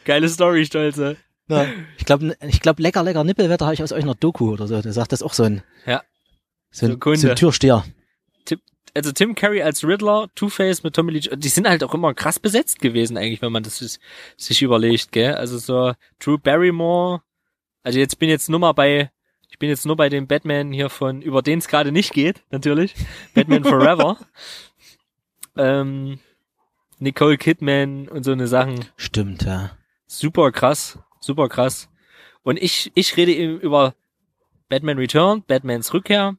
Geile 0.06 0.30
Story, 0.30 0.66
Stolze. 0.66 1.18
Na, 1.48 1.66
ich 1.98 2.06
glaube, 2.06 2.36
ich 2.48 2.62
glaub, 2.62 2.80
lecker, 2.80 3.04
lecker 3.04 3.24
Nippelwetter 3.24 3.66
habe 3.66 3.74
ich 3.74 3.84
aus 3.84 3.92
euch 3.92 4.04
einer 4.04 4.16
Doku 4.16 4.52
oder 4.52 4.68
so. 4.68 4.82
Der 4.82 4.94
sagt 4.94 5.12
das 5.12 5.22
auch 5.22 5.34
so 5.34 5.44
ein, 5.44 5.64
Ja. 5.86 6.02
so 6.72 6.86
ein, 6.86 7.00
So 7.02 7.16
so 7.16 7.30
ein 7.30 7.36
Türsteher. 7.36 7.84
Tipp, 8.46 8.62
also 8.96 9.12
Tim 9.12 9.36
Curry 9.36 9.62
als 9.62 9.84
Riddler, 9.84 10.30
Two-Face 10.36 10.84
mit 10.84 10.96
Tommy 10.96 11.12
Lee, 11.12 11.20
die 11.36 11.50
sind 11.50 11.68
halt 11.68 11.84
auch 11.84 11.94
immer 11.94 12.14
krass 12.14 12.40
besetzt 12.40 12.80
gewesen 12.80 13.18
eigentlich, 13.18 13.42
wenn 13.42 13.52
man 13.52 13.64
das 13.64 13.80
sich, 13.80 14.00
sich 14.38 14.62
überlegt, 14.62 15.12
gell? 15.12 15.36
Also 15.36 15.58
so 15.58 15.94
Drew 16.20 16.38
Barrymore, 16.38 17.22
also 17.84 18.00
jetzt 18.00 18.18
bin 18.20 18.30
jetzt 18.30 18.50
nur 18.50 18.60
mal 18.60 18.72
bei, 18.74 19.12
ich 19.50 19.60
bin 19.60 19.70
jetzt 19.70 19.86
nur 19.86 19.98
bei 19.98 20.08
dem 20.10 20.28
Batman 20.28 20.72
hier 20.72 20.90
von, 20.90 21.22
über 21.22 21.42
den 21.42 21.60
es 21.60 21.68
gerade 21.68 21.92
nicht 21.92 22.14
geht, 22.14 22.44
natürlich, 22.50 22.96
Batman 23.34 23.64
Forever. 23.64 24.18
ähm, 25.58 26.20
Nicole 27.00 27.38
Kidman 27.38 28.08
und 28.08 28.24
so 28.24 28.32
eine 28.32 28.48
Sachen. 28.48 28.86
Stimmt, 28.96 29.44
ja. 29.44 29.72
Super 30.14 30.52
krass, 30.52 31.00
super 31.22 31.48
krass. 31.48 31.88
Und 32.44 32.62
ich, 32.62 32.92
ich 32.96 33.16
rede 33.16 33.34
eben 33.34 33.60
über 33.62 33.96
Batman 34.68 34.98
Return, 34.98 35.42
Batmans 35.48 35.94
Rückkehr, 35.94 36.36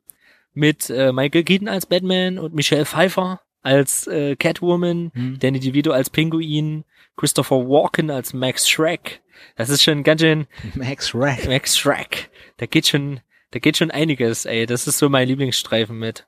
mit 0.53 0.91
äh, 0.91 1.11
Michael 1.11 1.43
Keaton 1.45 1.69
als 1.69 1.87
Batman 1.87 2.39
und 2.39 2.55
Michelle 2.55 2.85
Pfeiffer 2.85 3.41
als 3.63 4.07
äh, 4.09 4.37
Catwoman, 4.37 5.11
Hm. 5.15 5.39
Danny 5.39 5.59
DeVito 5.59 5.91
als 5.93 6.11
Pinguin, 6.11 6.85
Christopher 7.17 7.67
Walken 7.67 8.11
als 8.11 8.35
Max 8.35 8.69
Shrek. 8.69 9.23
Das 9.57 9.71
ist 9.71 9.83
schon 9.83 10.03
ganz 10.03 10.21
schön 10.21 10.47
Max 10.75 11.15
Rack. 11.15 11.47
Max 11.47 11.79
Shrek. 11.79 12.31
Da 12.59 12.67
geht 12.67 12.87
schon, 12.89 13.21
da 13.53 13.59
geht 13.59 13.79
schon 13.79 13.91
einiges, 13.91 14.45
ey. 14.45 14.67
Das 14.67 14.87
ist 14.87 14.99
so 14.99 15.09
mein 15.09 15.29
Lieblingsstreifen 15.29 15.99
mit. 15.99 16.27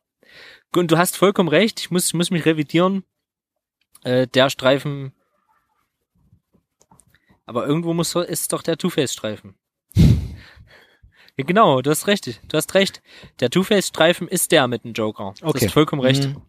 Und 0.75 0.91
du 0.91 0.97
hast 0.97 1.19
vollkommen 1.19 1.51
recht. 1.51 1.79
Ich 1.81 1.91
muss, 1.91 2.07
ich 2.07 2.15
muss 2.15 2.31
mich 2.31 2.47
revidieren. 2.47 3.05
Äh, 4.03 4.27
der 4.29 4.49
Streifen. 4.49 5.13
Aber 7.47 7.67
irgendwo 7.67 7.93
muss 7.95 8.15
ist 8.15 8.53
doch 8.53 8.63
der 8.63 8.77
Two-Face-Streifen. 8.79 9.55
ja, 9.95 11.45
genau, 11.45 11.83
du 11.83 11.91
hast 11.91 12.07
recht. 12.07 12.41
Du 12.49 12.57
hast 12.57 12.75
recht. 12.75 13.03
Der 13.41 13.51
Two-Face-Streifen 13.51 14.29
ist 14.29 14.53
der 14.53 14.67
mit 14.69 14.85
dem 14.85 14.93
Joker. 14.93 15.35
Du 15.41 15.47
Okay. 15.47 15.67
hast 15.67 15.73
vollkommen 15.73 16.03
recht. 16.03 16.25
Mhm. 16.29 16.43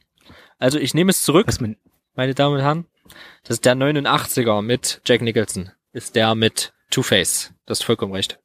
Also 0.57 0.79
ich 0.79 0.93
nehme 0.93 1.11
es 1.11 1.23
zurück 1.23 1.47
man, 1.59 1.75
meine 2.13 2.33
Damen 2.33 2.55
und 2.55 2.61
Herren. 2.61 2.85
Das 3.43 3.57
ist 3.57 3.65
der 3.65 3.75
89er 3.75 4.61
mit 4.61 5.01
Jack 5.05 5.21
Nicholson. 5.21 5.71
Ist 5.91 6.15
der 6.15 6.33
mit 6.35 6.73
Two-Face. 6.91 7.53
Das 7.65 7.79
ist 7.79 7.85
vollkommen 7.85 8.13
recht. 8.13 8.39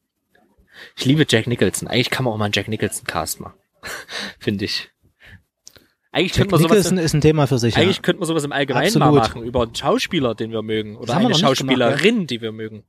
Ich 0.96 1.05
liebe 1.05 1.24
Jack 1.28 1.46
Nicholson. 1.46 1.88
Eigentlich 1.88 2.11
kann 2.11 2.24
man 2.24 2.34
auch 2.34 2.38
mal 2.38 2.46
einen 2.46 2.53
Jack 2.53 2.68
Nicholson 2.68 3.05
Cast 3.07 3.40
machen. 3.40 3.59
Finde 4.38 4.64
ich. 4.64 4.90
Eigentlich 6.12 6.32
könnte 6.32 6.50
man 6.50 6.61
sowas, 6.61 6.70
Nicholson 6.76 6.98
ist 6.98 7.14
ein 7.14 7.20
Thema 7.20 7.46
für 7.46 7.58
sich. 7.58 7.76
eigentlich 7.76 7.96
ja. 7.96 8.02
könnte 8.02 8.18
man 8.20 8.26
sowas 8.26 8.42
im 8.44 8.52
Allgemeinen 8.52 8.86
Absolut. 8.86 9.14
mal 9.14 9.20
machen. 9.20 9.42
Über 9.44 9.62
einen 9.62 9.74
Schauspieler, 9.74 10.34
den 10.34 10.50
wir 10.50 10.62
mögen. 10.62 10.96
Oder 10.96 11.14
eine 11.14 11.28
nicht 11.28 11.38
gemacht, 11.38 11.58
Schauspielerin, 11.58 12.26
die 12.26 12.40
wir 12.40 12.50
mögen. 12.52 12.82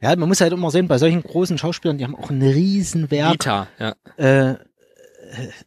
ja, 0.00 0.16
man 0.16 0.28
muss 0.28 0.40
halt 0.40 0.52
immer 0.52 0.70
sehen, 0.70 0.88
bei 0.88 0.96
solchen 0.98 1.22
großen 1.22 1.58
Schauspielern, 1.58 1.98
die 1.98 2.04
haben 2.04 2.16
auch 2.16 2.30
ein 2.30 2.40
Riesenwerk. 2.40 3.34
Vita, 3.34 3.68
ja. 3.78 3.94
Äh, 4.16 4.56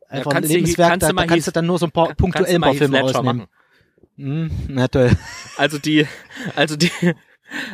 einfach 0.09 0.31
ein 0.31 0.33
kannst 0.33 0.49
du- 0.49 0.55
Lebenswerk, 0.55 0.89
kannst 0.89 1.09
da, 1.09 1.13
da 1.13 1.25
kannst 1.25 1.47
du 1.47 1.51
dann 1.51 1.65
nur 1.65 1.77
so 1.77 1.85
ein 1.85 1.91
paar 1.91 2.15
punktuell 2.15 2.57
mal 2.57 2.71
ein 2.71 2.77
paar 2.77 2.87
Filme 2.87 3.03
machen. 3.23 3.47
Hm, 4.17 4.49
na 4.69 4.87
toll. 4.87 5.11
Also 5.57 5.77
die, 5.77 6.07
also 6.55 6.75
die, 6.75 6.89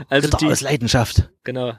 also 0.10 0.28
Ritter 0.28 0.38
die, 0.40 0.48
aus 0.48 0.62
Leidenschaft. 0.62 1.30
genau. 1.46 1.74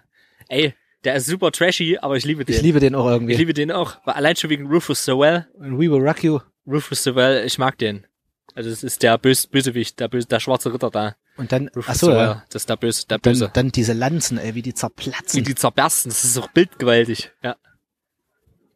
Ey, 0.49 0.75
der 1.05 1.17
ist 1.17 1.27
super 1.27 1.53
trashy, 1.53 1.99
aber 2.01 2.17
ich 2.17 2.25
liebe 2.25 2.45
den. 2.47 2.55
Ich 2.57 2.63
liebe 2.63 2.81
den 2.81 2.95
auch 2.95 3.07
irgendwie. 3.07 3.33
ich 3.33 3.39
liebe 3.39 3.53
den 3.53 3.71
auch. 3.71 3.99
Weil 4.07 4.15
Allein 4.15 4.37
schon 4.37 4.49
wegen 4.49 4.67
Rufus 4.67 5.05
Sewell. 5.05 5.47
Und 5.59 5.79
We 5.79 5.91
Will 5.91 6.01
Rock 6.01 6.25
You. 6.25 6.39
Rufus 6.67 7.03
Sewell, 7.03 7.45
ich 7.47 7.59
mag 7.59 7.79
den. 7.79 8.07
Also 8.55 8.71
das 8.71 8.83
ist 8.85 9.03
der 9.03 9.19
Bös 9.19 9.47
Bösewicht, 9.47 9.99
der, 10.01 10.09
Böse, 10.09 10.29
der 10.29 10.41
schwarze 10.41 10.73
Ritter 10.73 10.91
da. 10.91 11.17
Und 11.37 11.51
dann, 11.51 11.69
Rufus 11.69 11.89
ach 11.89 11.95
so, 11.95 12.07
Sewell, 12.07 12.27
ja. 12.27 12.45
das 12.51 12.63
ist 12.63 12.71
der 12.71 12.77
Böse, 12.77 13.07
der 13.07 13.19
Böse. 13.19 13.45
Dann, 13.47 13.53
dann 13.67 13.73
diese 13.73 13.93
Lanzen, 13.93 14.39
ey, 14.39 14.55
wie 14.55 14.63
die 14.63 14.71
Wie 14.71 14.75
zerplatzen. 14.75 15.45
die 15.45 15.55
zerbersten, 15.55 16.11
das 16.11 16.25
ist 16.25 16.39
auch 16.39 16.49
bildgewaltig. 16.49 17.33
Ja. 17.43 17.57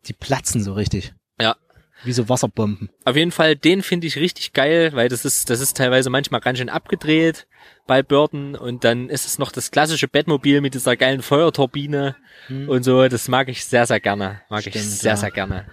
Die 0.06 0.12
platzen 0.12 0.62
so 0.62 0.72
richtig. 0.72 1.14
Ja. 1.40 1.56
Wie 2.04 2.12
so 2.12 2.28
Wasserbomben. 2.28 2.90
Auf 3.04 3.16
jeden 3.16 3.32
Fall, 3.32 3.56
den 3.56 3.82
finde 3.82 4.06
ich 4.06 4.16
richtig 4.16 4.52
geil, 4.52 4.92
weil 4.94 5.08
das 5.08 5.24
ist, 5.24 5.50
das 5.50 5.60
ist 5.60 5.76
teilweise 5.76 6.10
manchmal 6.10 6.40
ganz 6.40 6.58
schön 6.58 6.68
abgedreht 6.68 7.48
bei 7.88 8.02
Burton 8.04 8.54
und 8.54 8.84
dann 8.84 9.08
ist 9.08 9.26
es 9.26 9.38
noch 9.38 9.50
das 9.50 9.72
klassische 9.72 10.06
Bettmobil 10.06 10.60
mit 10.60 10.74
dieser 10.74 10.96
geilen 10.96 11.22
Feuerturbine 11.22 12.14
und 12.48 12.84
so. 12.84 13.08
Das 13.08 13.26
mag 13.26 13.48
ich 13.48 13.64
sehr, 13.64 13.84
sehr 13.86 13.98
gerne. 13.98 14.42
Mag 14.48 14.64
ich 14.66 14.74
Stimmt, 14.74 14.84
sehr, 14.84 15.12
ja. 15.12 15.16
sehr 15.16 15.30
gerne. 15.32 15.66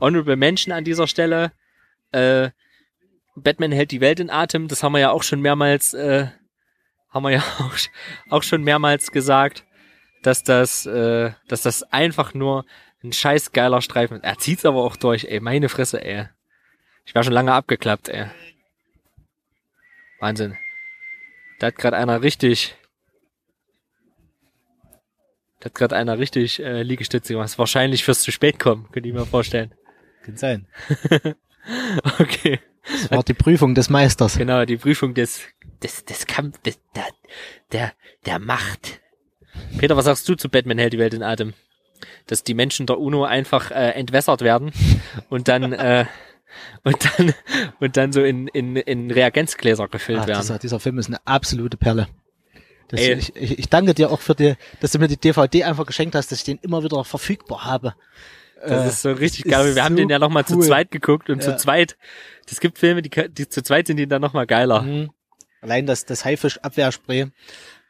Honorable 0.00 0.36
Mention 0.36 0.72
an 0.72 0.84
dieser 0.84 1.06
Stelle. 1.06 1.52
Äh, 2.12 2.50
Batman 3.36 3.72
hält 3.72 3.90
die 3.90 4.00
Welt 4.00 4.20
in 4.20 4.30
Atem. 4.30 4.68
Das 4.68 4.82
haben 4.82 4.92
wir 4.92 5.00
ja 5.00 5.10
auch 5.10 5.22
schon 5.22 5.40
mehrmals, 5.40 5.94
äh, 5.94 6.28
haben 7.10 7.22
wir 7.24 7.30
ja 7.30 7.40
auch, 7.58 7.76
auch 8.30 8.42
schon 8.42 8.62
mehrmals 8.62 9.10
gesagt, 9.10 9.64
dass 10.22 10.42
das, 10.42 10.86
äh, 10.86 11.32
dass 11.48 11.62
das 11.62 11.82
einfach 11.92 12.34
nur 12.34 12.64
ein 13.02 13.12
scheiß 13.12 13.52
geiler 13.52 13.82
Streifen 13.82 14.18
ist. 14.18 14.24
Er 14.24 14.38
zieht's 14.38 14.64
aber 14.64 14.82
auch 14.82 14.96
durch, 14.96 15.24
ey. 15.24 15.40
Meine 15.40 15.68
Fresse, 15.68 16.02
ey. 16.02 16.28
Ich 17.04 17.14
war 17.14 17.22
schon 17.22 17.34
lange 17.34 17.52
abgeklappt, 17.52 18.08
ey. 18.08 18.26
Wahnsinn. 20.20 20.56
Da 21.58 21.68
hat 21.68 21.76
gerade 21.76 21.96
einer 21.96 22.22
richtig. 22.22 22.74
Da 25.60 25.66
hat 25.66 25.74
gerade 25.74 25.96
einer 25.96 26.18
richtig 26.18 26.60
äh, 26.60 26.82
Liegestütze 26.82 27.34
gemacht. 27.34 27.58
Wahrscheinlich 27.58 28.04
fürs 28.04 28.22
zu 28.22 28.32
spät 28.32 28.58
kommen, 28.58 28.88
könnte 28.90 29.08
ich 29.08 29.14
mir 29.14 29.26
vorstellen. 29.26 29.74
Kann 30.24 30.36
sein. 30.36 30.66
Okay. 32.18 32.60
Das 32.86 33.10
war 33.10 33.22
die 33.22 33.32
Prüfung 33.32 33.74
des 33.74 33.88
Meisters. 33.88 34.36
Genau, 34.36 34.66
die 34.66 34.76
Prüfung 34.76 35.14
des, 35.14 35.40
des, 35.82 36.04
des 36.04 36.26
Kampf, 36.26 36.60
des, 36.60 36.78
der, 36.94 37.06
der, 37.72 37.92
der 38.26 38.38
Macht. 38.38 39.00
Peter, 39.78 39.96
was 39.96 40.04
sagst 40.04 40.28
du 40.28 40.34
zu 40.34 40.50
Batman 40.50 40.76
hält 40.76 40.92
die 40.92 40.98
Welt 40.98 41.14
in 41.14 41.22
Atem? 41.22 41.54
Dass 42.26 42.44
die 42.44 42.52
Menschen 42.52 42.84
der 42.86 42.98
UNO 42.98 43.24
einfach 43.24 43.70
äh, 43.70 43.92
entwässert 43.92 44.42
werden 44.42 44.72
und 45.30 45.48
dann 45.48 45.72
äh, 45.72 46.04
und 46.82 46.96
dann 47.04 47.34
und 47.80 47.96
dann 47.96 48.12
so 48.12 48.22
in, 48.22 48.48
in, 48.48 48.76
in 48.76 49.10
Reagenzgläser 49.10 49.88
gefüllt 49.88 50.20
Ach, 50.20 50.26
werden. 50.26 50.40
dieser, 50.42 50.58
dieser 50.58 50.80
Film 50.80 50.98
ist 50.98 51.06
eine 51.06 51.26
absolute 51.26 51.78
Perle. 51.78 52.08
Das, 52.88 53.00
ich, 53.00 53.34
ich 53.34 53.68
danke 53.70 53.94
dir 53.94 54.10
auch 54.10 54.20
für 54.20 54.34
die, 54.34 54.56
dass 54.80 54.92
du 54.92 54.98
mir 54.98 55.08
die 55.08 55.16
DVD 55.16 55.64
einfach 55.64 55.86
geschenkt 55.86 56.14
hast, 56.14 56.30
dass 56.30 56.40
ich 56.40 56.44
den 56.44 56.58
immer 56.58 56.84
wieder 56.84 57.02
verfügbar 57.04 57.64
habe. 57.64 57.94
Das 58.66 58.84
Äh, 58.84 58.88
ist 58.88 59.02
so 59.02 59.12
richtig 59.12 59.44
geil. 59.44 59.74
Wir 59.74 59.84
haben 59.84 59.94
so 59.94 59.98
den 60.02 60.08
ja 60.08 60.18
noch 60.18 60.30
mal 60.30 60.44
zu 60.44 60.56
cool. 60.56 60.62
zweit 60.66 60.90
geguckt 60.90 61.30
und 61.30 61.42
Ja. 61.44 61.56
zu 61.56 61.62
zweit. 61.62 61.96
Es 62.50 62.60
gibt 62.60 62.78
Filme, 62.78 63.02
die, 63.02 63.10
die 63.10 63.48
zu 63.48 63.62
zweit 63.62 63.86
sind 63.86 63.96
die 63.96 64.06
dann 64.06 64.20
noch 64.22 64.32
mal 64.32 64.46
geiler. 64.46 64.82
Mhm. 64.82 65.10
Allein 65.60 65.86
das, 65.86 66.04
das 66.04 66.24
Haifisch-Abwehrspray. 66.24 67.30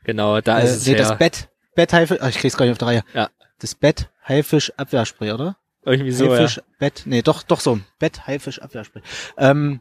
Genau, 0.04 0.40
da 0.40 0.60
Äh, 0.60 0.64
ist 0.64 0.70
es 0.76 0.86
nee, 0.86 0.92
her. 0.94 0.98
das 1.08 1.18
Bett, 1.18 1.48
Bett 1.74 1.92
Haifisch, 1.92 2.18
ach, 2.20 2.28
ich 2.28 2.38
krieg's 2.38 2.56
gar 2.56 2.66
nicht 2.66 2.72
auf 2.72 2.78
der 2.78 2.88
Reihe. 2.88 3.02
Ja. 3.14 3.30
Das 3.58 3.74
Bett 3.74 4.10
Haifisch 4.28 4.72
Abwehrspray, 4.76 5.32
oder? 5.32 5.56
Irgendwie 5.84 6.12
so, 6.12 6.26
ja. 6.26 6.38
Haifisch 6.38 6.60
Bett, 6.78 7.02
nee, 7.06 7.22
doch, 7.22 7.42
doch 7.42 7.60
so. 7.60 7.80
Bett 7.98 8.26
Haifisch 8.26 8.60
Abwehrspray. 8.60 9.02
Ähm, 9.38 9.80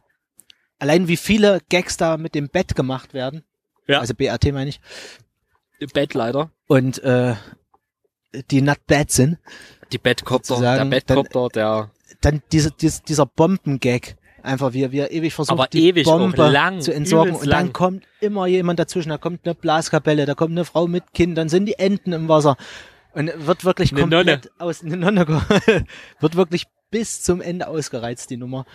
allein 0.79 1.07
wie 1.07 1.17
viele 1.17 1.61
Gags 1.69 1.97
da 1.97 2.17
mit 2.17 2.35
dem 2.35 2.49
Bett 2.49 2.75
gemacht 2.75 3.13
werden. 3.13 3.43
Ja. 3.87 3.99
Also 3.99 4.13
BAT 4.15 4.43
meine 4.53 4.69
ich. 4.69 4.79
Bett 5.93 6.13
leider. 6.13 6.49
Und 6.67 7.03
äh, 7.03 7.35
die 8.51 8.61
not 8.61 8.85
bad 8.87 9.11
sind. 9.11 9.37
Die 9.91 9.97
Bettkopter, 9.97 10.59
der 10.59 10.85
Bettkopter, 10.85 11.49
der 11.49 11.91
Dann 12.21 12.41
diese, 12.51 12.71
diese, 12.71 13.01
dieser 13.03 13.25
Bombengag. 13.25 14.15
Einfach 14.41 14.73
wie 14.73 14.83
er, 14.83 14.91
wie 14.91 14.99
ewig 14.99 15.33
versucht, 15.33 15.57
Aber 15.57 15.67
die 15.67 15.87
ewig 15.87 16.03
Bombe 16.03 16.49
lang, 16.49 16.81
zu 16.81 16.93
entsorgen. 16.93 17.33
Und 17.33 17.47
dann 17.47 17.67
lang. 17.67 17.73
kommt 17.73 18.03
immer 18.19 18.45
jemand 18.45 18.77
dazwischen. 18.77 19.09
Da 19.09 19.17
kommt 19.17 19.45
eine 19.45 19.55
Blaskapelle, 19.55 20.25
da 20.25 20.35
kommt 20.35 20.51
eine 20.51 20.65
Frau 20.65 20.87
mit 20.87 21.13
Kind, 21.13 21.37
dann 21.37 21.47
sind 21.47 21.65
die 21.65 21.79
Enten 21.79 22.11
im 22.11 22.27
Wasser. 22.27 22.57
Und 23.13 23.31
wird 23.45 23.63
wirklich 23.63 23.93
Eine 23.93 24.01
komplett 24.01 24.51
aus, 24.59 24.83
eine 24.83 24.97
Nonne, 24.97 25.25
wird 26.19 26.35
wirklich 26.35 26.65
bis 26.91 27.21
zum 27.21 27.41
Ende 27.41 27.67
ausgereizt, 27.67 28.29
die 28.29 28.37
Nummer. 28.37 28.65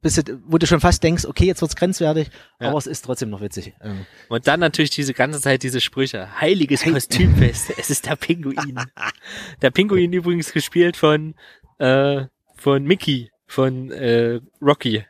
Bis, 0.00 0.14
du- 0.16 0.40
wo 0.46 0.56
du 0.58 0.66
schon 0.66 0.80
fast 0.80 1.02
denkst, 1.02 1.26
okay, 1.26 1.44
jetzt 1.44 1.60
wird's 1.60 1.76
grenzwertig, 1.76 2.30
Ja. 2.60 2.68
aber 2.68 2.78
es 2.78 2.86
ist 2.86 3.04
trotzdem 3.04 3.28
noch 3.30 3.40
witzig. 3.42 3.74
Ähm, 3.82 4.06
Und 4.28 4.46
dann 4.46 4.60
natürlich 4.60 4.90
diese 4.90 5.12
ganze 5.14 5.40
Zeit 5.40 5.62
diese 5.62 5.80
Sprüche. 5.80 6.40
Heiliges 6.40 6.84
Kostümfest. 6.84 7.72
Es 7.78 7.90
ist 7.90 8.06
der 8.06 8.16
Pinguin. 8.16 8.80
der 9.62 9.70
Pinguin 9.70 10.12
übrigens 10.12 10.52
gespielt 10.52 10.96
von, 10.96 11.34
äh, 11.78 12.24
von 12.56 12.84
Mickey, 12.84 13.30
von 13.46 13.90
äh, 13.90 14.40
Rocky. 14.62 15.04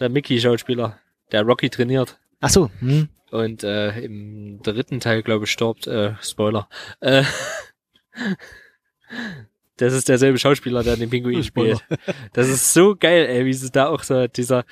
Der 0.00 0.08
Mickey-Schauspieler, 0.08 0.98
der 1.30 1.42
Rocky 1.42 1.70
trainiert. 1.70 2.18
Ach 2.40 2.48
so, 2.50 2.70
hm. 2.80 3.08
Und 3.30 3.62
äh, 3.62 4.00
im 4.00 4.60
dritten 4.62 4.98
Teil, 4.98 5.22
glaube 5.22 5.44
ich, 5.44 5.50
stirbt, 5.52 5.86
äh, 5.86 6.14
Spoiler. 6.20 6.68
Äh, 7.00 7.22
das 9.80 9.94
ist 9.94 10.08
derselbe 10.10 10.38
Schauspieler, 10.38 10.82
der 10.82 10.96
den 10.96 11.08
Pinguin 11.08 11.42
spielt. 11.42 11.82
Das 12.32 12.48
ist 12.48 12.74
so 12.74 12.94
geil, 12.96 13.26
ey, 13.26 13.46
wie 13.46 13.52
sie 13.54 13.70
da 13.70 13.88
auch 13.88 14.02
so 14.02 14.26
dieser, 14.26 14.64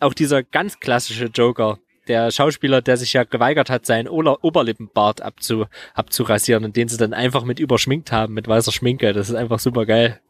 auch 0.00 0.12
dieser 0.12 0.42
ganz 0.42 0.80
klassische 0.80 1.26
Joker, 1.26 1.78
der 2.08 2.30
Schauspieler, 2.30 2.82
der 2.82 2.96
sich 2.96 3.12
ja 3.12 3.24
geweigert 3.24 3.70
hat, 3.70 3.86
seinen 3.86 4.08
Ober 4.08 4.42
Oberlippenbart 4.42 5.22
abzu, 5.22 5.66
abzurasieren 5.94 6.64
und 6.64 6.76
den 6.76 6.88
sie 6.88 6.96
dann 6.96 7.14
einfach 7.14 7.44
mit 7.44 7.60
überschminkt 7.60 8.10
haben, 8.10 8.34
mit 8.34 8.48
weißer 8.48 8.72
Schminke. 8.72 9.12
Das 9.12 9.28
ist 9.28 9.34
einfach 9.34 9.60
super 9.60 9.86
geil. 9.86 10.20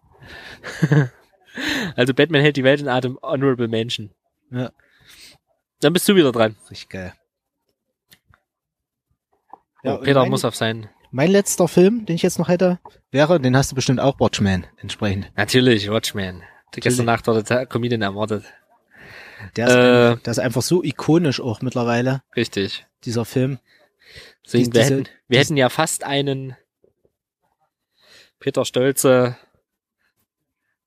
also 1.97 2.14
Batman 2.14 2.43
hält 2.43 2.57
die 2.57 2.64
Welt 2.64 2.80
in 2.80 2.89
Atem, 2.89 3.18
Honorable 3.22 3.68
Mention. 3.68 4.11
Ja. 4.51 4.70
Dann 5.80 5.93
bist 5.93 6.09
du 6.09 6.14
wieder 6.14 6.32
dran. 6.32 6.57
Richtig 6.70 6.91
geil. 6.91 7.14
Oh, 9.82 9.93
und 9.93 10.03
Peter 10.03 10.26
muss 10.26 10.45
auf 10.45 10.57
sein. 10.57 10.89
Mein 11.16 11.30
letzter 11.30 11.66
Film, 11.66 12.04
den 12.04 12.16
ich 12.16 12.22
jetzt 12.22 12.38
noch 12.38 12.48
hätte, 12.48 12.78
wäre, 13.10 13.40
den 13.40 13.56
hast 13.56 13.70
du 13.72 13.74
bestimmt 13.74 14.00
auch 14.00 14.20
Watchmen 14.20 14.66
entsprechend. 14.76 15.32
Natürlich, 15.34 15.90
Watchmen. 15.90 16.42
gestern 16.72 17.06
Nacht 17.06 17.26
wurde 17.26 17.42
der 17.42 17.64
Comedian 17.66 18.02
ermordet. 18.02 18.44
Der 19.56 19.66
ist, 19.66 19.74
Äh. 19.74 20.12
ein- 20.12 20.22
der 20.24 20.30
ist 20.30 20.38
einfach 20.38 20.60
so 20.62 20.82
ikonisch 20.84 21.40
auch 21.40 21.62
mittlerweile, 21.62 22.22
Richtig. 22.36 22.86
dieser 23.04 23.24
Film. 23.24 23.58
Deswegen, 24.44 24.72
wir, 24.74 24.84
hätten, 24.84 25.08
wir 25.28 25.38
hätten 25.38 25.56
ja 25.56 25.68
fast 25.70 26.04
einen 26.04 26.54
Peter 28.38 28.64
Stolze 28.66 29.36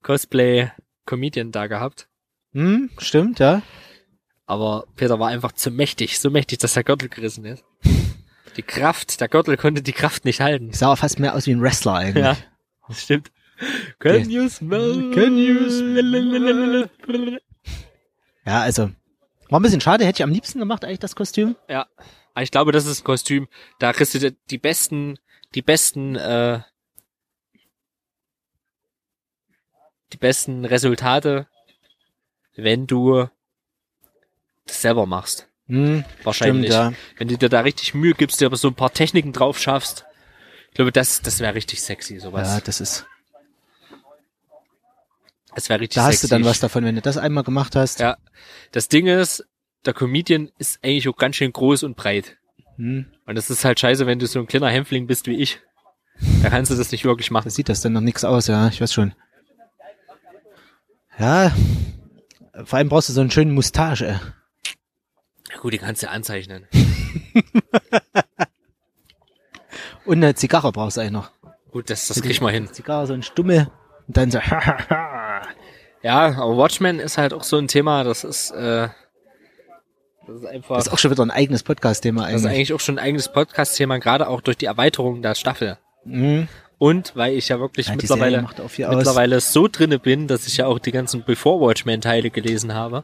Cosplay-Comedian 0.03 1.51
da 1.51 1.67
gehabt. 1.67 2.07
Hm, 2.53 2.89
stimmt, 2.99 3.39
ja. 3.39 3.61
Aber 4.45 4.85
Peter 4.95 5.19
war 5.19 5.29
einfach 5.29 5.51
zu 5.51 5.69
mächtig, 5.71 6.19
so 6.19 6.29
mächtig, 6.29 6.59
dass 6.59 6.73
der 6.73 6.83
Gürtel 6.83 7.09
gerissen 7.09 7.45
ist. 7.45 7.63
Die 8.59 8.63
Kraft, 8.63 9.21
der 9.21 9.29
Gürtel 9.29 9.55
konnte 9.55 9.81
die 9.81 9.93
Kraft 9.93 10.25
nicht 10.25 10.41
halten. 10.41 10.71
Ich 10.71 10.77
sah 10.79 10.93
fast 10.97 11.17
mehr 11.17 11.33
aus 11.33 11.45
wie 11.45 11.51
ein 11.51 11.61
Wrestler 11.61 11.93
eigentlich. 11.93 12.25
Ja, 12.25 12.35
das 12.89 13.03
stimmt. 13.03 13.31
Can 13.99 14.29
you 14.29 14.49
smell? 14.49 15.11
Can 15.13 15.37
you 15.37 15.69
smell? 15.69 17.39
Ja, 18.45 18.59
also, 18.59 18.91
war 19.47 19.59
ein 19.61 19.63
bisschen 19.63 19.79
schade, 19.79 20.03
hätte 20.05 20.17
ich 20.17 20.23
am 20.23 20.31
liebsten 20.33 20.59
gemacht, 20.59 20.83
eigentlich 20.83 20.99
das 20.99 21.15
Kostüm. 21.15 21.55
Ja, 21.69 21.87
ich 22.37 22.51
glaube, 22.51 22.73
das 22.73 22.85
ist 22.85 22.99
ein 22.99 23.03
Kostüm. 23.05 23.47
Da 23.79 23.93
kriegst 23.93 24.13
du 24.13 24.19
die- 24.19 24.35
die 24.49 24.57
besten, 24.57 25.17
die 25.55 25.61
besten, 25.61 26.17
äh, 26.17 26.59
die 30.11 30.17
besten 30.17 30.65
Resultate, 30.65 31.47
wenn 32.57 32.87
du 32.87 33.29
das 34.65 34.81
selber 34.81 35.05
machst. 35.05 35.48
Hm, 35.69 36.03
Wahrscheinlich. 36.23 36.71
Stimmt, 36.73 36.93
ja. 36.95 36.99
Wenn 37.17 37.27
du 37.29 37.37
dir 37.37 37.47
da 37.49 37.61
richtig 37.61 37.93
Mühe 37.93 38.13
gibst, 38.15 38.41
dir 38.41 38.47
aber 38.47 38.57
so 38.57 38.67
ein 38.67 38.75
paar 38.75 38.91
Techniken 38.91 39.31
drauf 39.33 39.59
schaffst. 39.59 40.05
Ich 40.69 40.73
glaube, 40.75 40.91
das, 40.91 41.21
das 41.21 41.39
wäre 41.39 41.55
richtig 41.55 41.81
sexy, 41.81 42.19
sowas. 42.19 42.47
Ja, 42.47 42.59
das 42.59 42.81
ist, 42.81 43.05
das 45.55 45.69
wäre 45.69 45.79
richtig 45.79 45.95
da 45.95 46.03
hast 46.03 46.21
sexy. 46.21 46.27
du 46.27 46.31
dann 46.35 46.45
was 46.45 46.59
davon, 46.59 46.83
wenn 46.85 46.95
du 46.95 47.01
das 47.01 47.17
einmal 47.17 47.43
gemacht 47.43 47.75
hast. 47.75 47.99
Ja. 47.99 48.17
Das 48.71 48.87
Ding 48.89 49.07
ist, 49.07 49.45
der 49.85 49.93
Comedian 49.93 50.51
ist 50.57 50.79
eigentlich 50.83 51.07
auch 51.07 51.15
ganz 51.17 51.35
schön 51.37 51.53
groß 51.53 51.83
und 51.83 51.95
breit. 51.95 52.37
Hm, 52.77 53.05
Und 53.25 53.35
das 53.35 53.49
ist 53.49 53.65
halt 53.65 53.79
scheiße, 53.79 54.05
wenn 54.07 54.19
du 54.19 54.25
so 54.27 54.39
ein 54.39 54.47
kleiner 54.47 54.69
Hämpfling 54.69 55.07
bist 55.07 55.27
wie 55.27 55.35
ich. 55.37 55.59
Da 56.43 56.49
kannst 56.49 56.71
du 56.71 56.75
das 56.75 56.91
nicht 56.91 57.05
wirklich 57.05 57.31
machen. 57.31 57.45
da 57.45 57.49
sieht 57.51 57.69
das 57.69 57.81
dann 57.81 57.93
noch 57.93 58.01
nichts 58.01 58.23
aus, 58.25 58.47
ja, 58.47 58.67
ich 58.67 58.81
weiß 58.81 58.93
schon. 58.93 59.13
Ja, 61.17 61.53
vor 62.65 62.77
allem 62.77 62.89
brauchst 62.89 63.09
du 63.09 63.13
so 63.13 63.21
einen 63.21 63.31
schönen 63.31 63.53
Mustache. 63.53 64.19
Gut, 65.59 65.73
die 65.73 65.77
kannst 65.77 66.03
du 66.03 66.09
anzeichnen. 66.09 66.67
Und 70.05 70.17
eine 70.17 70.33
Zigarre 70.35 70.71
brauchst 70.71 70.97
du 70.97 71.01
eigentlich 71.01 71.13
noch. 71.13 71.31
Gut, 71.71 71.89
das, 71.89 72.07
das 72.07 72.21
krieg 72.21 72.31
ich 72.31 72.41
mal 72.41 72.51
hin. 72.51 72.67
Zigarre, 72.71 73.05
so 73.07 73.13
ein 73.13 73.21
Stumme. 73.23 73.69
Und 74.07 74.17
dann 74.17 74.31
so, 74.31 74.39
Ja, 76.01 76.27
aber 76.37 76.57
Watchmen 76.57 76.99
ist 76.99 77.17
halt 77.17 77.33
auch 77.33 77.43
so 77.43 77.57
ein 77.57 77.67
Thema, 77.67 78.03
das 78.03 78.23
ist, 78.23 78.51
äh, 78.51 78.87
das 80.25 80.35
ist 80.37 80.45
einfach, 80.45 80.77
Das 80.77 80.87
ist 80.87 80.93
auch 80.93 80.97
schon 80.97 81.11
wieder 81.11 81.23
ein 81.25 81.31
eigenes 81.31 81.63
Podcast-Thema 81.63 82.21
das 82.23 82.29
ist 82.41 82.45
eigentlich. 82.45 82.55
eigentlich 82.55 82.73
auch 82.73 82.79
schon 82.79 82.97
ein 82.97 83.03
eigenes 83.03 83.31
Podcast-Thema, 83.31 83.99
gerade 83.99 84.27
auch 84.29 84.41
durch 84.41 84.57
die 84.57 84.65
Erweiterung 84.65 85.21
der 85.21 85.35
Staffel. 85.35 85.77
Mhm. 86.05 86.47
Und 86.77 87.13
weil 87.17 87.33
ich 87.33 87.49
ja 87.49 87.59
wirklich 87.59 87.87
Ja, 87.89 87.95
mittlerweile, 87.95 88.45
aus. 88.45 88.77
mittlerweile 88.77 89.41
so 89.41 89.67
drinne 89.67 89.99
bin, 89.99 90.27
dass 90.27 90.47
ich 90.47 90.55
ja 90.57 90.65
auch 90.67 90.79
die 90.79 90.93
ganzen 90.93 91.23
Before 91.25 91.59
Watchmen-Teile 91.59 92.29
gelesen 92.29 92.73
habe. 92.73 93.03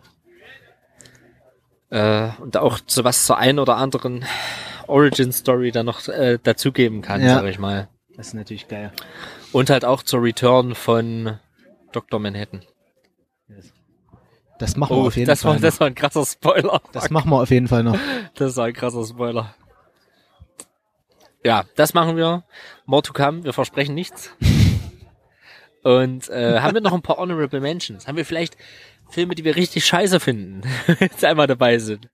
Äh, 1.96 2.30
und 2.42 2.58
auch 2.58 2.80
so 2.88 3.04
was 3.06 3.26
zur 3.26 3.38
einen 3.38 3.58
oder 3.60 3.78
anderen 3.78 4.26
Origin-Story 4.88 5.72
dann 5.72 5.86
noch 5.86 6.06
äh, 6.10 6.38
dazugeben 6.44 7.02
kann, 7.02 7.22
Ja. 7.24 7.36
sag 7.36 7.46
ich 7.46 7.58
mal. 7.58 7.88
Das 8.18 8.28
ist 8.28 8.34
natürlich 8.34 8.68
geil. 8.68 8.92
Und 9.54 9.70
halt 9.70 9.86
auch 9.86 10.04
zur 10.04 10.22
Return 10.22 10.76
von 10.76 11.40
Dr. 11.94 12.20
Manhattan. 12.20 12.64
Das 14.60 14.76
machen 14.78 14.96
wir 14.96 15.04
Oh, 15.04 15.08
auf 15.08 15.16
jeden 15.16 15.28
das 15.28 15.42
Fall. 15.42 15.54
war, 15.54 15.60
das 15.60 15.80
war 15.80 15.88
ein 15.88 15.96
krasser 15.96 16.26
Spoiler. 16.26 16.64
noch. 16.74 16.92
das 16.92 17.10
machen 17.10 17.30
wir 17.30 17.42
auf 17.42 17.50
jeden 17.50 17.68
Fall 17.68 17.84
noch. 17.84 17.98
Das 18.36 18.56
war 18.58 18.66
ein 18.66 18.74
krasser 18.74 19.06
Spoiler. 19.06 19.56
Ja, 21.44 21.64
das 21.76 21.94
machen 21.94 22.18
wir. 22.18 22.44
More 22.86 23.02
to 23.04 23.14
come. 23.14 23.44
Wir 23.46 23.54
versprechen 23.54 23.96
nichts. 23.96 24.32
Und 25.84 26.30
äh, 26.30 26.60
haben 26.60 26.74
wir 26.74 26.82
noch 26.82 26.94
ein 26.94 27.02
paar 27.02 27.18
Honorable 27.18 27.62
Mentions? 27.62 28.08
Haben 28.08 28.18
wir 28.18 28.26
vielleicht 28.26 28.58
Filme, 29.16 29.34
die 29.34 29.44
wir 29.46 29.56
richtig 29.56 29.86
scheiße 29.86 30.20
finden, 30.20 30.62
jetzt 31.00 31.24
einmal 31.26 31.48
dabei 31.48 31.80
sind? 31.80 32.10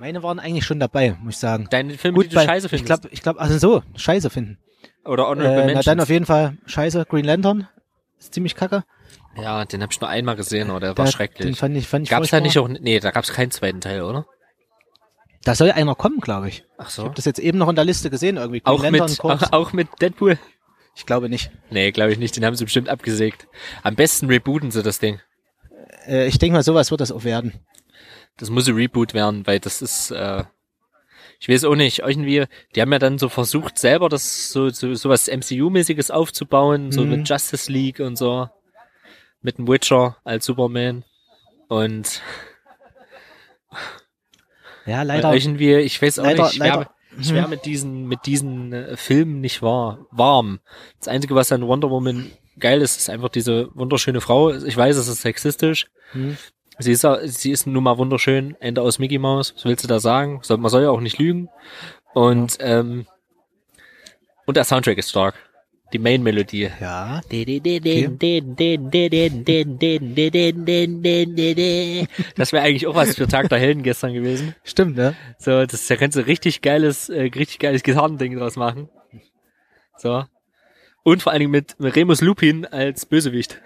Meine 0.00 0.22
waren 0.22 0.38
eigentlich 0.38 0.64
schon 0.64 0.78
dabei, 0.80 1.16
muss 1.20 1.34
ich 1.34 1.40
sagen. 1.40 1.66
Deine 1.70 1.98
Filme, 1.98 2.16
Gut, 2.16 2.26
die 2.26 2.34
du 2.36 2.40
scheiße 2.40 2.66
ich 2.66 2.70
findest? 2.70 2.86
glaube, 2.86 3.08
ich 3.12 3.22
glaube, 3.22 3.40
also 3.40 3.58
so, 3.58 3.82
scheiße 3.96 4.30
finden. 4.30 4.58
Oder 5.04 5.26
Honorable 5.28 5.54
Äh, 5.54 5.60
na 5.60 5.66
Mentions? 5.66 5.84
dann 5.86 6.00
auf 6.00 6.08
jeden 6.08 6.26
Fall 6.26 6.56
scheiße, 6.66 7.04
Green 7.06 7.24
Lantern. 7.24 7.68
Ist 8.18 8.32
ziemlich 8.34 8.54
kacke. 8.54 8.84
ja, 9.36 9.64
den 9.64 9.82
habe 9.82 9.92
ich 9.92 10.00
nur 10.00 10.08
einmal 10.08 10.36
gesehen, 10.36 10.70
aber 10.70 10.80
der 10.80 10.96
war 10.96 11.06
schrecklich. 11.08 11.46
Den 11.46 11.54
fand 11.54 11.76
ich, 11.76 11.86
fand 11.88 12.04
ich 12.04 12.10
Gab's 12.10 12.30
da 12.30 12.40
nicht 12.40 12.58
auch, 12.58 12.68
nee, 12.68 13.00
da 13.00 13.10
gab's 13.10 13.32
keinen 13.32 13.50
zweiten 13.50 13.80
Teil, 13.80 14.02
oder? 14.02 14.26
Da 15.44 15.54
soll 15.54 15.70
einer 15.72 15.94
kommen, 15.94 16.20
glaube 16.20 16.48
ich. 16.48 16.64
Ach 16.78 16.88
Ich 16.88 16.94
so. 16.94 17.04
habe 17.04 17.14
das 17.14 17.24
jetzt 17.24 17.38
eben 17.38 17.58
noch 17.58 17.68
in 17.68 17.76
der 17.76 17.84
Liste 17.84 18.10
gesehen, 18.10 18.36
irgendwie. 18.36 18.60
Green 18.60 18.74
Auch 18.74 18.82
Lantern 18.82 19.10
mit, 19.10 19.20
auch 19.52 19.72
mit 19.72 19.88
Deadpool? 20.00 20.38
Ich 20.98 21.06
glaube 21.06 21.28
nicht. 21.28 21.52
Nee, 21.70 21.92
glaube 21.92 22.10
ich 22.10 22.18
nicht. 22.18 22.34
Den 22.36 22.44
haben 22.44 22.56
sie 22.56 22.64
bestimmt 22.64 22.88
abgesägt. 22.88 23.46
Am 23.84 23.94
besten 23.94 24.26
rebooten 24.26 24.72
sie 24.72 24.82
das 24.82 24.98
Ding. 24.98 25.20
Äh, 26.06 26.26
ich 26.26 26.38
denke 26.38 26.54
mal, 26.56 26.64
sowas 26.64 26.90
wird 26.90 27.00
das 27.00 27.12
auch 27.12 27.22
werden. 27.22 27.52
Das 28.36 28.50
muss 28.50 28.66
ein 28.68 28.74
Reboot 28.74 29.14
werden, 29.14 29.46
weil 29.46 29.60
das 29.60 29.80
ist, 29.80 30.10
äh, 30.10 30.42
ich 31.38 31.48
weiß 31.48 31.64
auch 31.66 31.76
nicht, 31.76 32.00
irgendwie, 32.00 32.46
die 32.74 32.80
haben 32.82 32.92
ja 32.92 32.98
dann 32.98 33.16
so 33.18 33.28
versucht, 33.28 33.78
selber 33.78 34.08
das 34.08 34.50
so, 34.50 34.70
so, 34.70 34.92
so 34.94 35.08
was 35.08 35.28
MCU-mäßiges 35.28 36.10
aufzubauen, 36.10 36.90
so 36.90 37.04
Mhm. 37.04 37.10
mit 37.10 37.28
Justice 37.28 37.70
League 37.70 38.00
und 38.00 38.16
so, 38.16 38.48
mit 39.40 39.58
dem 39.58 39.68
Witcher 39.68 40.16
als 40.24 40.46
Superman. 40.46 41.04
Und 41.68 42.22
Ja, 44.84 45.02
leider. 45.02 45.32
irgendwie, 45.34 45.74
ich 45.76 46.00
weiß 46.02 46.18
auch 46.18 46.24
leider- 46.24 46.44
nicht, 46.46 46.56
leider- 46.58 46.90
schwer 47.22 47.44
Mhm. 47.44 47.50
mit 47.50 47.64
diesen, 47.64 48.06
mit 48.08 48.26
diesen 48.26 48.72
äh, 48.72 48.96
Filmen 48.96 49.40
nicht 49.40 49.62
war, 49.62 50.06
warm. 50.10 50.60
Das 50.98 51.08
Einzige, 51.08 51.34
was 51.34 51.52
an 51.52 51.66
Wonder 51.66 51.90
Woman 51.90 52.30
geil 52.58 52.80
ist, 52.82 52.96
ist 52.98 53.10
einfach 53.10 53.28
diese 53.28 53.68
wunderschöne 53.74 54.20
Frau. 54.20 54.52
Ich 54.52 54.76
weiß, 54.76 54.96
es 54.96 55.08
ist 55.08 55.22
sexistisch. 55.22 55.86
Mhm. 56.14 56.36
Sie 56.80 56.92
ist, 56.92 57.02
ja- 57.02 57.18
sie 57.26 57.50
ist 57.50 57.66
nun 57.66 57.82
mal 57.82 57.98
wunderschön, 57.98 58.56
Ende 58.60 58.82
aus 58.82 58.98
Mickey 58.98 59.18
Mouse. 59.18 59.52
Was 59.56 59.64
willst 59.64 59.82
du 59.84 59.88
da 59.88 59.98
sagen? 59.98 60.40
Man 60.48 60.68
soll 60.70 60.82
ja 60.82 60.90
auch 60.90 61.00
nicht 61.00 61.18
lügen. 61.18 61.48
Und, 62.14 62.56
ähm, 62.60 63.06
und 64.46 64.56
der 64.56 64.64
Soundtrack 64.64 64.98
ist 64.98 65.10
stark. 65.10 65.34
Die 65.92 65.98
Main-Melodie. 65.98 66.70
Ja. 66.80 67.20
Das 72.36 72.52
wäre 72.52 72.62
eigentlich 72.62 72.86
auch 72.86 72.94
was 72.94 73.14
für 73.16 73.26
Tag 73.26 73.48
der 73.48 73.58
Helden 73.58 73.82
gestern 73.82 74.12
gewesen. 74.12 74.54
Stimmt, 74.64 74.96
ne? 74.96 75.14
So, 75.38 75.64
das, 75.64 75.86
da 75.86 75.96
kannst 75.96 76.16
du 76.16 76.26
richtig 76.26 76.60
geiles, 76.60 77.08
äh, 77.08 77.22
richtig 77.22 77.58
geiles 77.58 77.82
Gitarrending 77.82 78.36
draus 78.36 78.56
machen. 78.56 78.90
So. 79.96 80.24
Und 81.04 81.22
vor 81.22 81.32
allen 81.32 81.40
Dingen 81.40 81.52
mit, 81.52 81.76
Remus 81.80 82.20
Lupin 82.20 82.66
als 82.66 83.06
Bösewicht. 83.06 83.60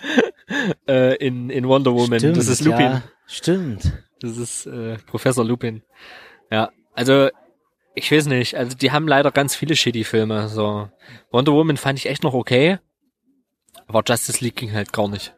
äh, 0.88 1.14
in, 1.16 1.50
in 1.50 1.68
Wonder 1.68 1.94
Woman. 1.94 2.18
Stimmt, 2.18 2.36
das 2.36 2.48
ist 2.48 2.64
Lupin. 2.64 2.80
Ja, 2.80 3.02
stimmt. 3.26 3.92
Das 4.20 4.36
ist 4.36 4.66
äh, 4.66 4.96
Professor 5.06 5.44
Lupin. 5.44 5.82
Ja, 6.50 6.70
also 6.94 7.28
ich 7.94 8.10
weiß 8.10 8.26
nicht. 8.26 8.56
Also 8.56 8.76
die 8.76 8.90
haben 8.90 9.08
leider 9.08 9.30
ganz 9.30 9.54
viele 9.54 9.76
shitty 9.76 10.04
Filme. 10.04 10.48
So 10.48 10.88
Wonder 11.30 11.52
Woman 11.52 11.76
fand 11.76 11.98
ich 11.98 12.06
echt 12.06 12.22
noch 12.22 12.34
okay, 12.34 12.78
aber 13.86 14.02
Justice 14.06 14.42
League 14.42 14.56
ging 14.56 14.72
halt 14.72 14.92
gar 14.92 15.08
nicht. 15.08 15.34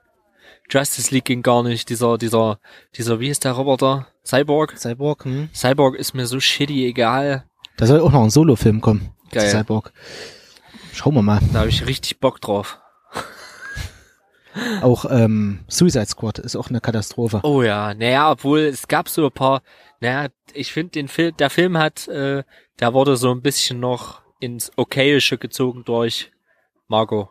Justice 0.71 1.13
League 1.13 1.27
ging 1.27 1.43
gar 1.43 1.63
nicht. 1.63 1.89
Dieser, 1.91 2.19
dieser, 2.19 2.59
dieser, 2.97 3.21
wie 3.21 3.29
ist 3.29 3.45
der 3.45 3.53
Roboter? 3.53 4.07
Cyborg. 4.25 4.79
Cyborg, 4.79 5.25
hm. 5.25 5.49
Cyborg 5.53 5.97
ist 5.97 6.15
mir 6.15 6.27
so 6.27 6.41
shitty 6.41 6.87
egal. 6.87 7.45
Da 7.77 7.87
soll 7.87 8.01
auch 8.01 8.13
noch 8.13 8.23
ein 8.23 8.31
Solo-Film 8.31 8.81
kommen. 8.81 9.11
Geil. 9.31 9.51
Cyborg. 9.51 9.93
Schauen 10.93 11.15
wir 11.15 11.23
mal. 11.23 11.41
Da 11.53 11.61
habe 11.61 11.69
ich 11.69 11.87
richtig 11.87 12.21
Bock 12.21 12.41
drauf. 12.41 12.79
Auch 14.83 15.05
ähm, 15.11 15.65
Suicide 15.67 16.07
Squad 16.07 16.39
ist 16.39 16.55
auch 16.55 16.69
eine 16.71 16.81
Katastrophe. 16.81 17.41
Oh 17.43 17.63
ja, 17.63 17.93
naja, 17.95 18.31
obwohl 18.31 18.61
es 18.61 18.87
gab 18.87 19.09
so 19.09 19.27
ein 19.27 19.33
paar, 19.33 19.63
naja, 20.05 20.29
ich 20.53 20.73
finde 20.73 20.93
den 20.93 21.09
Film, 21.09 21.37
der 21.39 21.51
Film 21.51 21.79
hat, 21.79 22.07
äh, 22.09 22.43
der 22.81 22.93
wurde 22.95 23.17
so 23.17 23.31
ein 23.33 23.43
bisschen 23.43 23.81
noch 23.81 24.23
ins 24.41 24.71
Okayische 24.77 25.39
gezogen 25.39 25.85
durch 25.85 26.31
Margot, 26.89 27.29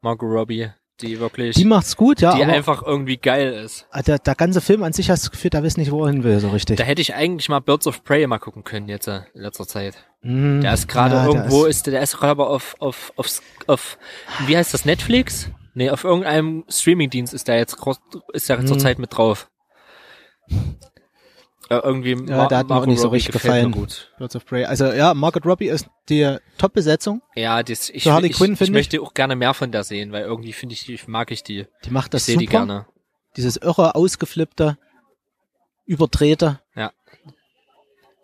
Margot 0.00 0.30
Robbie, 0.30 0.70
die 1.02 1.20
wirklich, 1.20 1.54
Die 1.56 1.64
macht's 1.66 1.94
gut, 1.96 2.20
ja, 2.22 2.34
die 2.34 2.42
einfach 2.44 2.82
irgendwie 2.82 3.18
geil 3.18 3.52
ist. 3.52 3.86
Ah, 3.90 4.00
der, 4.02 4.18
der 4.18 4.34
ganze 4.34 4.60
Film 4.62 4.82
an 4.82 4.94
sich 4.94 5.10
hast 5.10 5.24
du 5.24 5.28
das 5.28 5.32
Gefühl, 5.32 5.50
da 5.50 5.62
weiß 5.62 5.76
nicht, 5.76 5.90
wo 5.90 6.04
er 6.04 6.10
hin 6.10 6.24
will, 6.24 6.40
so 6.40 6.48
richtig. 6.48 6.78
Da 6.78 6.84
hätte 6.84 7.02
ich 7.02 7.14
eigentlich 7.14 7.48
mal 7.50 7.60
Birds 7.60 7.86
of 7.86 8.02
Prey 8.02 8.26
mal 8.26 8.38
gucken 8.38 8.64
können 8.64 8.88
jetzt 8.88 9.06
äh, 9.08 9.20
in 9.34 9.42
letzter 9.42 9.66
Zeit. 9.66 9.96
Mhm. 10.22 10.62
Der 10.62 10.72
ist 10.72 10.88
gerade 10.88 11.16
Ja, 11.16 11.24
der 11.26 11.34
irgendwo, 11.34 11.64
ist- 11.66 11.76
ist, 11.78 11.86
der 11.88 12.00
ist 12.00 12.16
gerade 12.16 12.30
aber 12.30 12.48
auf, 12.48 12.76
auf, 12.78 13.12
auf, 13.16 13.42
auf, 13.66 13.98
wie 14.46 14.56
heißt 14.56 14.72
das, 14.72 14.86
Netflix? 14.86 15.50
Nee, 15.74 15.90
auf 15.90 16.04
irgendeinem 16.04 16.64
Streamingdienst 16.70 17.34
ist 17.34 17.48
der 17.48 17.58
jetzt, 17.58 17.76
ist 18.32 18.48
der 18.48 18.58
Mhm. 18.60 18.66
zurzeit 18.66 18.98
mit 18.98 19.14
drauf. 19.14 19.50
Äh, 21.68 21.76
irgendwie 21.78 22.12
Ja, 22.30 22.46
der 22.46 22.58
hat 22.58 22.68
mir 22.68 22.76
auch 22.76 22.86
nicht 22.86 22.98
so 23.00 23.06
Robbie 23.08 23.16
richtig 23.16 23.32
gefällt 23.32 23.64
mir 23.64 23.70
gefallen. 23.70 23.72
Gut. 23.88 24.12
Birds 24.18 24.36
of 24.36 24.46
Prey. 24.46 24.64
Also 24.64 24.86
ja, 24.92 25.14
Margaret 25.14 25.46
Robbie 25.46 25.68
ist 25.68 25.88
die 26.08 26.36
Top-Besetzung. 26.58 27.22
Ja, 27.34 27.62
das, 27.62 27.90
ich, 27.90 28.06
Harley 28.06 28.30
ich, 28.30 28.36
Quinn, 28.36 28.52
ich 28.54 28.60
ich. 28.60 28.70
möchte 28.70 29.02
auch 29.02 29.14
gerne 29.14 29.34
mehr 29.34 29.52
von 29.52 29.72
der 29.72 29.82
sehen, 29.82 30.12
weil 30.12 30.22
irgendwie 30.22 30.52
finde 30.52 30.74
ich, 30.74 30.84
die- 30.84 31.00
mag 31.08 31.30
ich 31.32 31.42
die. 31.42 31.66
Die 31.84 31.90
macht 31.90 32.14
das 32.14 32.22
ich 32.22 32.26
sehe 32.26 32.34
super. 32.34 32.40
die 32.40 32.46
gerne. 32.46 32.86
Dieses 33.36 33.56
irre, 33.56 33.94
ausgeflippte, 33.96 34.78
überdrehte, 35.86 36.60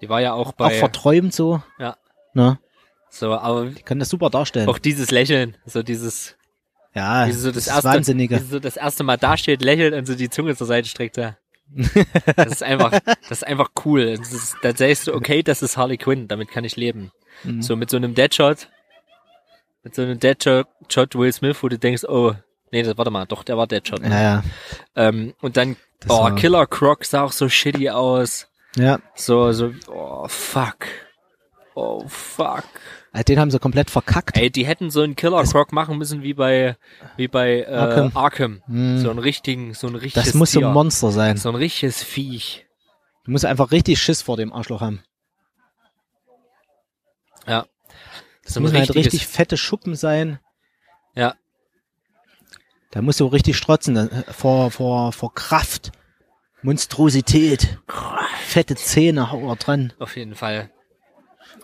Die 0.00 0.08
war 0.08 0.20
ja 0.20 0.32
auch 0.32 0.48
auch 0.48 0.52
bei, 0.52 0.70
verträumt 0.78 1.32
so. 1.34 1.62
Ja. 1.78 1.96
Ne? 2.34 2.58
so, 3.10 3.32
aber 3.34 3.66
Die 3.66 3.82
kann 3.82 3.98
das 3.98 4.08
super 4.08 4.30
darstellen. 4.30 4.68
auch 4.68 4.78
dieses 4.78 5.10
Lächeln, 5.10 5.56
so 5.66 5.82
dieses, 5.82 6.36
ja, 6.94 7.26
wie 7.28 7.32
sie 7.32 7.38
so 7.40 7.48
das, 7.48 7.56
das 7.56 7.66
ist 7.66 7.72
erste, 7.74 7.88
Wahnsinnige. 7.90 8.36
wie 8.36 8.40
sie 8.40 8.46
so 8.48 8.58
das 8.58 8.76
erste 8.76 9.04
Mal 9.04 9.16
dasteht, 9.18 9.62
lächelt 9.62 9.94
und 9.94 10.06
so 10.06 10.14
die 10.14 10.30
Zunge 10.30 10.56
zur 10.56 10.66
Seite 10.66 10.88
streckt. 10.88 11.18
Ja. 11.18 11.36
Das 12.36 12.46
ist 12.46 12.62
einfach, 12.62 12.90
das 13.04 13.30
ist 13.30 13.46
einfach 13.46 13.70
cool. 13.84 14.16
Das 14.16 14.32
ist, 14.32 14.56
da 14.62 14.74
sagst 14.74 15.06
du, 15.06 15.14
okay, 15.14 15.42
das 15.42 15.62
ist 15.62 15.76
Harley 15.76 15.96
Quinn, 15.96 16.28
damit 16.28 16.50
kann 16.50 16.64
ich 16.64 16.76
leben. 16.76 17.10
Mhm. 17.44 17.62
So 17.62 17.76
mit 17.76 17.90
so 17.90 17.96
einem 17.96 18.14
Deadshot, 18.14 18.68
mit 19.82 19.94
so 19.94 20.02
einem 20.02 20.18
Deadshot, 20.18 20.66
Shot 20.88 21.14
Will 21.14 21.32
Smith, 21.32 21.56
wo 21.62 21.68
du 21.68 21.78
denkst, 21.78 22.04
oh, 22.04 22.34
nee, 22.70 22.82
das, 22.82 22.96
warte 22.98 23.10
mal, 23.10 23.26
doch, 23.26 23.42
der 23.42 23.56
war 23.56 23.66
Deadshot. 23.66 24.00
Ne? 24.02 24.10
Ja, 24.10 24.20
ja. 24.22 24.42
Ähm, 24.96 25.34
und 25.40 25.56
dann, 25.56 25.76
Das 26.00 26.10
oh, 26.10 26.22
war- 26.24 26.34
Killer 26.36 26.66
Croc 26.66 27.04
sah 27.04 27.22
auch 27.24 27.32
so 27.32 27.48
shitty 27.48 27.90
aus. 27.90 28.48
Ja, 28.76 29.00
So, 29.14 29.52
so, 29.52 29.72
oh, 29.88 30.26
fuck. 30.28 30.86
Oh, 31.74 32.04
fuck. 32.08 32.64
Also 33.12 33.24
den 33.24 33.38
haben 33.38 33.50
sie 33.50 33.58
komplett 33.58 33.90
verkackt. 33.90 34.38
Ey, 34.38 34.50
die 34.50 34.66
hätten 34.66 34.90
so 34.90 35.02
einen 35.02 35.16
Killer 35.16 35.44
Croc 35.44 35.70
machen 35.72 35.98
müssen 35.98 36.22
wie 36.22 36.32
bei, 36.32 36.76
wie 37.16 37.28
bei, 37.28 37.60
äh, 37.60 37.74
Arkham. 37.74 38.10
Arkham. 38.14 38.62
Hm. 38.66 38.98
So 38.98 39.10
einen 39.10 39.18
richtigen, 39.18 39.74
so 39.74 39.86
ein 39.86 39.94
richtiges 39.94 40.28
das 40.28 40.34
muss 40.34 40.52
so 40.52 40.60
Tier. 40.60 40.68
ein 40.68 40.74
Monster 40.74 41.12
sein. 41.12 41.36
So 41.36 41.50
ein 41.50 41.54
richtiges 41.54 42.02
Viech. 42.02 42.66
Du 43.24 43.30
musst 43.30 43.44
einfach 43.44 43.70
richtig 43.70 44.00
Schiss 44.00 44.22
vor 44.22 44.38
dem 44.38 44.52
Arschloch 44.52 44.80
haben. 44.80 45.02
Ja. 47.46 47.66
Das 48.44 48.54
So 48.54 48.60
ein 48.60 48.62
müssen 48.64 48.78
halt 48.78 48.94
richtig 48.94 49.26
fette 49.26 49.58
Schuppen 49.58 49.94
sein. 49.94 50.38
Ja. 51.14 51.34
Da 52.92 53.02
musst 53.02 53.20
du 53.20 53.26
richtig 53.26 53.58
strotzen 53.58 53.96
äh, 53.96 54.32
vor, 54.32 54.70
vor, 54.70 55.12
vor 55.12 55.34
Kraft, 55.34 55.92
Monstrosität, 56.62 57.78
fette 58.46 58.74
Zähne 58.74 59.30
hau 59.30 59.54
dran. 59.56 59.92
Auf 59.98 60.16
jeden 60.16 60.34
Fall. 60.34 60.70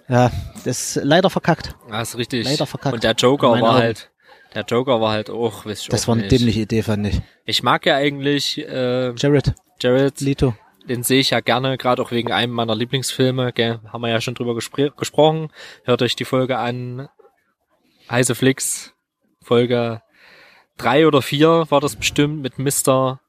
Ja, 0.09 0.31
das 0.65 0.97
ist 0.97 1.05
leider 1.05 1.29
verkackt. 1.31 1.77
Ja, 1.91 2.01
ist 2.01 2.17
richtig. 2.17 2.45
Leider 2.45 2.67
verkackt. 2.67 2.95
Und 2.95 3.05
der 3.05 3.13
Joker 3.13 3.51
war 3.51 3.57
Augen. 3.63 3.73
halt, 3.75 4.11
der 4.55 4.65
Joker 4.65 5.01
war 5.01 5.13
halt 5.13 5.29
auch, 5.31 5.67
weiß 5.67 5.83
ich 5.83 5.89
Das 5.89 6.05
auch 6.05 6.09
war 6.09 6.15
eine 6.15 6.23
nicht. 6.25 6.33
dämliche 6.33 6.61
Idee, 6.61 6.83
fand 6.83 7.07
ich. 7.07 7.21
Ich 7.45 7.63
mag 7.63 7.85
ja 7.87 7.97
eigentlich, 7.97 8.59
äh, 8.59 9.13
Jared 9.15 9.55
Jared, 9.81 10.21
Leto. 10.21 10.55
den 10.89 11.03
sehe 11.03 11.21
ich 11.21 11.31
ja 11.31 11.41
gerne, 11.41 11.77
gerade 11.79 12.03
auch 12.03 12.11
wegen 12.11 12.33
einem 12.33 12.53
meiner 12.53 12.75
Lieblingsfilme, 12.75 13.53
gell? 13.53 13.81
haben 13.93 14.01
wir 14.01 14.09
ja 14.09 14.21
schon 14.21 14.35
drüber 14.35 14.55
gespr 14.55 14.91
gesprochen. 14.97 15.53
Hört 15.85 16.01
euch 16.03 16.17
die 16.17 16.25
Folge 16.25 16.59
an. 16.59 17.09
Heiße 18.11 18.35
Flix, 18.35 18.95
Folge 19.43 20.01
drei 20.79 21.07
oder 21.07 21.21
vier 21.23 21.67
war 21.69 21.81
das 21.81 21.97
bestimmt 21.97 22.41
mit 22.41 22.59
Mr. 22.59 23.21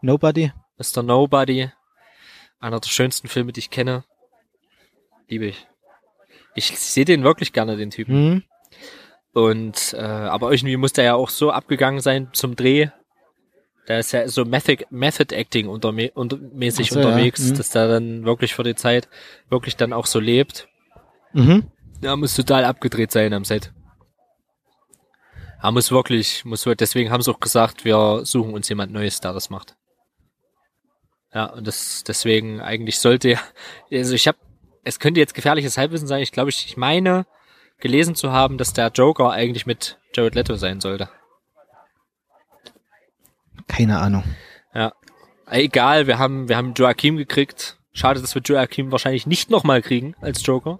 Nobody. 0.00 0.52
Mr. 0.78 1.02
Nobody. 1.02 1.70
Einer 2.60 2.78
der 2.80 2.88
schönsten 2.88 3.26
Filme, 3.28 3.52
die 3.52 3.60
ich 3.60 3.70
kenne. 3.70 4.04
Liebe 5.28 5.46
ich. 5.46 5.66
Ich 6.54 6.78
sehe 6.78 7.04
den 7.04 7.24
wirklich 7.24 7.52
gerne, 7.52 7.76
den 7.76 7.90
Typen. 7.90 8.14
Hm? 8.14 8.42
Und 9.32 9.94
äh, 9.94 10.02
aber 10.02 10.52
irgendwie 10.52 10.76
muss 10.76 10.92
der 10.92 11.04
ja 11.04 11.14
auch 11.14 11.28
so 11.28 11.50
abgegangen 11.50 12.00
sein 12.00 12.28
zum 12.32 12.54
Dreh. 12.54 12.88
Da 13.86 13.98
ist 13.98 14.12
ja 14.12 14.26
so 14.28 14.44
Method, 14.44 14.84
Method 14.90 15.34
Acting 15.34 15.68
unterme 15.68 16.10
unter, 16.14 16.38
mäßig 16.38 16.90
so, 16.90 17.00
ja. 17.00 17.06
unterwegs, 17.06 17.50
Mhm. 17.50 17.56
dass 17.56 17.70
der 17.70 17.88
dann 17.88 18.24
wirklich 18.24 18.54
für 18.54 18.62
die 18.62 18.76
Zeit 18.76 19.08
wirklich 19.50 19.76
dann 19.76 19.92
auch 19.92 20.06
so 20.06 20.20
lebt. 20.20 20.68
Mhm. 21.32 21.70
Er 22.00 22.16
muss 22.16 22.34
total 22.34 22.64
abgedreht 22.64 23.10
sein 23.10 23.32
am 23.34 23.44
Set. 23.44 23.72
Er 25.60 25.72
muss 25.72 25.90
wirklich, 25.90 26.44
muss 26.44 26.64
deswegen 26.78 27.10
haben 27.10 27.22
sie 27.22 27.30
auch 27.30 27.40
gesagt, 27.40 27.84
wir 27.84 28.20
suchen 28.24 28.54
uns 28.54 28.68
jemand 28.68 28.92
Neues, 28.92 29.20
der 29.20 29.32
das 29.32 29.50
macht. 29.50 29.76
Ja, 31.32 31.46
und 31.46 31.66
das 31.66 32.04
deswegen 32.06 32.60
eigentlich 32.60 32.98
sollte 32.98 33.30
ja, 33.30 33.40
also 33.90 34.14
ich 34.14 34.28
habe, 34.28 34.38
es 34.84 34.98
könnte 34.98 35.20
jetzt 35.20 35.34
gefährliches 35.34 35.76
Halbwissen 35.78 36.06
sein. 36.06 36.22
Ich 36.22 36.32
glaube, 36.32 36.50
ich, 36.50 36.66
ich 36.66 36.76
meine 36.76 37.26
gelesen 37.80 38.14
zu 38.14 38.30
haben, 38.30 38.58
dass 38.58 38.72
der 38.72 38.88
Joker 38.88 39.30
eigentlich 39.30 39.66
mit 39.66 39.98
Jared 40.14 40.34
Leto 40.34 40.54
sein 40.56 40.80
sollte. 40.80 41.08
Keine 43.66 43.98
Ahnung. 43.98 44.24
Ja, 44.74 44.92
egal, 45.46 46.06
wir 46.06 46.18
haben 46.18 46.48
wir 46.48 46.56
haben 46.56 46.74
Joaquin 46.74 47.16
gekriegt. 47.16 47.78
Schade, 47.92 48.20
dass 48.20 48.34
wir 48.34 48.42
Joaquin 48.42 48.90
wahrscheinlich 48.92 49.26
nicht 49.26 49.50
nochmal 49.50 49.80
kriegen 49.82 50.14
als 50.20 50.44
Joker. 50.44 50.78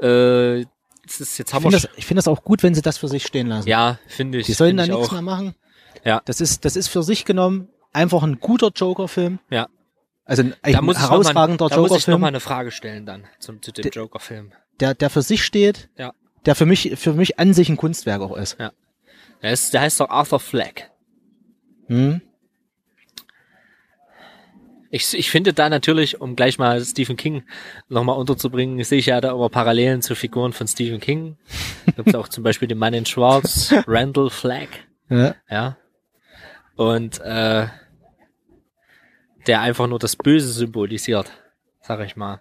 Äh, 0.00 0.58
jetzt, 0.60 1.20
ist, 1.20 1.38
jetzt 1.38 1.50
Ich 1.50 1.54
haben 1.54 1.64
wir 1.64 1.70
finde 1.70 1.88
das, 1.88 1.98
ich 1.98 2.06
finde 2.06 2.18
das 2.18 2.28
auch 2.28 2.42
gut, 2.42 2.62
wenn 2.62 2.74
sie 2.74 2.82
das 2.82 2.98
für 2.98 3.08
sich 3.08 3.24
stehen 3.24 3.46
lassen. 3.46 3.68
ja, 3.68 3.98
finde 4.08 4.38
ich. 4.38 4.46
Die 4.46 4.52
sollen 4.52 4.70
find 4.70 4.80
da 4.80 4.84
ich 4.84 4.90
nichts 4.90 5.08
auch. 5.08 5.12
mehr 5.12 5.22
machen. 5.22 5.54
Ja. 6.04 6.20
Das 6.24 6.40
ist, 6.40 6.64
das 6.64 6.76
ist 6.76 6.88
für 6.88 7.02
sich 7.02 7.24
genommen 7.24 7.68
einfach 7.92 8.22
ein 8.22 8.40
guter 8.40 8.70
Joker-Film. 8.74 9.38
Ja. 9.50 9.68
Also 10.26 10.42
ein, 10.42 10.54
Da 10.72 10.82
muss 10.82 10.98
herausragender 10.98 11.64
mal, 11.64 11.68
da 11.70 11.76
muss 11.80 11.90
ich 11.92 12.06
noch 12.08 12.14
Joker-Film, 12.14 12.20
mal 12.20 12.26
eine 12.28 12.40
Frage 12.40 12.70
stellen 12.72 13.06
dann 13.06 13.24
zum 13.38 13.62
zu 13.62 13.72
dem 13.72 13.88
Joker-Film. 13.90 14.52
der, 14.80 14.94
der 14.94 15.08
für 15.08 15.22
sich 15.22 15.44
steht, 15.44 15.88
Ja. 15.96 16.12
der 16.44 16.54
für 16.56 16.66
mich, 16.66 16.92
für 16.96 17.12
mich 17.14 17.38
an 17.38 17.54
sich 17.54 17.68
ein 17.68 17.76
Kunstwerk 17.76 18.20
auch 18.20 18.36
ist. 18.36 18.58
Der, 18.58 19.52
ist, 19.52 19.72
der 19.72 19.82
heißt 19.82 20.00
doch 20.00 20.10
Arthur 20.10 20.40
Fleck. 20.40 20.90
Hm? 21.86 22.20
Ich, 24.90 25.12
ich 25.18 25.30
finde 25.30 25.52
da 25.52 25.68
natürlich, 25.68 26.20
um 26.20 26.36
gleich 26.36 26.58
mal 26.58 26.82
Stephen 26.84 27.16
King 27.16 27.42
nochmal 27.88 28.16
unterzubringen, 28.18 28.82
sehe 28.84 28.98
ich 28.98 29.06
ja 29.06 29.20
da 29.20 29.32
immer 29.32 29.48
Parallelen 29.48 30.00
zu 30.00 30.14
Figuren 30.14 30.52
von 30.52 30.66
Stephen 30.68 31.00
King. 31.00 31.36
Gibt 31.96 32.14
auch 32.14 32.28
zum 32.28 32.44
Beispiel 32.44 32.68
den 32.68 32.78
Mann 32.78 32.94
in 32.94 33.04
Schwarz, 33.04 33.74
Randall 33.86 34.30
Flagg. 34.30 34.68
Ja. 35.10 35.34
Ja. 35.50 35.76
Und 36.76 37.20
äh, 37.20 37.66
der 39.46 39.60
einfach 39.60 39.86
nur 39.86 39.98
das 39.98 40.16
Böse 40.16 40.50
symbolisiert, 40.52 41.30
sag 41.80 42.00
ich 42.00 42.16
mal. 42.16 42.40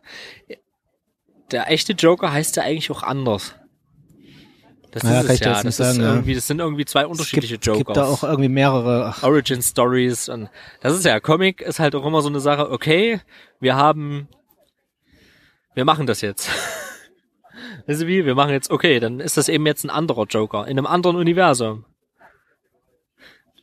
Der 1.51 1.69
echte 1.69 1.93
Joker 1.93 2.31
heißt 2.31 2.55
ja 2.55 2.63
eigentlich 2.63 2.89
auch 2.91 3.03
anders. 3.03 3.55
Das 4.95 5.03
Ja, 5.03 5.19
ist 5.19 5.29
es 5.29 5.39
ja. 5.41 5.53
Das, 5.53 5.65
ist 5.65 5.77
sagen, 5.77 5.99
irgendwie, 5.99 6.35
das 6.35 6.47
sind 6.47 6.59
irgendwie 6.59 6.85
zwei 6.85 7.05
unterschiedliche 7.05 7.55
es 7.55 7.59
gibt, 7.59 7.65
Jokers. 7.65 7.85
gibt 7.85 7.97
da 7.97 8.05
auch 8.05 8.23
irgendwie 8.23 8.47
mehrere. 8.47 9.07
Ach, 9.07 9.23
Origin 9.23 9.61
Stories 9.61 10.29
und 10.29 10.49
das 10.79 10.93
ist 10.95 11.03
ja 11.03 11.19
Comic 11.19 11.59
ist 11.61 11.79
halt 11.79 11.95
auch 11.95 12.05
immer 12.05 12.21
so 12.21 12.29
eine 12.29 12.39
Sache. 12.39 12.71
Okay, 12.71 13.19
wir 13.59 13.75
haben, 13.75 14.29
wir 15.73 15.83
machen 15.83 16.07
das 16.07 16.21
jetzt. 16.21 16.49
Weißt 17.87 18.03
du 18.03 18.07
wie? 18.07 18.25
Wir 18.25 18.35
machen 18.35 18.51
jetzt, 18.51 18.71
okay, 18.71 19.01
dann 19.01 19.19
ist 19.19 19.35
das 19.35 19.49
eben 19.49 19.65
jetzt 19.65 19.83
ein 19.83 19.89
anderer 19.89 20.25
Joker 20.27 20.65
in 20.65 20.77
einem 20.77 20.87
anderen 20.87 21.17
Universum. 21.17 21.83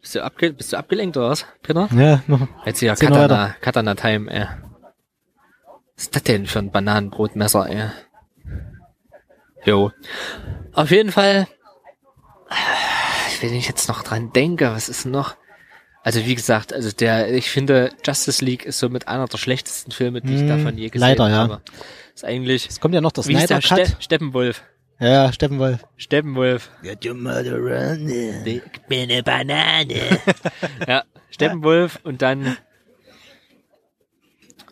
Bist 0.02 0.14
du, 0.16 0.22
abge 0.24 0.52
bist 0.52 0.72
du 0.72 0.76
abgelenkt 0.76 1.16
oder 1.16 1.30
was, 1.30 1.46
Peter? 1.62 1.88
ja, 1.96 2.22
noch. 2.26 2.46
Jetzt 2.66 2.80
hier 2.80 2.94
Katana, 2.94 3.54
Katana 3.60 3.94
Time, 3.94 4.30
ey. 4.30 4.46
Was 5.96 6.04
ist 6.04 6.16
das 6.16 6.22
denn 6.24 6.46
für 6.46 6.58
ein 6.58 6.70
Bananenbrotmesser, 6.72 7.68
ey? 7.70 7.90
Jo. 9.64 9.92
Auf 10.72 10.90
jeden 10.90 11.12
Fall, 11.12 11.46
wenn 13.40 13.54
ich 13.54 13.68
jetzt 13.68 13.88
noch 13.88 14.02
dran 14.02 14.32
denke, 14.32 14.72
was 14.72 14.88
ist 14.88 15.04
denn 15.04 15.12
noch? 15.12 15.36
Also 16.02 16.24
wie 16.26 16.34
gesagt, 16.34 16.72
also 16.72 16.90
der, 16.90 17.32
ich 17.32 17.48
finde, 17.48 17.92
Justice 18.04 18.44
League 18.44 18.64
ist 18.64 18.80
so 18.80 18.88
mit 18.88 19.06
einer 19.06 19.26
der 19.28 19.38
schlechtesten 19.38 19.92
Filme, 19.92 20.20
die 20.20 20.34
ich 20.34 20.40
Hm, 20.40 20.48
davon 20.48 20.76
je 20.76 20.88
gesehen 20.88 21.00
leider, 21.08 21.28
ja. 21.28 21.36
habe. 21.36 21.62
Ist 22.12 22.24
eigentlich, 22.24 22.68
Es 22.68 22.80
kommt 22.80 22.92
ja 22.94 23.00
noch 23.00 23.12
das 23.12 23.26
Snyder 23.26 23.46
der 23.46 23.60
Cut. 23.60 23.86
Ste 23.86 23.96
Steppenwolf? 24.00 24.64
Ja, 25.02 25.08
ja, 25.08 25.32
Steffen 25.32 25.58
Wolf. 25.58 25.80
Steppenwolf. 25.96 26.70
Get 26.84 27.04
your 27.04 27.14
mother 27.14 27.58
running. 27.58 28.44
Gib 28.44 28.88
mir 28.88 29.02
eine 29.02 29.22
Banane. 29.24 30.20
ja, 30.86 31.02
Steppenwolf 31.28 31.98
und 32.04 32.22
dann 32.22 32.56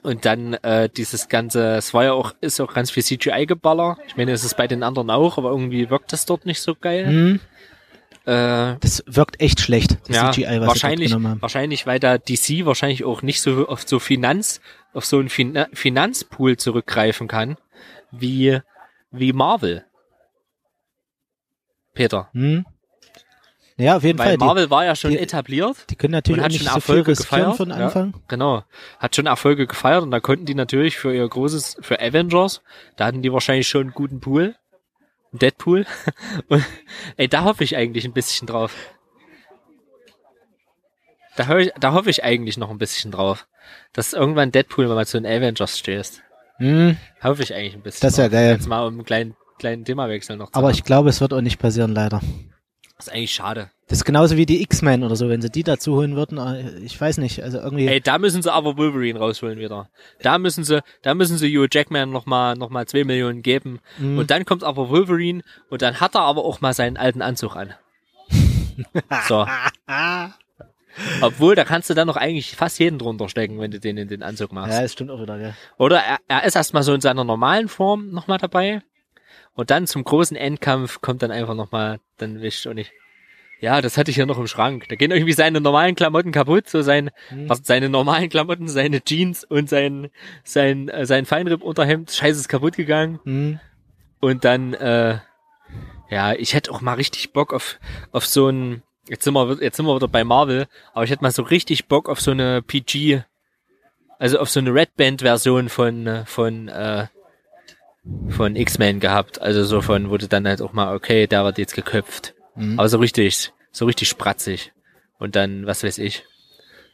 und 0.02 0.24
dann 0.24 0.54
äh, 0.54 0.88
dieses 0.88 1.28
ganze, 1.28 1.74
es 1.74 1.92
war 1.92 2.04
ja 2.04 2.12
auch, 2.12 2.32
ist 2.40 2.60
auch 2.60 2.72
ganz 2.72 2.92
viel 2.92 3.02
CGI-Geballer. 3.02 3.98
Ich 4.06 4.16
meine, 4.16 4.30
es 4.30 4.44
ist 4.44 4.56
bei 4.56 4.68
den 4.68 4.84
anderen 4.84 5.10
auch, 5.10 5.36
aber 5.36 5.50
irgendwie 5.50 5.90
wirkt 5.90 6.12
das 6.12 6.26
dort 6.26 6.46
nicht 6.46 6.62
so 6.62 6.76
geil. 6.76 7.06
Hm, 7.08 7.40
Äh, 8.24 8.76
das 8.80 9.02
wirkt 9.06 9.40
echt 9.40 9.60
schlecht, 9.60 9.98
das 10.06 10.16
ja, 10.16 10.30
CGI, 10.30 10.60
was 10.60 10.68
wahrscheinlich, 10.68 11.12
wahrscheinlich, 11.40 11.86
weil 11.86 11.98
da 11.98 12.18
DC 12.18 12.66
wahrscheinlich 12.66 13.02
auch 13.04 13.22
nicht 13.22 13.40
so 13.40 13.66
auf 13.66 13.82
so 13.88 13.98
Finanz, 13.98 14.60
auf 14.92 15.04
so 15.06 15.18
einen 15.18 15.28
fin 15.28 15.66
Finanzpool 15.72 16.56
zurückgreifen 16.56 17.26
kann, 17.26 17.56
wie, 18.12 18.60
wie 19.10 19.32
Marvel. 19.32 19.84
Peter. 21.94 22.28
Hm? 22.32 22.64
Ja, 23.76 23.96
auf 23.96 24.02
jeden 24.04 24.18
Weil 24.18 24.26
Fall. 24.26 24.36
Die, 24.38 24.44
Marvel 24.44 24.68
war 24.70 24.84
ja 24.84 24.94
schon 24.94 25.12
die- 25.12 25.18
etabliert. 25.18 25.86
die 25.88 25.96
können 25.96 26.12
natürlich 26.12 26.42
hat 26.42 26.50
nicht 26.52 26.58
schon 26.64 26.68
so 26.68 26.74
Erfolge 26.76 27.14
gefeiert. 27.14 27.56
von 27.56 27.70
Ja. 27.70 27.76
Anfang. 27.76 28.14
Genau. 28.28 28.62
Hat 28.98 29.16
schon 29.16 29.24
Erfolge 29.26 29.66
gefeiert 29.66 30.02
und 30.02 30.10
da 30.10 30.20
konnten 30.20 30.44
die 30.44 30.54
natürlich 30.54 30.98
für 30.98 31.14
ihr 31.14 31.26
großes, 31.26 31.78
für 31.80 31.98
Avengers, 32.00 32.60
da 32.96 33.06
hatten 33.06 33.22
die 33.22 33.32
wahrscheinlich 33.32 33.68
schon 33.68 33.82
einen 33.82 33.92
guten 33.92 34.20
Pool. 34.20 34.54
Deadpool. 35.32 35.86
Und, 36.48 36.64
ey, 37.16 37.28
da 37.28 37.44
hoffe 37.44 37.62
ich 37.62 37.76
eigentlich 37.76 38.04
ein 38.04 38.12
bisschen 38.12 38.48
drauf. 38.48 38.74
da, 41.36 41.56
ich, 41.58 41.70
da 41.78 41.92
hoffe 41.92 42.10
ich 42.10 42.24
eigentlich 42.24 42.56
noch 42.58 42.68
ein 42.70 42.78
bisschen 42.78 43.12
drauf, 43.12 43.46
dass 43.92 44.12
irgendwann 44.12 44.50
Deadpool 44.52 44.88
mal 44.88 45.06
zu 45.06 45.20
den 45.20 45.26
Avengers 45.30 45.78
stößt. 45.78 46.22
Hm, 46.56 46.96
Hoffe 47.22 47.42
ich 47.44 47.54
eigentlich 47.54 47.74
ein 47.74 47.82
bisschen. 47.82 48.06
Das 48.06 48.18
wär 48.18 48.24
drauf. 48.24 48.32
geil. 48.32 48.50
Jetzt 48.54 48.66
mal 48.68 48.86
um 48.86 48.94
einen 48.94 49.04
kleinen, 49.04 49.36
kleinen 49.60 49.84
Themawechsel 49.84 50.36
noch 50.36 50.50
zu 50.50 50.54
aber 50.58 50.68
haben. 50.68 50.74
ich 50.74 50.82
glaube, 50.82 51.08
es 51.08 51.20
wird 51.20 51.32
auch 51.32 51.40
nicht 51.40 51.60
passieren, 51.60 51.92
leider. 51.94 52.20
Das 52.96 53.06
ist 53.06 53.14
eigentlich 53.14 53.32
schade. 53.32 53.70
Das 53.88 53.98
ist 53.98 54.04
genauso 54.04 54.36
wie 54.36 54.44
die 54.46 54.60
X-Men 54.62 55.02
oder 55.04 55.16
so, 55.16 55.28
wenn 55.28 55.40
sie 55.40 55.48
die 55.50 55.62
dazu 55.62 55.94
holen 55.96 56.16
würden. 56.16 56.36
äh, 56.38 56.78
Ich 56.84 57.00
weiß 57.00 57.16
nicht, 57.18 57.42
also 57.42 57.58
irgendwie. 57.58 57.86
Ey, 57.88 58.00
da 58.00 58.18
müssen 58.18 58.42
sie 58.42 58.52
aber 58.52 58.76
Wolverine 58.76 59.18
rausholen 59.18 59.58
wieder. 59.58 59.88
Da 60.22 60.38
müssen 60.38 60.64
sie, 60.64 60.82
da 61.02 61.14
müssen 61.14 61.38
sie 61.38 61.48
Hugh 61.56 61.66
Jackman 61.72 62.10
noch 62.10 62.26
mal, 62.26 62.56
noch 62.56 62.68
mal 62.70 62.86
zwei 62.86 63.04
Millionen 63.04 63.40
geben. 63.42 63.80
Mhm. 63.98 64.18
Und 64.18 64.30
dann 64.30 64.44
kommt 64.44 64.64
aber 64.64 64.90
Wolverine 64.90 65.42
und 65.70 65.80
dann 65.82 65.98
hat 66.00 66.14
er 66.14 66.20
aber 66.22 66.44
auch 66.44 66.60
mal 66.60 66.74
seinen 66.74 66.96
alten 66.98 67.22
Anzug 67.22 67.56
an. 67.56 67.72
so. 69.28 69.46
Obwohl, 71.22 71.54
da 71.54 71.64
kannst 71.64 71.88
du 71.88 71.94
dann 71.94 72.06
noch 72.06 72.16
eigentlich 72.16 72.56
fast 72.56 72.78
jeden 72.78 72.98
drunter 72.98 73.28
stecken, 73.28 73.58
wenn 73.60 73.70
du 73.70 73.80
den 73.80 73.96
in 73.96 74.08
den 74.08 74.22
Anzug 74.22 74.52
machst. 74.52 74.74
ja, 74.74 74.82
das 74.82 74.92
stimmt 74.92 75.10
auch 75.10 75.20
wieder, 75.22 75.38
gell. 75.38 75.54
Oder 75.78 76.00
er, 76.00 76.18
er 76.28 76.44
ist 76.44 76.56
erstmal 76.56 76.82
so 76.82 76.92
in 76.92 77.00
seiner 77.00 77.24
normalen 77.24 77.68
Form 77.68 78.10
nochmal 78.10 78.38
dabei. 78.38 78.82
Und 79.54 79.70
dann 79.70 79.86
zum 79.86 80.04
großen 80.04 80.36
Endkampf 80.36 81.00
kommt 81.00 81.22
dann 81.22 81.30
einfach 81.30 81.54
nochmal, 81.54 82.00
dann 82.16 82.40
wischt 82.40 82.66
und 82.66 82.78
ich. 82.78 82.92
Ja, 83.60 83.82
das 83.82 83.98
hatte 83.98 84.10
ich 84.10 84.16
ja 84.16 84.24
noch 84.24 84.38
im 84.38 84.46
Schrank. 84.46 84.88
Da 84.88 84.96
gehen 84.96 85.10
irgendwie 85.10 85.34
seine 85.34 85.60
normalen 85.60 85.94
Klamotten 85.94 86.32
kaputt, 86.32 86.68
so 86.70 86.80
sein, 86.80 87.10
was, 87.46 87.60
seine 87.64 87.90
normalen 87.90 88.30
Klamotten, 88.30 88.68
seine 88.68 89.02
Jeans 89.02 89.44
und 89.44 89.68
sein, 89.68 90.08
sein, 90.44 90.88
äh, 90.88 91.04
sein 91.04 91.26
Feinripp-Unterhemd, 91.26 92.10
scheiße 92.10 92.40
ist 92.40 92.48
kaputt 92.48 92.76
gegangen. 92.76 93.20
Hm. 93.24 93.60
Und 94.18 94.46
dann, 94.46 94.72
äh, 94.72 95.18
ja, 96.08 96.32
ich 96.32 96.54
hätte 96.54 96.72
auch 96.72 96.80
mal 96.80 96.94
richtig 96.94 97.32
Bock 97.34 97.52
auf, 97.52 97.78
auf 98.12 98.24
so 98.24 98.48
ein, 98.48 98.82
jetzt 99.08 99.24
sind 99.24 99.34
wir, 99.34 99.62
jetzt 99.62 99.76
sind 99.76 99.84
wir 99.84 99.94
wieder 99.94 100.08
bei 100.08 100.24
Marvel, 100.24 100.66
aber 100.94 101.04
ich 101.04 101.10
hätte 101.10 101.22
mal 101.22 101.30
so 101.30 101.42
richtig 101.42 101.86
Bock 101.86 102.08
auf 102.08 102.20
so 102.20 102.30
eine 102.30 102.62
PG, 102.62 103.24
also 104.18 104.38
auf 104.38 104.48
so 104.48 104.60
eine 104.60 104.72
Red 104.72 104.96
Band 104.96 105.20
Version 105.20 105.68
von, 105.68 106.06
äh, 106.06 106.24
von, 106.24 106.68
äh, 106.68 107.08
von 108.28 108.56
X-Men 108.56 109.00
gehabt. 109.00 109.40
Also 109.40 109.64
so 109.64 109.80
von, 109.82 110.10
wurde 110.10 110.28
dann 110.28 110.46
halt 110.46 110.62
auch 110.62 110.72
mal, 110.72 110.94
okay, 110.94 111.26
der 111.26 111.44
wird 111.44 111.58
jetzt 111.58 111.74
geköpft. 111.74 112.34
Aber 112.76 112.88
so 112.88 112.98
richtig, 112.98 113.52
so 113.72 113.86
richtig 113.86 114.08
spratzig. 114.08 114.72
Und 115.18 115.36
dann, 115.36 115.66
was 115.66 115.82
weiß 115.84 115.98
ich. 115.98 116.24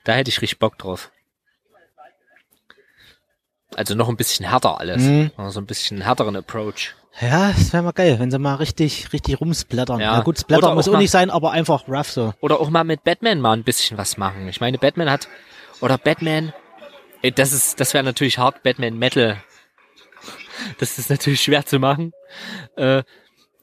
Da 0.05 0.13
hätte 0.13 0.29
ich 0.31 0.41
richtig 0.43 0.59
Bock 0.59 0.79
drauf. 0.79 1.11
Also 3.75 3.95
noch 3.95 4.09
ein 4.09 4.17
bisschen 4.17 4.49
härter 4.49 4.81
alles. 4.81 5.03
Mhm. 5.03 5.31
So 5.49 5.61
ein 5.61 5.67
bisschen 5.67 6.01
härteren 6.01 6.37
Approach. 6.37 6.95
Ja, 7.21 7.49
das 7.53 7.73
wäre 7.73 7.83
mal 7.83 7.93
geil, 7.93 8.19
wenn 8.19 8.31
sie 8.31 8.39
mal 8.39 8.57
richtig, 8.57 9.13
richtig 9.13 9.41
rumsplattern. 9.41 10.01
Ja. 10.01 10.17
Ja, 10.19 10.21
gut, 10.23 10.39
Splatter 10.39 10.67
Oder 10.67 10.75
muss 10.75 10.87
auch 10.89 10.93
mal- 10.93 10.99
nicht 10.99 11.11
sein, 11.11 11.31
aber 11.31 11.51
einfach 11.53 11.89
rough 11.89 12.11
so. 12.11 12.35
Oder 12.41 12.61
auch 12.61 12.69
mal 12.71 12.85
mit 12.85 13.05
Batman 13.05 13.41
mal 13.41 13.53
ein 13.55 13.65
bisschen 13.65 13.97
was 13.99 14.17
machen. 14.19 14.49
Ich 14.49 14.61
meine, 14.61 14.77
Batman 14.79 15.11
hat, 15.11 15.29
oder 15.81 15.97
Batman, 15.99 16.53
das 17.35 17.53
ist, 17.53 17.81
das 17.81 17.95
wäre 17.95 18.05
natürlich 18.05 18.39
hart, 18.39 18.63
Batman 18.63 18.99
Metal. 18.99 19.39
Das 20.79 20.99
ist 20.99 21.11
natürlich 21.11 21.41
schwer 21.41 21.65
zu 21.67 21.79
machen. 21.79 22.13
Äh, 22.77 23.03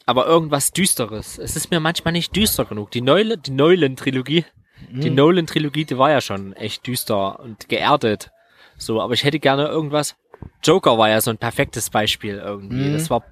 aber 0.05 0.25
irgendwas 0.25 0.71
Düsteres. 0.71 1.37
Es 1.37 1.55
ist 1.55 1.71
mir 1.71 1.79
manchmal 1.79 2.11
nicht 2.11 2.35
düster 2.35 2.65
genug. 2.65 2.91
Die 2.91 3.01
Neule, 3.01 3.37
die 3.37 3.51
Nolan-Trilogie, 3.51 4.45
die 4.89 5.09
Nolan-Trilogie, 5.09 5.85
die 5.85 5.97
war 5.97 6.11
ja 6.11 6.21
schon 6.21 6.53
echt 6.53 6.85
düster 6.87 7.39
und 7.39 7.69
geerdet. 7.69 8.31
So, 8.77 9.01
aber 9.01 9.13
ich 9.13 9.23
hätte 9.23 9.39
gerne 9.39 9.67
irgendwas. 9.67 10.15
Joker 10.63 10.97
war 10.97 11.09
ja 11.09 11.21
so 11.21 11.31
ein 11.31 11.37
perfektes 11.37 11.89
Beispiel 11.89 12.35
irgendwie. 12.37 12.89
Mhm. 12.89 12.93
Das 12.93 13.09
war 13.09 13.23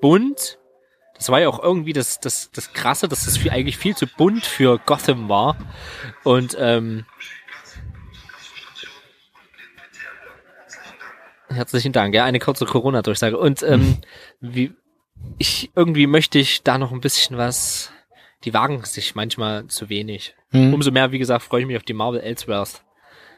bunt. 0.00 0.58
Das 1.16 1.28
war 1.30 1.40
ja 1.40 1.48
auch 1.48 1.62
irgendwie 1.62 1.92
das, 1.92 2.20
das, 2.20 2.50
das 2.52 2.72
Krasse, 2.72 3.08
dass 3.08 3.24
das 3.24 3.38
viel, 3.38 3.50
eigentlich 3.50 3.78
viel 3.78 3.96
zu 3.96 4.06
bunt 4.06 4.44
für 4.44 4.78
Gotham 4.78 5.28
war. 5.28 5.56
Und 6.22 6.56
ähm, 6.58 7.06
herzlichen 11.54 11.92
Dank, 11.92 12.14
ja, 12.14 12.24
eine 12.24 12.38
kurze 12.38 12.66
Corona-Durchsage. 12.66 13.38
Und 13.38 13.62
ähm, 13.62 13.98
wie 14.40 14.72
ich 15.38 15.70
irgendwie 15.74 16.06
möchte 16.06 16.38
ich 16.38 16.62
da 16.62 16.76
noch 16.78 16.92
ein 16.92 17.00
bisschen 17.00 17.36
was. 17.38 17.90
Die 18.44 18.52
wagen 18.52 18.84
sich 18.84 19.14
manchmal 19.14 19.66
zu 19.68 19.88
wenig. 19.88 20.34
Hm. 20.50 20.74
Umso 20.74 20.90
mehr, 20.90 21.12
wie 21.12 21.18
gesagt, 21.18 21.42
freue 21.42 21.62
ich 21.62 21.66
mich 21.66 21.76
auf 21.78 21.82
die 21.82 21.94
Marvel 21.94 22.20
Elseworlds 22.20 22.82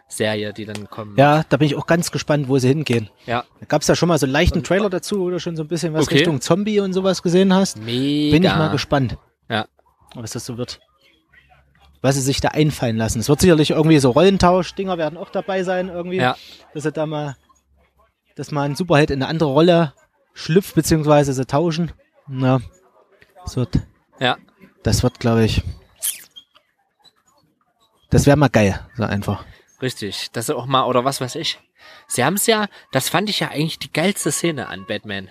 Serie, 0.09 0.53
die 0.53 0.65
dann 0.65 0.89
kommen. 0.91 1.15
Ja, 1.17 1.45
da 1.49 1.57
bin 1.57 1.67
ich 1.67 1.75
auch 1.77 1.87
ganz 1.87 2.11
gespannt, 2.13 2.49
wo 2.49 2.59
sie 2.59 2.69
hingehen. 2.69 3.09
ja. 3.27 3.45
Da 3.61 3.67
gab's 3.67 3.87
ja 3.89 3.95
schon 3.97 4.09
mal 4.09 4.19
so 4.19 4.27
einen 4.27 4.33
leichten 4.33 4.63
Trailer 4.65 4.89
dazu, 4.91 5.19
wo 5.21 5.31
du 5.31 5.39
schon 5.41 5.57
so 5.57 5.63
ein 5.65 5.69
bisschen 5.69 5.95
was 5.95 6.05
Okay. 6.07 6.17
Richtung 6.19 6.41
Zombie 6.41 6.79
und 6.81 6.93
sowas 6.93 7.23
gesehen 7.23 7.53
hast. 7.55 7.79
Mega. 7.79 8.33
Bin 8.37 8.43
ich 8.45 8.51
mal 8.55 8.69
gespannt, 8.71 9.17
Ja. 9.49 9.67
was 10.15 10.33
das 10.33 10.47
so 10.47 10.59
wird. 10.59 10.81
Was 12.03 12.15
sie 12.15 12.21
sich 12.21 12.41
da 12.41 12.49
einfallen 12.49 12.97
lassen. 12.97 13.19
Es 13.21 13.29
wird 13.29 13.41
sicherlich 13.41 13.71
irgendwie 13.71 13.99
so 13.99 14.11
Rollentausch-Dinger 14.11 14.97
werden 14.99 15.17
auch 15.19 15.31
dabei 15.31 15.63
sein 15.65 15.89
irgendwie. 15.89 16.17
Ja. 16.19 16.37
Dass 16.73 16.85
sie 16.85 16.93
da 16.93 17.07
mal, 17.07 17.37
dass 18.37 18.53
mal 18.53 18.63
ein 18.63 18.77
Superheld 18.77 19.11
in 19.11 19.23
eine 19.23 19.29
andere 19.29 19.49
Rolle 19.49 19.93
schlüpft, 20.35 20.75
beziehungsweise 20.75 21.33
sie 21.33 21.47
tauschen. 21.47 21.91
Na, 22.29 22.61
das 23.43 23.57
wird, 23.57 23.81
Ja. 24.21 24.37
das 24.83 25.03
wird, 25.03 25.19
glaube 25.21 25.45
ich, 25.45 25.63
das 28.11 28.27
wäre 28.27 28.37
mal 28.37 28.49
geil, 28.49 28.79
so 28.97 29.05
einfach. 29.05 29.45
Richtig, 29.83 30.31
das 30.33 30.49
auch 30.51 30.67
mal, 30.67 30.85
oder 30.85 31.05
was 31.05 31.21
weiß 31.21 31.35
ich. 31.37 31.59
Sie 32.07 32.25
haben 32.25 32.35
es 32.35 32.47
ja, 32.47 32.67
das 32.93 33.09
fand 33.09 33.29
ich 33.29 33.41
ja 33.41 33.49
eigentlich 33.49 33.79
die 33.79 33.93
geilste 33.93 34.33
Szene 34.33 34.69
an 34.69 34.87
Batman. 34.87 35.29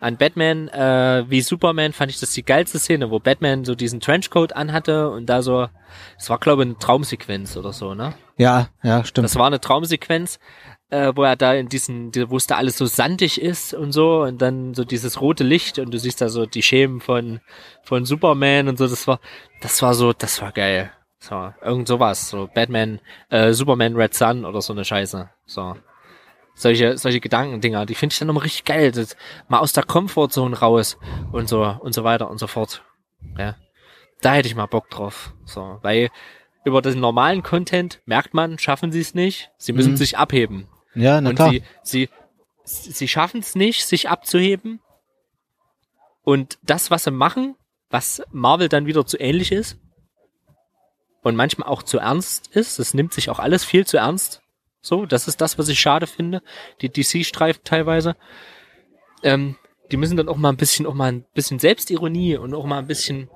An 0.00 0.16
Batman 0.16 0.68
äh, 0.68 1.24
wie 1.28 1.40
Superman 1.40 1.92
fand 1.92 2.10
ich 2.12 2.20
das 2.20 2.30
die 2.32 2.44
geilste 2.44 2.78
Szene, 2.78 3.10
wo 3.10 3.18
Batman 3.18 3.64
so 3.64 3.74
diesen 3.74 3.98
Trenchcoat 4.00 4.54
anhatte 4.54 5.10
und 5.10 5.26
da 5.26 5.42
so, 5.42 5.68
es 6.16 6.30
war 6.30 6.38
glaube 6.38 6.62
ich 6.62 6.68
eine 6.68 6.78
Traumsequenz 6.78 7.56
oder 7.56 7.72
so, 7.72 7.94
ne? 7.94 8.14
Ja, 8.36 8.68
ja, 8.84 9.04
stimmt. 9.04 9.24
Das 9.24 9.34
war 9.36 9.46
eine 9.48 9.60
Traumsequenz, 9.60 10.38
äh, 10.90 11.12
wo 11.14 11.22
er 11.24 11.36
da 11.36 11.54
in 11.54 11.68
diesen, 11.68 12.10
die- 12.12 12.30
wo 12.30 12.36
es 12.36 12.46
da 12.46 12.56
alles 12.56 12.78
so 12.78 12.86
sandig 12.86 13.40
ist 13.40 13.74
und 13.74 13.92
so 13.92 14.22
und 14.22 14.40
dann 14.40 14.74
so 14.74 14.84
dieses 14.84 15.20
rote 15.20 15.44
Licht 15.44 15.78
und 15.78 15.92
du 15.92 15.98
siehst 15.98 16.20
da 16.20 16.28
so 16.28 16.46
die 16.46 16.62
Schemen 16.62 17.00
von 17.00 17.40
von 17.82 18.04
Superman 18.04 18.68
und 18.68 18.78
so. 18.78 18.86
Das 18.86 19.06
war, 19.06 19.20
das 19.60 19.82
war 19.82 19.94
so, 19.94 20.12
das 20.12 20.40
war 20.40 20.52
geil. 20.52 20.90
So 21.20 21.52
irgend 21.62 21.88
sowas, 21.88 22.28
so 22.30 22.48
Batman, 22.54 23.00
äh, 23.28 23.52
Superman 23.52 23.96
Red 23.96 24.14
Sun 24.14 24.44
oder 24.44 24.62
so 24.62 24.72
eine 24.72 24.84
Scheiße. 24.84 25.28
So 25.46 25.76
solche 26.54 26.96
solche 26.98 27.20
Gedankendinger, 27.20 27.86
die 27.86 27.94
finde 27.94 28.12
ich 28.14 28.18
dann 28.18 28.28
immer 28.28 28.42
richtig 28.42 28.64
geil. 28.64 28.90
Das, 28.92 29.16
mal 29.48 29.58
aus 29.58 29.72
der 29.72 29.84
Comfortzone 29.84 30.58
raus 30.58 30.96
und 31.32 31.48
so 31.48 31.62
und 31.80 31.92
so 31.92 32.04
weiter 32.04 32.30
und 32.30 32.38
so 32.38 32.46
fort. 32.46 32.82
Ja, 33.36 33.56
da 34.22 34.34
hätte 34.34 34.48
ich 34.48 34.54
mal 34.54 34.66
Bock 34.66 34.88
drauf. 34.90 35.32
So, 35.44 35.78
weil 35.82 36.08
über 36.64 36.82
den 36.82 37.00
normalen 37.00 37.42
Content 37.42 38.00
merkt 38.04 38.34
man, 38.34 38.58
schaffen 38.58 38.90
sie 38.92 39.00
es 39.00 39.14
nicht. 39.14 39.50
Sie 39.58 39.72
müssen 39.72 39.92
Mhm. 39.92 39.96
sich 39.96 40.18
abheben. 40.18 40.68
Ja, 40.98 41.20
na 41.20 41.30
und 41.30 41.36
klar. 41.36 41.50
sie, 41.50 41.62
sie, 41.82 42.08
sie 42.64 43.08
schaffen 43.08 43.40
es 43.40 43.54
nicht, 43.54 43.86
sich 43.86 44.08
abzuheben. 44.08 44.80
Und 46.22 46.58
das, 46.62 46.90
was 46.90 47.04
sie 47.04 47.10
machen, 47.10 47.54
was 47.90 48.22
Marvel 48.32 48.68
dann 48.68 48.86
wieder 48.86 49.06
zu 49.06 49.18
ähnlich 49.18 49.52
ist 49.52 49.78
und 51.22 51.36
manchmal 51.36 51.68
auch 51.68 51.82
zu 51.82 51.98
ernst 51.98 52.48
ist, 52.48 52.78
es 52.78 52.94
nimmt 52.94 53.12
sich 53.12 53.30
auch 53.30 53.38
alles 53.38 53.64
viel 53.64 53.86
zu 53.86 53.96
ernst. 53.96 54.42
So, 54.80 55.06
das 55.06 55.28
ist 55.28 55.40
das, 55.40 55.58
was 55.58 55.68
ich 55.68 55.80
schade 55.80 56.06
finde. 56.06 56.42
Die 56.80 56.90
DC 56.90 57.24
streift 57.24 57.64
teilweise. 57.64 58.16
Ähm, 59.22 59.56
die 59.90 59.96
müssen 59.96 60.16
dann 60.16 60.28
auch 60.28 60.36
mal 60.36 60.50
ein 60.50 60.56
bisschen, 60.56 60.86
auch 60.86 60.94
mal 60.94 61.12
ein 61.12 61.24
bisschen 61.34 61.58
Selbstironie 61.58 62.36
und 62.36 62.54
auch 62.54 62.66
mal 62.66 62.78
ein 62.78 62.86
bisschen. 62.86 63.30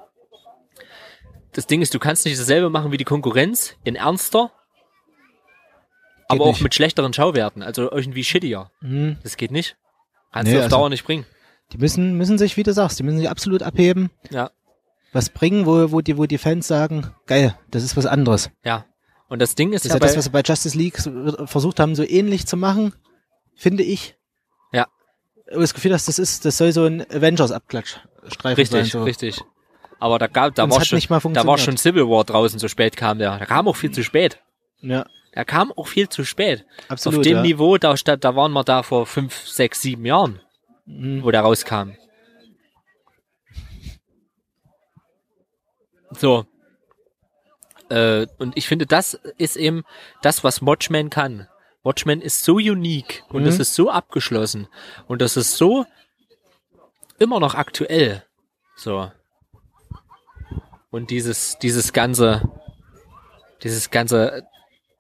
Das 1.53 1.67
Ding 1.67 1.83
ist, 1.83 1.95
du 1.95 1.99
kannst 1.99 2.25
nicht 2.25 2.39
dasselbe 2.39 2.71
machen 2.71 2.93
wie 2.93 2.97
die 2.97 3.05
Konkurrenz 3.05 3.77
in 3.85 3.97
ernster, 3.97 4.53
aber 6.33 6.45
auch 6.45 6.53
nicht. 6.55 6.63
mit 6.63 6.75
schlechteren 6.75 7.13
Schauwerten, 7.13 7.63
also 7.63 7.91
irgendwie 7.91 8.25
shittier. 8.25 8.71
Mhm. 8.81 9.19
Das 9.23 9.37
geht 9.37 9.51
nicht. 9.51 9.77
Kannst 10.33 10.47
Nee, 10.49 10.53
du 10.55 10.59
auf 10.59 10.65
also- 10.65 10.77
Dauer 10.77 10.89
nicht 10.91 11.05
bringen. 11.05 11.27
Die 11.73 11.79
müssen, 11.79 12.17
müssen 12.19 12.37
sich, 12.39 12.57
wie 12.57 12.63
du 12.65 12.73
sagst, 12.73 12.99
die 12.99 13.03
müssen 13.03 13.19
sich 13.19 13.31
absolut 13.31 13.63
abheben. 13.63 14.11
Ja, 14.31 14.51
Was 15.13 15.31
bringen, 15.31 15.65
wo, 15.67 15.91
wo 15.93 16.01
die, 16.03 16.19
wo 16.19 16.27
die 16.27 16.37
Fans 16.39 16.67
sagen, 16.67 17.07
geil, 17.27 17.55
das 17.71 17.83
ist 17.83 17.97
was 17.97 18.07
anderes. 18.07 18.51
ja. 18.65 18.85
Und 19.29 19.39
das 19.41 19.55
Ding 19.55 19.73
ist 19.73 19.87
Das 19.87 19.93
ist 19.93 19.95
ja 19.95 19.99
das, 19.99 20.15
was 20.19 20.25
sie 20.25 20.31
bei 20.31 20.43
Justice 20.43 20.77
League 20.77 20.99
versucht 21.49 21.81
haben, 21.81 21.95
so 21.95 22.03
ähnlich 22.03 22.47
zu 22.47 22.59
machen, 22.59 22.93
finde 23.57 23.83
ich. 23.83 24.15
Ja. 24.73 24.87
Habe 25.51 25.63
das 25.63 25.73
Gefühl, 25.73 25.91
dass 25.91 26.05
das 26.05 26.19
ist, 26.19 26.45
das 26.45 26.59
soll 26.59 26.71
so 26.73 26.85
ein 26.85 27.01
Avengers-Abklatsch-Streifen 27.11 28.65
sein. 28.67 28.81
richtig, 28.81 28.93
So. 28.93 29.03
richtig. 29.05 29.41
Aber 30.01 30.19
da 30.19 30.27
gab, 30.27 30.55
da 30.55 30.65
Und 30.65 30.71
war 30.73 30.85
schon, 30.85 30.97
nicht 30.97 31.09
mal 31.09 31.21
da 31.33 31.47
war 31.47 31.57
schon 31.57 31.77
Civil 31.79 32.09
War 32.09 32.25
draußen, 32.25 32.59
so 32.59 32.69
spät 32.69 32.97
kam 32.97 33.19
der. 33.19 33.39
Da 33.39 33.47
kam 33.47 33.69
auch 33.69 33.77
viel 33.77 33.91
zu 33.91 34.03
spät. 34.05 34.39
Ja, 34.81 35.07
Er 35.33 35.45
kam 35.47 35.73
auch 35.73 35.89
viel 35.89 36.09
zu 36.09 36.25
spät. 36.25 36.65
absolut. 36.89 37.19
Auf 37.21 37.25
dem 37.25 37.37
ja. 37.39 37.43
Niveau, 37.43 37.79
da, 37.79 37.95
da 37.95 38.37
waren 38.37 38.53
wir 38.53 38.65
da 38.65 38.83
vor 38.83 39.07
fünf, 39.07 39.47
sechs, 39.49 39.81
sieben 39.81 40.05
Jahren, 40.05 40.41
Mhm. 40.85 41.23
wo 41.25 41.31
der 41.31 41.41
rauskam. 41.41 41.93
So. 46.11 46.47
Äh, 47.89 48.27
und 48.39 48.57
ich 48.57 48.69
finde, 48.69 48.87
das 48.87 49.15
ist 49.39 49.57
eben 49.57 49.85
das, 50.23 50.45
was 50.45 50.63
Watchmen 50.65 51.11
kann. 51.11 51.49
Watchmen 51.83 52.21
ist 52.21 52.45
so 52.45 52.55
unique 52.55 53.25
und 53.31 53.43
Mhm. 53.43 53.47
das 53.47 53.59
ist 53.59 53.75
so 53.75 53.91
abgeschlossen 53.91 54.69
und 55.09 55.21
das 55.21 55.37
ist 55.37 55.57
so 55.57 55.85
immer 57.19 57.41
noch 57.41 57.55
aktuell. 57.55 58.25
So. 58.77 59.11
Und 60.91 61.11
dieses, 61.11 61.59
dieses 61.59 61.93
ganze, 61.93 62.43
dieses 63.63 63.91
ganze, 63.91 64.47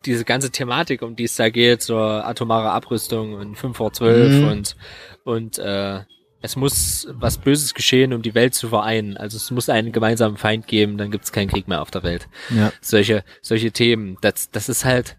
diese 0.04 0.24
ganze 0.24 0.50
Thematik, 0.50 1.02
um 1.02 1.16
die 1.16 1.24
es 1.24 1.36
da 1.36 1.48
geht, 1.50 1.82
so 1.82 1.98
atomare 1.98 2.70
Abrüstung 2.70 3.34
und 3.34 3.56
5 3.56 3.76
vor 3.76 3.92
12 3.92 4.32
Mhm. 4.42 4.48
und, 4.48 4.76
und 5.24 5.58
äh, 5.58 6.00
es 6.44 6.56
muss 6.56 7.06
was 7.10 7.38
Böses 7.38 7.72
geschehen, 7.74 8.12
um 8.12 8.20
die 8.22 8.34
Welt 8.34 8.54
zu 8.54 8.68
vereinen. 8.68 9.16
Also 9.16 9.36
es 9.36 9.50
muss 9.52 9.68
einen 9.68 9.92
gemeinsamen 9.92 10.36
Feind 10.36 10.66
geben, 10.66 10.98
dann 10.98 11.10
gibt 11.12 11.24
es 11.24 11.32
keinen 11.32 11.48
Krieg 11.48 11.68
mehr 11.68 11.80
auf 11.82 11.90
der 11.92 12.02
Welt. 12.02 12.28
Ja. 12.50 12.72
Solche, 12.80 13.22
solche 13.42 13.70
Themen, 13.70 14.18
das, 14.22 14.50
das 14.50 14.68
ist 14.68 14.84
halt, 14.84 15.16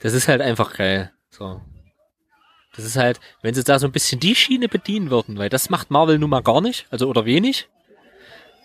das 0.00 0.12
ist 0.12 0.26
halt 0.26 0.40
einfach 0.42 0.76
geil. 0.76 1.12
So. 1.30 1.60
Das 2.74 2.84
ist 2.84 2.96
halt, 2.96 3.20
wenn 3.42 3.54
sie 3.54 3.62
da 3.64 3.78
so 3.78 3.86
ein 3.86 3.92
bisschen 3.92 4.18
die 4.20 4.34
Schiene 4.34 4.68
bedienen 4.68 5.08
würden, 5.10 5.38
weil 5.38 5.48
das 5.48 5.70
macht 5.70 5.90
Marvel 5.90 6.18
nun 6.18 6.30
mal 6.30 6.42
gar 6.42 6.60
nicht, 6.60 6.86
also 6.90 7.08
oder 7.08 7.24
wenig. 7.24 7.68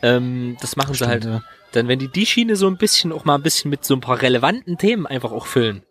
Ähm, 0.02 0.58
das 0.60 0.76
machen 0.76 0.96
sie 0.96 1.06
halt. 1.08 1.26
ja. 1.26 1.44
Dann, 1.73 1.88
wenn 1.88 1.99
die 1.99 2.07
die 2.10 2.26
Schiene 2.26 2.56
so 2.56 2.68
ein 2.68 2.77
bisschen 2.77 3.11
auch 3.11 3.26
mal 3.26 3.35
ein 3.35 3.43
bisschen 3.43 3.69
mit 3.69 3.85
so 3.85 3.93
ein 3.95 4.02
paar 4.02 4.22
relevanten 4.22 4.77
Themen 4.77 5.06
einfach 5.06 5.31
auch 5.31 5.45
füllen 5.45 5.84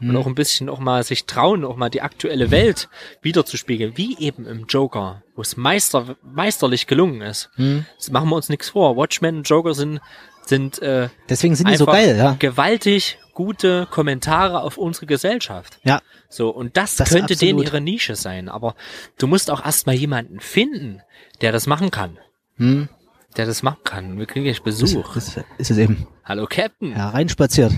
Mhm. 0.00 0.10
und 0.10 0.16
auch 0.16 0.26
ein 0.26 0.34
bisschen 0.34 0.68
auch 0.68 0.80
mal 0.80 1.02
sich 1.04 1.24
trauen, 1.26 1.64
auch 1.64 1.76
mal 1.76 1.88
die 1.88 2.02
aktuelle 2.02 2.50
Welt 2.50 2.88
wiederzuspiegeln, 3.22 3.96
wie 3.96 4.18
eben 4.18 4.46
im 4.46 4.66
Joker, 4.66 5.22
wo 5.34 5.42
es 5.42 5.56
meister, 5.56 6.16
meisterlich 6.22 6.86
gelungen 6.86 7.22
ist. 7.22 7.50
Mhm. 7.56 7.86
Das 7.96 8.10
machen 8.10 8.28
wir 8.28 8.36
uns 8.36 8.48
nichts 8.48 8.70
vor. 8.70 8.96
Watchmen 8.96 9.38
und 9.38 9.48
Joker 9.48 9.74
sind, 9.74 10.00
sind 10.44 10.80
äh, 10.82 11.08
Deswegen 11.28 11.54
sind 11.54 11.68
die 11.68 11.76
so 11.76 11.86
geil, 11.86 12.16
ja. 12.16 12.36
gewaltig 12.38 13.18
gute 13.32 13.86
Kommentare 13.90 14.60
auf 14.60 14.76
unsere 14.76 15.06
Gesellschaft. 15.06 15.78
Ja. 15.84 16.02
So, 16.28 16.50
und 16.50 16.76
das, 16.76 16.96
Das 16.96 17.08
könnte 17.10 17.36
denen 17.36 17.60
ihre 17.60 17.80
Nische 17.80 18.16
sein. 18.16 18.48
Aber 18.48 18.74
du 19.18 19.26
musst 19.26 19.50
auch 19.50 19.64
erstmal 19.64 19.94
jemanden 19.94 20.40
finden, 20.40 21.00
der 21.40 21.52
das 21.52 21.66
machen 21.66 21.90
kann. 21.90 22.18
Hm. 22.56 22.88
Der 23.36 23.46
das 23.46 23.62
machen 23.62 23.82
kann. 23.84 24.18
Wir 24.18 24.26
kriegen 24.26 24.44
gleich 24.44 24.58
Das, 24.62 24.64
Besuch. 24.64 25.14
das 25.14 25.38
ist 25.58 25.70
es 25.70 25.78
eben. 25.78 26.06
Hallo 26.24 26.46
Captain. 26.48 26.92
Hereinspaziert. 26.92 27.72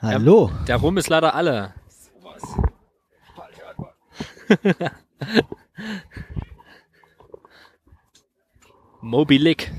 Hallo. 0.00 0.50
Der 0.66 0.76
Rum 0.76 0.98
ist 0.98 1.08
leider 1.08 1.34
alle. 1.34 1.74
Moby 9.00 9.38
Lick. 9.38 9.72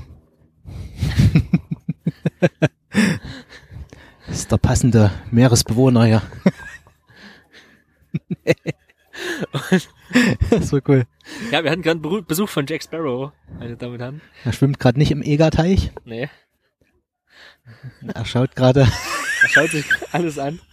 Das 4.26 4.36
ist 4.40 4.50
der 4.52 4.58
passende 4.58 5.10
Meeresbewohner 5.30 6.04
hier. 6.04 6.22
so 10.60 10.78
cool. 10.88 11.06
Ja, 11.50 11.62
wir 11.64 11.70
hatten 11.70 11.82
gerade 11.82 12.00
Beru- 12.00 12.22
Besuch 12.22 12.48
von 12.48 12.66
Jack 12.66 12.82
Sparrow, 12.82 13.32
meine 13.58 13.76
Damen 13.76 13.94
und 13.94 14.00
Herren. 14.00 14.20
Er 14.44 14.52
schwimmt 14.52 14.78
gerade 14.80 14.98
nicht 14.98 15.10
im 15.10 15.22
Egerteich. 15.22 15.92
Nee, 16.04 16.28
Er 18.14 18.24
schaut 18.24 18.56
gerade. 18.56 18.80
er 19.42 19.48
schaut 19.48 19.70
sich 19.70 19.84
alles 20.12 20.38
an. 20.38 20.60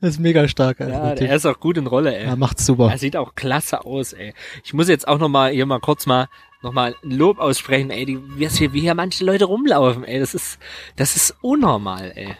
Das 0.00 0.10
ist 0.14 0.18
mega 0.18 0.48
stark. 0.48 0.80
Also 0.80 0.92
Ja, 0.92 1.10
er 1.14 1.36
ist 1.36 1.46
auch 1.46 1.60
gut 1.60 1.76
in 1.76 1.86
Rolle, 1.86 2.16
ey. 2.16 2.24
er 2.24 2.34
macht's 2.36 2.66
super. 2.66 2.90
Er 2.90 2.98
sieht 2.98 3.16
auch 3.16 3.36
klasse 3.36 3.84
aus, 3.84 4.12
ey. 4.12 4.34
Ich 4.64 4.74
muss 4.74 4.88
jetzt 4.88 5.06
auch 5.06 5.18
noch 5.18 5.28
mal 5.28 5.52
hier 5.52 5.66
mal 5.66 5.78
kurz 5.78 6.04
mal 6.06 6.28
noch 6.62 6.72
mal 6.72 6.96
ein 7.04 7.10
Lob 7.12 7.38
aussprechen, 7.38 7.90
ey, 7.90 8.04
die, 8.04 8.18
wie, 8.36 8.48
hier, 8.48 8.72
wie 8.72 8.80
hier 8.80 8.94
manche 8.96 9.24
Leute 9.24 9.44
rumlaufen, 9.44 10.02
ey. 10.04 10.18
Das 10.18 10.34
ist, 10.34 10.58
das 10.96 11.14
ist 11.14 11.36
unnormal, 11.42 12.12
ey. 12.16 12.34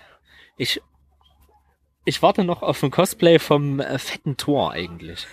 Ich, 0.56 0.80
ich 2.08 2.22
warte 2.22 2.42
noch 2.44 2.62
auf 2.62 2.82
ein 2.82 2.90
Cosplay 2.90 3.38
vom 3.38 3.80
äh, 3.80 3.98
fetten 3.98 4.36
Tor 4.36 4.72
eigentlich. 4.72 5.26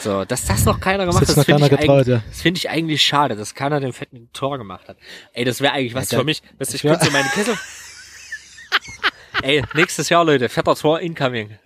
So, 0.00 0.24
dass 0.24 0.44
das 0.46 0.64
noch 0.64 0.80
keiner 0.80 1.06
gemacht 1.06 1.20
jetzt 1.20 1.30
hat, 1.30 1.38
das 1.38 1.44
finde 1.46 1.64
ich, 1.64 1.70
getraut, 1.70 2.06
ja. 2.06 2.22
das 2.28 2.42
finde 2.42 2.58
ich 2.58 2.68
eigentlich 2.68 3.02
schade, 3.02 3.36
dass 3.36 3.54
keiner 3.54 3.80
den 3.80 3.92
fetten 3.92 4.28
Tor 4.32 4.58
gemacht 4.58 4.88
hat. 4.88 4.96
Ey, 5.32 5.44
das 5.44 5.60
wäre 5.60 5.72
eigentlich 5.72 5.94
was 5.94 6.10
Ja, 6.10 6.18
für 6.18 6.24
mich. 6.24 6.42
Du, 6.42 6.74
ich 6.74 6.82
Ja. 6.82 6.98
meine 7.12 7.28
Kessel. 7.28 7.56
Ey, 9.42 9.62
nächstes 9.74 10.08
Jahr, 10.08 10.24
Leute, 10.24 10.48
fetter 10.48 10.74
Tor 10.74 11.00
incoming. 11.00 11.58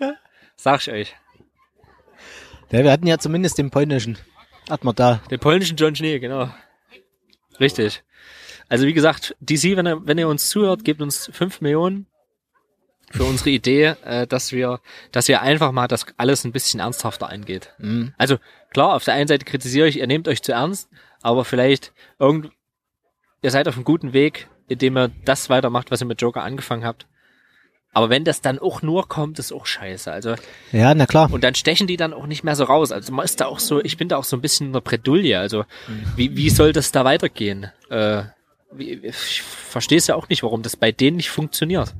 Sag 0.56 0.80
ich 0.82 0.90
euch. 0.92 1.16
Ja, 2.70 2.84
wir 2.84 2.92
hatten 2.92 3.06
ja 3.06 3.18
zumindest 3.18 3.58
den 3.58 3.70
polnischen. 3.70 4.18
Hat 4.68 4.84
man 4.84 4.94
da. 4.94 5.20
Den 5.30 5.38
polnischen 5.40 5.76
John 5.76 5.94
Schnee, 5.96 6.18
genau. 6.18 6.50
Richtig. 7.58 8.02
Also 8.68 8.86
wie 8.86 8.92
gesagt, 8.92 9.34
DC, 9.40 9.76
wenn 9.76 9.86
ihr, 9.86 10.06
wenn 10.06 10.18
ihr 10.18 10.28
uns 10.28 10.48
zuhört, 10.50 10.84
gebt 10.84 11.00
uns 11.00 11.30
fünf 11.32 11.60
Millionen 11.60 12.06
für 13.10 13.24
unsere 13.24 13.50
Idee, 13.50 13.94
äh, 14.04 14.26
dass 14.26 14.52
wir, 14.52 14.80
dass 15.12 15.28
ihr 15.28 15.40
einfach 15.42 15.72
mal 15.72 15.88
das 15.88 16.06
alles 16.16 16.44
ein 16.44 16.52
bisschen 16.52 16.80
ernsthafter 16.80 17.28
angeht. 17.28 17.72
Mhm. 17.78 18.12
Also 18.18 18.36
klar, 18.70 18.94
auf 18.94 19.04
der 19.04 19.14
einen 19.14 19.28
Seite 19.28 19.44
kritisiere 19.44 19.88
ich, 19.88 19.98
ihr 19.98 20.06
nehmt 20.06 20.28
euch 20.28 20.42
zu 20.42 20.52
ernst, 20.52 20.88
aber 21.22 21.44
vielleicht 21.44 21.92
irgend, 22.18 22.50
ihr 23.42 23.50
seid 23.50 23.68
auf 23.68 23.74
einem 23.76 23.84
guten 23.84 24.12
Weg, 24.12 24.48
indem 24.68 24.96
ihr 24.98 25.10
das 25.24 25.48
weitermacht, 25.50 25.90
was 25.90 26.00
ihr 26.02 26.06
mit 26.06 26.20
Joker 26.20 26.42
angefangen 26.42 26.84
habt. 26.84 27.06
Aber 27.94 28.10
wenn 28.10 28.22
das 28.22 28.42
dann 28.42 28.58
auch 28.58 28.82
nur 28.82 29.08
kommt, 29.08 29.38
ist 29.38 29.50
auch 29.50 29.64
scheiße. 29.64 30.12
Also 30.12 30.34
Ja, 30.72 30.94
na 30.94 31.06
klar. 31.06 31.32
und 31.32 31.42
dann 31.42 31.54
stechen 31.54 31.86
die 31.86 31.96
dann 31.96 32.12
auch 32.12 32.26
nicht 32.26 32.44
mehr 32.44 32.54
so 32.54 32.64
raus. 32.64 32.92
Also 32.92 33.12
man 33.12 33.24
ist 33.24 33.40
da 33.40 33.46
auch 33.46 33.58
so, 33.58 33.82
ich 33.82 33.96
bin 33.96 34.08
da 34.08 34.18
auch 34.18 34.24
so 34.24 34.36
ein 34.36 34.42
bisschen 34.42 34.68
in 34.68 34.72
der 34.74 34.82
Bredouille. 34.82 35.38
Also 35.38 35.64
wie, 36.14 36.36
wie 36.36 36.50
soll 36.50 36.72
das 36.74 36.92
da 36.92 37.04
weitergehen? 37.06 37.72
Äh, 37.90 38.24
ich 38.76 39.40
verstehe 39.42 39.96
es 39.98 40.06
ja 40.06 40.14
auch 40.14 40.28
nicht, 40.28 40.42
warum 40.42 40.62
das 40.62 40.76
bei 40.76 40.92
denen 40.92 41.16
nicht 41.16 41.30
funktioniert. 41.30 41.94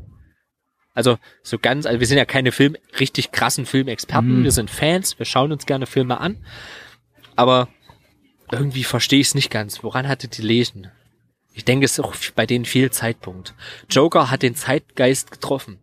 Also 0.99 1.17
so 1.45 1.61
ganz, 1.61 1.87
also 1.87 2.01
wir 2.01 2.09
sind 2.09 2.19
ja 2.19 2.25
keine 2.25 2.51
Film, 2.51 2.77
richtig 2.99 3.31
krassen 3.31 3.67
Filmexperten, 3.67 4.41
Mhm. 4.41 4.43
wir 4.45 4.51
sind 4.51 4.69
Fans, 4.69 5.17
wir 5.17 5.27
schauen 5.27 5.53
uns 5.53 5.65
gerne 5.65 5.87
Filme 5.87 6.19
an, 6.19 6.45
aber 7.37 7.69
irgendwie 8.51 8.83
verstehe 8.83 9.21
ich 9.21 9.29
es 9.29 9.35
nicht 9.37 9.49
ganz. 9.49 9.85
Woran 9.85 10.09
hatte 10.09 10.27
die 10.27 10.43
lesen? 10.43 10.91
Ich 11.53 11.65
denke, 11.65 11.85
es 11.85 11.93
ist 11.93 12.05
auch 12.05 12.15
bei 12.35 12.47
denen 12.47 12.65
viel 12.65 12.91
Zeitpunkt. 12.91 13.55
Joker 13.89 14.29
hat 14.29 14.43
den 14.43 14.57
Zeitgeist 14.57 15.31
getroffen. 15.31 15.79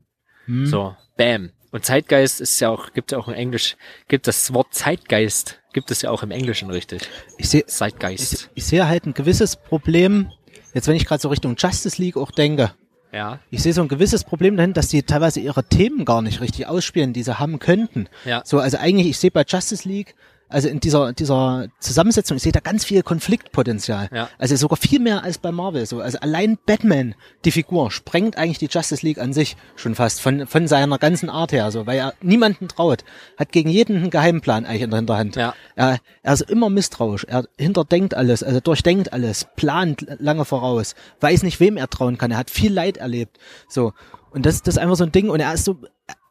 Hm. 0.47 0.65
So, 0.65 0.97
bam. 1.15 1.51
Und 1.71 1.85
Zeitgeist 1.85 2.41
ist 2.41 2.59
ja 2.59 2.69
auch, 2.69 2.91
gibt 2.91 3.13
ja 3.13 3.17
auch 3.17 3.29
in 3.29 3.35
Englisch, 3.35 3.77
gibt 4.09 4.27
das 4.27 4.53
Wort 4.53 4.73
Zeitgeist, 4.73 5.61
gibt 5.71 5.91
es 5.91 6.01
ja 6.01 6.09
auch 6.11 6.23
im 6.23 6.31
Englischen 6.31 6.69
richtig. 6.69 7.07
Ich 7.37 7.47
sehe 7.49 7.65
Zeitgeist. 7.67 8.33
ich, 8.33 8.49
ich 8.55 8.65
sehe 8.65 8.85
halt 8.85 9.05
ein 9.05 9.13
gewisses 9.13 9.55
Problem, 9.55 10.29
jetzt 10.73 10.89
wenn 10.89 10.95
ich 10.97 11.05
gerade 11.05 11.21
so 11.21 11.29
Richtung 11.29 11.55
Justice 11.57 12.01
League 12.01 12.17
auch 12.17 12.31
denke, 12.31 12.73
Ja, 13.15 13.39
ich 13.49 13.63
sehe 13.63 13.71
so 13.71 13.81
ein 13.81 13.87
gewisses 13.87 14.25
Problem 14.25 14.57
dahin, 14.57 14.73
dass 14.73 14.89
die 14.89 15.01
teilweise 15.01 15.39
ihre 15.39 15.63
Themen 15.63 16.03
gar 16.03 16.21
nicht 16.21 16.41
richtig 16.41 16.67
ausspielen, 16.67 17.13
die 17.13 17.23
sie 17.23 17.39
haben 17.39 17.59
könnten. 17.59 18.09
Ja. 18.25 18.41
So, 18.43 18.59
also 18.59 18.77
eigentlich, 18.77 19.07
ich 19.07 19.17
sehe 19.17 19.31
bei 19.31 19.45
Justice 19.47 19.87
League, 19.87 20.15
also 20.47 20.67
in 20.69 20.79
dieser, 20.79 21.13
dieser 21.13 21.67
Zusammensetzung, 21.79 22.37
ich 22.37 22.43
sehe 22.43 22.51
da 22.51 22.59
ganz 22.59 22.85
viel 22.85 23.01
Konfliktpotenzial. 23.01 24.09
Ja. 24.13 24.29
Also 24.37 24.55
sogar 24.55 24.77
viel 24.77 24.99
mehr 24.99 25.23
als 25.23 25.37
bei 25.37 25.51
Marvel. 25.51 25.85
So, 25.85 26.01
also 26.01 26.19
allein 26.19 26.57
Batman, 26.65 27.15
die 27.45 27.51
Figur, 27.51 27.91
sprengt 27.91 28.37
eigentlich 28.37 28.59
die 28.59 28.67
Justice 28.67 29.05
League 29.05 29.17
an 29.17 29.33
sich 29.33 29.57
schon 29.75 29.95
fast 29.95 30.21
von, 30.21 30.45
von 30.45 30.67
seiner 30.67 30.97
ganzen 30.99 31.29
Art 31.29 31.51
her, 31.51 31.71
so, 31.71 31.87
weil 31.87 31.97
er 31.97 32.13
niemanden 32.21 32.67
traut, 32.67 33.03
hat 33.37 33.51
gegen 33.51 33.69
jeden 33.69 33.97
einen 33.97 34.09
Geheimplan 34.11 34.65
eigentlich 34.65 34.83
in 34.83 34.91
der 34.91 34.99
Hinterhand. 34.99 35.35
Ja. 35.35 35.55
Er, 35.75 35.99
er 36.21 36.33
ist 36.33 36.41
immer 36.41 36.69
misstrauisch, 36.69 37.25
er 37.25 37.45
hinterdenkt 37.57 38.13
alles, 38.13 38.43
also 38.43 38.59
durchdenkt 38.59 39.13
alles, 39.13 39.47
plant 39.55 40.05
lange 40.19 40.45
voraus, 40.45 40.95
weiß 41.21 41.43
nicht, 41.43 41.59
wem 41.59 41.77
er 41.77 41.89
trauen 41.89 42.17
kann, 42.17 42.31
er 42.31 42.37
hat 42.37 42.51
viel 42.51 42.71
Leid 42.71 42.97
erlebt. 42.97 43.39
So. 43.67 43.93
Und 44.31 44.45
das, 44.45 44.61
das 44.61 44.75
ist 44.75 44.79
einfach 44.79 44.97
so 44.97 45.05
ein 45.05 45.11
Ding 45.11 45.29
und 45.29 45.39
er 45.39 45.53
ist 45.53 45.65
so, 45.65 45.77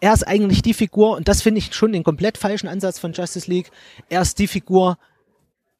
er 0.04 0.12
ist 0.12 0.28
eigentlich 0.28 0.60
die 0.60 0.74
Figur, 0.74 1.16
und 1.16 1.28
das 1.28 1.40
finde 1.40 1.60
ich 1.60 1.74
schon 1.74 1.90
den 1.90 2.04
komplett 2.04 2.36
falschen 2.36 2.68
Ansatz 2.68 2.98
von 2.98 3.14
Justice 3.14 3.50
League. 3.50 3.70
Er 4.10 4.20
ist 4.20 4.38
die 4.38 4.46
Figur, 4.46 4.98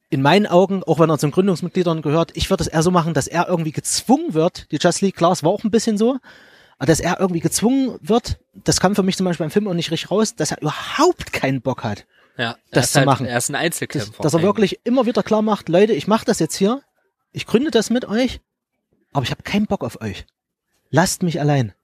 in 0.09 0.23
meinen 0.23 0.47
Augen, 0.47 0.81
auch 0.83 0.97
wenn 0.97 1.11
er 1.11 1.19
zum 1.19 1.29
Gründungsmitgliedern 1.29 2.01
gehört, 2.01 2.31
ich 2.33 2.49
würde 2.49 2.63
es 2.63 2.67
eher 2.67 2.81
so 2.81 2.89
machen, 2.89 3.13
dass 3.13 3.27
er 3.27 3.47
irgendwie 3.47 3.71
gezwungen 3.71 4.33
wird, 4.33 4.71
die 4.71 4.77
Justice 4.77 5.05
League, 5.05 5.15
klar, 5.15 5.31
es 5.31 5.43
war 5.43 5.51
auch 5.51 5.63
ein 5.63 5.69
bisschen 5.69 5.99
so, 5.99 6.17
aber 6.79 6.87
dass 6.87 7.01
er 7.01 7.19
irgendwie 7.19 7.39
gezwungen 7.39 7.99
wird, 8.01 8.39
das 8.63 8.79
kam 8.79 8.95
für 8.95 9.03
mich 9.03 9.15
zum 9.15 9.27
Beispiel 9.27 9.43
beim 9.43 9.51
Film 9.51 9.67
auch 9.67 9.75
nicht 9.75 9.91
richtig 9.91 10.09
raus, 10.09 10.33
dass 10.33 10.49
er 10.49 10.59
überhaupt 10.59 11.31
keinen 11.31 11.61
Bock 11.61 11.83
hat. 11.83 12.07
ja. 12.35 12.57
Das 12.71 12.85
er 12.85 12.89
zu 12.89 12.97
halt, 12.99 13.05
machen. 13.05 13.25
Er 13.27 13.37
ist 13.37 13.49
ein 13.49 13.53
Dass, 13.53 13.61
Einzelkämpfer. 13.61 14.23
dass 14.23 14.33
er 14.33 14.37
eigentlich. 14.39 14.47
wirklich 14.47 14.79
immer 14.85 15.05
wieder 15.05 15.21
klar 15.21 15.43
macht, 15.43 15.69
Leute, 15.69 15.93
ich 15.93 16.07
mache 16.07 16.25
das 16.25 16.39
jetzt 16.39 16.55
hier, 16.55 16.81
ich 17.31 17.45
gründe 17.45 17.69
das 17.69 17.91
mit 17.91 18.05
euch, 18.05 18.41
aber 19.13 19.21
ich 19.21 19.29
habe 19.29 19.43
keinen 19.43 19.67
Bock 19.67 19.83
auf 19.83 20.01
euch. 20.01 20.25
Lasst 20.89 21.21
mich 21.21 21.39
allein. 21.39 21.75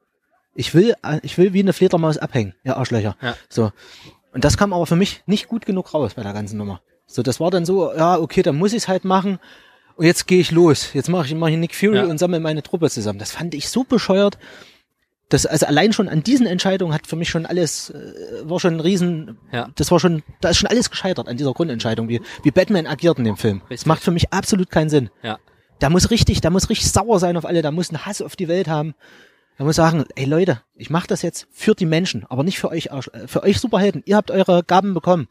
Ich 0.53 0.73
will, 0.73 0.95
äh, 1.03 1.19
ich 1.23 1.38
will 1.38 1.53
wie 1.53 1.60
eine 1.61 1.73
Fledermaus 1.73 2.18
abhängen, 2.18 2.53
ihr 2.64 2.78
Arschlöcher. 2.78 3.15
Ja. 3.22 3.36
So. 3.49 3.72
Und 4.34 4.44
das 4.45 4.57
kam 4.57 4.73
aber 4.73 4.86
für 4.86 4.95
mich 4.95 5.23
nicht 5.26 5.48
gut 5.48 5.65
genug 5.65 5.94
raus 5.94 6.14
bei 6.15 6.23
der 6.23 6.34
ganzen 6.34 6.57
Nummer. 6.57 6.82
So, 7.06 7.22
das 7.23 7.40
war 7.40 7.52
dann 7.52 7.65
so, 7.65 7.94
ja, 7.94 8.18
okay, 8.18 8.41
dann 8.41 8.57
muss 8.57 8.72
ich 8.72 8.84
es 8.84 8.88
halt 8.88 9.03
machen. 9.06 9.40
Und 9.95 10.06
jetzt 10.06 10.28
gehe 10.28 10.40
ich 10.40 10.52
los. 10.52 10.94
Jetzt 10.94 11.10
mache 11.10 11.26
ich 11.28 11.36
mach 11.36 11.49
ich 11.49 11.57
Nick 11.57 11.76
Fury 11.76 11.98
Ja. 11.98 12.06
und 12.06 12.18
sammle 12.18 12.40
meine 12.40 12.64
Truppe 12.64 12.90
zusammen. 12.90 13.19
Das 13.19 13.32
fand 13.32 13.53
ich 13.53 13.69
so 13.69 13.84
bescheuert. 13.84 14.38
Das, 15.30 15.45
also 15.45 15.65
allein 15.65 15.94
schon 15.94 16.10
an 16.10 16.23
diesen 16.23 16.45
Entscheidungen 16.45 16.94
hat 16.94 17.07
für 17.07 17.15
mich 17.15 17.30
schon 17.30 17.45
alles, 17.45 17.90
äh, 17.91 18.49
war 18.49 18.60
schon 18.60 18.76
ein 18.76 18.80
Riesen, 18.82 19.38
Ja. 19.52 19.69
das 19.76 19.90
war 19.91 19.99
schon, 19.99 20.23
da 20.41 20.49
ist 20.49 20.57
schon 20.57 20.69
alles 20.69 20.90
gescheitert 20.90 21.30
an 21.30 21.38
dieser 21.38 21.53
Grundentscheidung, 21.53 22.10
wie, 22.10 22.22
wie 22.44 22.52
Batman 22.52 22.86
agiert 22.88 23.18
in 23.18 23.23
dem 23.23 23.38
Film. 23.38 23.60
Das 23.61 23.69
Richtig. 23.72 23.88
macht 23.88 24.03
für 24.03 24.11
mich 24.11 24.34
absolut 24.34 24.69
keinen 24.69 24.90
Sinn. 24.90 25.10
Ja. 25.23 25.40
Da 25.80 25.90
muss 25.90 26.11
richtig, 26.11 26.41
da 26.41 26.49
muss 26.49 26.69
richtig 26.69 26.91
sauer 26.91 27.19
sein 27.19 27.38
auf 27.38 27.45
alle, 27.45 27.61
da 27.61 27.72
muss 27.72 27.90
einen 27.90 28.06
Hass 28.06 28.22
auf 28.22 28.36
die 28.36 28.48
Welt 28.49 28.68
haben. 28.68 28.94
Da 29.57 29.64
muss 29.64 29.76
sagen, 29.76 30.06
ey 30.15 30.26
Leute, 30.26 30.61
ich 30.76 30.90
mache 30.90 31.07
das 31.07 31.22
jetzt 31.22 31.48
für 31.52 31.76
die 31.76 31.86
Menschen, 31.86 32.26
aber 32.30 32.44
nicht 32.44 32.60
für 32.60 32.69
euch, 32.69 32.88
äh, 32.88 33.28
für 33.28 33.44
euch 33.44 33.60
Superhelden. 33.60 34.02
Ihr 34.06 34.15
habt 34.15 34.32
eure 34.32 34.64
Gaben 34.64 34.94
bekommen. 34.94 35.28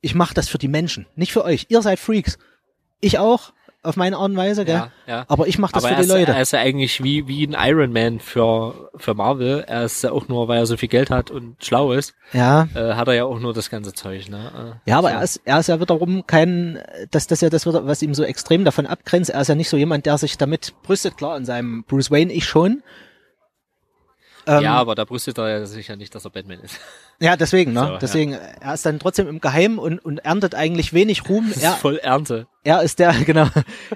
Ich 0.00 0.14
mache 0.14 0.34
das 0.34 0.48
für 0.48 0.58
die 0.58 0.68
Menschen, 0.68 1.06
nicht 1.16 1.32
für 1.32 1.44
euch. 1.44 1.66
Ihr 1.68 1.82
seid 1.82 1.98
Freaks. 1.98 2.38
Ich 3.00 3.18
auch, 3.18 3.52
auf 3.86 3.96
meine 3.96 4.16
Art 4.16 4.30
und 4.30 4.36
Weise, 4.36 4.64
gell? 4.64 4.74
Ja, 4.74 4.90
ja. 5.06 5.24
Aber 5.28 5.46
ich 5.46 5.58
mache 5.58 5.72
das 5.72 5.84
Aber 5.84 5.94
für 5.94 6.00
die 6.00 6.06
ist, 6.08 6.12
Leute. 6.12 6.32
er 6.32 6.42
ist 6.42 6.52
ja 6.52 6.58
eigentlich 6.60 7.02
wie, 7.02 7.28
wie 7.28 7.46
ein 7.46 7.54
Iron 7.58 7.92
Man 7.92 8.18
für, 8.20 8.90
für 8.96 9.14
Marvel. 9.14 9.64
Er 9.66 9.84
ist 9.84 10.02
ja 10.02 10.10
auch 10.10 10.28
nur, 10.28 10.48
weil 10.48 10.58
er 10.58 10.66
so 10.66 10.76
viel 10.76 10.88
Geld 10.88 11.10
hat 11.10 11.30
und 11.30 11.64
schlau 11.64 11.92
ist, 11.92 12.14
ja. 12.32 12.68
äh, 12.74 12.94
hat 12.94 13.08
er 13.08 13.14
ja 13.14 13.24
auch 13.24 13.38
nur 13.38 13.54
das 13.54 13.70
ganze 13.70 13.92
Zeug, 13.92 14.28
ne? 14.28 14.78
Äh, 14.86 14.90
Ja, 14.90 14.98
aber 14.98 15.10
so. 15.10 15.14
er 15.14 15.22
ist, 15.22 15.40
er 15.44 15.60
ist 15.60 15.68
ja 15.68 15.80
wiederum 15.80 16.26
kein, 16.26 16.80
das, 17.10 17.26
das 17.28 17.38
ist 17.38 17.42
ja 17.42 17.50
das, 17.50 17.66
was 17.66 18.02
ihm 18.02 18.14
so 18.14 18.24
extrem 18.24 18.64
davon 18.64 18.86
abgrenzt. 18.86 19.30
Er 19.30 19.40
ist 19.40 19.48
ja 19.48 19.54
nicht 19.54 19.68
so 19.68 19.76
jemand, 19.76 20.04
der 20.06 20.18
sich 20.18 20.36
damit 20.36 20.74
brüstet. 20.82 21.16
Klar, 21.16 21.36
in 21.36 21.44
seinem 21.44 21.84
Bruce 21.84 22.10
Wayne 22.10 22.32
ich 22.32 22.44
schon. 22.44 22.82
Ähm, 24.48 24.62
ja, 24.62 24.74
aber 24.74 24.94
da 24.94 25.04
brüstet 25.04 25.38
er 25.38 25.48
ja 25.48 25.66
sicher 25.66 25.96
nicht, 25.96 26.14
dass 26.14 26.24
er 26.24 26.30
Batman 26.30 26.60
ist. 26.60 26.78
ja, 27.20 27.36
deswegen, 27.36 27.72
ne? 27.72 27.80
So, 27.80 27.86
ja. 27.86 27.98
deswegen, 27.98 28.32
er 28.34 28.74
ist 28.74 28.86
dann 28.86 28.98
trotzdem 29.00 29.26
im 29.26 29.40
Geheimen 29.40 29.78
und, 29.78 29.98
und 29.98 30.18
erntet 30.18 30.54
eigentlich 30.54 30.92
wenig 30.92 31.28
Ruhm. 31.28 31.48
Das 31.52 31.62
Er, 31.62 31.72
ist 31.72 31.78
voll 31.78 31.96
Ernte. 31.98 32.46
er 32.62 32.82
ist 32.82 32.98
der, 33.00 33.12
genau, 33.24 33.48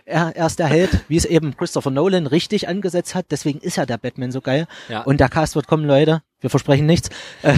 er, 0.05 0.35
er 0.35 0.47
ist 0.47 0.59
der 0.59 0.67
Held, 0.67 0.91
wie 1.09 1.17
es 1.17 1.25
eben 1.25 1.57
Christopher 1.57 1.91
Nolan 1.91 2.27
richtig 2.27 2.67
angesetzt 2.69 3.15
hat. 3.15 3.27
Deswegen 3.31 3.61
ist 3.61 3.77
ja 3.77 3.87
der 3.87 3.99
Batman 3.99 4.33
so 4.33 4.41
geil. 4.41 4.67
Ja. 4.89 5.03
Und 5.03 5.21
der 5.21 5.29
Cast 5.29 5.55
wird 5.55 5.67
kommen, 5.69 5.85
Leute. 5.87 6.23
Wir 6.41 6.51
versprechen 6.51 6.87
nichts. 6.87 7.11
Äh, 7.43 7.55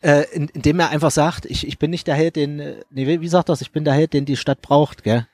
äh, 0.02 0.24
in, 0.34 0.48
indem 0.48 0.80
er 0.80 0.90
einfach 0.90 1.10
sagt, 1.10 1.44
ich, 1.46 1.66
ich 1.66 1.78
bin 1.78 1.90
nicht 1.90 2.06
der 2.06 2.14
Held, 2.14 2.36
den, 2.36 2.60
äh, 2.60 2.74
nee, 2.90 3.20
wie- 3.20 3.28
sagt 3.28 3.48
das? 3.48 3.60
Ich 3.60 3.72
bin 3.72 3.84
der 3.84 3.94
Held, 3.94 4.12
den 4.12 4.24
die 4.24 4.36
Stadt 4.36 4.62
braucht, 4.62 5.02
gell? 5.04 5.26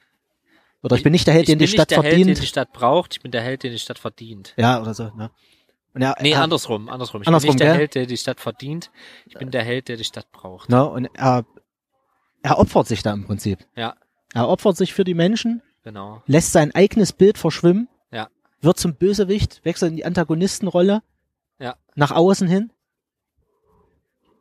Oder 0.82 0.96
ich 0.96 1.02
bin 1.02 1.12
nicht 1.12 1.26
der 1.26 1.32
Held, 1.34 1.44
ich 1.44 1.52
den 1.52 1.58
die 1.58 1.64
bin 1.64 1.72
Stadt 1.72 1.90
nicht 1.90 1.96
der 1.96 2.02
verdient. 2.02 2.26
Held, 2.26 2.36
den 2.38 2.40
die 2.42 2.46
Stadt 2.46 2.72
braucht, 2.72 3.14
ich 3.14 3.20
bin 3.22 3.30
der 3.32 3.40
Held, 3.42 3.62
den 3.62 3.72
die 3.72 3.78
Stadt 3.78 3.98
verdient. 3.98 4.52
ja, 4.56 4.80
oder 4.82 4.92
so, 4.92 5.04
ne? 5.16 5.30
Und 5.94 6.02
er, 6.02 6.16
Nee, 6.20 6.32
er, 6.32 6.42
andersrum, 6.42 6.88
andersrum. 6.88 7.22
Ich 7.22 7.28
Andersrum, 7.28 7.48
bin 7.50 7.54
nicht 7.54 7.60
der 7.60 7.68
gell? 7.72 7.78
Held, 7.78 7.94
der 7.94 8.06
die 8.06 8.16
Stadt 8.16 8.40
verdient, 8.40 8.90
ich 9.26 9.34
bin 9.34 9.50
der 9.50 9.62
Held, 9.62 9.88
der 9.88 9.96
die 9.96 10.04
Stadt 10.04 10.30
braucht. 10.32 10.68
Ne, 10.68 10.84
und 10.88 11.06
er, 11.14 11.44
er 12.42 12.58
opfert 12.58 12.86
sich 12.88 13.02
da 13.02 13.12
im 13.12 13.24
Prinzip. 13.24 13.60
Ja, 13.76 13.94
Er 14.34 14.48
opfert 14.48 14.76
sich 14.76 14.92
für 14.92 15.04
die 15.04 15.14
Menschen, 15.14 15.62
genau. 15.84 16.22
lässt 16.26 16.52
sein 16.52 16.74
eigenes 16.74 17.12
Bild 17.12 17.38
verschwimmen, 17.38 17.88
Ja. 18.10 18.28
wird 18.60 18.78
zum 18.78 18.94
Bösewicht, 18.96 19.64
wechselt 19.64 19.90
in 19.92 19.96
die 19.96 20.04
Antagonistenrolle, 20.04 21.02
Ja. 21.60 21.76
nach 21.94 22.10
außen 22.10 22.48
hin 22.48 22.72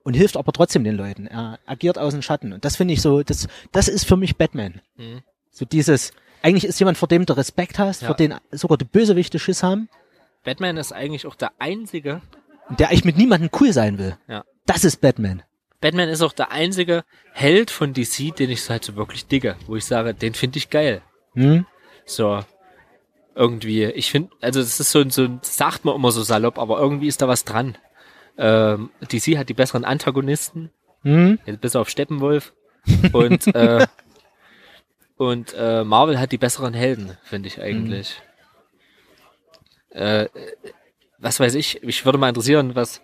und 0.03 0.15
hilft 0.15 0.35
aber 0.37 0.51
trotzdem 0.51 0.83
den 0.83 0.95
Leuten. 0.95 1.27
Er 1.27 1.59
agiert 1.65 1.97
aus 1.97 2.13
dem 2.13 2.21
Schatten. 2.21 2.51
Und 2.53 2.65
das 2.65 2.75
finde 2.75 2.93
ich 2.95 3.01
so, 3.01 3.23
das, 3.23 3.47
das 3.71 3.87
ist 3.87 4.05
für 4.05 4.17
mich 4.17 4.35
Batman. 4.37 4.81
Mhm. 4.95 5.21
So 5.51 5.65
dieses, 5.65 6.11
eigentlich 6.41 6.65
ist 6.65 6.79
jemand, 6.79 6.97
vor 6.97 7.07
dem 7.07 7.25
du 7.25 7.37
Respekt 7.37 7.79
hast, 7.79 8.01
Ja. 8.01 8.07
vor 8.07 8.15
dem 8.15 8.33
sogar 8.51 8.77
die 8.77 8.85
Bösewichte 8.85 9.39
Schiss 9.39 9.63
haben, 9.63 9.87
Batman 10.43 10.77
ist 10.77 10.91
eigentlich 10.91 11.25
auch 11.25 11.35
der 11.35 11.51
einzige, 11.59 12.21
der 12.69 12.89
eigentlich 12.89 13.05
mit 13.05 13.17
niemandem 13.17 13.49
cool 13.59 13.71
sein 13.73 13.97
will. 13.97 14.17
Ja. 14.27 14.43
Das 14.65 14.83
ist 14.83 15.01
Batman. 15.01 15.43
Batman 15.81 16.09
ist 16.09 16.21
auch 16.21 16.33
der 16.33 16.51
einzige 16.51 17.03
Held 17.33 17.69
von 17.71 17.93
DC, 17.93 18.35
den 18.35 18.49
ich 18.49 18.63
so 18.63 18.69
halt 18.71 18.85
so 18.85 18.95
wirklich 18.95 19.27
digge, 19.27 19.55
wo 19.67 19.75
ich 19.75 19.85
sage, 19.85 20.13
den 20.13 20.33
finde 20.33 20.57
ich 20.57 20.69
geil. 20.69 21.01
Hm? 21.33 21.65
So, 22.05 22.39
irgendwie, 23.35 23.85
ich 23.85 24.09
finde, 24.11 24.29
also 24.41 24.59
das 24.61 24.79
ist 24.79 24.91
so, 24.91 24.99
ein- 24.99 25.09
so, 25.09 25.23
ein- 25.23 25.39
sagt 25.41 25.83
man 25.85 25.95
immer 25.95 26.11
so 26.11 26.23
salopp, 26.23 26.57
aber 26.59 26.79
irgendwie 26.79 27.07
ist 27.07 27.21
da 27.21 27.27
was 27.27 27.43
dran. 27.45 27.77
Ähm, 28.37 28.91
DC 29.11 29.37
hat 29.37 29.49
die 29.49 29.53
besseren 29.53 29.83
Antagonisten, 29.85 30.71
Hm? 31.03 31.39
jetzt 31.45 31.59
bis 31.61 31.75
auf 31.75 31.89
Steppenwolf 31.89 32.53
und 33.11 33.53
äh, 33.55 33.85
und 35.17 35.53
äh, 35.57 35.83
Marvel 35.83 36.19
hat 36.19 36.31
die 36.31 36.37
besseren 36.37 36.73
Helden, 36.73 37.17
finde 37.23 37.47
ich 37.47 37.61
eigentlich. 37.61 38.21
Äh, 39.93 40.27
was 41.19 41.39
weiß 41.39 41.55
ich, 41.55 41.81
mich 41.83 42.03
würde 42.05 42.17
mal 42.17 42.29
interessieren, 42.29 42.75
was 42.75 43.01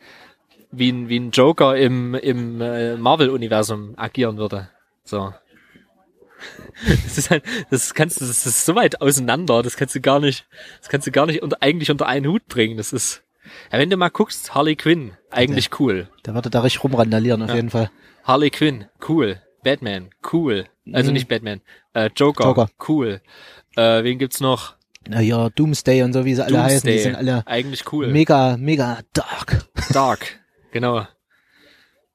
wie 0.72 0.92
ein, 0.92 1.10
wie 1.10 1.20
ein 1.20 1.32
Joker 1.32 1.76
im, 1.78 2.14
im 2.16 2.62
äh, 2.62 2.96
Marvel-Universum 2.98 3.94
agieren 3.98 4.38
würde. 4.38 4.70
So. 5.04 5.34
Das 7.06 7.18
ist 7.18 7.30
halt, 7.30 7.44
das 7.70 7.94
kannst 7.94 8.22
du, 8.22 8.26
das 8.26 8.46
ist 8.46 8.66
so 8.66 8.74
weit 8.76 9.02
auseinander, 9.02 9.62
das 9.62 9.76
kannst 9.76 9.94
du 9.96 10.00
gar 10.00 10.22
nicht, 10.22 10.48
das 10.80 10.88
kannst 10.88 11.06
du 11.06 11.12
gar 11.12 11.26
nicht 11.26 11.42
unter, 11.44 11.58
eigentlich 11.60 11.92
unter 11.92 12.08
einen 12.08 12.28
Hut 12.28 12.48
bringen. 12.48 12.78
Das 12.78 12.94
ist, 12.94 13.24
ja, 13.72 13.78
wenn 13.80 13.90
du 13.90 13.98
mal 13.98 14.08
guckst, 14.10 14.56
Harley 14.56 14.78
Quinn, 14.78 15.12
eigentlich 15.32 15.78
cool. 15.82 16.08
Der 16.26 16.34
würde 16.36 16.50
da 16.50 16.62
richtig 16.62 16.84
rumrandalieren, 16.86 17.42
auf 17.42 17.50
Ja. 17.50 17.56
jeden 17.56 17.70
Fall. 17.70 17.92
Harley 18.24 18.50
Quinn, 18.52 18.86
cool. 19.10 19.42
Batman, 19.64 20.12
cool. 20.32 20.68
Also 20.94 21.10
Mhm. 21.10 21.14
nicht 21.16 21.28
Batman. 21.28 21.60
Äh, 21.94 22.10
Joker, 22.16 22.46
Joker. 22.46 22.70
cool. 22.88 23.20
Äh, 23.76 24.04
wen 24.06 24.18
gibt's 24.18 24.40
noch? 24.40 24.76
Na 25.08 25.22
ja, 25.22 25.50
Doomsday 25.50 26.04
und 26.04 26.14
so, 26.14 26.26
wie 26.26 26.36
sie 26.36 26.44
alle 26.46 26.62
heißen, 26.62 26.82
die 26.82 26.88
Doomsday, 26.96 27.04
sind 27.04 27.16
alle 27.16 27.44
eigentlich 27.48 27.92
cool. 27.94 28.08
mega, 28.08 28.58
mega 28.58 29.00
dark. 29.14 29.66
Dark, 29.94 30.40
genau. 30.72 31.08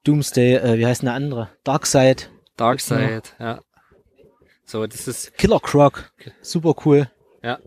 Doomsday, 0.03 0.55
äh, 0.55 0.77
wie 0.77 0.85
heißt 0.85 1.01
denn 1.01 1.07
der 1.07 1.15
andere? 1.15 1.49
Darkseid, 1.63 2.29
Darkseid, 2.57 3.33
ja. 3.39 3.61
So, 4.65 4.85
das 4.87 5.07
ist, 5.07 5.37
Killer 5.37 5.59
Croc, 5.59 6.11
super 6.41 6.75
cool. 6.85 7.09
ja. 7.43 7.59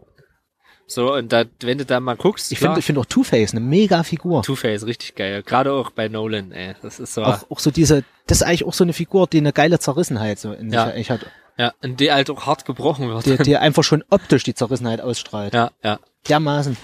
So, 0.90 1.12
und 1.14 1.30
da, 1.34 1.44
wenn 1.60 1.76
du 1.76 1.84
da 1.84 2.00
mal 2.00 2.16
guckst, 2.16 2.50
Ich 2.50 2.58
finde 2.60 2.78
ich 2.78 2.84
finde 2.86 3.02
auch 3.02 3.04
Two-Face 3.04 3.50
eine 3.52 3.60
mega 3.60 4.02
Figur. 4.04 4.42
Two-Face, 4.42 4.86
richtig 4.86 5.14
geil. 5.16 5.42
Gerade 5.42 5.70
auch 5.70 5.90
bei 5.90 6.08
Nolan, 6.08 6.50
ey. 6.50 6.76
Das 6.80 6.98
ist 6.98 7.12
so, 7.12 7.24
Auch, 7.24 7.44
auch 7.50 7.58
so 7.58 7.70
diese, 7.70 8.04
das 8.26 8.38
ist 8.38 8.42
eigentlich 8.46 8.64
auch 8.64 8.72
so 8.72 8.84
eine 8.84 8.94
Figur, 8.94 9.26
die 9.26 9.36
eine 9.36 9.52
geile 9.52 9.78
Zerrissenheit 9.78 10.38
so 10.38 10.50
in 10.54 10.70
sich 10.70 10.76
Ja. 10.76 10.84
eigentlich 10.86 11.10
hat. 11.10 11.26
Ja, 11.58 11.74
und 11.82 12.00
die 12.00 12.10
halt 12.12 12.30
auch 12.30 12.46
hart 12.46 12.64
gebrochen 12.64 13.08
wird. 13.08 13.26
Die, 13.26 13.36
die 13.36 13.56
einfach 13.58 13.84
schon 13.84 14.04
optisch 14.10 14.44
die 14.44 14.54
Zerrissenheit 14.54 15.00
ausstrahlt. 15.00 15.52
ja, 15.52 15.70
ja. 15.82 15.98
Dermaßen. 16.28 16.76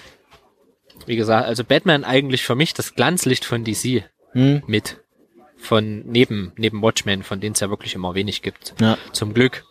Wie 1.07 1.17
gesagt, 1.17 1.47
also 1.47 1.65
Batman 1.65 2.05
eigentlich 2.05 2.45
für 2.45 2.55
mich 2.55 2.73
das 2.75 2.95
Glanzlicht 2.95 3.45
von 3.45 3.65
DC 3.65 4.05
Hm, 4.33 4.63
mit. 4.67 5.01
Von 5.57 6.03
neben, 6.07 6.53
neben 6.57 6.83
Watchmen, 6.83 7.23
von 7.23 7.41
denen 7.41 7.55
es 7.55 7.61
ja 7.61 7.71
wirklich 7.71 7.95
immer 7.95 8.15
wenig 8.15 8.43
gibt. 8.43 8.75
ja. 8.81 8.99
Zum 9.13 9.33
Glück, 9.33 9.65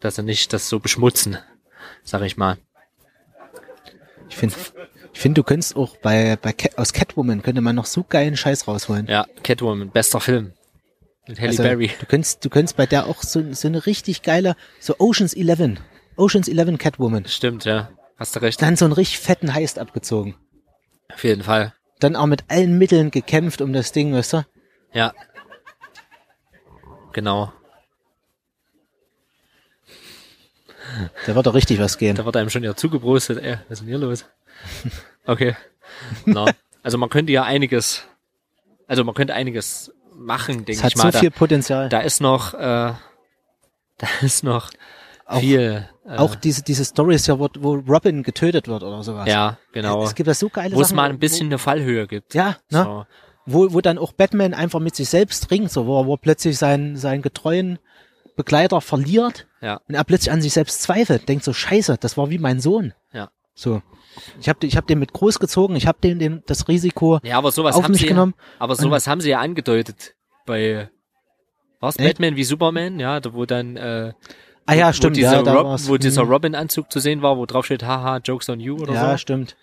dass 0.00 0.16
sie 0.16 0.22
nicht 0.22 0.52
das 0.52 0.68
so 0.68 0.78
beschmutzen, 0.80 1.38
sag 2.04 2.22
ich 2.22 2.36
mal. 2.36 2.58
Ich 4.28 4.36
finde, 4.36 4.54
ich 5.12 5.20
finde, 5.20 5.40
du 5.40 5.44
könntest 5.44 5.76
auch 5.76 5.96
bei, 5.98 6.36
bei 6.40 6.52
Cat, 6.52 6.78
aus 6.78 6.92
Catwoman 6.92 7.42
könnte 7.42 7.60
man 7.60 7.76
noch 7.76 7.86
so 7.86 8.02
geilen 8.02 8.36
Scheiß 8.36 8.66
rausholen. 8.68 9.06
Ja, 9.06 9.26
Catwoman, 9.42 9.90
bester 9.90 10.20
Film. 10.20 10.52
Mit 11.28 11.38
Halle 11.38 11.50
Also, 11.50 11.62
Berry. 11.62 11.90
Du 12.00 12.06
könntest, 12.06 12.44
du 12.44 12.50
könntest 12.50 12.76
bei 12.76 12.86
der 12.86 13.06
auch 13.06 13.22
so, 13.22 13.52
so 13.52 13.68
eine 13.68 13.86
richtig 13.86 14.22
geile, 14.22 14.56
so 14.80 14.96
Oceans 14.98 15.34
11. 15.34 15.80
Oceans 16.16 16.48
11 16.48 16.78
Catwoman. 16.78 17.24
Stimmt, 17.26 17.64
ja. 17.64 17.90
Hast 18.16 18.36
du 18.36 18.40
recht. 18.40 18.60
Dann 18.60 18.76
so 18.76 18.84
einen 18.84 18.92
richtig 18.92 19.20
fetten 19.20 19.54
Heist 19.54 19.78
abgezogen. 19.78 20.36
Auf 21.12 21.24
jeden 21.24 21.42
Fall. 21.42 21.74
Dann 22.00 22.16
auch 22.16 22.26
mit 22.26 22.44
allen 22.48 22.78
Mitteln 22.78 23.10
gekämpft 23.10 23.60
um 23.60 23.72
das 23.72 23.92
Ding, 23.92 24.12
weißt 24.12 24.32
du? 24.34 24.46
Ja. 24.92 25.12
Genau. 27.12 27.52
Da 31.26 31.34
wird 31.34 31.46
doch 31.46 31.54
richtig 31.54 31.78
was 31.78 31.98
gehen. 31.98 32.16
Da 32.16 32.24
wird 32.24 32.36
einem 32.36 32.50
schon 32.50 32.64
ja 32.64 32.74
zugebrostet, 32.74 33.38
ey, 33.42 33.58
was 33.68 33.78
ist 33.78 33.80
denn 33.80 33.88
hier 33.88 33.98
los? 33.98 34.26
Okay. 35.24 35.56
Na, 36.26 36.46
also 36.82 36.98
man 36.98 37.08
könnte 37.08 37.32
ja 37.32 37.44
einiges, 37.44 38.02
also 38.86 39.04
man 39.04 39.14
könnte 39.14 39.34
einiges 39.34 39.92
machen, 40.24 40.64
denke 40.64 40.82
hat 40.82 40.92
ich 40.92 40.96
mal. 40.96 41.12
so 41.12 41.18
viel 41.18 41.30
Potenzial. 41.30 41.88
da, 41.88 41.98
da 41.98 42.04
ist 42.04 42.20
noch, 42.20 42.54
äh, 42.54 42.58
da 43.98 44.06
ist 44.22 44.44
noch 44.44 44.70
Auch- 45.26 45.40
viel. 45.40 45.86
Äh, 46.04 46.16
auch 46.16 46.34
diese, 46.34 46.62
diese 46.64 46.84
Stories 46.84 47.28
ja, 47.28 47.38
wo, 47.38 47.48
wo 47.60 47.74
Robin 47.74 48.24
getötet 48.24 48.66
wird 48.66 48.82
oder 48.82 49.04
sowas. 49.04 49.28
ja, 49.28 49.56
genau. 49.72 50.02
Es 50.02 50.16
gibt 50.16 50.26
da 50.28 50.34
so 50.34 50.48
geile 50.48 50.74
Wo 50.74 50.80
es 50.80 50.92
mal 50.92 51.08
ein 51.08 51.20
bisschen 51.20 51.46
eine 51.46 51.58
Fallhöhe 51.58 52.08
gibt. 52.08 52.34
Wo, 52.34 52.38
ja, 52.38 52.56
ne? 52.70 52.82
So. 52.84 53.06
Wo, 53.46 53.72
wo 53.72 53.80
dann 53.80 53.98
auch 53.98 54.12
Batman 54.12 54.52
einfach 54.52 54.80
mit 54.80 54.96
sich 54.96 55.08
selbst 55.08 55.50
ringt, 55.52 55.70
so, 55.70 55.86
wo 55.86 56.04
wo 56.06 56.14
er 56.14 56.18
plötzlich 56.18 56.58
seinen, 56.58 56.96
seinen 56.96 57.22
getreuen 57.22 57.78
Begleiter 58.36 58.80
verliert 58.80 59.46
Ja. 59.60 59.80
und 59.88 59.94
er 59.94 60.02
plötzlich 60.04 60.32
an 60.32 60.42
sich 60.42 60.52
selbst 60.52 60.82
zweifelt, 60.82 61.28
denkt 61.28 61.44
so, 61.44 61.52
scheiße, 61.52 61.98
das 62.00 62.16
war 62.16 62.30
wie 62.30 62.38
mein 62.38 62.58
Sohn. 62.60 62.94
Ja. 63.12 63.30
So. 63.54 63.82
Ich 64.40 64.48
habe 64.48 64.66
ich 64.66 64.76
hab 64.76 64.86
den 64.86 64.98
mit 64.98 65.12
groß 65.12 65.38
gezogen, 65.38 65.74
ich 65.76 65.86
habe 65.86 65.98
den, 66.02 66.18
den 66.18 66.42
das 66.46 66.68
Risiko 66.68 67.18
Ja, 67.22 67.38
aber 67.38 67.50
sowas 67.52 67.76
auf 67.76 67.84
haben 67.84 67.92
mich 67.92 68.00
sie, 68.02 68.06
genommen. 68.06 68.34
aber 68.58 68.74
sowas 68.76 69.06
haben 69.06 69.20
sie 69.20 69.30
ja 69.30 69.40
angedeutet 69.40 70.14
bei, 70.46 70.90
war's 71.80 71.96
Echt? 71.98 72.08
Batman 72.18 72.36
wie 72.36 72.44
Superman? 72.44 73.00
Ja, 73.00 73.20
da 73.20 73.32
wo 73.34 73.46
dann, 73.46 73.76
äh, 73.76 74.12
Ah 74.66 74.74
ja, 74.74 74.88
wo 74.88 74.92
stimmt, 74.92 75.16
dieser, 75.16 75.36
ja, 75.36 75.42
da 75.42 75.54
Rob, 75.54 75.80
wo 75.86 75.96
dieser. 75.96 76.22
Robin-Anzug 76.22 76.92
zu 76.92 77.00
sehen 77.00 77.20
war, 77.22 77.36
wo 77.36 77.46
drauf 77.46 77.64
steht, 77.66 77.82
haha, 77.84 78.18
Jokes 78.18 78.48
on 78.48 78.60
you 78.60 78.76
oder 78.76 78.94
Ja, 78.94 79.10
so. 79.12 79.16
stimmt. 79.18 79.56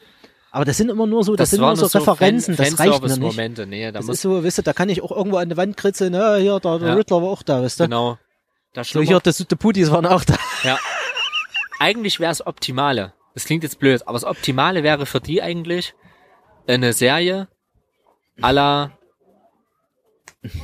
Aber 0.52 0.66
das 0.66 0.78
sind 0.78 0.90
immer 0.90 1.06
nur 1.06 1.24
so, 1.24 1.36
das, 1.36 1.52
sind 1.52 1.62
waren 1.62 1.78
nur 1.78 1.88
so 1.88 2.00
nur 2.00 2.08
Referenzen, 2.08 2.56
Fan- 2.56 2.66
das 2.72 2.80
reicht 2.80 2.90
mir 2.90 2.94
nicht. 2.96 3.02
Fanservice-Momente, 3.02 3.68
nee, 3.68 3.86
da 3.92 4.00
Das 4.00 4.10
ist 4.10 4.22
so, 4.22 4.44
wisst 4.44 4.60
ihr, 4.60 4.64
da 4.64 4.74
kann 4.74 4.90
ich 4.90 5.02
auch 5.04 5.12
irgendwo 5.12 5.38
an 5.38 5.48
der 5.48 5.58
Wand 5.58 5.78
kritzeln, 5.78 6.14
na, 6.14 6.36
hier, 6.38 6.60
der, 6.60 6.80
der 6.80 6.88
Ja. 6.90 6.94
Riddler 6.96 7.22
war 7.22 7.30
auch 7.30 7.44
da, 7.44 7.62
wisst 7.62 7.80
ihr. 7.80 7.86
genau. 7.86 8.18
Da 8.74 8.84
So, 8.84 9.02
hier, 9.02 9.20
das, 9.20 9.38
die 9.38 9.56
Putis 9.56 9.92
waren 9.92 10.06
auch 10.08 10.24
da. 10.24 10.36
Ja. 10.64 10.78
Eigentlich 11.80 12.20
wäre 12.20 12.32
es 12.32 12.46
Optimale. 12.46 13.14
Das 13.40 13.46
klingt 13.46 13.64
jetzt 13.64 13.80
blöd, 13.80 14.02
aber 14.06 14.16
das 14.18 14.26
Optimale 14.26 14.84
wäre 14.84 15.06
für 15.06 15.22
die 15.22 15.42
eigentlich 15.42 15.94
eine 16.68 16.92
Serie 16.92 17.48
la, 18.36 18.92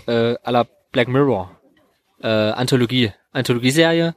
äh, 0.08 0.36
la 0.52 0.68
Black 0.92 1.08
Mirror. 1.08 1.52
Äh, 2.22 2.28
Anthologie. 2.28 3.14
Anthologieserie. 3.32 4.14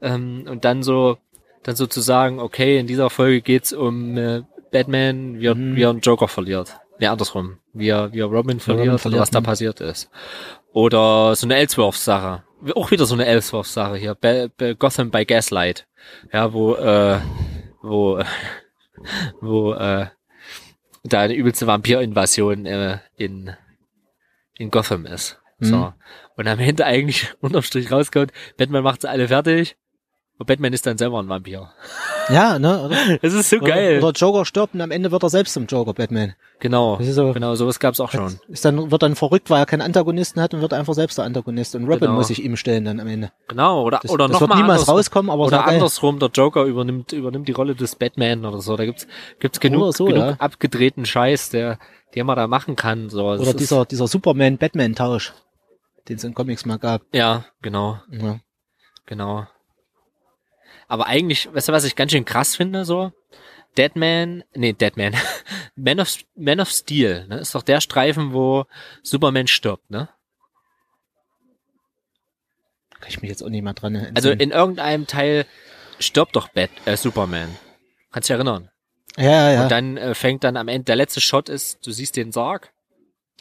Ähm, 0.00 0.44
und 0.48 0.64
dann 0.64 0.84
so, 0.84 1.18
dann 1.64 1.74
sozusagen, 1.74 2.38
okay, 2.38 2.78
in 2.78 2.86
dieser 2.86 3.10
Folge 3.10 3.40
geht's 3.40 3.72
um 3.72 4.16
äh, 4.16 4.42
Batman, 4.70 5.40
wie 5.40 5.46
er, 5.48 5.56
Mhm. 5.56 5.74
wie 5.74 5.82
er 5.82 5.90
einen 5.90 5.98
Joker 5.98 6.28
verliert. 6.28 6.76
Nee, 7.00 7.08
andersrum. 7.08 7.58
Wie 7.72 7.88
er, 7.88 8.12
wie 8.12 8.20
er 8.20 8.26
Robin 8.26 8.60
verliert, 8.60 8.86
Robin 8.86 8.98
verliert, 9.00 9.22
was 9.22 9.30
da 9.32 9.40
mhm. 9.40 9.46
passiert 9.46 9.80
ist. 9.80 10.10
Oder 10.72 11.34
so 11.34 11.48
eine 11.48 11.56
Ellsworth-Sache, 11.56 12.44
auch 12.76 12.92
wieder 12.92 13.04
so 13.04 13.14
eine 13.16 13.26
Ellsworth-Sache 13.26 13.96
hier, 13.96 14.14
Be 14.14 14.48
Be 14.56 14.76
Gotham 14.76 15.10
by 15.10 15.24
Gaslight, 15.24 15.88
ja, 16.32 16.52
wo, 16.52 16.74
äh, 16.74 17.18
wo, 17.86 18.22
wo, 19.40 19.74
äh, 19.74 20.06
da 21.04 21.20
eine 21.20 21.34
übelste 21.34 21.66
Vampirinvasion 21.66 22.66
äh, 22.66 22.98
in, 23.16 23.54
in 24.58 24.70
Gotham 24.70 25.06
ist. 25.06 25.38
So. 25.58 25.76
Mhm. 25.76 25.92
Und 26.36 26.48
am 26.48 26.58
Ende 26.58 26.84
eigentlich 26.84 27.34
unterm 27.40 27.62
Strich 27.62 27.90
rauskommt, 27.90 28.32
Batman 28.56 28.82
macht 28.82 29.02
sie 29.02 29.08
alle 29.08 29.28
fertig 29.28 29.76
und 30.38 30.46
Batman 30.46 30.72
ist 30.72 30.86
dann 30.86 30.98
selber 30.98 31.18
ein 31.20 31.28
Vampir. 31.28 31.72
Ja, 32.28 32.58
ne? 32.58 32.82
Oder, 32.84 32.96
Das 33.22 33.32
ist 33.32 33.50
so 33.50 33.58
geil. 33.60 33.98
Oder, 33.98 34.08
oder 34.08 34.18
Joker 34.18 34.44
stirbt 34.44 34.74
und 34.74 34.80
am 34.80 34.90
Ende 34.90 35.10
wird 35.12 35.22
er 35.22 35.28
selbst 35.30 35.52
zum 35.54 35.66
Joker, 35.66 35.94
Batman. 35.94 36.34
genau, 36.58 36.98
so- 37.00 37.32
genau, 37.32 37.54
sowas 37.54 37.78
gab's 37.78 38.00
auch 38.00 38.10
schon. 38.10 38.38
Ist 38.48 38.64
dann, 38.64 38.90
wird 38.90 39.02
dann 39.02 39.14
verrückt, 39.14 39.48
weil 39.50 39.60
er 39.62 39.66
keinen 39.66 39.82
Antagonisten 39.82 40.40
hat 40.40 40.52
und 40.54 40.60
wird 40.60 40.72
einfach 40.72 40.94
selbst 40.94 41.18
der 41.18 41.24
Antagonist. 41.24 41.74
Und 41.76 41.84
Robin 41.84 42.00
Genau. 42.00 42.12
muss 42.14 42.28
sich 42.28 42.42
ihm 42.42 42.56
stellen 42.56 42.84
dann 42.84 42.98
am 43.00 43.06
Ende. 43.06 43.30
Genau, 43.48 43.82
oder, 43.84 44.00
Das, 44.02 44.10
oder 44.10 44.24
das 44.26 44.32
noch 44.34 44.40
wird 44.40 44.50
mal 44.50 44.56
niemals 44.56 44.80
andersrum. 44.80 44.96
rauskommen, 44.96 45.30
aber 45.30 45.44
Oder 45.46 45.66
andersrum, 45.66 46.18
der 46.18 46.30
Joker 46.30 46.64
übernimmt, 46.64 47.12
übernimmt 47.12 47.46
die 47.48 47.52
Rolle 47.52 47.74
des 47.74 47.94
Batman 47.96 48.44
oder 48.44 48.60
so. 48.60 48.76
Da 48.76 48.84
gibt's, 48.84 49.06
gibt's 49.38 49.60
genug, 49.60 49.82
Oder 49.82 49.92
so, 49.92 50.04
genug 50.06 50.18
ja. 50.18 50.36
abgedrehten 50.38 51.06
Scheiß, 51.06 51.50
der, 51.50 51.78
den 52.14 52.26
man 52.26 52.36
da 52.36 52.46
machen 52.48 52.74
kann. 52.76 53.08
So. 53.08 53.32
Das 53.32 53.40
Oder 53.42 53.54
dieser, 53.54 53.84
dieser 53.84 54.08
Superman-Batman-Tausch, 54.08 55.32
den 56.08 56.16
es 56.16 56.24
in 56.24 56.34
Comics 56.34 56.64
mal 56.66 56.78
gab. 56.78 57.02
Ja, 57.12 57.44
genau, 57.62 57.98
Ja. 58.10 58.40
genau. 59.06 59.46
Aber 60.88 61.06
eigentlich, 61.06 61.52
weißt 61.52 61.68
du, 61.68 61.72
was 61.72 61.84
ich 61.84 61.96
ganz 61.96 62.12
schön 62.12 62.24
krass 62.24 62.56
finde, 62.56 62.84
so? 62.84 63.12
Deadman, 63.76 64.44
nee, 64.54 64.72
Deadman. 64.72 65.14
Man 65.76 66.00
of, 66.00 66.16
Man 66.34 66.60
of 66.60 66.70
Steel, 66.70 67.26
ne? 67.28 67.38
Ist 67.38 67.54
doch 67.54 67.62
der 67.62 67.80
Streifen, 67.80 68.32
wo 68.32 68.64
Superman 69.02 69.46
stirbt, 69.46 69.90
ne? 69.90 70.08
Kann 73.00 73.10
ich 73.10 73.20
mich 73.20 73.30
jetzt 73.30 73.42
auch 73.42 73.48
nicht 73.50 73.62
mehr 73.62 73.74
dran 73.74 73.94
erinnern. 73.94 74.16
Also 74.16 74.30
in 74.30 74.50
irgendeinem 74.50 75.06
Teil 75.06 75.46
stirbt 75.98 76.36
doch 76.36 76.48
Bat, 76.48 76.70
äh, 76.86 76.96
Superman. 76.96 77.54
Kannst 78.10 78.28
dich 78.28 78.34
erinnern. 78.34 78.70
ja, 79.18 79.24
ja, 79.24 79.50
ja. 79.52 79.62
Und 79.64 79.70
dann 79.70 79.96
äh, 79.98 80.14
fängt 80.14 80.44
dann 80.44 80.56
am 80.56 80.68
Ende, 80.68 80.84
der 80.84 80.96
letzte 80.96 81.20
Shot 81.20 81.48
ist, 81.48 81.86
du 81.86 81.90
siehst 81.90 82.16
den 82.16 82.32
Sarg. 82.32 82.72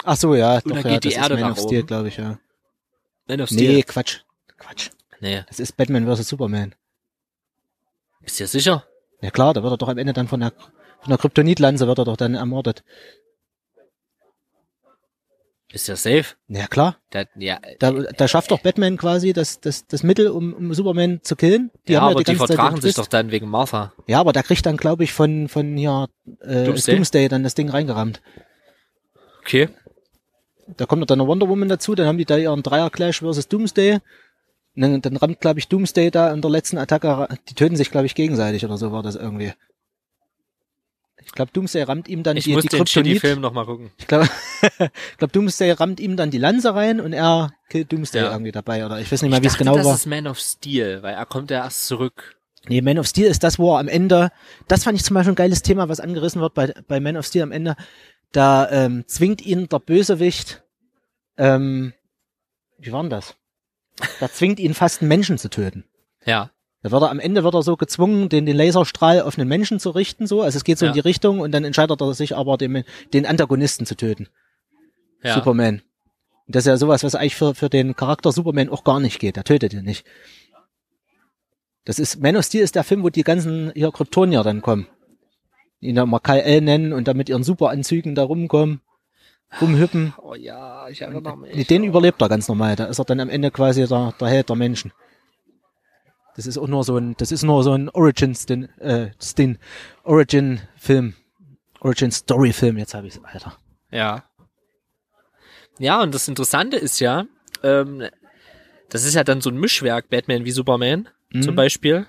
Ach 0.04 0.18
so, 0.18 0.36
ja, 0.36 0.56
Und 0.56 0.66
doch, 0.68 0.76
dann 0.82 0.86
ja, 0.86 1.00
geht 1.00 1.06
die 1.06 1.16
Erde 1.16 1.36
Man 1.36 1.44
nach 1.44 1.58
of 1.58 1.64
Steel, 1.64 1.84
glaube 1.84 2.10
ich, 2.10 2.18
ja. 2.18 2.38
Man 3.28 3.40
of 3.40 3.50
Nee, 3.52 3.58
Steel. 3.58 3.84
Quatsch. 3.84 4.20
Quatsch. 4.58 4.90
Nee. 5.22 5.44
Das 5.48 5.60
ist 5.62 5.78
Batman 5.78 6.06
vs. 6.14 6.28
Superman. 6.28 6.76
Bist 8.26 8.40
du 8.40 8.44
dir 8.44 8.48
sicher? 8.48 8.84
Ja 9.22 9.32
klar, 9.32 9.54
da 9.54 9.64
wird 9.64 9.74
er 9.74 9.78
doch 9.78 9.88
am 9.88 9.98
Ende 9.98 10.14
dann 10.14 10.28
von 10.28 10.40
der, 10.42 10.52
von 11.00 11.10
der 11.10 11.18
Kryptonitlanze 11.18 11.88
wird 11.88 12.00
er 12.00 12.06
doch 12.06 12.18
dann 12.18 12.36
ermordet. 12.36 12.84
Bist 15.72 15.88
du 15.88 15.94
dir 15.94 15.98
safe? 15.98 16.36
Ja 16.48 16.68
klar. 16.68 16.98
Da, 17.12 17.26
ja, 17.36 17.60
Da, 17.80 17.92
da 17.92 18.28
schafft 18.28 18.52
doch 18.52 18.62
Batman 18.62 18.98
quasi 18.98 19.32
das, 19.34 19.60
das, 19.60 19.86
das 19.88 20.04
Mittel, 20.04 20.28
um, 20.28 20.54
um 20.54 20.74
Superman 20.74 21.20
zu 21.22 21.36
killen. 21.36 21.72
ja, 21.88 22.02
haben 22.02 22.12
aber 22.12 22.24
die 22.24 22.32
den 22.32 22.38
vertragen 22.38 22.82
sich 22.82 22.96
doch 22.96 23.08
dann 23.08 23.32
wegen 23.32 23.48
Martha. 23.48 23.94
Ja, 24.08 24.20
aber 24.20 24.34
da 24.34 24.42
kriegt 24.42 24.66
dann, 24.66 24.78
glaube 24.78 25.04
ich, 25.04 25.14
von, 25.14 25.48
von 25.48 25.78
hier 25.78 26.08
äh, 26.42 26.66
Doomsday? 26.66 26.96
Doomsday. 26.96 27.28
dann 27.30 27.44
das 27.44 27.56
Ding 27.56 27.70
reingerammt. 27.70 28.22
Okay. 29.42 29.70
Da 30.68 30.88
kommt 30.88 31.02
noch 31.02 31.08
dann 31.08 31.20
eine 31.22 31.28
Wonder 31.30 31.48
Woman 31.48 31.70
dazu, 31.70 31.94
dann 31.94 32.08
haben 32.08 32.18
die 32.18 32.26
da 32.26 32.38
ihren 32.38 32.64
Dreier-Clash 32.64 33.20
versus 33.20 33.48
Doomsday. 33.48 34.00
Dann, 34.76 35.02
dann 35.02 35.16
rammt, 35.18 35.40
glaube 35.40 35.60
ich, 35.60 35.68
Doomsday 35.68 36.12
da 36.12 36.34
in 36.34 36.42
der 36.42 36.52
letzten 36.52 36.78
Attacke, 36.78 37.28
die 37.50 37.54
töten 37.54 37.76
sich, 37.78 37.92
glaube 37.92 38.06
ich, 38.08 38.16
gegenseitig 38.16 38.66
oder 38.66 38.78
so 38.78 38.92
war 38.92 39.04
das 39.04 39.16
irgendwie. 39.16 39.54
Ich 41.24 41.32
glaube, 41.32 41.52
Doomsday 41.54 41.84
rammt 41.84 42.08
ihm 42.08 42.24
dann 42.24 42.38
Ich 42.38 42.44
die, 42.44 42.54
muss 42.54 42.64
die 42.64 42.68
den 42.70 42.80
Kryptonit. 42.80 43.14
Shitty-Film 43.14 43.42
nochmal 43.42 43.66
gucken. 43.66 43.92
Ich 43.98 44.06
glaube, 44.08 44.28
glaub, 45.18 45.32
Doomsday 45.32 45.72
rammt 45.72 46.00
ihm 46.00 46.18
dann 46.18 46.30
die 46.30 46.38
Lanze 46.38 46.76
rein 46.76 47.00
und 47.00 47.14
er 47.14 47.54
killt 47.70 47.92
Doomsday 47.92 48.22
Ja. 48.22 48.32
irgendwie 48.32 48.52
dabei. 48.52 48.86
Oder 48.86 49.00
ich 49.00 49.12
weiß 49.12 49.22
nicht 49.22 49.32
mal, 49.32 49.42
wie 49.42 49.48
es 49.48 49.58
genau 49.58 49.76
das 49.76 49.86
war. 49.86 49.96
ist 49.96 50.06
Man 50.06 50.28
of 50.28 50.40
Steel, 50.40 51.02
weil 51.04 51.16
er 51.16 51.26
kommt 51.26 51.52
ja 51.52 51.64
erst 51.64 51.88
zurück. 51.88 52.36
Nee, 52.68 52.82
Man 52.82 53.00
of 53.00 53.08
Steel 53.08 53.28
ist 53.28 53.44
das, 53.44 53.58
wo 53.60 53.76
er 53.76 53.80
am 53.80 53.88
Ende, 53.88 54.32
das 54.68 54.84
fand 54.84 54.98
ich 54.98 55.04
zum 55.06 55.14
Beispiel 55.14 55.34
ein 55.34 55.38
geiles 55.38 55.62
Thema, 55.62 55.88
was 55.88 56.00
angerissen 56.00 56.42
wird 56.42 56.54
bei, 56.54 56.74
bei 56.88 57.00
Man 57.00 57.16
of 57.18 57.26
Steel 57.26 57.44
am 57.44 57.52
Ende. 57.52 57.76
Da 58.32 58.70
ähm, 58.70 59.06
zwingt 59.08 59.42
ihn 59.46 59.70
der 59.70 59.80
Bösewicht, 59.80 60.64
ähm, 61.38 61.94
wie 62.78 62.92
war 62.92 63.02
denn 63.02 63.10
das? 63.10 63.36
Da 64.20 64.30
zwingt 64.32 64.60
ihn 64.60 64.74
fast 64.74 65.02
einen 65.02 65.10
Menschen 65.10 65.38
zu 65.38 65.50
töten. 65.50 65.86
Ja. 66.26 66.52
Da 66.82 66.92
wird 66.92 67.02
er 67.02 67.10
am 67.10 67.20
Ende 67.20 67.44
wird 67.44 67.54
er 67.56 67.64
so 67.64 67.78
gezwungen, 67.78 68.30
den, 68.30 68.46
den 68.46 68.56
Laserstrahl 68.58 69.22
auf 69.22 69.38
einen 69.40 69.48
Menschen 69.48 69.80
zu 69.80 69.90
richten, 69.90 70.28
so. 70.28 70.42
Also 70.42 70.58
es 70.58 70.64
geht 70.64 70.78
so 70.78 70.86
Ja. 70.86 70.92
in 70.92 70.94
die 70.94 71.00
Richtung 71.00 71.40
und 71.40 71.52
dann 71.52 71.64
entscheidet 71.64 72.00
er 72.02 72.14
sich 72.14 72.36
aber, 72.36 72.58
den, 72.58 72.84
den 73.14 73.26
Antagonisten 73.26 73.86
zu 73.86 73.96
töten. 73.96 74.28
ja. 75.24 75.34
Superman. 75.34 75.82
Und 76.48 76.56
das 76.56 76.64
ist 76.64 76.68
ja 76.68 76.78
sowas, 76.78 77.04
was 77.04 77.16
eigentlich 77.16 77.36
für, 77.36 77.56
für 77.56 77.70
den 77.70 77.96
Charakter 77.96 78.32
Superman 78.32 78.70
auch 78.70 78.84
gar 78.84 79.00
nicht 79.00 79.18
geht. 79.20 79.36
Der 79.36 79.44
tötet 79.44 79.74
ihn 79.74 79.84
nicht. 79.84 80.06
Das 81.86 81.98
ist, 82.00 82.20
Man 82.22 82.36
of 82.36 82.46
Steel 82.46 82.64
ist 82.64 82.76
der 82.76 82.84
Film, 82.84 83.02
wo 83.04 83.10
die 83.10 83.24
ganzen 83.24 83.72
hier 83.74 83.92
Kryptonier 83.92 84.44
dann 84.44 84.62
kommen. 84.62 84.88
Die 85.82 85.88
ihn 85.88 85.96
dann 85.96 86.10
mal 86.10 86.20
Kal-El 86.20 86.62
nennen 86.62 86.94
und 86.94 87.08
dann 87.08 87.18
mit 87.18 87.30
ihren 87.30 87.44
Superanzügen 87.44 88.14
da 88.16 88.24
rumkommen, 88.24 88.82
rumhüppen. 89.62 90.14
Oh 90.22 90.36
ja, 90.36 90.88
ich 90.90 91.02
erinnere 91.02 91.38
mich. 91.38 91.56
Nee, 91.56 91.64
Den 91.64 91.84
überlebt 91.84 92.22
er 92.22 92.30
ganz 92.30 92.48
normal. 92.48 92.76
Da 92.76 92.86
ist 92.86 93.00
er 93.00 93.06
dann 93.06 93.20
am 93.20 93.30
Ende 93.30 93.52
quasi 93.52 93.88
der, 93.88 94.14
der 94.20 94.28
Held 94.28 94.50
der 94.50 94.56
Menschen. 94.56 94.92
Das 96.36 96.46
ist 96.46 96.58
auch 96.58 96.68
nur 96.68 96.84
so 96.84 96.98
ein, 96.98 97.16
das 97.18 97.32
ist 97.32 97.44
nur 97.44 97.64
so 97.64 97.72
ein 97.72 97.90
Origin-Stin, 97.90 98.66
äh, 98.80 99.12
Stin, 99.22 99.58
Origin-Film. 100.04 101.14
Origin-Story-Film, 101.80 102.78
jetzt 102.78 102.94
habe 102.94 103.08
ich's, 103.08 103.20
Alter. 103.24 103.54
Ja. 103.92 104.24
Ja, 105.78 106.02
und 106.02 106.14
das 106.16 106.28
Interessante 106.28 106.78
ist 106.78 107.00
ja, 107.00 107.26
ähm, 107.64 108.04
das 108.90 109.04
ist 109.06 109.14
ja 109.14 109.24
dann 109.24 109.42
so 109.42 109.50
ein 109.50 109.58
Mischwerk, 109.58 110.10
Batman 110.10 110.46
wie 110.46 110.52
Superman 110.52 111.10
Mhm. 111.32 111.42
zum 111.42 111.56
Beispiel. 111.56 112.08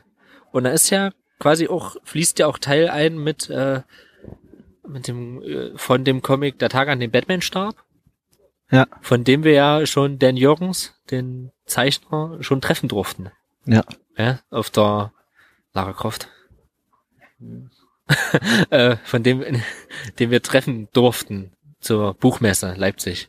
Und 0.52 0.64
da 0.64 0.70
ist 0.70 0.90
ja 0.90 1.10
quasi 1.38 1.68
auch, 1.68 1.96
fließt 2.04 2.38
ja 2.38 2.46
auch 2.46 2.58
Teil 2.58 2.88
ein 2.88 3.18
mit, 3.18 3.50
äh, 3.50 3.82
mit 4.88 5.08
dem, 5.08 5.42
äh, 5.42 5.76
von 5.76 6.04
dem 6.04 6.22
Comic 6.22 6.58
Der 6.58 6.68
Tag 6.68 6.88
an 6.88 7.00
dem 7.00 7.10
Batman 7.10 7.42
starb. 7.42 7.76
Ja. 8.70 8.86
Von 9.00 9.24
dem 9.24 9.44
wir 9.44 9.52
ja 9.52 9.86
schon 9.86 10.18
Dan 10.18 10.36
Jürgens, 10.36 10.94
den 11.10 11.52
Zeichner, 11.66 12.42
schon 12.42 12.60
treffen 12.60 12.88
durften. 12.88 13.30
Ja. 13.64 13.84
Ja, 14.16 14.40
auf 14.50 14.70
der 14.70 15.12
Lara 15.72 15.92
Croft. 15.92 16.28
äh, 18.70 18.96
von 19.04 19.22
dem, 19.22 19.44
den 20.18 20.30
wir 20.30 20.42
treffen 20.42 20.88
durften 20.92 21.52
zur 21.80 22.14
Buchmesse 22.14 22.74
Leipzig. 22.74 23.28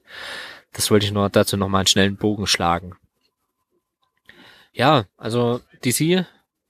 Das 0.73 0.89
wollte 0.91 1.05
ich 1.05 1.11
nur 1.11 1.29
dazu 1.29 1.57
nochmal 1.57 1.79
einen 1.79 1.88
schnellen 1.88 2.17
Bogen 2.17 2.47
schlagen. 2.47 2.95
Ja, 4.73 5.05
also 5.17 5.61
DC, 5.84 6.25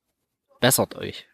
bessert 0.62 0.96
euch. 0.96 1.28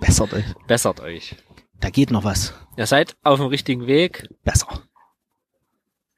Bessert 0.00 0.32
euch. 0.32 0.44
Bessert 0.66 1.00
euch. 1.00 1.36
Da 1.80 1.90
geht 1.90 2.10
noch 2.10 2.24
was. 2.24 2.54
Ihr 2.76 2.86
seid 2.86 3.16
auf 3.22 3.38
dem 3.38 3.48
richtigen 3.48 3.86
Weg. 3.86 4.28
Besser. 4.44 4.82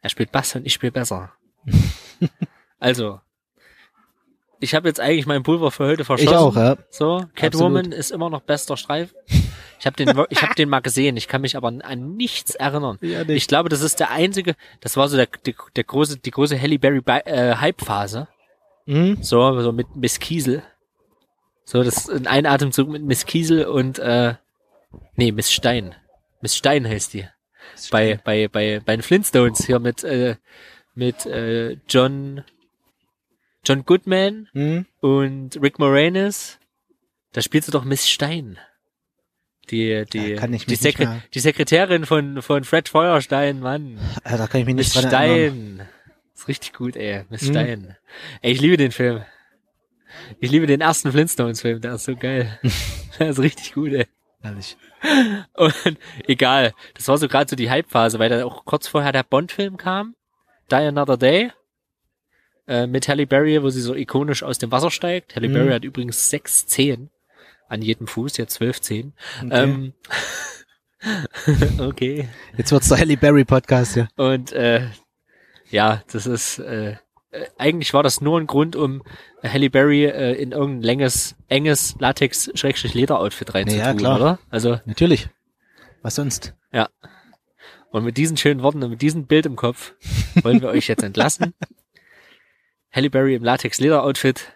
Er 0.01 0.11
spielt 0.11 0.33
Bass 0.33 0.55
und 0.55 0.67
ich 0.67 0.73
spiele 0.73 0.93
besser. 0.93 1.33
also, 2.79 3.21
ich 4.61 4.75
habe 4.75 4.89
jetzt 4.89 5.01
eigentlich 5.01 5.27
mein 5.27 5.43
Pulver 5.43 5.71
für 5.71 5.87
heute 5.87 6.05
verschossen. 6.05 6.33
Ich 6.33 6.37
auch, 6.37 6.57
ja. 6.57 6.77
So, 6.91 7.25
Catwoman 7.35 7.93
ist 7.93 8.11
immer 8.11 8.31
noch 8.31 8.43
bester 8.43 8.77
Streif. 8.77 9.15
Ich 9.81 9.87
habe 9.87 9.97
den, 9.97 10.09
ich 10.31 10.43
habe 10.43 10.55
den 10.55 10.69
mal 10.69 10.81
gesehen. 10.81 11.17
Ich 11.17 11.29
kann 11.29 11.43
mich 11.43 11.57
aber 11.57 11.69
an 11.69 12.17
nichts 12.17 12.55
erinnern. 12.55 12.99
Ja, 13.01 13.21
nicht. 13.21 13.37
Ich 13.37 13.47
glaube, 13.47 13.69
das 13.69 13.81
ist 13.81 14.01
der 14.01 14.11
einzige. 14.11 14.57
Das 14.81 14.97
war 14.97 15.09
so 15.09 15.17
der, 15.17 15.29
der, 15.47 15.55
der 15.77 15.85
große, 15.85 16.19
die 16.19 16.31
große 16.31 16.61
Halle 16.61 16.79
Berry 16.79 17.03
äh, 17.07 17.55
Hype-Phase. 17.57 18.27
Mhm. 18.87 19.19
So, 19.23 19.61
so 19.61 19.73
mit 19.73 19.95
Miss 19.95 20.19
Kiesel. 20.19 20.63
So, 21.65 21.83
das 21.85 22.09
in 22.09 22.27
einem 22.27 22.51
Atemzug 22.51 22.89
mit 22.89 23.03
Miss 23.03 23.27
Kiesel 23.27 23.67
und 23.67 23.99
äh, 23.99 24.35
nee, 25.17 25.33
Miss 25.33 25.53
Stein. 25.53 25.95
Miss 26.41 26.57
Stein 26.57 26.87
heißt 26.87 27.15
die. 27.15 27.27
Bei, 27.91 28.19
bei, 28.25 28.49
bei, 28.49 28.81
bei 28.85 28.97
den 28.97 29.03
Flintstones 29.03 29.67
hier 29.67 29.79
mit, 29.79 30.03
äh, 30.05 30.37
mit 30.95 31.27
äh, 31.27 31.77
John, 31.89 32.45
John 33.65 33.85
Goodman 33.85 34.49
Mhm. 34.53 34.87
und 35.01 35.61
Rick 35.61 35.79
Moranis. 35.79 36.59
Da 37.33 37.43
spielt 37.43 37.65
sie 37.65 37.71
doch 37.73 37.85
Miss 37.85 38.09
Stein. 38.09 38.59
Die, 39.71 40.05
die, 40.11 40.37
die, 40.67 40.75
Sekre 40.77 41.23
die 41.35 41.41
Sekretärin 41.41 42.07
von, 42.07 42.41
von 42.41 42.65
Fred 42.65 42.89
Feuerstein, 42.89 43.61
Mann. 43.61 43.99
Äh, 44.25 44.39
Da 44.39 44.47
kann 44.47 44.61
ich 44.63 44.67
mich 44.67 44.75
Miss 44.77 44.95
nicht 44.95 45.05
dran 45.05 45.13
erinnern. 45.13 45.75
Stein. 45.77 45.89
Ist 46.35 46.49
richtig 46.49 46.73
gut, 46.73 46.97
ey. 46.97 47.25
Miss 47.29 47.43
Mhm. 47.43 47.51
Stein. 47.51 47.97
Ey, 48.41 48.53
ich 48.53 48.61
liebe 48.63 48.79
den 48.79 48.93
Film. 48.93 49.23
Ich 50.41 50.51
liebe 50.51 50.67
den 50.67 50.81
ersten 50.81 51.13
Flintstones-Film, 51.13 51.83
der 51.83 51.95
ist 51.95 52.05
so 52.05 52.17
geil. 52.17 52.59
der 53.19 53.29
ist 53.29 53.39
richtig 53.41 53.75
gut, 53.75 53.93
ey. 53.93 54.07
Ehrlich. 54.43 54.77
Und 55.55 55.99
egal, 56.27 56.73
das 56.95 57.09
war 57.09 57.19
so 57.19 57.29
gerade 57.29 57.51
so 57.51 57.57
die 57.57 57.71
Hype-Phase, 57.71 58.19
weil 58.19 58.29
da 58.29 58.45
auch 58.45 58.65
kurz 58.65 58.87
vorher 58.87 59.13
der 59.13 59.25
Bond-Film 59.25 59.77
kam, 59.77 60.15
Die 60.71 60.77
Another 60.77 61.17
Day, 61.17 61.51
äh, 62.69 62.87
mit 62.87 63.09
Halle 63.09 63.27
Berry, 63.27 63.63
wo 63.63 63.71
sie 63.71 63.81
so 63.81 63.95
ikonisch 63.95 64.43
aus 64.43 64.59
dem 64.59 64.71
Wasser 64.71 64.91
steigt. 64.91 65.35
Halle 65.35 65.49
Mhm. 65.49 65.53
Berry 65.55 65.71
hat 65.71 65.85
übrigens 65.85 66.31
sechs 66.31 66.67
Zehen 66.67 67.11
an 67.69 67.83
jedem 67.83 68.07
Fuß, 68.07 68.37
jetzt 68.37 68.55
zwölf 68.55 68.81
Zehen. 68.81 69.15
Okay. 69.45 69.63
Ähm, 69.63 69.93
okay. 71.81 72.29
Jetzt 72.57 72.73
wird's 72.73 72.89
der 72.89 72.99
Halle 72.99 73.17
Berry 73.17 73.45
Podcast, 73.45 73.97
ja. 73.97 74.09
Und 74.17 74.53
äh, 74.53 74.89
ja, 75.71 76.03
das 76.13 76.27
ist, 76.27 76.59
äh, 76.59 76.97
äh, 77.31 77.47
eigentlich 77.59 77.93
war 77.95 78.03
das 78.03 78.21
nur 78.21 78.39
ein 78.41 78.47
Grund, 78.47 78.77
um 78.77 79.03
Halle 79.43 79.71
Berry 79.71 80.05
äh, 80.07 80.33
in 80.35 80.53
irgendein 80.53 80.83
länges, 80.83 81.37
enges 81.49 81.95
Latex-Leder-Outfit 81.99 83.55
reinzutun, 83.55 83.85
Ja, 83.85 83.95
klar. 83.95 84.17
oder? 84.17 84.39
Also, 84.51 84.81
Natürlich. 84.87 85.29
Was 86.03 86.15
sonst? 86.17 86.55
ja. 86.73 86.89
Und 87.91 88.05
mit 88.05 88.19
diesen 88.19 88.37
schönen 88.37 88.63
Worten 88.63 88.83
und 88.83 88.91
mit 88.91 89.01
diesem 89.01 89.27
Bild 89.27 89.47
im 89.47 89.57
Kopf 89.57 89.95
wollen 90.43 90.61
wir 90.61 90.69
euch 90.69 90.89
jetzt 90.89 91.03
entlassen. 91.03 91.55
Halle 92.93 93.09
Berry 93.09 93.35
im 93.35 93.43
Latex-Leder-Outfit. 93.43 94.53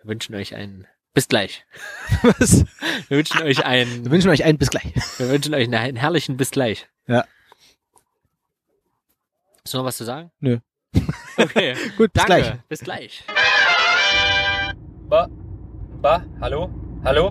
Wir 0.00 0.08
wünschen 0.10 0.34
euch 0.36 0.54
einen, 0.54 0.86
bis 1.12 1.26
gleich. 1.26 1.64
Was? 2.22 2.64
Wir 3.08 3.16
wünschen 3.18 3.42
euch 3.42 3.64
einen, 3.66 4.04
Wir 4.04 4.10
wünschen 4.12 4.30
euch 4.30 4.44
einen 4.44 4.58
bis 4.58 4.70
gleich. 4.70 4.94
wir 5.18 5.28
wünschen 5.28 5.52
euch 5.54 5.64
einen 5.74 5.96
herrlichen 5.96 6.36
bis 6.36 6.52
gleich. 6.52 6.88
Ja. 7.08 7.24
Ist 9.64 9.74
noch 9.74 9.84
was 9.84 9.96
zu 9.96 10.04
sagen? 10.04 10.30
Nö. 10.40 10.58
Okay. 11.42 11.74
Gut, 11.96 12.12
bis 12.12 12.24
Danke. 12.24 12.42
gleich. 12.42 12.52
Bis 12.68 12.80
gleich. 12.80 13.24
Ba, 15.08 15.28
ba, 16.02 16.24
hallo, 16.40 16.70
hallo. 17.04 17.30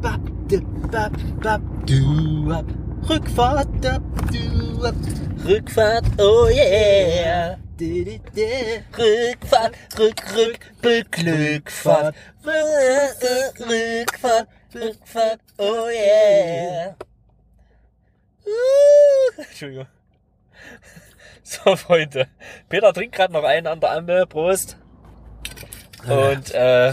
Bap, 0.00 0.20
dip, 0.48 0.64
bap, 0.90 1.12
bap, 1.42 1.60
du, 1.86 2.50
ab. 2.52 2.64
Rückfahrt, 3.08 3.68
dap, 3.80 4.02
du, 4.32 4.84
ab. 4.86 4.94
Rückfahrt, 5.44 6.04
oh 6.18 6.48
yeah. 6.48 7.56
Di, 7.78 8.04
di, 8.04 8.20
di. 8.34 8.46
Rückfahrt, 8.96 9.74
rück, 9.98 10.36
rück, 10.36 10.58
Beglückfahrt. 10.82 12.14
Rückfahrt, 13.58 14.48
Rückfahrt, 14.74 15.40
oh 15.58 15.88
yeah. 15.88 16.94
Uh, 18.46 19.42
Entschuldigung. 19.42 19.86
So, 21.64 21.76
Freunde. 21.76 22.28
Peter 22.68 22.92
trinkt 22.92 23.14
gerade 23.14 23.32
noch 23.32 23.44
einen 23.44 23.66
an 23.66 23.80
der 23.80 23.92
Ampel. 23.92 24.26
Prost. 24.26 24.76
Und, 26.06 26.50
äh, 26.54 26.92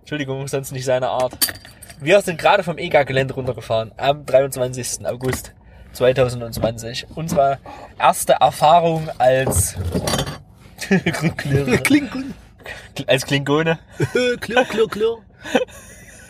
Entschuldigung, 0.00 0.48
sonst 0.48 0.72
nicht 0.72 0.84
seine 0.84 1.08
Art. 1.10 1.32
Wir 2.00 2.20
sind 2.20 2.38
gerade 2.40 2.62
vom 2.64 2.76
EGA-Gelände 2.76 3.34
runtergefahren 3.34 3.92
am 3.96 4.26
23. 4.26 5.06
August 5.06 5.54
2020. 5.92 7.06
Unsere 7.14 7.58
erste 7.98 8.32
Erfahrung 8.34 9.08
als 9.18 9.76
Klirr- 10.80 11.78
Kling, 11.78 12.10
kling. 12.10 12.34
als 13.06 13.24
Klingone. 13.24 13.78
Klirr, 14.40 14.64
klirr, 14.64 14.88
klirr. 14.88 15.18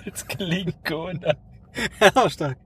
Als 0.04 0.26
Klingone. 0.26 1.36
Ja, 2.00 2.28
stark. 2.30 2.58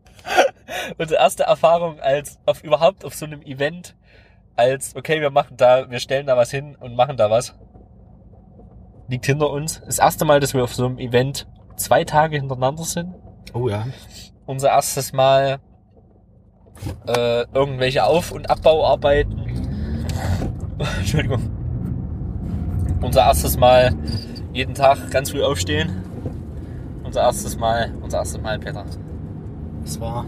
Unsere 0.98 1.20
erste 1.20 1.44
Erfahrung 1.44 2.00
als 2.00 2.38
auf 2.44 2.64
überhaupt 2.64 3.04
auf 3.04 3.14
so 3.14 3.24
einem 3.26 3.42
Event 3.42 3.94
als 4.58 4.96
okay, 4.96 5.20
wir 5.20 5.30
machen 5.30 5.56
da, 5.56 5.88
wir 5.88 6.00
stellen 6.00 6.26
da 6.26 6.36
was 6.36 6.50
hin 6.50 6.76
und 6.80 6.96
machen 6.96 7.16
da 7.16 7.30
was. 7.30 7.54
Liegt 9.08 9.24
hinter 9.24 9.50
uns. 9.50 9.80
Das 9.86 9.98
erste 9.98 10.24
Mal, 10.24 10.40
dass 10.40 10.52
wir 10.52 10.64
auf 10.64 10.74
so 10.74 10.84
einem 10.84 10.98
Event 10.98 11.46
zwei 11.76 12.04
Tage 12.04 12.36
hintereinander 12.36 12.84
sind. 12.84 13.14
Oh 13.54 13.68
ja. 13.68 13.86
Unser 14.46 14.70
erstes 14.70 15.12
Mal 15.12 15.60
äh, 17.06 17.44
irgendwelche 17.54 18.04
Auf- 18.04 18.32
und 18.32 18.50
Abbauarbeiten. 18.50 20.04
Entschuldigung. 20.98 21.50
Unser 23.00 23.20
erstes 23.22 23.56
Mal 23.56 23.94
jeden 24.52 24.74
Tag 24.74 25.10
ganz 25.10 25.30
früh 25.30 25.42
aufstehen. 25.42 26.02
Unser 27.04 27.22
erstes 27.22 27.56
Mal, 27.56 27.94
unser 28.02 28.18
erstes 28.18 28.40
Mal, 28.40 28.58
Peter. 28.58 28.84
Es 29.84 30.00
war 30.00 30.26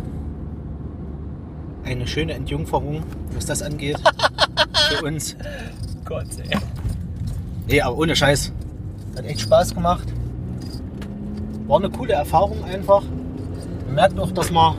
eine 1.85 2.07
schöne 2.07 2.35
Entjungferung, 2.35 3.02
was 3.35 3.47
das 3.47 3.62
angeht. 3.62 3.98
Für 4.89 5.05
uns. 5.05 5.36
Gott, 6.05 6.27
ey. 6.48 6.59
Nee, 7.66 7.81
aber 7.81 7.98
ohne 7.98 8.16
Scheiß. 8.16 8.52
Hat 9.16 9.24
echt 9.24 9.40
Spaß 9.40 9.74
gemacht. 9.74 10.09
War 11.66 11.78
eine 11.78 11.90
coole 11.90 12.15
Erfahrung 12.15 12.65
einfach. 12.65 13.02
Man 13.86 13.94
merkt 13.94 14.19
auch, 14.19 14.32
dass 14.32 14.51
man 14.51 14.77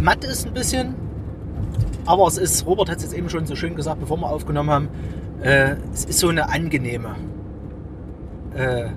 matt 0.00 0.24
ist 0.24 0.46
ein 0.46 0.54
bisschen. 0.54 0.94
Aber 2.06 2.26
es 2.26 2.38
ist, 2.38 2.66
Robert 2.66 2.88
hat 2.88 2.98
es 2.98 3.04
jetzt 3.04 3.14
eben 3.14 3.28
schon 3.28 3.46
so 3.46 3.54
schön 3.54 3.74
gesagt, 3.74 4.00
bevor 4.00 4.16
wir 4.16 4.30
aufgenommen 4.30 4.70
haben, 4.70 4.88
äh, 5.42 5.76
es 5.92 6.06
ist 6.06 6.18
so 6.20 6.28
eine 6.28 6.48
angenehme 6.48 7.14
äh, 8.56 8.84
äh, 8.84 8.90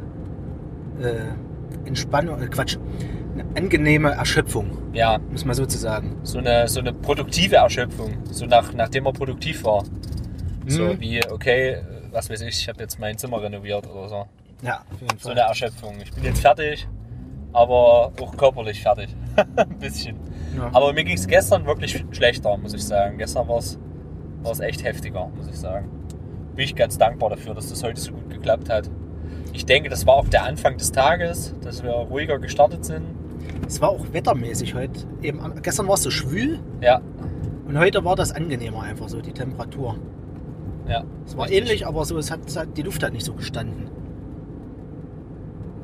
Entspannung, 1.85 2.41
äh, 2.41 2.47
Quatsch, 2.47 2.77
eine 3.33 3.45
angenehme 3.55 4.11
Erschöpfung, 4.11 4.77
Ja, 4.93 5.19
muss 5.31 5.45
man 5.45 5.55
sozusagen. 5.55 6.17
so 6.23 6.39
eine, 6.39 6.67
so 6.67 6.79
eine 6.79 6.93
produktive 6.93 7.55
Erschöpfung. 7.57 8.13
So 8.31 8.45
nach, 8.45 8.73
nachdem 8.73 9.05
man 9.05 9.13
produktiv 9.13 9.63
war. 9.63 9.83
So 10.67 10.83
Mhm. 10.85 10.99
wie, 10.99 11.21
okay, 11.31 11.77
was 12.11 12.29
weiß 12.29 12.41
ich, 12.41 12.49
ich 12.61 12.67
habe 12.69 12.79
jetzt 12.81 12.99
mein 12.99 13.17
Zimmer 13.17 13.41
renoviert 13.41 13.87
oder 13.89 14.09
so. 14.09 14.25
Ja, 14.63 14.83
auf 14.93 15.01
jeden 15.01 15.17
So 15.17 15.29
Fall. 15.29 15.39
eine 15.39 15.47
Erschöpfung. 15.47 15.95
Ich 16.03 16.11
bin 16.11 16.23
jetzt 16.23 16.41
fertig, 16.41 16.87
aber 17.53 18.11
auch 18.21 18.37
körperlich 18.37 18.81
fertig. 18.81 19.09
Ein 19.55 19.79
bisschen. 19.79 20.17
Ja. 20.55 20.69
Aber 20.73 20.93
mir 20.93 21.03
ging 21.03 21.15
es 21.17 21.25
gestern 21.27 21.65
wirklich 21.65 22.03
schlechter, 22.11 22.55
muss 22.57 22.73
ich 22.73 22.83
sagen. 22.83 23.17
Gestern 23.17 23.47
war 23.47 23.57
es 23.59 23.79
echt 24.59 24.83
heftiger, 24.83 25.29
muss 25.35 25.47
ich 25.47 25.55
sagen. 25.57 25.89
Bin 26.55 26.65
ich 26.65 26.75
ganz 26.75 26.97
dankbar 26.97 27.29
dafür, 27.29 27.53
dass 27.55 27.69
das 27.69 27.81
heute 27.83 27.99
so 27.99 28.11
gut 28.11 28.29
geklappt 28.29 28.69
hat. 28.69 28.89
Ich 29.53 29.65
denke, 29.65 29.89
das 29.89 30.05
war 30.05 30.15
auch 30.15 30.27
der 30.27 30.43
Anfang 30.43 30.77
des 30.77 30.91
Tages, 30.91 31.55
dass 31.63 31.81
wir 31.83 31.91
ruhiger 31.91 32.37
gestartet 32.39 32.85
sind. 32.85 33.05
Es 33.67 33.81
war 33.81 33.89
auch 33.89 34.05
wettermäßig 34.11 34.75
heute. 34.75 35.01
Eben, 35.21 35.39
gestern 35.61 35.87
war 35.87 35.93
es 35.95 36.03
so 36.03 36.09
schwül 36.11 36.59
Ja, 36.81 37.01
und 37.67 37.77
heute 37.77 38.03
war 38.03 38.15
das 38.15 38.31
angenehmer 38.33 38.81
einfach 38.83 39.07
so, 39.09 39.21
die 39.21 39.31
Temperatur. 39.31 39.95
ja. 40.87 41.03
Es 41.25 41.37
war 41.37 41.45
Richtig. 41.45 41.61
ähnlich, 41.61 41.87
aber 41.87 42.03
so, 42.05 42.17
es 42.17 42.29
hat, 42.31 42.39
es 42.45 42.57
hat, 42.57 42.75
die 42.77 42.81
Luft 42.81 43.01
hat 43.03 43.13
nicht 43.13 43.25
so 43.25 43.33
gestanden. 43.33 43.89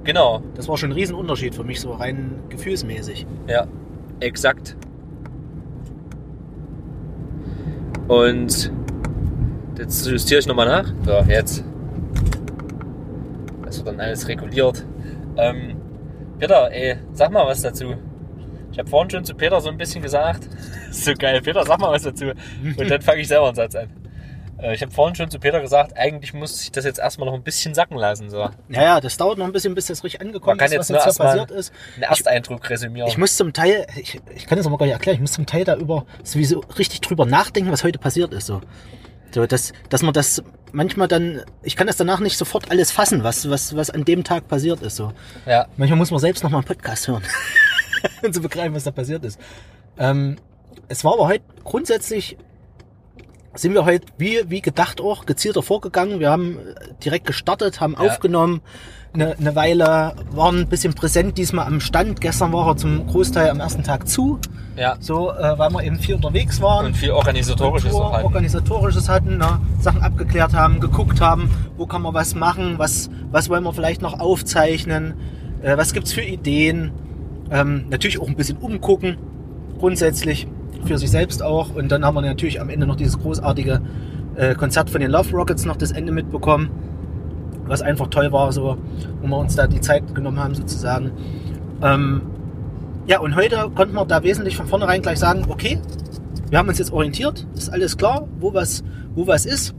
Genau, 0.04 0.42
Das 0.56 0.68
war 0.70 0.78
schon 0.78 0.90
ein 0.92 0.94
Riesenunterschied 0.94 1.54
für 1.54 1.64
mich, 1.66 1.80
so 1.82 1.92
rein 1.92 2.32
gefühlsmäßig. 2.50 3.26
Ja, 3.48 3.68
exakt. 4.22 4.76
Und 8.08 8.72
jetzt 9.78 10.08
justiere 10.08 10.40
ich 10.40 10.48
nochmal 10.48 10.66
nach. 10.68 10.94
So, 11.06 11.30
jetzt. 11.30 11.64
Das 13.66 13.78
wird 13.80 13.88
dann 13.88 14.00
alles 14.00 14.28
reguliert. 14.30 14.86
Ähm, 15.36 15.76
Peter, 16.40 16.72
ey, 16.72 16.98
sag 17.14 17.32
mal 17.32 17.46
was 17.46 17.62
dazu. 17.62 17.96
Ich 18.72 18.78
habe 18.80 18.90
vorhin 18.90 19.10
schon 19.10 19.26
zu 19.26 19.34
Peter 19.34 19.60
so 19.60 19.70
ein 19.70 19.78
bisschen 19.78 20.02
gesagt. 20.02 20.48
so 20.92 21.14
geil, 21.14 21.42
Peter, 21.42 21.64
sag 21.66 21.80
mal 21.80 21.92
was 21.92 22.04
dazu. 22.04 22.26
Und 22.78 22.90
dann 22.92 23.02
fange 23.02 23.22
ich 23.22 23.28
selber 23.28 23.48
einen 23.48 23.56
Satz 23.56 23.76
an. 23.76 23.90
Äh, 24.60 24.74
Ich 24.76 24.82
habe 24.82 24.92
vorhin 24.92 25.16
schon 25.16 25.30
zu 25.32 25.40
Peter 25.40 25.60
gesagt, 25.62 25.98
eigentlich 25.98 26.34
muss 26.34 26.62
ich 26.62 26.72
das 26.72 26.86
jetzt 26.86 27.00
erstmal 27.00 27.28
noch 27.28 27.34
ein 27.36 27.44
bisschen 27.44 27.74
sacken 27.74 27.98
lassen. 27.98 28.30
So. 28.30 28.50
Naja, 28.68 29.00
das 29.00 29.18
dauert 29.18 29.38
noch 29.38 29.46
ein 29.46 29.52
bisschen, 29.52 29.74
bis 29.74 29.88
das 29.88 30.04
richtig 30.04 30.22
angekommen 30.22 30.58
Man 30.58 30.58
kann 30.58 30.72
ist, 30.72 30.78
was 30.78 30.90
jetzt 30.90 31.04
hier 31.16 31.26
passiert 31.26 31.52
ist. 31.52 31.74
Einen 31.96 32.04
Ersteindruck 32.04 32.70
resümieren. 32.70 33.10
Ich 33.10 33.18
muss 33.18 33.36
zum 33.36 33.54
Teil, 33.54 33.88
ich, 33.96 34.20
ich 34.36 34.46
kann 34.48 34.58
das 34.58 34.68
aber 34.68 34.78
gar 34.78 34.86
nicht 34.86 34.94
erklären, 34.94 35.16
ich 35.16 35.22
muss 35.22 35.32
zum 35.32 35.46
Teil 35.46 35.64
da 35.64 35.76
über 35.76 36.06
sowieso 36.24 36.60
richtig 36.78 37.02
drüber 37.02 37.26
nachdenken, 37.26 37.72
was 37.72 37.84
heute 37.84 38.00
passiert 38.00 38.34
ist. 38.34 38.46
So, 38.48 38.62
so 39.32 39.46
dass, 39.46 39.74
dass 39.90 40.02
man 40.04 40.14
das 40.14 40.44
manchmal 40.72 41.08
dann, 41.08 41.42
ich 41.64 41.76
kann 41.76 41.88
das 41.88 41.98
danach 41.98 42.20
nicht 42.20 42.38
sofort 42.38 42.70
alles 42.72 42.92
fassen, 42.92 43.24
was, 43.24 43.50
was, 43.50 43.76
was 43.76 43.90
an 43.90 44.06
dem 44.06 44.24
Tag 44.24 44.48
passiert 44.48 44.82
ist. 44.82 44.96
So. 44.98 45.14
ja, 45.46 45.68
Manchmal 45.78 45.98
muss 45.98 46.12
man 46.12 46.20
selbst 46.20 46.44
noch 46.44 46.50
mal 46.52 46.58
einen 46.60 46.68
Podcast 46.68 47.08
hören, 47.08 47.24
um 48.24 48.34
zu 48.34 48.42
begreifen, 48.42 48.74
was 48.76 48.84
da 48.84 48.92
passiert 48.92 49.24
ist. 49.26 49.40
Ähm, 49.98 50.38
es 50.88 51.04
war 51.04 51.14
aber 51.14 51.28
heute 51.28 51.44
grundsätzlich, 51.64 52.38
sind 53.56 53.74
wir 53.74 53.86
heute 53.86 54.06
wie, 54.18 54.42
wie 54.50 54.62
gedacht 54.62 55.02
auch 55.02 55.26
gezielter 55.26 55.64
vorgegangen. 55.64 56.20
Wir 56.20 56.30
haben 56.30 56.60
direkt 57.04 57.26
gestartet, 57.28 57.80
haben 57.82 57.94
Ja. 57.94 58.00
aufgenommen, 58.00 58.62
eine, 59.14 59.38
eine 59.38 59.56
Weile, 59.56 60.14
waren 60.32 60.60
ein 60.60 60.68
bisschen 60.68 60.94
präsent 60.94 61.38
diesmal 61.38 61.66
am 61.66 61.80
Stand. 61.80 62.22
Gestern 62.22 62.54
war 62.54 62.68
er 62.68 62.78
zum 62.78 63.08
Großteil 63.08 63.50
am 63.50 63.60
ersten 63.60 63.84
Tag 63.84 64.08
zu, 64.08 64.40
ja. 64.76 64.96
so, 65.00 65.32
äh, 65.32 65.58
weil 65.58 65.72
wir 65.72 65.84
eben 65.84 65.98
viel 65.98 66.16
unterwegs 66.16 66.62
waren. 66.62 66.88
Und 66.88 66.98
viel 66.98 67.12
organisatorisches 67.12 67.92
Tour, 67.92 68.06
auch 68.06 68.14
halt. 68.14 68.26
Organisatorisches 68.26 69.10
hatten, 69.10 69.38
ne? 69.38 69.60
Sachen 69.80 70.02
abgeklärt 70.02 70.54
haben, 70.54 70.80
geguckt 70.80 71.22
haben, 71.22 71.50
wo 71.78 71.86
kann 71.86 72.02
man 72.02 72.14
was 72.14 72.36
machen, 72.36 72.76
was, 72.78 73.10
was 73.32 73.50
wollen 73.50 73.64
wir 73.64 73.74
vielleicht 73.74 74.02
noch 74.02 74.20
aufzeichnen, 74.20 75.16
äh, 75.62 75.78
was 75.78 75.94
gibt's 75.94 76.14
für 76.14 76.22
Ideen. 76.22 76.92
Ähm, 77.50 77.86
natürlich 77.90 78.20
auch 78.20 78.28
ein 78.28 78.36
bisschen 78.36 78.58
umgucken, 78.58 79.18
grundsätzlich 79.80 80.48
für 80.86 80.98
sich 80.98 81.10
selbst 81.10 81.42
auch. 81.42 81.74
Und 81.74 81.92
dann 81.92 82.06
haben 82.06 82.16
wir 82.16 82.22
natürlich 82.22 82.62
am 82.62 82.70
Ende 82.70 82.86
noch 82.86 82.96
dieses 82.96 83.18
großartige 83.20 83.82
äh, 84.36 84.56
Konzert 84.56 84.90
von 84.90 85.02
den 85.02 85.12
Love 85.12 85.32
Rockets 85.32 85.66
noch 85.66 85.76
das 85.78 85.92
Ende 85.92 86.12
mitbekommen, 86.12 86.70
was 87.68 87.82
einfach 87.82 88.08
toll 88.08 88.32
war, 88.32 88.52
so, 88.52 88.78
wo 89.22 89.28
wir 89.28 89.38
uns 89.38 89.56
da 89.56 89.68
die 89.68 89.82
Zeit 89.82 90.16
genommen 90.16 90.40
haben 90.40 90.56
sozusagen. 90.56 91.12
Ähm, 91.82 92.22
ja, 93.06 93.20
und 93.20 93.36
heute 93.36 93.70
konnten 93.74 93.96
wir 93.96 94.06
da 94.06 94.24
wesentlich 94.24 94.58
von 94.58 94.68
vornherein 94.68 95.02
gleich 95.02 95.20
sagen, 95.20 95.46
okay, 95.50 95.80
wir 96.50 96.58
haben 96.58 96.70
uns 96.70 96.80
jetzt 96.80 96.92
orientiert, 96.92 97.46
ist 97.56 97.70
alles 97.70 97.98
klar, 97.98 98.28
wo 98.40 98.54
was, 98.54 98.84
wo 99.16 99.28
was 99.28 99.46
ist. 99.46 99.74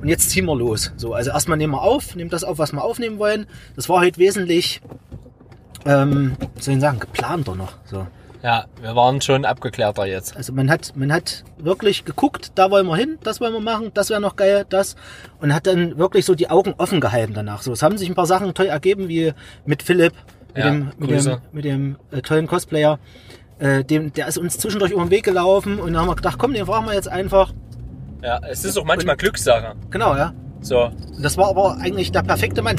Und 0.00 0.08
jetzt 0.08 0.30
ziehen 0.30 0.44
wir 0.44 0.54
los. 0.54 0.92
So, 0.96 1.14
also 1.14 1.30
erstmal 1.30 1.56
nehmen 1.56 1.72
wir 1.72 1.82
auf, 1.82 2.14
nehmen 2.14 2.28
das 2.28 2.44
auf, 2.44 2.58
was 2.58 2.72
wir 2.72 2.84
aufnehmen 2.84 3.18
wollen. 3.18 3.46
Das 3.74 3.88
war 3.88 4.00
heute 4.00 4.18
wesentlich, 4.18 4.82
ähm, 5.86 6.36
soll 6.60 6.74
ich 6.74 6.80
sagen, 6.80 6.98
geplanter 6.98 7.54
noch. 7.54 7.72
So. 7.84 8.06
Ja, 8.44 8.66
wir 8.82 8.94
waren 8.94 9.22
schon 9.22 9.46
abgeklärter 9.46 10.04
jetzt. 10.04 10.36
Also 10.36 10.52
man 10.52 10.70
hat, 10.70 10.92
man 10.96 11.10
hat 11.10 11.44
wirklich 11.56 12.04
geguckt, 12.04 12.52
da 12.56 12.70
wollen 12.70 12.86
wir 12.86 12.94
hin, 12.94 13.16
das 13.22 13.40
wollen 13.40 13.54
wir 13.54 13.60
machen, 13.60 13.90
das 13.94 14.10
wäre 14.10 14.20
noch 14.20 14.36
geil, 14.36 14.66
das. 14.68 14.96
Und 15.40 15.54
hat 15.54 15.66
dann 15.66 15.96
wirklich 15.96 16.26
so 16.26 16.34
die 16.34 16.50
Augen 16.50 16.74
offen 16.76 17.00
gehalten 17.00 17.32
danach. 17.32 17.62
So, 17.62 17.72
es 17.72 17.82
haben 17.82 17.96
sich 17.96 18.06
ein 18.06 18.14
paar 18.14 18.26
Sachen 18.26 18.52
toll 18.52 18.66
ergeben, 18.66 19.08
wie 19.08 19.32
mit 19.64 19.82
Philipp, 19.82 20.12
mit 20.54 20.62
Ja, 20.62 20.70
dem, 20.70 20.92
mit 20.98 21.10
dem, 21.10 21.36
mit 21.52 21.64
dem 21.64 21.96
äh, 22.10 22.20
tollen 22.20 22.46
Cosplayer. 22.46 22.98
Äh, 23.60 23.82
dem, 23.82 24.12
der 24.12 24.28
ist 24.28 24.36
uns 24.36 24.58
zwischendurch 24.58 24.92
über 24.92 25.06
den 25.06 25.10
Weg 25.10 25.24
gelaufen 25.24 25.78
und 25.78 25.94
dann 25.94 26.02
haben 26.02 26.08
wir 26.08 26.16
gedacht, 26.16 26.36
komm, 26.38 26.52
den 26.52 26.66
fragen 26.66 26.84
wir 26.84 26.92
jetzt 26.92 27.08
einfach. 27.08 27.54
Ja, 28.22 28.40
es 28.50 28.62
ist 28.62 28.76
auch 28.76 28.84
manchmal 28.84 29.16
Glückssache. 29.16 29.74
Genau, 29.88 30.14
ja. 30.16 30.34
So, 30.60 30.84
Und 30.84 31.24
das 31.24 31.38
war 31.38 31.48
aber 31.48 31.78
eigentlich 31.80 32.12
der 32.12 32.22
perfekte 32.22 32.60
Mann 32.60 32.76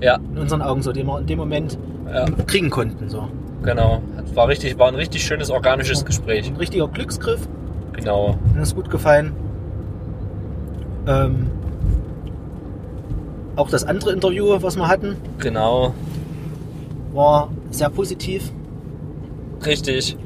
ja, 0.00 0.16
in 0.16 0.38
unseren 0.38 0.60
Augen, 0.60 0.82
so 0.82 0.90
den 0.90 1.06
wir 1.06 1.20
in 1.20 1.26
dem 1.28 1.38
Moment 1.38 1.78
ja, 2.12 2.24
kriegen 2.48 2.70
konnten. 2.70 3.08
So. 3.08 3.28
Genau. 3.62 4.02
War 4.34 4.48
richtig, 4.48 4.78
war 4.78 4.88
ein 4.88 4.94
richtig 4.94 5.24
schönes 5.24 5.50
organisches 5.50 6.04
Gespräch. 6.04 6.48
Ein 6.48 6.56
richtiger 6.56 6.88
Glücksgriff. 6.88 7.46
Genau. 7.92 8.38
Mir 8.54 8.62
ist 8.62 8.74
gut 8.74 8.90
gefallen. 8.90 9.32
Ähm, 11.06 11.50
auch 13.56 13.68
das 13.68 13.84
andere 13.84 14.12
Interview, 14.12 14.56
was 14.62 14.76
wir 14.76 14.88
hatten, 14.88 15.16
Genau. 15.38 15.94
war 17.12 17.50
sehr 17.70 17.90
positiv. 17.90 18.50
Richtig. 19.64 20.16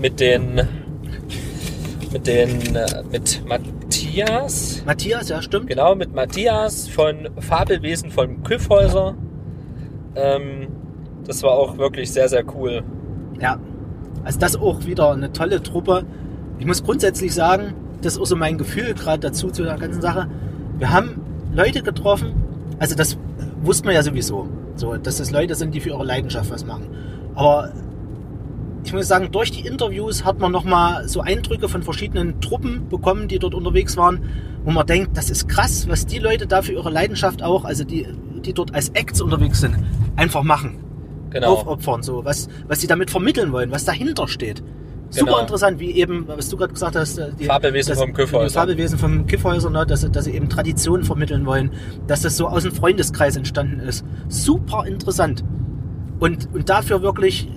Mit 0.00 0.20
den, 0.20 0.60
mit 2.12 2.26
den, 2.26 2.76
äh, 2.76 3.02
mit 3.10 3.42
Matthias. 3.46 4.82
Matthias, 4.86 5.28
ja, 5.28 5.42
stimmt. 5.42 5.66
Genau, 5.66 5.94
mit 5.96 6.14
Matthias 6.14 6.88
von 6.88 7.28
Fabelwesen 7.40 8.10
von 8.10 8.42
Küffhäuser. 8.44 9.14
Ähm, 10.14 10.68
das 11.28 11.42
war 11.42 11.52
auch 11.52 11.76
wirklich 11.76 12.10
sehr, 12.10 12.28
sehr 12.28 12.42
cool. 12.56 12.82
Ja. 13.38 13.58
Also 14.24 14.40
das 14.40 14.56
auch 14.56 14.84
wieder 14.86 15.12
eine 15.12 15.30
tolle 15.30 15.62
Truppe. 15.62 16.04
Ich 16.58 16.66
muss 16.66 16.82
grundsätzlich 16.82 17.32
sagen, 17.34 17.74
das 18.02 18.14
ist 18.14 18.18
auch 18.20 18.26
so 18.26 18.34
mein 18.34 18.58
Gefühl 18.58 18.94
gerade 18.94 19.20
dazu 19.20 19.50
zu 19.50 19.62
der 19.62 19.76
ganzen 19.76 20.00
Sache. 20.00 20.28
Wir 20.78 20.90
haben 20.90 21.20
Leute 21.54 21.82
getroffen, 21.82 22.32
also 22.78 22.94
das 22.94 23.16
wussten 23.62 23.86
wir 23.86 23.94
ja 23.94 24.02
sowieso, 24.02 24.48
so, 24.74 24.96
dass 24.96 25.18
das 25.18 25.30
Leute 25.30 25.54
sind, 25.54 25.74
die 25.74 25.80
für 25.80 25.90
ihre 25.90 26.04
Leidenschaft 26.04 26.50
was 26.50 26.64
machen. 26.64 26.86
Aber 27.34 27.72
ich 28.84 28.92
muss 28.92 29.06
sagen, 29.06 29.30
durch 29.30 29.50
die 29.50 29.66
Interviews 29.66 30.24
hat 30.24 30.38
man 30.38 30.50
nochmal 30.50 31.08
so 31.08 31.20
Eindrücke 31.20 31.68
von 31.68 31.82
verschiedenen 31.82 32.40
Truppen 32.40 32.88
bekommen, 32.88 33.28
die 33.28 33.38
dort 33.38 33.54
unterwegs 33.54 33.96
waren, 33.96 34.22
wo 34.64 34.70
man 34.70 34.86
denkt, 34.86 35.16
das 35.16 35.30
ist 35.30 35.48
krass, 35.48 35.88
was 35.88 36.06
die 36.06 36.18
Leute 36.18 36.46
da 36.46 36.62
für 36.62 36.72
ihre 36.72 36.90
Leidenschaft 36.90 37.42
auch, 37.42 37.64
also 37.64 37.84
die, 37.84 38.06
die 38.44 38.54
dort 38.54 38.74
als 38.74 38.90
Acts 38.90 39.20
unterwegs 39.20 39.60
sind, 39.60 39.76
einfach 40.16 40.42
machen 40.42 40.87
Genau. 41.30 41.54
aufopfern, 41.54 42.02
so 42.02 42.24
was, 42.24 42.48
was 42.66 42.80
sie 42.80 42.86
damit 42.86 43.10
vermitteln 43.10 43.52
wollen, 43.52 43.70
was 43.70 43.84
dahinter 43.84 44.28
steht. 44.28 44.62
Super 45.10 45.24
Genau. 45.26 45.40
interessant, 45.40 45.80
wie 45.80 45.92
eben, 45.92 46.28
was 46.28 46.50
du 46.50 46.56
gerade 46.58 46.72
gesagt 46.74 46.94
hast, 46.94 47.18
äh, 47.18 47.30
die, 47.38 47.44
Fabelwesen 47.46 47.90
das- 47.92 47.98
vom 48.00 48.12
Kiffhäuser. 48.12 48.60
Fabelwesen 48.60 48.98
vom 48.98 49.26
Kiffhäuser, 49.26 49.70
ne, 49.70 49.86
dass, 49.86 50.02
sie- 50.02 50.10
dass 50.10 50.26
sie 50.26 50.32
eben 50.32 50.48
Tradition 50.50 51.02
vermitteln 51.04 51.46
wollen, 51.46 51.70
dass 52.06 52.20
das 52.22 52.36
so 52.36 52.46
aus 52.48 52.64
dem 52.64 52.72
Freundeskreis 52.72 53.36
entstanden 53.36 53.80
ist. 53.80 54.04
Super 54.28 54.84
interessant. 54.86 55.44
Und, 56.18 56.48
und 56.52 56.68
dafür 56.68 57.00
wirklich 57.02 57.48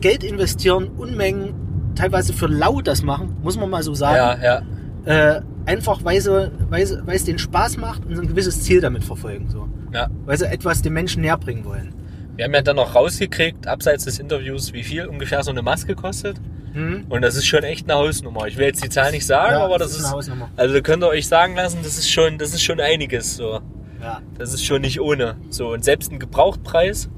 Geld 0.00 0.24
investieren, 0.24 0.88
Unmengen, 0.96 1.54
teilweise 1.94 2.32
für 2.32 2.46
lau 2.48 2.80
das 2.80 3.02
machen, 3.02 3.36
muss 3.42 3.56
man 3.56 3.70
mal 3.70 3.82
so 3.84 3.94
sagen. 3.94 4.16
Ja, 4.42 4.62
ja. 5.06 5.36
Äh, 5.36 5.42
einfach, 5.66 6.04
weil, 6.04 6.20
sie, 6.20 6.50
weil, 6.70 6.86
sie, 6.86 7.00
weil 7.06 7.14
es 7.16 7.24
denen 7.24 7.38
Spaß 7.38 7.76
macht 7.76 8.06
und 8.06 8.16
so 8.16 8.22
ein 8.22 8.28
gewisses 8.28 8.62
Ziel 8.62 8.80
damit 8.80 9.04
verfolgen. 9.04 9.48
So. 9.50 9.68
Ja. 9.92 10.08
Weil 10.24 10.36
sie 10.38 10.46
etwas 10.46 10.82
den 10.82 10.92
Menschen 10.94 11.22
näher 11.22 11.36
bringen 11.36 11.64
wollen. 11.64 11.94
Wir 12.42 12.46
haben 12.46 12.54
ja 12.54 12.62
dann 12.62 12.74
noch 12.74 12.96
rausgekriegt, 12.96 13.68
abseits 13.68 14.04
des 14.04 14.18
Interviews, 14.18 14.72
wie 14.72 14.82
viel 14.82 15.06
ungefähr 15.06 15.44
so 15.44 15.52
eine 15.52 15.62
Maske 15.62 15.94
kostet. 15.94 16.38
Hm? 16.72 17.04
Und 17.08 17.22
das 17.22 17.36
ist 17.36 17.46
schon 17.46 17.62
echt 17.62 17.88
eine 17.88 17.96
Hausnummer. 18.00 18.48
Ich 18.48 18.56
will 18.56 18.66
jetzt 18.66 18.82
die 18.82 18.88
Zahl 18.88 19.12
nicht 19.12 19.24
sagen, 19.24 19.52
Ja, 19.52 19.64
aber 19.64 19.78
das, 19.78 19.90
das 19.90 19.92
ist 19.92 19.98
ist, 19.98 20.04
eine 20.06 20.16
Hausnummer. 20.16 20.50
also 20.56 20.82
könnt 20.82 21.04
ihr 21.04 21.08
euch 21.08 21.28
sagen 21.28 21.54
lassen, 21.54 21.78
das 21.84 21.98
ist 21.98 22.10
schon, 22.10 22.38
das 22.38 22.52
ist 22.52 22.64
schon 22.64 22.80
einiges. 22.80 23.36
So, 23.36 23.60
Ja. 24.02 24.20
das 24.38 24.52
ist 24.54 24.64
schon 24.64 24.80
nicht 24.80 25.00
ohne. 25.00 25.36
So 25.50 25.68
und 25.72 25.84
selbst 25.84 26.10
ein 26.10 26.18
Gebrauchtpreis 26.18 27.08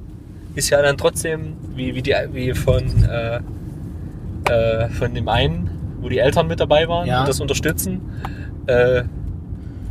ist 0.56 0.68
ja 0.68 0.82
dann 0.82 0.98
trotzdem 0.98 1.56
wie 1.74 1.94
wie 1.94 2.02
die 2.02 2.14
wie 2.32 2.52
von 2.52 2.84
äh, 3.04 3.40
äh, 4.50 4.88
von 4.90 5.14
dem 5.14 5.28
einen, 5.28 5.70
wo 6.02 6.10
die 6.10 6.18
Eltern 6.18 6.48
mit 6.48 6.60
dabei 6.60 6.86
waren 6.86 7.06
Ja. 7.06 7.20
und 7.20 7.28
das 7.28 7.40
unterstützen. 7.40 8.02
Äh, 8.66 9.04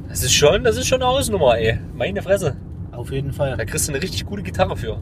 das 0.09 0.21
ist 0.21 0.33
schon, 0.35 0.63
das 0.63 0.77
ist 0.77 0.85
schon 0.85 1.01
eine 1.01 1.09
Hausnummer, 1.09 1.57
ey. 1.57 1.79
Meine 1.95 2.21
Fresse. 2.21 2.55
Auf 2.91 3.11
jeden 3.11 3.33
Fall. 3.33 3.57
Da 3.57 3.65
kriegst 3.65 3.87
du 3.87 3.93
eine 3.93 4.03
richtig 4.03 4.27
gute 4.27 4.43
Gitarre 4.43 4.77
für. 4.77 4.99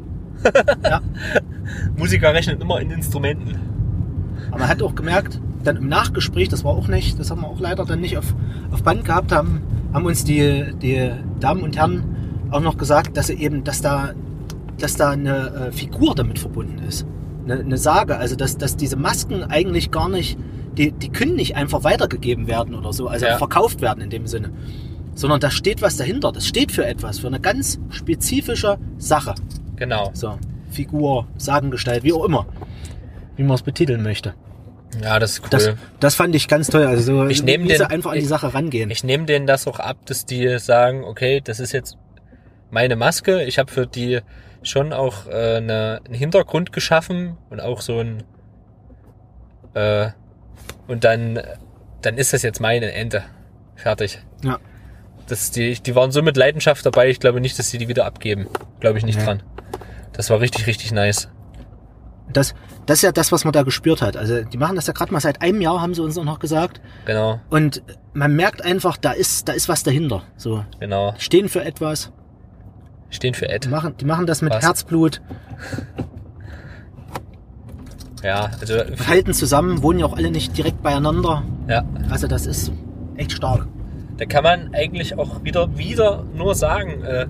Ja. 0.83 1.01
Musiker 1.97 2.33
rechnen 2.33 2.59
immer 2.59 2.79
in 2.79 2.91
Instrumenten. 2.91 3.55
Aber 4.49 4.59
man 4.59 4.67
hat 4.67 4.81
auch 4.81 4.95
gemerkt, 4.95 5.39
dann 5.63 5.77
im 5.77 5.87
Nachgespräch, 5.87 6.49
das 6.49 6.63
war 6.63 6.71
auch 6.71 6.87
nicht, 6.87 7.19
das 7.19 7.31
haben 7.31 7.41
wir 7.41 7.47
auch 7.47 7.59
leider 7.59 7.85
dann 7.85 8.01
nicht 8.01 8.17
auf, 8.17 8.33
auf 8.71 8.83
Band 8.83 9.05
gehabt, 9.05 9.31
haben, 9.31 9.61
haben 9.93 10.05
uns 10.05 10.23
die, 10.23 10.73
die 10.81 11.11
Damen 11.39 11.61
und 11.61 11.77
Herren 11.77 12.03
auch 12.49 12.61
noch 12.61 12.77
gesagt, 12.77 13.15
dass 13.17 13.29
eben, 13.29 13.63
dass 13.63 13.81
da, 13.81 14.11
dass 14.79 14.95
da 14.95 15.11
eine 15.11 15.67
äh, 15.67 15.71
Figur 15.71 16.15
damit 16.15 16.39
verbunden 16.39 16.79
ist. 16.87 17.05
Eine, 17.45 17.59
eine 17.59 17.77
Sage, 17.77 18.17
also 18.17 18.35
dass, 18.35 18.57
dass 18.57 18.75
diese 18.75 18.97
Masken 18.97 19.43
eigentlich 19.43 19.91
gar 19.91 20.09
nicht, 20.09 20.37
die, 20.77 20.91
die 20.91 21.09
können 21.09 21.35
nicht 21.35 21.55
einfach 21.55 21.83
weitergegeben 21.83 22.47
werden 22.47 22.75
oder 22.75 22.91
so, 22.93 23.07
also 23.07 23.25
Ja. 23.25 23.37
verkauft 23.37 23.81
werden 23.81 24.01
in 24.03 24.09
dem 24.09 24.27
Sinne. 24.27 24.49
Sondern 25.13 25.39
da 25.39 25.51
steht 25.51 25.81
was 25.81 25.97
dahinter. 25.97 26.31
Das 26.31 26.47
steht 26.47 26.71
für 26.71 26.85
etwas, 26.85 27.19
für 27.19 27.27
eine 27.27 27.39
ganz 27.41 27.79
spezifische 27.89 28.77
Sache. 28.97 29.35
Genau. 29.81 30.11
So, 30.13 30.37
Figur, 30.69 31.27
Sagengestalt, 31.37 32.03
wie 32.03 32.13
auch 32.13 32.23
immer. 32.23 32.45
Wie 33.35 33.43
man 33.43 33.55
es 33.55 33.63
betiteln 33.63 34.03
möchte. 34.03 34.35
Ja, 35.01 35.17
das 35.19 35.31
ist 35.31 35.41
cool. 35.43 35.49
Das, 35.49 35.71
das 35.99 36.15
fand 36.15 36.35
ich 36.35 36.47
ganz 36.47 36.67
toll. 36.67 36.85
Also 36.85 37.01
so, 37.23 37.27
Ich 37.27 37.41
nehm 37.43 37.63
wie 37.63 37.69
den- 37.69 37.81
einfach 37.83 38.11
an 38.11 38.17
die 38.17 38.23
ich- 38.23 38.27
Sache 38.29 38.53
rangehen. 38.53 38.91
Ich 38.91 39.03
nehme 39.03 39.25
denen 39.25 39.47
das 39.47 39.65
auch 39.67 39.79
ab, 39.79 39.97
dass 40.05 40.25
die 40.25 40.59
sagen, 40.59 41.03
okay, 41.03 41.41
das 41.43 41.59
ist 41.59 41.71
jetzt 41.71 41.97
meine 42.69 42.95
Maske. 42.95 43.41
Ich 43.43 43.57
habe 43.57 43.71
für 43.71 43.87
die 43.87 44.19
schon 44.63 44.93
auch 44.93 45.25
äh, 45.27 45.55
eine, 45.57 46.01
einen 46.05 46.13
Hintergrund 46.13 46.71
geschaffen 46.73 47.37
und 47.49 47.59
auch 47.61 47.81
so 47.81 47.99
ein 47.99 48.23
äh, 49.73 50.09
und 50.87 51.03
dann 51.03 51.39
dann 52.01 52.17
ist 52.17 52.33
das 52.33 52.43
jetzt 52.43 52.59
meine 52.59 52.91
Ente. 52.91 53.23
Fertig. 53.75 54.19
Ja. 54.43 54.59
Das, 55.27 55.51
die, 55.51 55.73
die 55.81 55.95
waren 55.95 56.11
so 56.11 56.21
mit 56.21 56.35
Leidenschaft 56.37 56.85
dabei, 56.85 57.09
ich 57.09 57.19
glaube 57.19 57.39
nicht, 57.41 57.57
dass 57.57 57.69
sie 57.69 57.77
die 57.77 57.87
wieder 57.87 58.05
abgeben. 58.05 58.47
Glaube 58.79 58.97
ich 58.97 59.05
nicht 59.05 59.19
Nee. 59.19 59.25
dran. 59.25 59.43
Das 60.13 60.29
war 60.29 60.39
richtig, 60.41 60.67
richtig 60.67 60.91
nice. 60.91 61.29
Das, 62.33 62.53
das 62.85 62.99
ist 62.99 63.01
ja 63.03 63.11
das, 63.11 63.31
was 63.31 63.43
man 63.43 63.53
da 63.53 63.63
gespürt 63.63 64.01
hat. 64.01 64.15
Also 64.17 64.43
die 64.43 64.57
machen 64.57 64.75
das 64.75 64.87
ja 64.87 64.93
gerade 64.93 65.11
mal 65.13 65.19
seit 65.21 65.41
einem 65.41 65.61
Jahr, 65.61 65.81
haben 65.81 65.93
sie 65.93 66.01
uns 66.01 66.17
auch 66.17 66.23
noch 66.23 66.39
gesagt. 66.39 66.81
Genau, 67.05 67.39
Und 67.49 67.81
man 68.13 68.35
merkt 68.35 68.63
einfach, 68.63 68.97
da 68.97 69.11
ist, 69.11 69.47
da 69.47 69.53
ist 69.53 69.69
was 69.69 69.83
dahinter. 69.83 70.23
So, 70.37 70.65
genau. 70.79 71.13
die 71.17 71.21
stehen 71.21 71.49
für 71.49 71.63
etwas, 71.63 72.11
Stehen 73.09 73.33
für 73.33 73.49
Ed. 73.49 73.65
die 73.65 73.69
machen, 73.69 73.95
die 73.97 74.05
machen 74.05 74.25
das 74.25 74.41
mit 74.41 74.53
Was? 74.53 74.63
Herzblut, 74.63 75.21
Ja, 78.23 78.51
also 78.59 78.75
halten 79.07 79.33
zusammen, 79.33 79.81
wohnen 79.81 79.99
ja 79.99 80.05
auch 80.05 80.15
alle 80.15 80.29
nicht 80.31 80.55
direkt 80.57 80.81
beieinander. 80.83 81.43
ja. 81.67 81.83
Also 82.09 82.27
das 82.27 82.45
ist 82.45 82.71
echt 83.15 83.31
stark. 83.31 83.67
Da 84.17 84.25
kann 84.25 84.43
man 84.43 84.73
eigentlich 84.73 85.17
auch 85.17 85.43
wieder, 85.43 85.77
wieder 85.77 86.25
nur 86.35 86.55
sagen, 86.55 87.03
äh, 87.03 87.27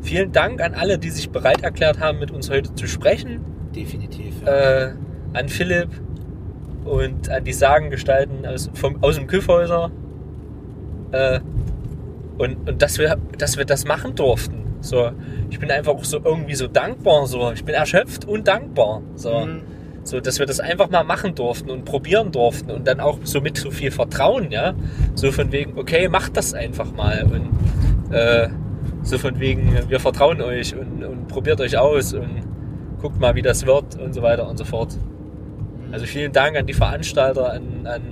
vielen 0.00 0.32
Dank 0.32 0.60
an 0.60 0.74
alle, 0.74 0.98
die 0.98 1.10
sich 1.10 1.30
bereit 1.30 1.62
erklärt 1.62 2.00
haben, 2.00 2.18
mit 2.18 2.30
uns 2.30 2.50
heute 2.50 2.74
zu 2.74 2.86
sprechen. 2.86 3.44
Definitiv. 3.74 4.34
Ja. 4.44 4.88
Äh, 4.88 4.92
an 5.34 5.48
Philipp 5.48 5.88
und 6.84 7.28
an 7.28 7.44
die 7.44 7.52
Sagengestalten 7.52 8.46
aus, 8.46 8.70
vom, 8.74 9.02
aus 9.02 9.16
dem 9.16 9.26
Küffhäuser. 9.26 9.90
Äh, 11.12 11.40
und, 12.38 12.68
und 12.68 12.82
dass 12.82 12.98
wir, 12.98 13.18
dass 13.38 13.56
wir 13.56 13.64
das 13.64 13.84
machen 13.84 14.14
durften. 14.14 14.64
So, 14.80 15.10
ich 15.50 15.58
bin 15.58 15.70
einfach 15.70 15.92
auch 15.92 16.04
so 16.04 16.20
irgendwie 16.22 16.54
so 16.54 16.66
dankbar. 16.66 17.26
So, 17.26 17.52
ich 17.52 17.64
bin 17.64 17.74
erschöpft 17.74 18.24
und 18.26 18.46
dankbar. 18.46 19.02
So. 19.14 19.40
Mhm. 19.40 19.62
So, 20.06 20.20
dass 20.20 20.38
wir 20.38 20.46
das 20.46 20.60
einfach 20.60 20.88
mal 20.88 21.02
machen 21.02 21.34
durften 21.34 21.68
und 21.68 21.84
probieren 21.84 22.30
durften 22.30 22.70
und 22.70 22.86
dann 22.86 23.00
auch 23.00 23.18
so 23.24 23.40
mit 23.40 23.58
so 23.58 23.72
viel 23.72 23.90
Vertrauen, 23.90 24.52
ja. 24.52 24.74
So 25.16 25.32
von 25.32 25.50
wegen, 25.50 25.76
okay, 25.76 26.08
macht 26.08 26.36
das 26.36 26.54
einfach 26.54 26.92
mal 26.92 27.24
und 27.24 28.14
äh, 28.14 28.48
so 29.02 29.18
von 29.18 29.40
wegen, 29.40 29.76
wir 29.88 29.98
vertrauen 29.98 30.40
euch 30.40 30.76
und, 30.76 31.02
und 31.02 31.26
probiert 31.26 31.60
euch 31.60 31.76
aus 31.76 32.14
und 32.14 32.40
guckt 33.00 33.18
mal, 33.18 33.34
wie 33.34 33.42
das 33.42 33.66
wird 33.66 33.98
und 33.98 34.12
so 34.12 34.22
weiter 34.22 34.48
und 34.48 34.56
so 34.58 34.64
fort. 34.64 34.96
Also 35.90 36.06
vielen 36.06 36.32
Dank 36.32 36.56
an 36.56 36.66
die 36.66 36.74
Veranstalter, 36.74 37.52
an, 37.52 37.84
an, 37.86 38.02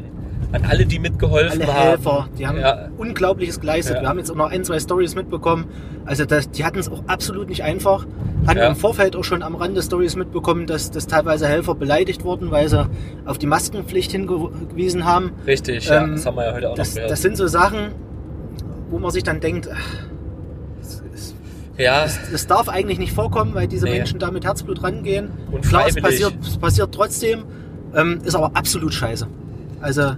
an 0.53 0.65
alle, 0.65 0.87
die 0.87 0.99
mitgeholfen 1.01 1.63
Alle 1.63 1.73
haben. 1.75 1.89
Helfer, 1.89 2.29
die 2.39 2.47
haben 2.47 2.59
Ja. 2.59 2.89
Unglaubliches 2.97 3.59
geleistet. 3.61 3.97
Ja. 3.97 4.03
Wir 4.03 4.09
haben 4.09 4.19
jetzt 4.19 4.31
auch 4.31 4.37
noch 4.37 4.51
ein, 4.51 4.63
zwei 4.65 4.79
Stories 4.79 5.15
mitbekommen. 5.17 5.65
Also 6.05 6.25
das, 6.27 6.51
die 6.51 6.65
hatten 6.65 6.79
es 6.79 6.89
auch 6.89 7.03
absolut 7.09 7.49
nicht 7.49 7.65
einfach. 7.65 8.07
Hatten 8.47 8.59
Ja. 8.59 8.69
im 8.69 8.77
Vorfeld 8.77 9.17
auch 9.17 9.25
schon 9.25 9.43
am 9.43 9.57
Rande 9.57 9.83
Stories 9.83 10.15
mitbekommen, 10.17 10.67
dass, 10.67 10.91
dass 10.93 11.07
teilweise 11.09 11.49
Helfer 11.49 11.75
beleidigt 11.75 12.23
wurden, 12.25 12.51
weil 12.53 12.69
sie 12.69 12.87
auf 13.25 13.39
die 13.39 13.47
Maskenpflicht 13.47 14.13
hingewiesen 14.13 15.05
haben. 15.05 15.33
Richtig, 15.47 15.87
ja, 15.87 16.05
Ähm, 16.05 16.13
das 16.13 16.27
haben 16.27 16.37
wir 16.37 16.47
ja 16.47 16.55
heute 16.55 16.71
auch 16.71 16.75
Das, 16.77 16.91
noch 16.91 16.95
gehört. 16.97 17.11
das 17.11 17.23
sind 17.23 17.37
so 17.37 17.47
Sachen, 17.49 17.93
wo 18.91 18.99
man 18.99 19.11
sich 19.11 19.23
dann 19.25 19.41
denkt, 19.41 19.69
ach, 19.73 20.05
Ja, 21.77 22.07
Das 22.31 22.47
darf 22.47 22.69
eigentlich 22.69 23.01
nicht 23.01 23.13
vorkommen, 23.13 23.53
weil 23.55 23.67
diese 23.67 23.87
Nee. 23.87 23.97
Menschen 23.99 24.21
da 24.21 24.31
mit 24.31 24.45
Herzblut 24.45 24.85
rangehen. 24.85 25.31
Und 25.51 25.67
Klar, 25.67 25.87
es 25.89 25.97
passiert, 25.97 26.35
es 26.41 26.57
passiert 26.57 26.95
trotzdem, 26.95 27.43
ähm, 27.97 28.21
ist 28.25 28.37
aber 28.37 28.53
absolut 28.55 28.95
scheiße. 28.95 29.27
Also 29.85 30.17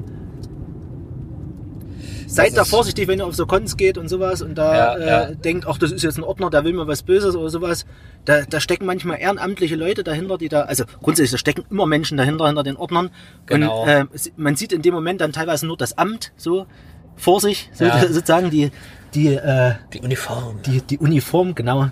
seid 2.27 2.57
da 2.57 2.65
vorsichtig, 2.65 3.09
wenn 3.09 3.19
ihr 3.19 3.27
auf 3.27 3.35
so 3.35 3.47
Cons 3.47 3.77
geht 3.77 3.99
und 3.99 4.09
sowas 4.09 4.43
und 4.43 4.57
da 4.57 4.75
Ja, 4.75 4.95
äh, 4.97 5.07
ja. 5.07 5.31
denkt, 5.35 5.67
ach, 5.67 5.79
das 5.79 5.91
ist 5.93 6.03
jetzt 6.03 6.19
ein 6.19 6.25
Ordner, 6.25 6.51
der 6.51 6.65
will 6.65 6.73
mir 6.73 6.87
was 6.87 7.03
Böses 7.03 7.35
oder 7.35 7.51
sowas. 7.51 7.87
Da, 8.25 8.43
da 8.43 8.61
stecken 8.61 8.87
manchmal 8.87 9.19
ehrenamtliche 9.21 9.77
Leute 9.77 10.05
dahinter, 10.05 10.37
die 10.39 10.49
da, 10.49 10.63
also 10.63 10.85
grundsätzlich, 11.03 11.33
da 11.33 11.39
stecken 11.39 11.65
immer 11.71 11.87
Menschen 11.87 12.17
dahinter, 12.17 12.47
hinter 12.47 12.63
den 12.63 12.77
Ordnern. 12.77 13.11
Genau. 13.47 13.83
Und 13.83 13.89
äh, 13.89 14.05
man 14.37 14.57
sieht 14.57 14.73
in 14.73 14.83
dem 14.83 14.95
Moment 14.95 15.21
dann 15.21 15.33
teilweise 15.33 15.67
nur 15.67 15.77
das 15.77 15.97
Amt 15.99 16.33
so 16.37 16.67
vor 17.17 17.41
sich, 17.41 17.71
so, 17.73 17.85
Ja. 17.85 18.01
sozusagen 18.09 18.51
die, 18.51 18.71
die, 19.15 19.29
äh, 19.35 19.75
die 19.93 20.01
Uniform, 20.01 20.61
die, 20.67 20.81
die 20.83 20.99
Uniform, 20.99 21.55
genau. 21.55 21.91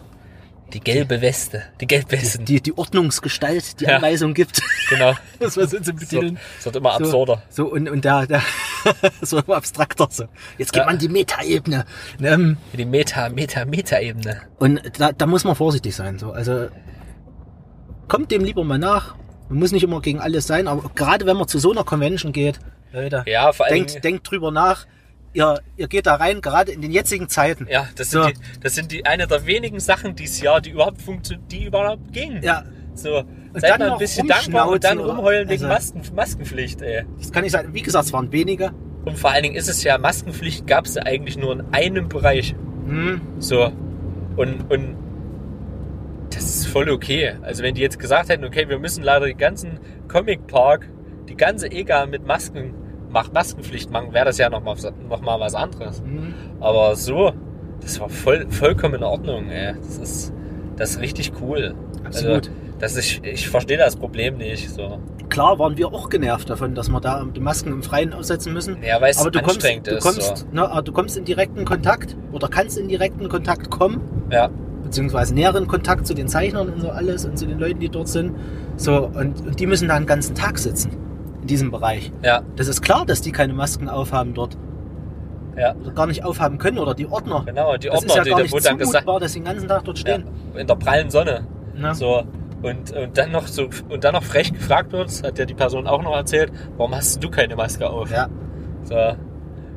Die 0.74 0.80
gelbe 0.80 1.20
Weste, 1.22 1.62
die 1.80 1.86
Gelbwesten. 1.86 2.44
die, 2.44 2.60
die 2.60 2.76
Ordnungsgestalt, 2.76 3.80
die 3.80 3.84
Ja. 3.84 3.96
Anweisung 3.96 4.34
gibt. 4.34 4.60
Genau. 4.90 5.14
das 5.40 5.56
war 5.56 5.66
so 5.66 5.78
zu 5.78 5.92
Es 5.92 5.96
betiteln. 6.00 6.34
wird, 6.34 6.38
es 6.58 6.64
wird 6.66 6.76
immer 6.76 6.90
So, 6.98 7.04
absurder. 7.04 7.42
So, 7.48 7.66
und, 7.72 7.88
und 7.88 8.04
der, 8.04 8.26
der 8.26 8.42
so 9.22 9.38
immer 9.38 9.56
abstrakter. 9.56 10.08
So. 10.10 10.24
Jetzt 10.58 10.72
geht 10.72 10.80
Ja. 10.80 10.86
man 10.86 10.98
die 10.98 11.08
Metaebene. 11.08 11.84
Ähm, 12.22 12.56
Die 12.74 12.84
Meta, 12.84 13.28
Meta, 13.30 13.64
Meta-Ebene. 13.64 14.42
und 14.58 14.82
da, 14.98 15.12
da 15.12 15.26
muss 15.26 15.44
man 15.44 15.54
vorsichtig 15.54 15.94
sein. 15.96 16.18
So. 16.18 16.32
Also 16.32 16.66
kommt 18.08 18.30
dem 18.30 18.44
lieber 18.44 18.64
mal 18.64 18.78
nach. 18.78 19.14
Man 19.48 19.58
muss 19.58 19.72
nicht 19.72 19.82
immer 19.84 20.00
gegen 20.00 20.20
alles 20.20 20.46
sein, 20.46 20.68
aber 20.68 20.90
gerade 20.94 21.26
wenn 21.26 21.36
man 21.36 21.46
zu 21.48 21.58
so 21.58 21.70
einer 21.72 21.84
Convention 21.84 22.32
geht, 22.32 22.58
Leute, 22.92 23.22
Ja, 23.26 23.52
vor 23.52 23.66
allem. 23.66 23.74
denkt, 23.86 24.04
denkt 24.04 24.30
drüber 24.30 24.50
nach. 24.50 24.86
Ihr, 25.34 25.60
ihr 25.76 25.88
geht 25.88 26.06
da 26.06 26.14
rein, 26.14 26.40
gerade 26.40 26.72
in 26.72 26.80
den 26.80 26.92
jetzigen 26.92 27.28
Zeiten. 27.28 27.66
Ja, 27.68 27.88
das 27.96 28.10
sind, 28.10 28.22
So. 28.22 28.28
die, 28.28 28.34
das 28.60 28.74
sind 28.74 28.92
die 28.92 29.04
eine 29.04 29.26
der 29.26 29.44
wenigen 29.46 29.80
Sachen 29.80 30.14
dieses 30.14 30.40
Jahr, 30.40 30.60
die 30.60 30.70
überhaupt 30.70 31.02
funktionieren, 31.02 31.46
die 31.48 31.64
überhaupt 31.66 32.12
gingen. 32.12 32.42
Ja, 32.42 32.62
So, 32.94 33.18
Und 33.18 33.60
seid 33.60 33.72
dann 33.72 33.80
mal 33.80 33.92
ein 33.94 33.98
bisschen 33.98 34.28
dankbar 34.28 34.68
und 34.68 34.84
dann 34.84 34.98
rumheulen 34.98 35.48
wegen 35.48 35.64
also- 35.64 35.92
Masken, 35.96 36.14
Maskenpflicht, 36.14 36.80
ey. 36.82 37.04
das 37.18 37.32
kann 37.32 37.44
ich 37.44 37.50
sagen. 37.52 37.74
Wie 37.74 37.82
gesagt, 37.82 38.06
es 38.06 38.12
waren 38.12 38.30
wenige. 38.32 38.70
Und 39.04 39.18
vor 39.18 39.32
allen 39.32 39.42
Dingen 39.42 39.56
ist 39.56 39.68
es 39.68 39.82
ja, 39.82 39.98
Maskenpflicht 39.98 40.66
gab 40.66 40.86
es 40.86 40.94
ja 40.94 41.02
eigentlich 41.02 41.36
nur 41.36 41.52
in 41.52 41.62
einem 41.72 42.08
Bereich. 42.08 42.54
Hm. 42.86 43.20
So. 43.38 43.72
Und, 44.36 44.70
und 44.70 44.96
das 46.30 46.44
ist 46.44 46.66
voll 46.68 46.88
okay. 46.88 47.34
Also 47.42 47.62
wenn 47.62 47.74
die 47.74 47.80
jetzt 47.80 47.98
gesagt 47.98 48.28
hätten, 48.28 48.44
okay, 48.44 48.68
wir 48.68 48.78
müssen 48.78 49.02
leider 49.02 49.26
den 49.26 49.36
ganzen 49.36 49.78
Comic 50.08 50.46
Park, 50.46 50.88
die 51.28 51.36
ganze 51.36 51.66
EGA 51.70 52.06
mit 52.06 52.26
Masken, 52.26 52.74
macht 53.14 53.32
Maskenpflicht 53.32 53.90
machen, 53.90 54.12
wäre 54.12 54.26
das 54.26 54.36
ja 54.36 54.50
nochmal 54.50 54.76
noch 55.08 55.22
mal 55.22 55.40
was 55.40 55.54
anderes. 55.54 56.02
Hm. 56.02 56.34
Aber 56.60 56.94
so, 56.96 57.32
das 57.80 57.98
war 58.00 58.10
voll, 58.10 58.46
vollkommen 58.50 58.96
in 58.96 59.02
Ordnung, 59.04 59.48
ey. 59.48 59.74
Das 59.74 59.96
ist, 59.96 60.32
das 60.76 60.90
ist 60.90 61.00
richtig 61.00 61.32
cool. 61.40 61.74
Absolut. 62.04 62.36
Also, 62.36 62.50
das 62.80 62.96
ist, 62.96 63.24
ich 63.24 63.48
verstehe 63.48 63.78
das 63.78 63.96
Problem 63.96 64.36
nicht. 64.36 64.68
So. 64.68 64.98
Klar 65.30 65.58
waren 65.58 65.78
wir 65.78 65.88
auch 65.88 66.10
genervt 66.10 66.50
davon, 66.50 66.74
dass 66.74 66.90
wir 66.90 67.00
da 67.00 67.24
die 67.24 67.40
Masken 67.40 67.70
im 67.70 67.82
Freien 67.82 68.12
aussetzen 68.12 68.52
müssen. 68.52 68.76
Ja, 68.82 69.00
weil 69.00 69.12
es 69.12 69.18
aber 69.18 69.30
du 69.30 69.38
kommst, 69.38 69.56
anstrengend 69.56 69.86
du 69.86 69.92
ist. 69.92 70.02
kommst, 70.02 70.36
so. 70.38 70.46
ne, 70.52 70.68
aber 70.68 70.82
du 70.82 70.92
kommst 70.92 71.16
in 71.16 71.24
direkten 71.24 71.64
Kontakt 71.64 72.16
oder 72.32 72.48
kannst 72.48 72.76
in 72.76 72.88
direkten 72.88 73.28
Kontakt 73.28 73.70
kommen, 73.70 74.00
Ja, 74.30 74.50
beziehungsweise 74.82 75.34
näheren 75.34 75.68
Kontakt 75.68 76.06
zu 76.06 76.14
den 76.14 76.28
Zeichnern 76.28 76.68
und 76.68 76.80
so 76.80 76.90
alles 76.90 77.24
und 77.24 77.38
zu 77.38 77.46
den 77.46 77.58
Leuten, 77.58 77.78
die 77.78 77.88
dort 77.88 78.08
sind. 78.08 78.34
So, 78.76 79.06
und, 79.06 79.46
und 79.46 79.60
die 79.60 79.66
müssen 79.66 79.88
da 79.88 79.94
einen 79.94 80.06
ganzen 80.06 80.34
Tag 80.34 80.58
sitzen 80.58 80.90
in 81.44 81.48
diesem 81.48 81.70
Bereich. 81.70 82.10
ja, 82.22 82.40
Das 82.56 82.68
ist 82.68 82.80
klar, 82.80 83.04
dass 83.04 83.20
die 83.20 83.30
keine 83.30 83.52
Masken 83.52 83.90
aufhaben 83.90 84.32
dort 84.32 84.56
ja. 85.58 85.74
oder 85.74 85.90
gar 85.90 86.06
nicht 86.06 86.24
aufhaben 86.24 86.56
können 86.56 86.78
oder 86.78 86.94
die 86.94 87.06
Ordner. 87.06 87.42
Genau, 87.44 87.76
die 87.76 87.88
das 87.88 87.96
Ordner, 87.96 88.08
ist 88.08 88.16
ja 88.16 88.24
die, 88.24 88.30
gar 88.30 88.38
wo 88.38 88.42
nicht 88.42 88.66
dann 88.66 88.78
gesagt 88.78 89.04
zumutbar, 89.04 89.20
dass 89.20 89.32
sie 89.34 89.40
den 89.40 89.44
ganzen 89.44 89.68
Tag 89.68 89.84
dort 89.84 89.98
ja, 89.98 90.14
stehen. 90.14 90.24
in 90.56 90.66
der 90.66 90.74
prallen 90.74 91.10
Sonne. 91.10 91.46
Ne? 91.74 91.94
So. 91.94 92.24
Und, 92.62 92.92
und 92.92 93.18
dann 93.18 93.30
noch 93.30 93.46
so 93.46 93.68
und 93.90 94.04
dann 94.04 94.14
noch 94.14 94.22
frech 94.22 94.54
gefragt 94.54 94.92
wird, 94.92 95.08
das 95.08 95.22
hat 95.22 95.38
ja 95.38 95.44
die 95.44 95.52
Person 95.52 95.86
auch 95.86 96.02
noch 96.02 96.16
erzählt, 96.16 96.50
warum 96.78 96.94
hast 96.94 97.22
du 97.22 97.28
keine 97.28 97.56
Maske 97.56 97.90
auf? 97.90 98.10
Ja, 98.10 98.28
So. 98.84 98.94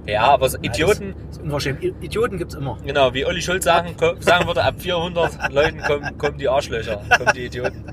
Ja, 0.08 0.22
aber 0.22 0.48
so 0.48 0.58
Idioten, 0.62 1.16
das 1.28 1.36
ist 1.36 1.44
unverschämt. 1.44 1.84
Idioten 1.84 2.38
gibt's 2.38 2.56
immer. 2.56 2.78
genau, 2.86 3.14
wie 3.14 3.26
Olli 3.26 3.42
Schulz 3.42 3.66
sagen, 3.66 3.94
sagen 4.22 4.48
würde, 4.48 4.64
ab 4.64 4.76
400 4.78 5.52
Leuten 5.52 5.82
kommen, 5.82 6.18
kommen 6.18 6.38
die 6.38 6.48
Arschlöcher, 6.48 7.02
kommen 7.18 7.32
die 7.36 7.48
Idioten. 7.48 7.84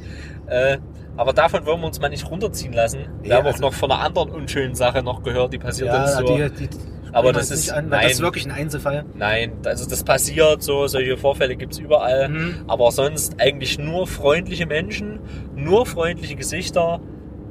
Äh, 0.46 0.78
aber 1.16 1.32
davon 1.32 1.64
wollen 1.66 1.80
wir 1.80 1.86
uns 1.86 2.00
mal 2.00 2.08
nicht 2.08 2.28
runterziehen 2.30 2.72
lassen. 2.72 3.06
Wir 3.22 3.30
Ja, 3.30 3.36
haben 3.36 3.44
auch 3.46 3.52
also- 3.52 3.62
noch 3.62 3.74
von 3.74 3.90
einer 3.90 4.00
anderen 4.00 4.30
unschönen 4.30 4.74
Sache 4.74 5.02
noch 5.02 5.22
gehört, 5.22 5.52
die 5.52 5.58
passiert 5.58 5.88
Ja, 5.88 6.04
ist. 6.04 6.16
So. 6.16 6.36
die, 6.36 6.50
die, 6.50 6.68
Aber 7.12 7.32
das 7.32 7.50
ist- 7.52 7.70
an, 7.72 7.90
weil 7.90 8.02
das 8.02 8.12
ist 8.12 8.18
nein. 8.18 8.24
wirklich 8.26 8.44
ein 8.46 8.50
Einzelfall. 8.50 9.04
Nein, 9.14 9.52
also 9.64 9.88
das 9.88 10.02
passiert 10.02 10.62
so, 10.62 10.86
solche 10.88 11.16
Vorfälle 11.16 11.54
gibt's 11.56 11.78
überall. 11.78 12.28
Mhm. 12.28 12.64
Aber 12.66 12.90
sonst 12.90 13.40
eigentlich 13.40 13.78
nur 13.78 14.06
freundliche 14.08 14.66
Menschen, 14.66 15.20
nur 15.54 15.86
freundliche 15.86 16.34
Gesichter, 16.34 17.00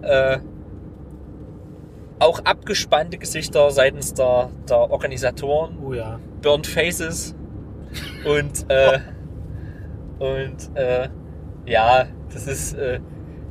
äh, 0.02 0.40
auch 2.20 2.40
abgespannte 2.46 3.18
Gesichter 3.18 3.72
seitens 3.72 4.14
der, 4.14 4.50
der 4.70 4.92
Organisatoren, 4.92 5.78
Oh 5.86 5.94
ja. 5.94 6.20
Burnt 6.42 6.68
Faces 6.68 7.36
und, 8.26 8.70
äh, 8.70 9.00
und 10.20 10.76
äh, 10.76 11.10
ja, 11.66 12.06
das 12.34 12.48
ist, 12.48 12.74
äh, 12.76 13.00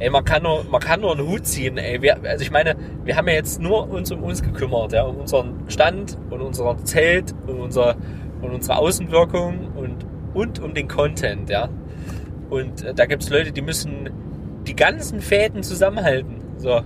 ey, 0.03 0.11
man 0.11 0.25
kann 0.25 0.43
nur, 0.43 0.65
man 0.65 0.81
kann 0.81 1.01
nur 1.01 1.13
einen 1.13 1.27
Hut 1.27 1.47
ziehen, 1.47 1.79
ey. 1.79 2.03
Wir, 2.03 2.21
also 2.25 2.43
ich 2.43 2.51
meine, 2.51 2.75
wir 3.05 3.17
haben 3.17 3.29
ja 3.29 3.35
jetzt 3.35 3.61
nur 3.61 3.89
uns 3.89 4.11
um 4.11 4.23
uns 4.25 4.43
gekümmert, 4.43 4.93
ja, 4.93 5.05
um 5.05 5.19
unseren 5.19 5.55
Stand 5.69 6.19
und 6.29 6.41
unser 6.41 6.77
Zelt 6.85 7.33
und 7.47 7.61
unser, 7.61 7.95
und 8.41 8.51
unsere 8.51 8.79
Außenwirkung 8.79 9.69
und, 9.77 10.05
und 10.35 10.59
um 10.59 10.75
den 10.75 10.89
Content, 10.89 11.49
ja. 11.49 11.69
Und 12.51 12.83
äh, 12.83 12.95
da 12.95 13.07
gibt's 13.07 13.31
Leute, 13.31 13.53
die 13.53 13.63
müssen 13.63 14.11
die 14.67 14.75
ganzen 14.75 15.21
Fäden 15.21 15.63
zusammenhalten, 15.63 16.43
so. 16.57 16.83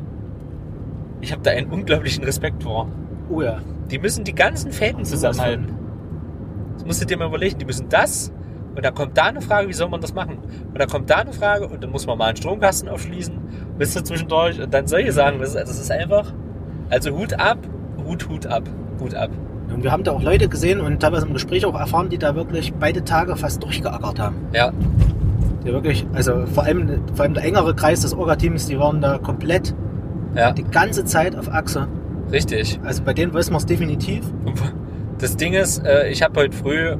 Ich 1.22 1.32
habe 1.32 1.40
da 1.43 1.52
einen 1.52 1.70
unglaublichen 1.70 2.22
Respekt 2.24 2.62
vor. 2.62 2.88
Oh 3.30 3.40
ja. 3.40 3.60
Die 3.90 3.98
müssen 3.98 4.24
die 4.24 4.34
ganzen 4.34 4.70
Fäden 4.70 5.06
zusammenhalten. 5.06 5.74
Das 6.74 6.84
musst 6.84 7.01
du 7.01 7.06
dir 7.06 7.16
mal 7.16 7.28
überlegen. 7.28 7.59
Die 7.59 7.64
müssen 7.64 7.88
das 7.88 8.30
und 8.77 8.85
dann 8.85 8.94
kommt 8.94 9.16
da 9.16 9.24
eine 9.24 9.40
Frage, 9.40 9.69
wie 9.69 9.73
soll 9.73 9.89
man 9.89 10.01
das 10.01 10.15
machen? 10.15 10.39
Und 10.73 10.78
dann 10.78 10.89
kommt 10.89 11.09
da 11.11 11.16
eine 11.16 11.32
Frage 11.32 11.66
und 11.66 11.82
dann 11.82 11.90
muss 11.90 12.07
man 12.07 12.19
mal 12.19 12.27
einen 12.27 12.36
Stromkasten 12.36 12.89
aufschließen, 12.89 13.35
bis 13.78 13.94
du 13.94 14.03
zwischendurch 14.05 14.61
und 14.61 14.73
dann 14.73 14.86
solche 14.86 15.12
Sachen. 15.12 15.39
Das 15.40 15.51
ist, 15.55 15.57
das 15.57 15.81
ist 15.81 15.90
einfach, 15.90 16.32
also 16.90 17.11
Hut 17.16 17.32
ab, 17.40 17.59
Hut, 18.07 18.28
Hut 18.28 18.47
ab, 18.47 18.65
Hut 19.01 19.15
ab. 19.15 19.31
Und 19.74 19.82
wir 19.82 19.90
haben 19.90 20.05
da 20.05 20.12
auch 20.12 20.23
Leute 20.23 20.48
gesehen 20.48 20.81
und 20.81 21.01
teilweise 21.01 21.27
im 21.27 21.32
Gespräch 21.32 21.66
auch 21.66 21.74
erfahren, 21.74 22.09
die 22.09 22.19
da 22.19 22.36
wirklich 22.36 22.73
beide 22.74 23.03
Tage 23.03 23.35
fast 23.36 23.62
durchgeackert 23.65 24.20
haben. 24.20 24.36
Ja, 24.53 24.73
Die 25.65 25.73
wirklich, 25.73 26.07
also 26.12 26.47
vor 26.47 26.62
allem, 26.65 26.89
vor 27.15 27.24
allem 27.24 27.35
der 27.35 27.44
engere 27.44 27.74
Kreis 27.74 28.03
des 28.03 28.15
Orga-Teams, 28.15 28.66
die 28.66 28.78
waren 28.78 29.01
da 29.01 29.19
komplett 29.19 29.74
ja, 30.36 30.53
die 30.53 30.62
ganze 30.65 31.05
Zeit 31.05 31.35
auf 31.35 31.51
Achse. 31.53 31.89
richtig. 32.31 32.78
Also 32.85 33.03
bei 33.03 33.12
denen 33.15 33.32
wissen 33.35 33.53
wir 33.55 33.59
es 33.59 33.66
definitiv. 33.66 34.24
Das 35.19 35.36
Ding 35.36 35.55
ist, 35.55 35.85
äh, 35.85 36.09
ich 36.11 36.23
habe 36.23 36.39
heute 36.40 36.55
früh 36.57 36.94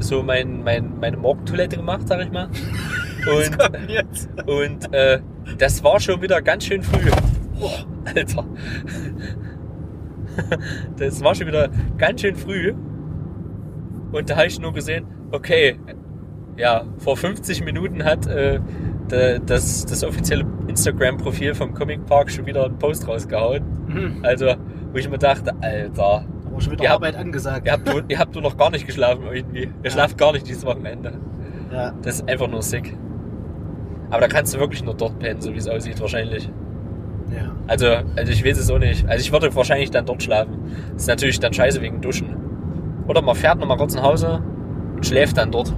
so 0.00 0.22
mein, 0.22 0.62
mein, 0.62 0.98
meine 1.00 1.16
Morgentoilette 1.16 1.76
gemacht, 1.76 2.06
sag 2.08 2.20
ich 2.22 2.30
mal. 2.32 2.48
Und? 3.26 4.48
Und 4.48 4.92
äh, 4.94 5.20
das 5.58 5.82
war 5.82 5.98
schon 6.00 6.20
wieder 6.20 6.42
ganz 6.42 6.64
schön 6.66 6.82
früh. 6.82 7.10
Boah, 7.58 7.84
Alter. 8.14 8.44
Das 10.96 11.22
war 11.22 11.34
schon 11.34 11.46
wieder 11.46 11.68
ganz 11.96 12.20
schön 12.20 12.34
früh. 12.34 12.74
Und 14.12 14.30
da 14.30 14.36
habe 14.36 14.46
ich 14.46 14.58
nur 14.60 14.72
gesehen, 14.72 15.06
okay, 15.30 15.78
ja, 16.56 16.84
vor 16.98 17.16
50 17.16 17.64
Minuten 17.64 18.04
hat 18.04 18.26
äh, 18.26 18.60
da- 19.08 19.38
das, 19.38 19.86
das 19.86 20.04
offizielle 20.04 20.44
Instagram-Profil 20.68 21.54
vom 21.54 21.74
Comic 21.74 22.04
Park 22.06 22.30
schon 22.30 22.46
wieder 22.46 22.64
einen 22.64 22.78
Post 22.78 23.06
rausgehauen. 23.08 23.62
Mhm. 23.86 24.18
Also, 24.24 24.54
wo 24.92 24.98
ich 24.98 25.08
mir 25.08 25.18
dachte, 25.18 25.52
Alter, 25.60 26.24
Aber 26.54 26.60
schon 26.62 26.72
wieder 26.72 26.84
Ihr 26.84 26.90
habt- 26.90 27.02
Arbeit 27.04 27.16
angesagt. 27.16 27.66
ihr 27.66 27.72
habt, 27.72 27.92
wohl- 27.92 28.04
ihr 28.08 28.18
habt 28.18 28.34
wohl 28.34 28.42
noch 28.42 28.56
gar 28.56 28.70
nicht 28.70 28.86
geschlafen 28.86 29.24
irgendwie. 29.30 29.68
Ihr 29.82 29.90
schlaft 29.90 30.16
gar 30.16 30.32
nicht 30.32 30.48
dieses 30.48 30.64
Wochenende. 30.64 31.12
Ja. 31.72 31.92
Das 32.02 32.16
ist 32.16 32.28
einfach 32.28 32.48
nur 32.48 32.62
sick. 32.62 32.96
Aber 34.10 34.20
da 34.20 34.28
kannst 34.28 34.54
du 34.54 34.60
wirklich 34.60 34.84
nur 34.84 34.94
dort 34.94 35.18
pennen, 35.18 35.40
so 35.40 35.52
wie 35.52 35.58
es 35.58 35.68
aussieht, 35.68 36.00
wahrscheinlich. 36.00 36.48
ja. 37.30 37.50
Also, 37.66 37.86
also 38.16 38.30
ich 38.32 38.44
weiß 38.44 38.58
es 38.58 38.70
auch 38.70 38.78
nicht. 38.78 39.08
Also 39.08 39.20
ich 39.22 39.32
würde 39.32 39.54
wahrscheinlich 39.56 39.90
dann 39.90 40.06
dort 40.06 40.22
schlafen. 40.22 40.58
Das 40.92 41.02
ist 41.02 41.08
natürlich 41.08 41.40
dann 41.40 41.52
scheiße 41.52 41.80
wegen 41.82 42.00
Duschen. 42.00 42.36
Oder 43.08 43.20
man 43.22 43.34
fährt 43.34 43.58
nochmal 43.58 43.76
kurz 43.76 43.94
nach 43.96 44.02
Hause 44.04 44.40
und 44.94 45.04
schläft 45.04 45.36
dann 45.36 45.50
dort. 45.50 45.74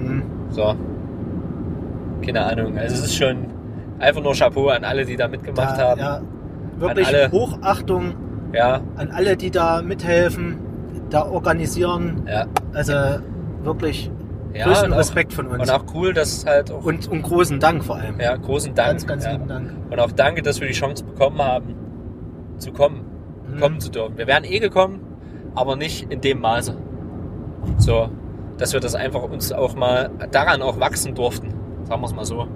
Mhm. 0.00 0.22
So. 0.50 0.74
Keine 2.24 2.44
Ahnung. 2.44 2.78
Also 2.78 2.94
es 2.94 3.04
ist 3.04 3.16
schon 3.16 3.46
einfach 3.98 4.22
nur 4.22 4.34
Chapeau 4.34 4.68
an 4.68 4.84
alle, 4.84 5.04
die 5.04 5.16
da 5.16 5.28
mitgemacht 5.28 5.76
Da, 5.78 5.88
haben. 5.90 6.00
ja, 6.00 6.20
wirklich 6.78 7.06
alle. 7.08 7.30
Hochachtung 7.32 8.14
Ja, 8.54 8.80
an 8.96 9.10
alle, 9.10 9.36
die 9.36 9.50
da 9.50 9.82
mithelfen, 9.82 10.58
da 11.10 11.26
organisieren. 11.26 12.22
ja. 12.26 12.46
Also 12.72 12.92
wirklich 13.62 14.10
Ja, 14.52 14.66
größten 14.66 14.92
auch, 14.92 14.98
Respekt 14.98 15.32
von 15.32 15.46
uns. 15.48 15.62
und 15.62 15.70
auch 15.70 15.84
cool, 15.94 16.12
dass 16.12 16.44
halt 16.46 16.70
auch. 16.70 16.84
und, 16.84 17.08
und 17.08 17.22
großen 17.22 17.58
Dank 17.60 17.84
vor 17.84 17.96
allem. 17.96 18.20
ja, 18.20 18.36
großen 18.36 18.74
Dank. 18.74 18.88
ganz, 18.90 19.06
ganz 19.06 19.24
ja. 19.24 19.32
lieben 19.32 19.48
Dank. 19.48 19.70
Und 19.90 19.98
auch 20.00 20.12
danke, 20.12 20.42
dass 20.42 20.60
wir 20.60 20.68
die 20.68 20.74
Chance 20.74 21.04
bekommen 21.04 21.40
haben, 21.42 21.74
zu 22.58 22.72
kommen. 22.72 23.04
Mhm. 23.52 23.60
kommen 23.60 23.80
zu 23.80 23.90
dürfen. 23.90 24.16
Wir 24.16 24.26
wären 24.26 24.44
eh 24.44 24.58
gekommen, 24.60 25.00
aber 25.54 25.76
nicht 25.76 26.10
in 26.10 26.20
dem 26.20 26.40
Maße. 26.40 26.76
So. 27.78 28.08
dass 28.58 28.72
wir 28.72 28.80
das 28.80 28.94
einfach 28.94 29.22
uns 29.22 29.52
auch 29.52 29.74
mal 29.74 30.10
daran 30.30 30.62
auch 30.62 30.78
wachsen 30.78 31.14
durften. 31.14 31.48
Sagen 31.84 32.00
wir 32.02 32.06
es 32.06 32.14
mal 32.14 32.24
so. 32.24 32.46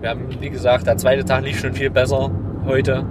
Wir 0.00 0.10
haben, 0.10 0.26
wie 0.40 0.50
gesagt, 0.50 0.86
der 0.86 0.96
zweite 0.96 1.24
Tag 1.24 1.44
lief 1.44 1.58
schon 1.60 1.72
viel 1.72 1.90
besser 1.90 2.30
heute. 2.66 3.04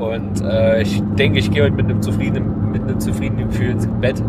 Und 0.00 0.40
äh, 0.42 0.80
ich 0.82 1.02
denke, 1.18 1.38
ich 1.38 1.50
gehe 1.50 1.62
heute 1.62 1.74
mit 1.74 1.84
einem 1.86 2.00
zufriedenen, 2.00 2.72
mit 2.72 2.82
einem 2.82 2.98
zufriedenen 2.98 3.48
Gefühl 3.48 3.70
ins 3.70 3.86
Bett. 4.00 4.22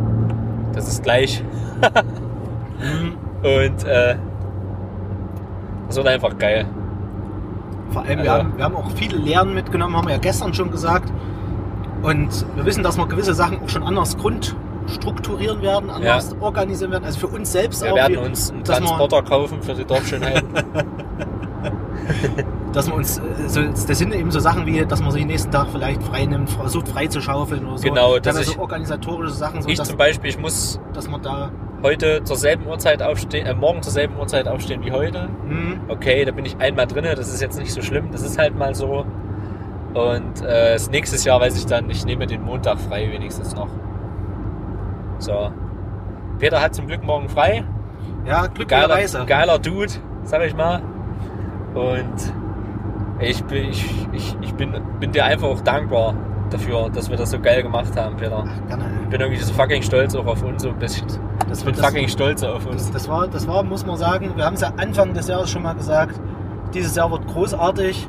Das 0.73 0.87
ist 0.87 1.01
gleich. 1.03 1.43
Und 3.43 3.83
äh, 3.85 4.15
das 5.87 5.95
wird 5.97 6.07
einfach 6.07 6.37
geil. 6.37 6.65
Vor 7.91 8.03
allem, 8.03 8.21
wir, 8.23 8.31
Also- 8.31 8.43
haben, 8.43 8.57
wir 8.57 8.63
haben 8.65 8.75
auch 8.75 8.91
viele 8.91 9.17
Lehren 9.17 9.53
mitgenommen, 9.53 9.95
haben 9.95 10.07
wir 10.07 10.13
ja 10.13 10.19
gestern 10.19 10.53
schon 10.53 10.71
gesagt. 10.71 11.11
Und 12.01 12.45
wir 12.55 12.65
wissen, 12.65 12.83
dass 12.83 12.97
wir 12.97 13.05
gewisse 13.07 13.33
Sachen 13.33 13.61
auch 13.63 13.69
schon 13.69 13.83
anders 13.83 14.17
grundstrukturieren 14.17 15.61
werden, 15.61 15.89
anders 15.89 16.35
organisieren 16.39 16.91
werden. 16.91 17.05
Also 17.05 17.19
für 17.19 17.27
uns 17.27 17.51
selbst 17.51 17.83
Wir 17.83 17.91
auch. 17.91 17.95
werden 17.95 18.13
wie- 18.13 18.17
uns 18.25 18.49
einen 18.51 18.59
wir- 18.59 18.65
Transporter 18.75 19.21
kaufen 19.21 19.61
für 19.61 19.73
die 19.73 19.85
Dorfschönheit. 19.85 20.43
dass 22.73 22.87
man 22.87 22.99
uns, 22.99 23.19
äh, 23.19 23.21
so, 23.47 23.61
das 23.61 23.85
sind 23.97 24.13
eben 24.13 24.31
so 24.31 24.39
Sachen 24.39 24.65
wie, 24.65 24.85
dass 24.85 25.01
man 25.01 25.11
sich 25.11 25.21
den 25.21 25.27
nächsten 25.27 25.51
Tag 25.51 25.67
vielleicht 25.71 26.01
frei 26.03 26.25
nimmt, 26.25 26.49
versucht 26.49 26.87
frei 26.87 27.07
zu 27.07 27.21
schaufeln 27.21 27.65
oder 27.65 27.77
so. 27.77 27.87
Genau, 27.87 28.13
Dann 28.13 28.23
dass 28.23 28.37
also 28.37 28.59
organisatorische 28.59 29.33
Sachen, 29.33 29.61
so 29.61 29.69
ich 29.69 29.77
dass, 29.77 29.87
zum 29.87 29.97
Beispiel, 29.97 30.29
ich 30.29 30.39
muss 30.39 30.79
dass 30.93 31.09
man 31.09 31.21
da, 31.21 31.51
heute 31.83 32.23
zur 32.23 32.37
selben 32.37 32.65
Uhrzeit 32.67 33.01
aufstehen, 33.01 33.45
äh, 33.45 33.53
morgen 33.53 33.81
zur 33.81 33.91
selben 33.91 34.15
Uhrzeit 34.17 34.47
aufstehen 34.47 34.83
wie 34.83 34.91
heute. 34.91 35.29
hm, 35.47 35.81
Okay, 35.87 36.25
da 36.25 36.31
bin 36.31 36.45
ich 36.45 36.57
einmal 36.59 36.87
drinne, 36.87 37.15
das 37.15 37.33
ist 37.33 37.41
jetzt 37.41 37.59
nicht 37.59 37.73
so 37.73 37.81
schlimm, 37.81 38.09
das 38.11 38.21
ist 38.21 38.37
halt 38.37 38.57
mal 38.57 38.73
so. 38.75 39.05
Und 39.93 40.41
äh, 40.41 40.73
das 40.73 40.89
nächstes 40.89 41.25
Jahr 41.25 41.41
weiß 41.41 41.57
ich 41.57 41.65
dann, 41.65 41.89
ich 41.89 42.05
nehme 42.05 42.25
den 42.25 42.43
Montag 42.43 42.79
frei 42.79 43.11
wenigstens 43.11 43.53
noch. 43.55 43.67
So. 45.17 45.51
Peter 46.39 46.61
hat 46.61 46.73
zum 46.73 46.87
Glück 46.87 47.03
morgen 47.03 47.27
frei. 47.29 47.63
ja, 48.25 48.41
Geiler, 48.41 48.49
glücklicherweise. 48.49 49.25
geiler 49.25 49.59
Dude, 49.59 49.91
sag 50.23 50.41
ich 50.43 50.55
mal. 50.55 50.81
Und 51.73 52.33
ich 53.21 53.43
bin, 53.45 53.69
ich, 53.69 54.07
ich, 54.11 54.35
ich 54.41 54.53
bin, 54.55 54.73
bin 54.99 55.11
dir 55.11 55.25
einfach 55.25 55.47
auch 55.47 55.61
dankbar 55.61 56.13
dafür, 56.49 56.89
dass 56.89 57.09
wir 57.09 57.17
das 57.17 57.31
so 57.31 57.39
geil 57.39 57.63
gemacht 57.63 57.95
haben, 57.97 58.15
Peter. 58.17 58.43
Gerne. 58.67 58.83
Ich 59.03 59.09
bin 59.09 59.21
irgendwie 59.21 59.41
so 59.41 59.53
fucking 59.53 59.81
stolz 59.81 60.13
auch 60.15 60.25
auf 60.25 60.43
uns 60.43 60.63
so 60.63 60.69
ein 60.69 60.75
bisschen. 60.79 61.07
Das, 61.47 61.59
Ich 61.59 61.65
bin 61.65 61.75
das, 61.75 61.85
fucking 61.85 62.07
stolz 62.07 62.43
auf 62.43 62.65
uns. 62.65 62.83
das, 62.83 62.91
das, 62.91 63.07
war, 63.09 63.27
das 63.27 63.47
war, 63.47 63.63
muss 63.63 63.85
man 63.85 63.97
sagen, 63.97 64.31
wir 64.35 64.45
haben 64.45 64.55
es 64.55 64.61
ja 64.61 64.71
Anfang 64.77 65.13
des 65.13 65.27
Jahres 65.27 65.49
schon 65.49 65.63
mal 65.63 65.73
gesagt, 65.73 66.19
dieses 66.73 66.95
Jahr 66.95 67.09
wird 67.11 67.25
großartig. 67.27 68.07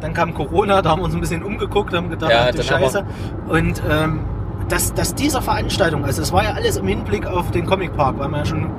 Dann 0.00 0.12
kam 0.12 0.34
Corona, 0.34 0.82
da 0.82 0.90
haben 0.90 1.00
wir 1.00 1.04
uns 1.06 1.14
ein 1.14 1.20
bisschen 1.20 1.42
umgeguckt, 1.42 1.94
haben 1.94 2.10
gedacht, 2.10 2.30
Ja, 2.32 2.52
wir- 2.52 2.62
Scheiße. 2.62 3.04
Und 3.48 3.80
ähm, 3.88 4.20
dass, 4.68 4.92
dass 4.94 5.14
dieser 5.14 5.40
Veranstaltung, 5.40 6.04
also 6.04 6.20
es 6.22 6.32
war 6.32 6.42
ja 6.44 6.50
alles 6.52 6.76
im 6.76 6.86
Hinblick 6.88 7.26
auf 7.26 7.50
den 7.52 7.64
Comic 7.64 7.96
Park, 7.96 8.18
weil 8.18 8.28
wir 8.28 8.38
ja 8.38 8.44
schon 8.44 8.70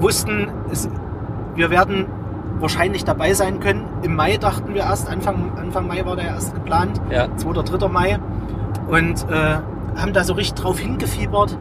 wussten, 0.00 0.48
es, 0.70 0.88
wir 1.54 1.70
werden 1.70 2.06
wahrscheinlich 2.58 3.04
dabei 3.04 3.34
sein 3.34 3.60
können. 3.60 3.84
Im 4.02 4.14
Mai 4.16 4.36
dachten 4.36 4.72
wir 4.74 4.82
erst, 4.82 5.08
Anfang, 5.08 5.52
Anfang 5.58 5.86
Mai 5.86 6.04
war 6.04 6.16
der 6.16 6.26
erst 6.26 6.54
geplant, 6.54 7.00
Ja. 7.10 7.28
2. 7.36 7.48
oder 7.50 7.62
3. 7.62 7.88
Mai. 7.88 8.18
Und 8.88 9.26
äh, 9.30 9.56
haben 10.00 10.12
da 10.12 10.24
so 10.24 10.34
richtig 10.34 10.62
drauf 10.62 10.78
hingefiebert. 10.78 11.58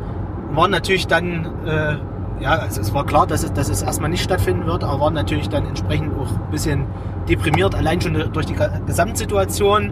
Waren 0.52 0.72
natürlich 0.72 1.08
dann, 1.08 1.48
äh, 1.66 1.96
ja, 2.44 2.52
also 2.52 2.82
es 2.82 2.94
war 2.94 3.06
klar, 3.06 3.26
dass 3.28 3.44
es, 3.44 3.52
dass 3.54 3.70
es 3.70 3.82
erstmal 3.82 4.10
nicht 4.10 4.24
stattfinden 4.24 4.66
wird, 4.68 4.84
aber 4.84 5.00
waren 5.00 5.14
natürlich 5.14 5.50
dann 5.50 5.66
entsprechend 5.66 6.14
auch 6.20 6.32
ein 6.32 6.52
bisschen 6.52 6.86
deprimiert, 7.28 7.76
allein 7.76 8.00
schon 8.02 8.14
durch 8.32 8.46
die 8.46 8.56
Gesamtsituation. 8.86 9.92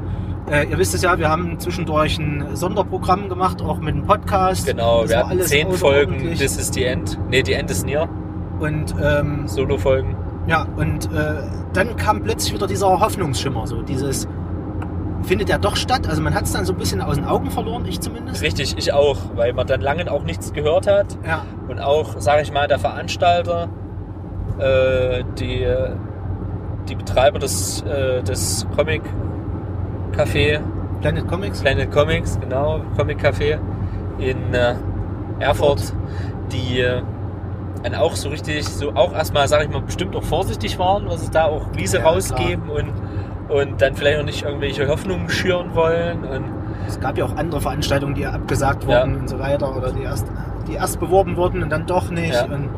Äh, 0.49 0.67
ihr 0.69 0.77
wisst 0.77 0.93
es 0.93 1.01
ja, 1.01 1.17
wir 1.17 1.30
haben 1.30 1.57
zwischendurch 1.59 2.17
ein 2.19 2.55
Sonderprogramm 2.55 3.30
gemacht, 3.30 3.61
auch 3.61 3.80
mit 3.80 3.95
einem 3.95 4.05
Podcast. 4.05 4.65
Genau, 4.67 5.01
Das 5.01 5.09
wir 5.11 5.17
hatten 5.27 5.41
zehn 5.41 5.71
Folgen. 5.71 6.35
This 6.38 6.57
is 6.57 6.69
the 6.73 6.84
End. 6.84 7.17
Nee, 7.30 7.43
die 7.43 7.53
End 7.53 7.71
is 7.71 7.84
near. 7.85 8.07
Und 8.59 8.93
ähm, 9.01 9.47
Solo-Folgen. 9.47 10.15
Ja, 10.48 10.68
und 10.76 11.06
äh, 11.14 11.36
dann 11.74 11.95
kam 11.95 12.22
plötzlich 12.22 12.53
wieder 12.53 12.68
dieser 12.68 12.99
Hoffnungsschimmer, 12.99 13.65
so 13.65 13.82
dieses, 13.82 14.28
findet 15.24 15.49
der 15.49 15.57
doch 15.57 15.76
statt? 15.76 16.07
Also 16.07 16.22
man 16.22 16.34
hat 16.34 16.44
es 16.44 16.52
dann 16.52 16.65
so 16.65 16.74
ein 16.74 16.80
bisschen 16.80 17.02
aus 17.02 17.15
den 17.15 17.26
Augen 17.26 17.49
verloren, 17.49 17.86
ich 17.86 17.99
zumindest. 18.02 18.41
Richtig, 18.41 18.78
ich 18.78 18.94
auch, 18.94 19.18
weil 19.36 19.53
man 19.53 19.68
dann 19.68 19.82
lange 19.82 20.11
auch 20.11 20.24
nichts 20.24 20.53
gehört 20.53 20.88
hat. 20.88 21.18
Ja, 21.26 21.45
Und 21.68 21.80
auch, 21.80 22.20
sage 22.20 22.41
ich 22.41 22.52
mal, 22.52 22.68
der 22.68 22.80
Veranstalter, 22.80 23.70
äh, 24.60 25.24
die, 25.40 25.65
die 26.90 26.95
Betreiber 26.95 27.40
des, 27.40 27.82
äh, 27.84 28.22
des 28.24 28.68
Comic 28.76 29.02
Café, 30.15 30.60
Planet 31.02 31.28
Comics. 31.28 31.61
Planet 31.61 31.91
Comics, 31.91 32.40
genau, 32.40 32.82
Comic 32.98 33.20
Café 33.20 33.60
in 34.20 34.53
äh, 34.53 34.76
Erfurt, 35.40 35.94
die 36.52 36.82
äh, 36.82 37.02
dann 37.84 37.95
auch 37.95 38.15
so 38.15 38.30
richtig, 38.30 38.68
so 38.68 38.93
auch 38.95 39.14
erstmal, 39.14 39.47
sage 39.47 39.65
ich 39.65 39.69
mal, 39.69 39.81
bestimmt 39.81 40.15
auch 40.15 40.23
vorsichtig 40.23 40.80
waren, 40.80 41.07
was 41.07 41.22
es 41.22 41.30
da 41.31 41.45
auch 41.45 41.68
Wiese 41.76 41.99
Ja, 41.99 42.05
rausgeben 42.05 42.69
und, 42.69 42.93
und 43.49 43.81
dann 43.81 43.95
vielleicht 43.95 44.19
auch 44.19 44.26
nicht 44.26 44.43
irgendwelche 44.43 44.88
Hoffnungen 44.88 45.30
schüren 45.30 45.76
wollen. 45.76 46.23
Und 46.23 46.45
Es 46.88 46.99
gab 46.99 47.18
ja 47.18 47.26
auch 47.26 47.35
andere 47.35 47.61
Veranstaltungen, 47.61 48.15
die 48.15 48.26
abgesagt 48.26 48.84
Ja. 48.84 49.01
wurden 49.01 49.19
und 49.22 49.30
so 49.30 49.38
weiter 49.39 49.76
oder 49.76 49.91
die 49.91 50.03
erst, 50.03 50.27
die 50.68 50.73
erst 50.73 50.99
beworben 50.99 51.35
wurden 51.35 51.61
und 51.61 51.69
dann 51.69 51.85
doch 51.85 52.10
nicht. 52.10 52.34
Ja. 52.34 52.45
Und 52.45 52.69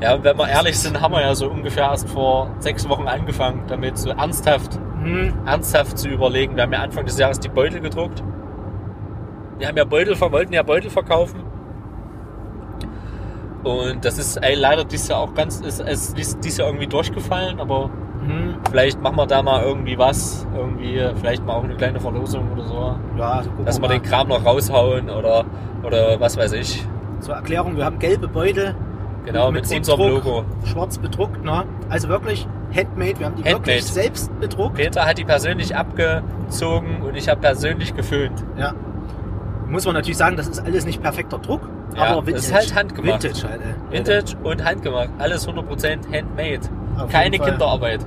ja, 0.00 0.22
wenn 0.22 0.38
wir 0.38 0.48
ehrlich 0.48 0.78
sind, 0.78 1.00
haben 1.00 1.12
wir 1.12 1.20
ja 1.22 1.34
so 1.34 1.48
ungefähr 1.48 1.90
erst 1.90 2.08
vor 2.08 2.50
sechs 2.60 2.88
Wochen 2.88 3.08
angefangen, 3.08 3.64
damit 3.66 3.98
so 3.98 4.10
ernsthaft 4.10 4.78
hm, 5.02 5.32
ernsthaft 5.46 5.98
zu 5.98 6.08
überlegen. 6.08 6.56
Wir 6.56 6.64
haben 6.64 6.72
ja 6.72 6.80
Anfang 6.80 7.04
des 7.04 7.18
Jahres 7.18 7.40
die 7.40 7.48
Beutel 7.48 7.80
gedruckt. 7.80 8.22
Wir 9.58 9.66
haben 9.66 9.76
ja 9.76 9.84
Beutel, 9.84 10.18
wollten 10.20 10.52
ja 10.52 10.62
Beutel 10.62 10.90
verkaufen. 10.90 11.42
Und 13.64 14.04
das 14.04 14.18
ist 14.18 14.36
ey, 14.36 14.54
leider 14.54 14.84
dieses 14.84 15.08
Jahr 15.08 15.20
auch 15.20 15.34
ganz, 15.34 15.60
ist, 15.60 15.80
ist 15.80 16.16
dies, 16.16 16.38
dieses 16.38 16.58
Jahr 16.58 16.68
irgendwie 16.68 16.86
durchgefallen, 16.86 17.60
aber 17.60 17.90
hm, 18.24 18.56
vielleicht 18.70 19.00
machen 19.02 19.16
wir 19.16 19.26
da 19.26 19.42
mal 19.42 19.62
irgendwie 19.62 19.98
was, 19.98 20.46
irgendwie, 20.56 21.02
vielleicht 21.16 21.44
mal 21.44 21.54
auch 21.54 21.64
eine 21.64 21.74
kleine 21.74 21.98
Verlosung 21.98 22.52
oder 22.52 22.64
so, 22.64 22.96
ja, 23.18 23.30
also 23.32 23.50
dass 23.64 23.80
wir 23.80 23.88
mal. 23.88 23.94
den 23.94 24.02
Kram 24.02 24.28
noch 24.28 24.44
raushauen 24.44 25.10
oder, 25.10 25.44
oder 25.82 26.20
was 26.20 26.36
weiß 26.36 26.52
ich. 26.52 26.84
Zur 27.20 27.34
Erklärung, 27.34 27.76
wir 27.76 27.84
haben 27.84 27.98
gelbe 27.98 28.28
Beutel, 28.28 28.76
Genau, 29.24 29.50
mit, 29.50 29.62
unserem 29.62 29.84
Siebdruck, 29.84 30.24
Logo. 30.24 30.44
schwarz 30.64 30.96
bedruckt, 30.96 31.44
ne? 31.44 31.64
Also 31.90 32.08
wirklich 32.08 32.46
handmade, 32.74 33.18
wir 33.18 33.26
haben 33.26 33.36
die 33.36 33.44
Handmade. 33.44 33.66
wirklich 33.66 33.84
selbst 33.84 34.40
bedruckt. 34.40 34.76
Peter 34.76 35.04
hat 35.04 35.18
die 35.18 35.24
persönlich 35.24 35.76
abgezogen 35.76 37.02
und 37.02 37.14
ich 37.14 37.28
habe 37.28 37.40
persönlich 37.40 37.94
geföhnt. 37.94 38.42
Ja. 38.56 38.72
Muss 39.66 39.84
man 39.84 39.94
natürlich 39.94 40.16
sagen, 40.16 40.36
das 40.36 40.48
ist 40.48 40.60
alles 40.60 40.86
nicht 40.86 41.02
perfekter 41.02 41.38
Druck, 41.38 41.68
Ja, 41.96 42.04
aber 42.04 42.26
Vintage. 42.26 42.36
ist 42.46 42.54
halt 42.54 42.74
handgemacht. 42.74 43.22
Vintage 43.24 43.48
halt, 43.48 43.60
ey. 43.62 43.92
Vintage 43.98 44.36
und 44.42 44.64
handgemacht. 44.64 45.10
Alles 45.18 45.48
100% 45.48 46.12
handmade. 46.12 46.60
Auf 46.98 47.10
Keine. 47.10 47.38
Kinderarbeit. 47.38 48.04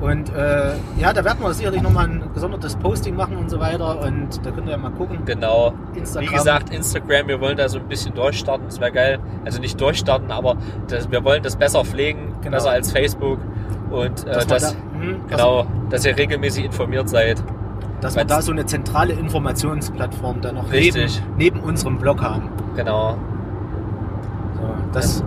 Und 0.00 0.28
äh, 0.34 0.72
ja, 0.98 1.12
da 1.14 1.24
werden 1.24 1.38
wir 1.40 1.54
sicherlich 1.54 1.80
nochmal 1.80 2.06
ein 2.06 2.22
gesondertes 2.34 2.76
Posting 2.76 3.16
machen 3.16 3.36
und 3.36 3.48
so 3.48 3.58
weiter. 3.58 4.00
Und 4.02 4.44
da 4.44 4.50
könnt 4.50 4.66
ihr 4.66 4.72
ja 4.72 4.76
mal 4.76 4.90
gucken. 4.90 5.20
Genau. 5.24 5.72
Instagram. 5.94 6.28
Wie 6.30 6.34
gesagt, 6.34 6.70
Instagram, 6.74 7.28
wir 7.28 7.40
wollen 7.40 7.56
da 7.56 7.68
so 7.68 7.78
ein 7.78 7.88
bisschen 7.88 8.12
durchstarten. 8.14 8.66
Das 8.66 8.80
wäre 8.80 8.92
geil. 8.92 9.18
Also 9.46 9.60
nicht 9.60 9.80
durchstarten, 9.80 10.30
aber 10.30 10.56
das, 10.88 11.10
wir 11.10 11.24
wollen 11.24 11.42
das 11.42 11.56
besser 11.56 11.84
pflegen, 11.84 12.34
Genau. 12.42 12.56
besser 12.56 12.70
als 12.70 12.92
Facebook. 12.92 13.38
Und 13.90 14.26
äh, 14.26 14.32
dass, 14.32 14.46
das, 14.46 14.72
da, 14.74 15.00
hm, 15.00 15.20
genau, 15.28 15.66
dass 15.88 16.04
ihr 16.04 16.16
regelmäßig 16.16 16.64
informiert 16.66 17.08
seid. 17.08 17.42
Dass, 18.00 18.14
dass 18.14 18.16
wir 18.16 18.24
da 18.24 18.42
so 18.42 18.52
eine 18.52 18.66
zentrale 18.66 19.12
Informationsplattform 19.14 20.40
dann 20.40 20.56
noch 20.56 20.70
neben, 20.70 21.10
neben 21.38 21.60
unserem 21.60 21.98
Blog 21.98 22.22
haben. 22.22 22.48
Genau. 22.76 23.16
So, 24.56 24.68
das, 24.92 25.24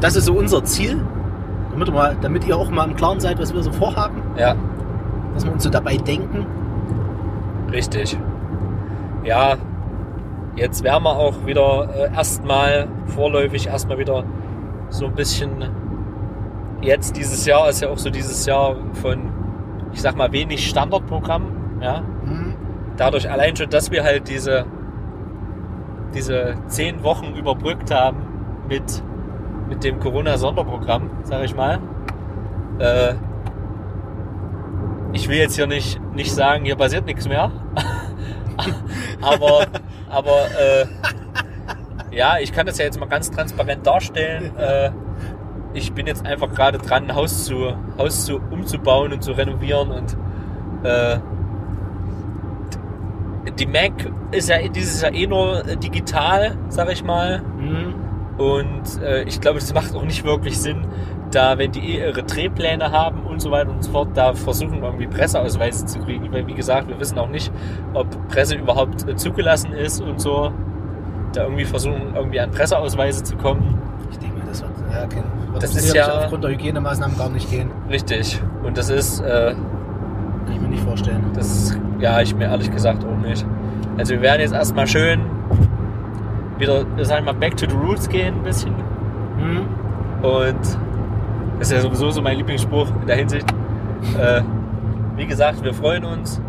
das 0.00 0.16
ist 0.16 0.26
so 0.26 0.34
unser 0.34 0.62
Ziel. 0.64 1.00
Damit, 1.72 1.92
mal, 1.92 2.16
damit 2.20 2.46
ihr 2.46 2.56
auch 2.56 2.70
mal 2.70 2.88
im 2.88 2.96
Klaren 2.96 3.20
seid, 3.20 3.38
was 3.40 3.54
wir 3.54 3.62
so 3.62 3.72
vorhaben, 3.72 4.22
Ja, 4.36 4.54
dass 5.34 5.44
wir 5.44 5.52
uns 5.52 5.62
so 5.62 5.70
dabei 5.70 5.96
denken. 5.96 6.46
richtig. 7.72 8.18
Ja, 9.24 9.56
jetzt 10.56 10.82
werden 10.82 11.04
wir 11.04 11.16
auch 11.16 11.46
wieder 11.46 11.88
äh, 11.94 12.14
erstmal 12.14 12.88
vorläufig 13.06 13.66
erstmal 13.68 13.98
wieder 13.98 14.24
so 14.88 15.06
ein 15.06 15.14
bisschen. 15.14 15.50
Jetzt 16.80 17.16
dieses 17.16 17.44
Jahr 17.46 17.68
ist 17.68 17.82
ja 17.82 17.88
auch 17.90 17.98
so 17.98 18.08
dieses 18.10 18.46
Jahr 18.46 18.74
von, 18.94 19.30
ich 19.92 20.00
sag 20.00 20.16
mal, 20.16 20.32
wenig 20.32 20.66
Standardprogramm. 20.68 21.44
Ja, 21.80 21.98
Hm, 21.98 22.54
dadurch 22.96 23.30
allein 23.30 23.56
schon, 23.56 23.70
dass 23.70 23.90
wir 23.90 24.04
halt 24.04 24.28
diese, 24.28 24.66
diese 26.14 26.56
zehn 26.66 27.02
Wochen 27.02 27.34
überbrückt 27.34 27.90
haben 27.90 28.18
mit, 28.68 29.02
mit 29.68 29.82
dem 29.84 29.98
Corona-Sonderprogramm, 30.00 31.10
sage 31.22 31.44
ich 31.44 31.54
mal. 31.54 31.78
Äh, 32.78 33.14
ich 35.12 35.28
will 35.28 35.38
jetzt 35.38 35.56
hier 35.56 35.66
nicht, 35.66 36.00
nicht 36.14 36.32
sagen, 36.32 36.64
hier 36.64 36.76
passiert 36.76 37.06
nichts 37.06 37.26
mehr. 37.26 37.50
aber 39.20 39.66
aber 40.10 40.46
äh, 40.58 40.86
ja, 42.10 42.38
ich 42.40 42.52
kann 42.52 42.66
das 42.66 42.78
ja 42.78 42.84
jetzt 42.84 42.98
mal 42.98 43.08
ganz 43.08 43.30
transparent 43.30 43.86
darstellen. 43.86 44.56
Äh, 44.56 44.90
ich 45.72 45.92
bin 45.92 46.06
jetzt 46.06 46.26
einfach 46.26 46.50
gerade 46.50 46.78
dran, 46.78 47.04
ein 47.04 47.14
Haus 47.14 47.44
zu, 47.44 47.72
Haus 47.96 48.24
zu 48.26 48.40
umzubauen 48.50 49.12
und 49.12 49.22
zu 49.22 49.32
renovieren 49.32 49.92
und 49.92 50.16
äh, 50.82 51.20
die 53.58 53.66
Mac 53.66 53.92
ist 54.32 54.48
ja 54.48 54.56
dieses 54.68 55.02
Jahr 55.02 55.12
eh 55.14 55.26
nur 55.26 55.66
äh, 55.66 55.76
digital, 55.76 56.56
sag 56.68 56.90
ich 56.92 57.02
mal. 57.04 57.42
Mhm. 57.58 57.94
Und 58.38 59.02
äh, 59.02 59.22
ich 59.24 59.40
glaube, 59.40 59.58
das 59.58 59.72
macht 59.74 59.94
auch 59.94 60.02
nicht 60.04 60.24
wirklich 60.24 60.58
Sinn, 60.58 60.86
da, 61.30 61.58
wenn 61.58 61.72
die 61.72 61.80
eh 61.80 62.06
ihre 62.08 62.22
Drehpläne 62.22 62.90
haben 62.90 63.20
und 63.24 63.40
so 63.40 63.50
weiter 63.50 63.70
und 63.70 63.84
so 63.84 63.90
fort, 63.92 64.08
da 64.14 64.32
versuchen 64.32 64.82
irgendwie 64.82 65.06
Presseausweise 65.06 65.84
zu 65.86 65.98
kriegen. 66.00 66.32
Weil, 66.32 66.46
wie 66.46 66.54
gesagt, 66.54 66.88
wir 66.88 66.98
wissen 66.98 67.18
auch 67.18 67.28
nicht, 67.28 67.52
ob 67.94 68.06
Presse 68.28 68.56
überhaupt 68.56 69.06
äh, 69.08 69.14
zugelassen 69.16 69.72
ist 69.72 70.00
und 70.00 70.20
so. 70.20 70.50
Da 71.32 71.44
irgendwie 71.44 71.64
versuchen, 71.64 72.14
irgendwie 72.14 72.40
an 72.40 72.50
Presseausweise 72.50 73.22
zu 73.22 73.36
kommen. 73.36 73.78
Ich 74.10 74.18
denke 74.18 74.38
mal, 74.38 74.46
das 74.48 74.62
wird, 74.62 74.72
ja, 74.92 75.04
okay. 75.04 75.22
wird 75.52 75.62
Das 75.62 75.76
ist 75.76 75.94
ja- 75.94 76.18
aufgrund 76.24 76.42
der 76.44 76.50
Hygienemaßnahmen 76.52 77.16
gar 77.16 77.28
nicht 77.30 77.48
gehen. 77.50 77.70
Richtig. 77.90 78.40
Und 78.64 78.76
das 78.76 78.90
ist, 78.90 79.20
äh, 79.20 79.54
Kann 80.44 80.54
ich 80.54 80.60
mir 80.60 80.68
nicht 80.68 80.84
vorstellen. 80.84 81.24
das, 81.34 81.78
ja, 81.98 82.20
ich 82.20 82.34
mir 82.34 82.44
ehrlich 82.46 82.70
gesagt 82.70 83.04
auch 83.04 83.16
nicht. 83.16 83.46
Also 83.98 84.14
wir 84.14 84.22
werden 84.22 84.40
jetzt 84.40 84.54
erstmal 84.54 84.86
schön 84.86 85.20
wieder, 86.58 86.84
sagen 87.04 87.26
wir 87.26 87.32
mal, 87.32 87.38
back 87.38 87.56
to 87.56 87.66
the 87.68 87.76
roots 87.76 88.08
gehen 88.08 88.34
ein 88.36 88.42
bisschen. 88.42 88.74
Mhm. 89.38 89.66
Und 90.22 90.78
das 91.58 91.70
ist 91.70 91.72
ja 91.72 91.80
sowieso 91.80 92.10
so 92.10 92.22
mein 92.22 92.36
Lieblingsspruch 92.36 92.88
in 93.00 93.06
der 93.06 93.16
Hinsicht. 93.16 93.46
Äh, 94.18 94.42
wie 95.16 95.26
gesagt, 95.26 95.62
wir 95.62 95.74
freuen 95.74 96.04
uns. 96.04 96.40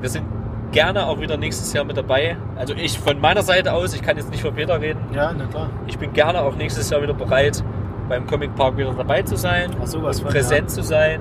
Wir 0.00 0.08
sind 0.08 0.24
gerne 0.72 1.06
auch 1.06 1.20
wieder 1.20 1.36
nächstes 1.36 1.72
Jahr 1.72 1.84
mit 1.84 1.96
dabei. 1.96 2.36
Also 2.56 2.74
ich 2.74 2.98
von 2.98 3.20
meiner 3.20 3.42
Seite 3.42 3.72
aus, 3.72 3.94
ich 3.94 4.02
kann 4.02 4.16
jetzt 4.16 4.30
nicht 4.30 4.42
für 4.42 4.52
Peter 4.52 4.80
reden. 4.80 5.00
Ja, 5.14 5.32
na 5.36 5.46
klar. 5.46 5.70
Ich 5.86 5.98
bin 5.98 6.12
gerne 6.12 6.40
auch 6.40 6.56
nächstes 6.56 6.90
Jahr 6.90 7.02
wieder 7.02 7.14
bereit, 7.14 7.62
beim 8.08 8.26
Comic 8.26 8.54
Park 8.54 8.76
wieder 8.76 8.92
dabei 8.92 9.22
zu 9.22 9.36
sein, 9.36 9.70
Ach, 9.80 9.86
sowas 9.86 10.20
von, 10.20 10.30
präsent 10.30 10.70
zu 10.70 10.82
sein. 10.82 11.20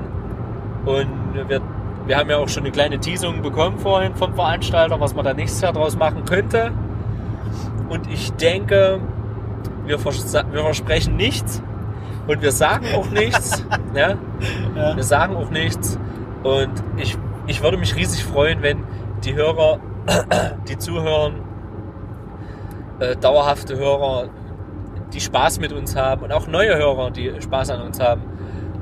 Und 0.85 1.09
wir, 1.33 1.61
wir 2.09 2.17
haben 2.17 2.27
ja 2.27 2.37
auch 2.37 2.49
schon 2.49 2.63
eine 2.63 2.71
kleine 2.71 2.99
Teasung 2.99 3.43
bekommen 3.43 3.77
vorhin 3.77 4.15
vom 4.15 4.33
Veranstalter, 4.33 4.99
was 4.99 5.13
man 5.13 5.23
da 5.23 5.35
nächstes 5.35 5.61
Jahr 5.61 5.73
draus 5.73 5.95
machen 5.95 6.25
könnte. 6.25 6.71
Und 7.87 8.11
ich 8.11 8.33
denke, 8.33 8.99
wir, 9.85 9.99
vers 9.99 10.33
wir 10.33 10.61
versprechen 10.61 11.17
nichts 11.17 11.61
und 12.25 12.41
wir 12.41 12.51
sagen 12.51 12.87
auch 12.95 13.07
nichts. 13.11 13.63
ja? 13.93 14.15
Ja. 14.75 14.95
Wir 14.95 15.03
sagen 15.03 15.35
auch 15.35 15.51
nichts. 15.51 15.99
Und 16.41 16.71
ich, 16.97 17.15
ich 17.45 17.61
würde 17.61 17.77
mich 17.77 17.95
riesig 17.95 18.23
freuen, 18.23 18.63
wenn 18.63 18.85
die 19.23 19.35
Hörer, 19.35 19.77
die 20.67 20.79
zuhören, 20.79 21.43
äh, 22.97 23.17
dauerhafte 23.17 23.77
Hörer, 23.77 24.29
die 25.13 25.21
Spaß 25.21 25.59
mit 25.59 25.71
uns 25.73 25.95
haben 25.95 26.23
und 26.23 26.31
auch 26.31 26.47
neue 26.47 26.75
Hörer, 26.75 27.11
die 27.11 27.39
Spaß 27.39 27.69
an 27.69 27.81
uns 27.81 27.99
haben, 27.99 28.23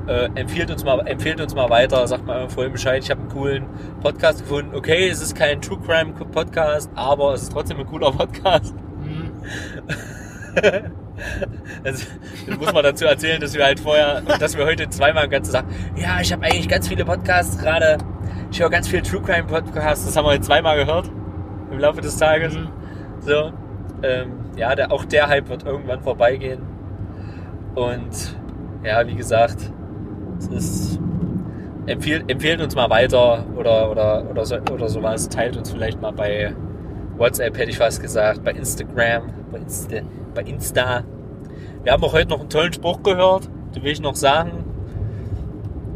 äh, 0.08 0.28
empfiehlt, 0.34 0.70
uns 0.70 0.84
mal, 0.84 1.06
empfiehlt 1.06 1.40
uns 1.40 1.54
mal 1.54 1.68
weiter, 1.68 2.06
sagt 2.06 2.26
mal 2.26 2.48
Freunden 2.48 2.72
Bescheid, 2.72 3.02
ich 3.02 3.10
habe 3.10 3.20
einen 3.20 3.30
coolen 3.30 3.66
Podcast 4.00 4.40
gefunden. 4.40 4.74
Okay, 4.74 5.08
es 5.08 5.20
ist 5.20 5.36
kein 5.36 5.60
True 5.60 5.78
Crime 5.84 6.12
Podcast, 6.12 6.90
aber 6.94 7.34
es 7.34 7.42
ist 7.42 7.52
trotzdem 7.52 7.78
ein 7.78 7.86
cooler 7.86 8.12
Podcast. 8.12 8.74
Mhm. 9.02 9.32
Das 11.82 12.06
muss 12.60 12.72
man 12.72 12.84
dazu 12.84 13.04
erzählen, 13.04 13.40
dass 13.40 13.52
wir 13.52 13.64
halt 13.64 13.80
vorher, 13.80 14.20
dass 14.20 14.56
wir 14.56 14.64
heute 14.64 14.88
zweimal 14.88 15.24
im 15.24 15.30
Ganzen 15.30 15.50
sagen, 15.50 15.68
ja, 15.96 16.20
ich 16.20 16.32
habe 16.32 16.44
eigentlich 16.44 16.68
ganz 16.68 16.86
viele 16.86 17.04
Podcasts 17.04 17.58
gerade, 17.58 17.98
ich 18.52 18.60
höre 18.60 18.70
ganz 18.70 18.86
viel 18.86 19.02
True 19.02 19.20
Crime 19.22 19.44
Podcasts, 19.48 20.06
das 20.06 20.16
haben 20.16 20.26
wir 20.26 20.30
heute 20.30 20.42
zweimal 20.42 20.76
gehört 20.76 21.10
im 21.72 21.78
Laufe 21.80 22.00
des 22.00 22.16
Tages. 22.16 22.54
Mhm. 22.54 22.68
So, 23.20 23.52
ähm, 24.04 24.32
ja, 24.56 24.76
der, 24.76 24.92
auch 24.92 25.04
der 25.04 25.26
Hype 25.26 25.48
wird 25.48 25.64
irgendwann 25.64 26.00
vorbeigehen. 26.02 26.62
Und 27.74 28.36
ja, 28.84 29.04
wie 29.06 29.16
gesagt, 29.16 29.72
ist, 30.46 31.00
empfiehlt, 31.86 32.30
empfehlt 32.30 32.60
uns 32.60 32.74
mal 32.74 32.88
weiter 32.90 33.44
oder, 33.56 33.90
oder, 33.90 34.30
oder, 34.30 34.46
so, 34.46 34.56
oder 34.72 34.88
sowas, 34.88 35.28
teilt 35.28 35.56
uns 35.56 35.70
vielleicht 35.70 36.00
mal 36.00 36.12
bei 36.12 36.54
WhatsApp, 37.16 37.58
hätte 37.58 37.70
ich 37.70 37.78
fast 37.78 38.00
gesagt, 38.00 38.44
bei 38.44 38.52
Instagram, 38.52 39.24
bei 39.50 39.58
Insta, 39.58 39.96
bei 40.34 40.42
Insta. 40.42 41.02
Wir 41.82 41.92
haben 41.92 42.02
auch 42.04 42.12
heute 42.12 42.30
noch 42.30 42.40
einen 42.40 42.50
tollen 42.50 42.72
Spruch 42.72 43.02
gehört, 43.02 43.48
den 43.74 43.82
will 43.82 43.92
ich 43.92 44.00
noch 44.00 44.14
sagen. 44.14 44.64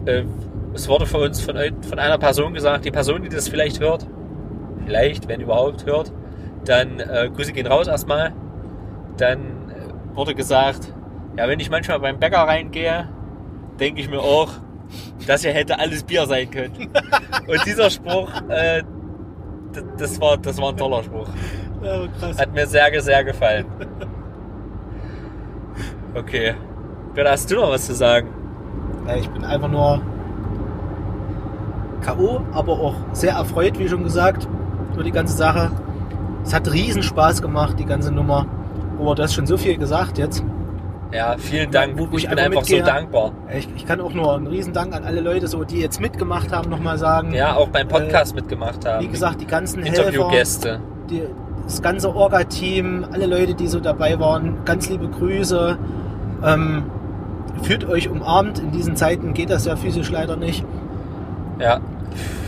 Äh, 0.07 0.25
es 0.75 0.89
wurde 0.89 1.07
von 1.07 1.23
uns 1.23 1.41
von, 1.41 1.57
von 1.83 1.99
einer 1.99 2.19
Person 2.19 2.55
gesagt, 2.55 2.85
die 2.85 2.91
Person, 2.91 3.23
die 3.23 3.29
das 3.29 3.49
vielleicht 3.49 3.81
hört, 3.81 4.07
vielleicht, 4.85 5.29
wenn 5.29 5.41
überhaupt 5.41 5.87
hört, 5.87 6.13
dann 6.65 7.01
äh, 7.01 7.31
Grüße 7.35 7.53
gehen 7.53 7.67
raus 7.67 7.89
erstmal. 7.89 8.33
Dann 9.17 9.39
äh, 9.39 10.17
wurde 10.17 10.35
gesagt, 10.35 10.93
ja, 11.37 11.49
wenn 11.49 11.61
ich 11.61 11.71
manchmal 11.71 12.01
beim 12.01 12.19
Bäcker 12.19 12.39
reingehe, 12.39 13.09
denke 13.83 14.01
ich 14.01 14.09
mir 14.09 14.21
auch, 14.21 14.49
das 15.27 15.43
hier 15.43 15.53
hätte 15.53 15.77
alles 15.77 16.05
Bier 16.05 16.25
sein 16.27 16.49
können. 16.49 16.89
Und 17.49 17.67
dieser 17.67 17.91
Spruch, 17.91 18.31
äh, 18.49 18.83
das 19.99 20.21
war, 20.21 20.37
das 20.37 20.57
war 20.59 20.69
ein 20.69 20.77
toller 20.77 21.03
Spruch. 21.03 21.27
Ja. 21.83 22.07
Hat 22.39 22.55
mir 22.55 22.65
sehr, 22.67 23.01
sehr 23.01 23.25
gefallen. 23.25 23.67
Okay. 26.15 26.55
Peter, 27.15 27.31
hast 27.31 27.51
du 27.51 27.57
noch 27.57 27.71
was 27.71 27.87
zu 27.87 27.95
sagen? 27.95 28.29
Ja, 29.09 29.17
ich 29.17 29.29
bin 29.31 29.45
einfach 29.45 29.69
nur 29.69 30.03
K.O., 32.03 32.43
aber 32.53 32.73
auch 32.73 32.95
sehr 33.13 33.33
erfreut, 33.33 33.79
wie 33.79 33.89
schon 33.89 34.05
gesagt, 34.05 34.47
über 34.93 35.03
die 35.03 35.11
ganze 35.11 35.35
Sache. 35.35 35.71
Es 36.45 36.53
hat 36.53 36.71
riesen 36.71 37.03
Spaß 37.03 37.41
gemacht, 37.41 37.79
die 37.79 37.87
ganze 37.87 38.13
Nummer. 38.13 38.47
Aber 39.01 39.15
du 39.15 39.23
hast 39.23 39.35
schon 39.35 39.47
so 39.47 39.57
viel 39.57 39.77
gesagt 39.79 40.19
jetzt. 40.19 40.45
Ja, 41.13 41.37
vielen 41.39 41.71
Dank. 41.71 41.99
Wo- 41.99 42.11
wo 42.11 42.17
ich 42.17 42.25
ich 42.25 42.31
bin 42.31 42.39
einfach 42.39 42.57
einfach 42.59 42.65
so 42.69 42.77
mitgehe. 42.77 42.83
dankbar. 42.93 43.33
Ich, 43.57 43.69
ich 43.77 43.87
kann 43.87 44.01
auch 44.01 44.13
nur 44.15 44.35
einen 44.35 44.47
riesen 44.47 44.73
Dank 44.73 44.95
an 44.95 45.05
alle 45.05 45.21
Leute, 45.21 45.47
so, 45.47 45.63
die 45.65 45.79
jetzt 45.81 46.01
mitgemacht 46.01 46.53
haben, 46.53 46.71
nochmal 46.71 46.97
sagen. 46.99 47.35
Ja, 47.35 47.55
auch 47.57 47.69
beim 47.69 47.87
Podcast 47.89 48.35
mitgemacht 48.35 48.87
haben. 48.87 49.05
Wie 49.05 49.09
gesagt, 49.11 49.41
die 49.41 49.47
ganzen 49.47 49.83
Helfer, 49.83 50.07
Interviewgäste. 50.09 50.81
die, 51.11 51.23
das 51.65 51.83
ganze 51.83 52.15
Orga-Team, 52.15 53.07
alle 53.13 53.27
Leute, 53.27 53.55
die 53.55 53.67
so 53.69 53.79
dabei 53.81 54.19
waren, 54.19 54.65
ganz 54.65 54.89
liebe 54.89 55.07
Grüße. 55.09 55.77
Ähm, 56.45 56.85
fühlt 57.63 57.85
euch 57.89 58.09
umarmt. 58.09 58.59
In 58.59 58.71
diesen 58.73 58.97
Zeiten 58.97 59.35
geht 59.35 59.51
das 59.51 59.67
ja 59.67 59.77
physisch 59.77 60.11
leider 60.11 60.37
nicht. 60.37 60.65
Ja. 61.61 61.81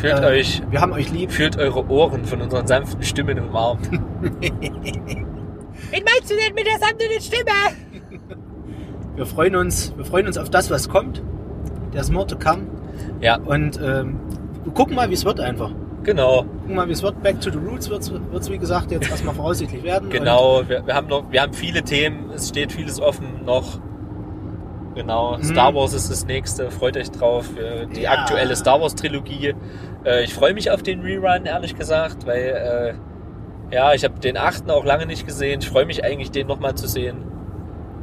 Fühlt 0.01 0.21
Äh, 0.21 0.27
euch, 0.27 0.63
Wir 0.71 0.81
haben 0.81 0.93
euch 0.93 1.11
lieb. 1.13 1.31
fühlt 1.33 1.57
eure 1.59 1.87
Ohren 1.89 2.25
von 2.25 2.41
unseren 2.41 2.67
sanften 2.67 3.03
Stimmen 3.03 3.39
umarmt. 3.39 3.91
Wen 4.31 6.03
meinst 6.05 6.31
du 6.31 6.35
denn 6.35 6.55
mit 6.55 6.67
der 6.67 6.79
sanften 6.79 7.21
Stimme? 7.21 7.51
Wir 9.17 9.27
freuen 9.27 9.57
uns, 9.57 9.93
wir 9.97 10.05
freuen 10.05 10.27
uns 10.27 10.39
auf 10.39 10.51
das, 10.51 10.71
was 10.71 10.89
kommt. 10.89 11.23
Der 11.93 12.05
more 12.11 12.27
to 12.27 12.37
come. 12.37 12.63
Ja, 13.21 13.37
Und 13.39 13.79
ähm, 13.83 14.19
wir 14.65 14.73
gucken 14.73 14.97
mal, 14.97 15.09
wie 15.11 15.15
es 15.15 15.25
wird 15.25 15.39
einfach. 15.41 15.71
genau. 16.03 16.43
Gucken 16.63 16.75
mal, 16.77 16.89
wie 16.89 16.93
es 16.93 17.03
wird. 17.03 17.23
Back 17.23 17.41
to 17.41 17.51
the 17.51 17.59
Roots 17.59 17.89
wird 17.91 18.03
es, 18.03 18.51
wie 18.51 18.59
gesagt, 18.59 18.91
jetzt 18.91 19.09
erstmal 19.11 19.35
voraussichtlich 19.35 19.83
werden. 19.85 20.11
Genau, 20.11 20.63
wir, 20.67 20.85
wir 20.87 20.95
haben 20.95 21.07
noch, 21.09 21.31
wir 21.31 21.41
haben 21.43 21.53
viele 21.53 21.83
Themen, 21.83 22.31
es 22.35 22.49
steht 22.49 22.73
vieles 22.73 23.01
offen 23.01 23.45
noch. 23.45 23.79
Genau, 24.95 25.37
Mhm. 25.39 25.43
Star 25.45 25.75
Wars 25.75 25.93
ist 25.93 26.11
das 26.11 26.25
nächste, 26.27 26.71
freut 26.71 26.97
euch 26.97 27.11
drauf. 27.11 27.49
äh, 27.59 27.87
Die 27.87 28.03
Ja. 28.03 28.13
aktuelle 28.13 28.55
Star 28.57 28.81
Wars 28.81 28.95
Trilogie. 28.95 29.55
Äh, 30.05 30.25
Ich 30.25 30.35
freue 30.35 30.55
mich 30.55 30.71
auf 30.71 30.83
den 30.83 31.01
Rerun, 31.01 31.45
ehrlich 31.47 31.77
gesagt, 31.77 32.27
weil 32.27 32.95
äh, 33.71 33.75
ja, 33.75 33.93
ich 33.95 34.05
habe 34.05 34.21
den 34.21 34.37
achten 34.37 34.71
auch 34.71 34.85
lange 34.85 35.07
nicht 35.07 35.27
gesehen. 35.27 35.61
Ich 35.61 35.69
freue 35.69 35.85
mich 35.87 36.05
eigentlich, 36.05 36.31
den 36.31 36.47
nochmal 36.47 36.75
zu 36.77 36.87
sehen. 36.87 37.17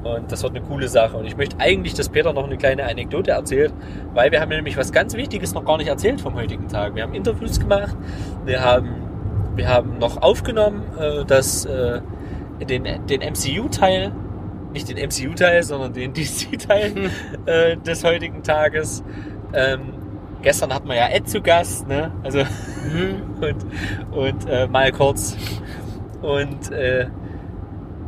Und 0.04 0.32
das 0.32 0.42
wird 0.44 0.56
eine 0.56 0.66
coole 0.66 0.88
Sache. 0.88 1.16
Und 1.18 1.26
ich 1.26 1.38
möchte 1.38 1.60
eigentlich, 1.60 1.94
dass 1.94 2.10
Peter 2.10 2.34
noch 2.34 2.46
eine 2.46 2.58
kleine 2.58 2.86
Anekdote 2.86 3.32
erzählt, 3.32 3.74
weil 4.14 4.32
wir 4.32 4.42
haben 4.42 4.50
nämlich 4.50 4.78
was 4.78 4.92
ganz 4.92 5.16
Wichtiges 5.16 5.54
noch 5.54 5.64
gar 5.64 5.78
nicht 5.78 5.88
erzählt 5.88 6.22
vom 6.22 6.36
heutigen 6.36 6.68
Tag. 6.68 6.96
Wir 6.96 7.04
haben 7.04 7.14
Interviews 7.14 7.60
gemacht, 7.60 7.96
wir 8.46 8.64
haben, 8.64 8.90
wir 9.56 9.68
haben 9.68 10.00
noch 10.00 10.22
aufgenommen, 10.22 10.84
äh, 10.98 11.24
dass 11.26 11.66
äh, 11.66 12.02
den, 12.68 12.84
den 13.08 13.22
MCU-Teil, 13.22 14.12
nicht 14.74 14.90
den 14.90 14.98
MCU-Teil, 14.98 15.64
sondern 15.64 15.94
den 15.94 16.14
DC-Teil 16.16 17.12
äh, 17.46 17.78
des 17.78 18.04
heutigen 18.04 18.42
Tages. 18.42 19.04
Ähm, 19.54 19.94
gestern 20.42 20.74
hatten 20.74 20.88
wir 20.88 20.96
ja 20.96 21.10
Ed 21.10 21.30
zu 21.30 21.42
Gast, 21.42 21.88
ne? 21.88 22.12
Also 22.24 22.44
Mhm. 22.84 23.22
und, 23.42 23.66
und 24.16 24.50
äh, 24.50 24.68
mal 24.68 24.92
kurz. 24.92 25.36
Und 26.22 26.72
äh, 26.72 27.08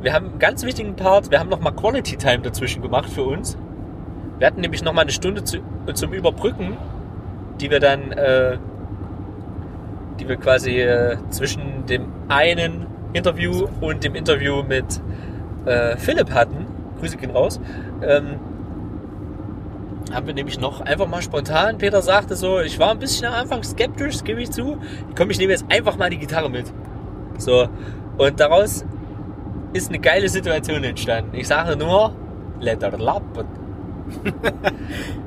wir 0.04 0.14
haben 0.14 0.32
einen 0.32 0.40
ganz 0.40 0.66
wichtigen 0.66 0.96
Part, 0.96 1.32
wir 1.32 1.40
haben 1.40 1.50
nochmal 1.50 1.74
Quality 1.74 2.18
Time 2.18 2.40
dazwischen 2.40 2.82
gemacht 2.82 3.10
für 3.10 3.24
uns. 3.24 3.58
Wir 4.38 4.48
hatten 4.48 4.62
nämlich 4.62 4.84
nochmal 4.84 5.04
eine 5.04 5.12
Stunde 5.12 5.44
zu, 5.44 5.60
zum 5.94 6.14
Überbrücken, 6.14 6.78
die 7.62 7.72
wir 7.72 7.80
dann, 7.80 8.12
äh, 8.12 8.58
die 10.20 10.28
wir 10.28 10.36
quasi 10.36 10.82
äh, 10.82 11.18
zwischen 11.30 11.86
dem 11.86 12.08
einen 12.28 12.88
Interview 13.14 13.68
und 13.80 14.04
dem 14.04 14.16
Interview 14.16 14.64
mit 14.64 15.02
äh, 15.66 15.96
Philipp 15.98 16.32
hatten. 16.32 16.66
Grüße 17.00 17.16
gehen 17.18 17.32
raus. 17.32 17.62
Ähm, 18.02 18.40
haben 20.12 20.28
wir 20.28 20.34
nämlich 20.34 20.60
noch 20.60 20.82
einfach 20.82 21.08
mal 21.08 21.22
spontan, 21.22 21.78
Peter 21.78 22.02
sagte 22.02 22.36
so, 22.36 22.60
ich 22.60 22.78
war 22.78 22.92
ein 22.92 23.00
bisschen 23.00 23.26
am 23.26 23.34
Anfang 23.34 23.64
skeptisch, 23.64 24.24
gebe 24.24 24.42
ich 24.42 24.52
zu. 24.52 24.78
Komm, 25.16 25.30
ich 25.30 25.40
nehme 25.40 25.54
jetzt 25.54 25.66
einfach 25.70 25.98
mal 25.98 26.10
die 26.10 26.20
Gitarre 26.20 26.50
mit. 26.50 26.72
So, 27.38 27.68
und 28.18 28.40
daraus 28.40 28.86
ist 29.74 29.90
eine 29.90 30.00
geile 30.00 30.30
Situation 30.30 30.84
entstanden. 30.84 31.32
Ich 31.36 31.48
sage 31.48 31.76
nur, 31.76 32.14
let 32.60 32.82
her 32.84 32.98
lappen. 32.98 33.46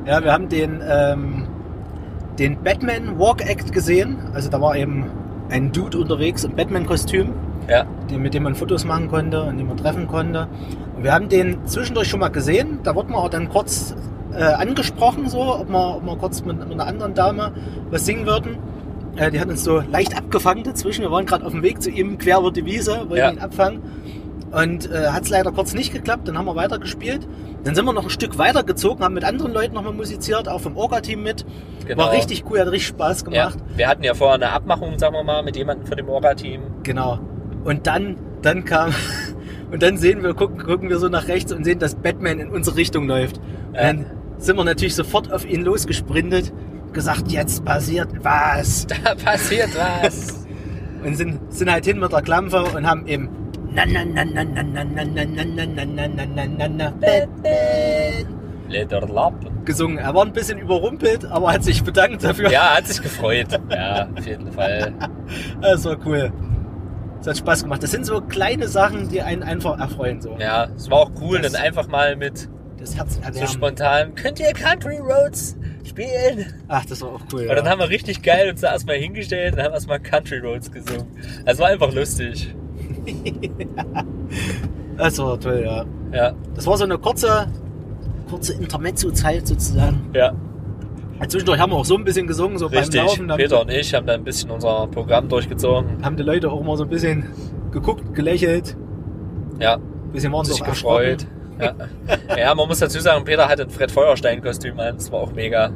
Ja, 0.06 0.22
wir 0.22 0.32
haben 0.32 0.48
den, 0.48 0.80
ähm, 0.88 1.46
den 2.38 2.62
Batman 2.62 3.18
Walk 3.18 3.40
Act 3.48 3.72
gesehen. 3.72 4.18
Also 4.34 4.48
da 4.50 4.60
war 4.60 4.76
eben 4.76 5.06
einen 5.50 5.72
Dude 5.72 5.98
unterwegs 5.98 6.44
im 6.44 6.54
Batman-Kostüm, 6.54 7.30
Ja. 7.68 7.84
den, 8.10 8.22
mit 8.22 8.34
dem 8.34 8.44
man 8.44 8.54
Fotos 8.54 8.84
machen 8.84 9.08
konnte 9.08 9.42
und 9.42 9.58
den 9.58 9.66
man 9.66 9.76
treffen 9.76 10.06
konnte. 10.06 10.46
Und 10.96 11.02
wir 11.02 11.12
haben 11.12 11.28
den 11.28 11.66
zwischendurch 11.66 12.08
schon 12.08 12.20
mal 12.20 12.28
gesehen. 12.28 12.78
Da 12.84 12.94
wurde 12.94 13.10
man 13.10 13.20
auch 13.20 13.28
dann 13.30 13.48
kurz 13.48 13.96
äh, 14.32 14.42
angesprochen, 14.42 15.28
so, 15.28 15.40
ob 15.40 15.68
wir, 15.70 15.96
ob 15.96 16.04
wir 16.04 16.16
kurz 16.16 16.44
mit, 16.44 16.58
mit 16.58 16.72
einer 16.72 16.86
anderen 16.86 17.14
Dame 17.14 17.52
was 17.90 18.06
singen 18.06 18.26
würden. 18.26 18.58
Äh, 19.16 19.30
die 19.32 19.40
hat 19.40 19.48
uns 19.48 19.64
so 19.64 19.80
leicht 19.80 20.16
abgefangen 20.16 20.62
dazwischen. 20.62 21.02
Wir 21.02 21.10
waren 21.10 21.26
gerade 21.26 21.44
auf 21.44 21.52
dem 21.52 21.62
Weg 21.62 21.82
zu 21.82 21.90
ihm, 21.90 22.16
quer 22.18 22.38
über 22.38 22.52
die 22.52 22.64
Wiese, 22.64 22.98
wollten 23.08 23.16
Ja. 23.16 23.30
ihn 23.32 23.38
abfangen. 23.40 23.80
Und 24.62 24.90
äh, 24.90 25.08
hat 25.08 25.24
es 25.24 25.28
leider 25.28 25.52
kurz 25.52 25.74
nicht 25.74 25.92
geklappt, 25.92 26.28
dann 26.28 26.38
haben 26.38 26.46
wir 26.46 26.56
weitergespielt. 26.56 27.26
Dann 27.64 27.74
sind 27.74 27.84
wir 27.84 27.92
noch 27.92 28.04
ein 28.04 28.10
Stück 28.10 28.38
weitergezogen, 28.38 29.04
haben 29.04 29.14
mit 29.14 29.24
anderen 29.24 29.52
Leuten 29.52 29.74
nochmal 29.74 29.92
musiziert, 29.92 30.48
auch 30.48 30.60
vom 30.60 30.76
Orga-Team 30.76 31.22
mit. 31.22 31.44
Genau. 31.86 32.04
War 32.04 32.12
richtig 32.12 32.44
cool, 32.48 32.60
hat 32.60 32.68
richtig 32.68 32.86
Spaß 32.88 33.24
Ja. 33.30 33.48
gemacht. 33.48 33.58
Wir 33.76 33.88
hatten 33.88 34.02
ja 34.04 34.14
vorher 34.14 34.36
eine 34.36 34.50
Abmachung, 34.50 34.98
sagen 34.98 35.14
wir 35.14 35.24
mal, 35.24 35.42
mit 35.42 35.56
jemandem 35.56 35.86
von 35.86 35.96
dem 35.96 36.08
Orga-Team. 36.08 36.62
Genau. 36.84 37.18
Und 37.64 37.86
dann, 37.86 38.16
dann 38.42 38.64
kam, 38.64 38.92
und 39.72 39.82
dann 39.82 39.98
sehen 39.98 40.22
wir, 40.22 40.32
gucken, 40.34 40.58
gucken 40.64 40.88
wir 40.88 40.98
so 40.98 41.08
nach 41.08 41.28
rechts 41.28 41.52
und 41.52 41.64
sehen, 41.64 41.78
dass 41.78 41.94
Batman 41.96 42.38
in 42.38 42.50
unsere 42.50 42.76
Richtung 42.76 43.06
läuft. 43.08 43.38
Und 43.38 43.74
Ja. 43.74 43.82
dann 43.82 44.06
sind 44.38 44.56
wir 44.56 44.64
natürlich 44.64 44.94
sofort 44.94 45.32
auf 45.32 45.44
ihn 45.44 45.62
losgesprintet, 45.64 46.52
gesagt, 46.92 47.30
jetzt 47.30 47.64
passiert 47.64 48.08
was. 48.22 48.86
Da 49.04 49.14
passiert 49.14 49.70
was. 49.76 50.46
Und 51.04 51.14
sind, 51.14 51.52
sind 51.52 51.70
halt 51.70 51.84
hin 51.84 52.00
mit 52.00 52.10
der 52.10 52.22
Klampe 52.22 52.64
und 52.74 52.84
haben 52.88 53.06
eben 53.06 53.28
na 53.84 54.04
na 54.04 54.04
na 54.24 54.24
na 54.24 54.44
na 54.44 54.62
na 54.64 54.84
na 54.84 55.04
na 55.04 55.24
na 55.24 55.44
na 55.44 55.84
na 55.86 56.06
na 56.06 56.26
na 56.26 56.46
na 56.46 56.68
na 56.68 56.92
Lederlappen. 58.68 59.64
gesungen. 59.64 59.98
Er 59.98 60.14
war 60.14 60.24
ein 60.24 60.32
bisschen 60.32 60.58
überrumpelt, 60.58 61.24
aber 61.24 61.52
hat 61.52 61.62
sich 61.62 61.82
bedankt 61.84 62.24
dafür. 62.24 62.50
Ja, 62.50 62.76
hat 62.76 62.86
sich 62.86 63.00
gefreut. 63.02 63.48
Ja, 63.70 64.08
auf 64.16 64.26
jeden 64.26 64.50
Fall. 64.52 64.92
Das 65.60 65.84
war 65.84 65.96
cool. 66.04 66.32
Das 67.18 67.28
hat 67.28 67.38
Spaß 67.38 67.62
gemacht. 67.64 67.82
Das 67.82 67.90
sind 67.90 68.06
so 68.06 68.20
kleine 68.20 68.68
Sachen, 68.68 69.08
die 69.08 69.22
einen 69.22 69.42
einfach 69.42 69.78
erfreuen. 69.78 70.20
So. 70.20 70.36
Ja, 70.38 70.68
es 70.76 70.90
war 70.90 70.98
auch 70.98 71.10
cool, 71.20 71.40
Das- 71.40 71.52
dann 71.52 71.62
einfach 71.62 71.86
mal 71.88 72.16
mit 72.16 72.48
Das 72.78 72.96
Herz 72.96 73.18
so 73.32 73.46
spontan, 73.46 74.14
könnt 74.14 74.38
ihr 74.40 74.52
Country 74.52 74.98
Roads 74.98 75.56
spielen? 75.84 76.52
Ach, 76.68 76.84
das 76.84 77.00
war 77.02 77.10
auch 77.14 77.20
cool. 77.32 77.46
Und 77.48 77.56
dann 77.56 77.68
haben 77.68 77.80
wir 77.80 77.88
richtig 77.88 78.22
geil 78.22 78.50
uns 78.50 78.60
da 78.60 78.72
erstmal 78.72 78.96
hingestellt 78.96 79.54
und 79.56 79.62
haben 79.62 79.72
erstmal 79.74 79.98
Country 80.00 80.38
Roads 80.38 80.70
gesungen. 80.70 81.06
Das 81.44 81.58
war 81.58 81.68
einfach 81.68 81.92
lustig. 81.92 82.54
Das 84.96 85.18
war 85.18 85.38
toll, 85.38 85.62
ja. 85.64 85.84
Ja, 86.16 86.32
Das 86.54 86.66
war 86.66 86.76
so 86.78 86.84
eine 86.84 86.96
kurze, 86.98 87.46
kurze 88.30 88.54
Intermezzo-Zeit 88.54 89.46
sozusagen. 89.46 90.06
ja, 90.14 90.32
Zwischendurch 91.28 91.58
haben 91.60 91.72
wir 91.72 91.76
auch 91.76 91.84
so 91.84 91.96
ein 91.96 92.04
bisschen 92.04 92.26
gesungen, 92.26 92.58
so 92.58 92.66
richtig. 92.66 93.00
beim 93.00 93.06
Laufen. 93.06 93.28
Dann 93.28 93.36
Peter 93.38 93.60
und 93.62 93.70
ich 93.70 93.92
haben 93.94 94.06
da 94.06 94.14
ein 94.14 94.24
bisschen 94.24 94.50
unser 94.50 94.86
Programm 94.86 95.28
durchgezogen. 95.28 96.02
haben 96.04 96.16
die 96.16 96.22
Leute 96.22 96.50
auch 96.50 96.62
mal 96.62 96.76
so 96.76 96.84
ein 96.84 96.90
bisschen 96.90 97.24
geguckt, 97.72 98.14
gelächelt. 98.14 98.76
Ja, 99.60 99.74
Ein 99.76 100.12
bisschen 100.12 100.32
waren 100.32 100.44
sich 100.44 100.62
gefreut. 100.62 101.26
Ja. 101.58 101.74
ja, 102.36 102.54
man 102.54 102.68
muss 102.68 102.78
dazu 102.80 103.00
sagen, 103.00 103.24
Peter 103.24 103.48
hatte 103.48 103.62
ein 103.62 103.70
Fred 103.70 103.90
Feuerstein-Kostüm 103.90 104.78
an. 104.78 104.96
Das 104.96 105.10
war 105.10 105.20
auch 105.20 105.32
mega. 105.32 105.70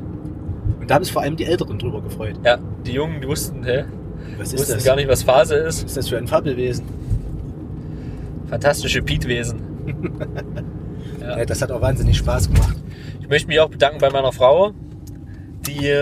Und 0.78 0.90
da 0.90 0.94
haben 0.96 1.04
sich 1.04 1.12
vor 1.12 1.22
allem 1.22 1.36
die 1.36 1.46
Älteren 1.46 1.78
drüber 1.78 2.02
gefreut. 2.02 2.34
Ja, 2.44 2.58
die 2.86 2.92
Jungen, 2.92 3.20
die 3.22 3.28
wussten, 3.28 3.64
hä, 3.64 3.84
Was 4.38 4.52
ist 4.52 4.60
wussten 4.60 4.74
das? 4.74 4.84
gar 4.84 4.96
nicht, 4.96 5.08
was 5.08 5.22
Phase 5.22 5.54
ist. 5.56 5.82
Was 5.84 5.90
ist 5.90 5.96
das 5.96 6.08
für 6.10 6.18
ein 6.18 6.26
Fabelwesen? 6.26 6.84
Fantastische 8.50 9.02
Pietwesen. 9.02 9.62
Ja. 11.20 11.38
Ja, 11.38 11.44
das 11.44 11.60
hat 11.60 11.70
auch 11.70 11.80
wahnsinnig 11.80 12.16
Spaß 12.18 12.48
gemacht. 12.48 12.76
Ich 13.20 13.28
möchte 13.28 13.48
mich 13.48 13.60
auch 13.60 13.68
bedanken 13.68 13.98
bei 13.98 14.10
meiner 14.10 14.32
Frau, 14.32 14.72
die 15.66 15.92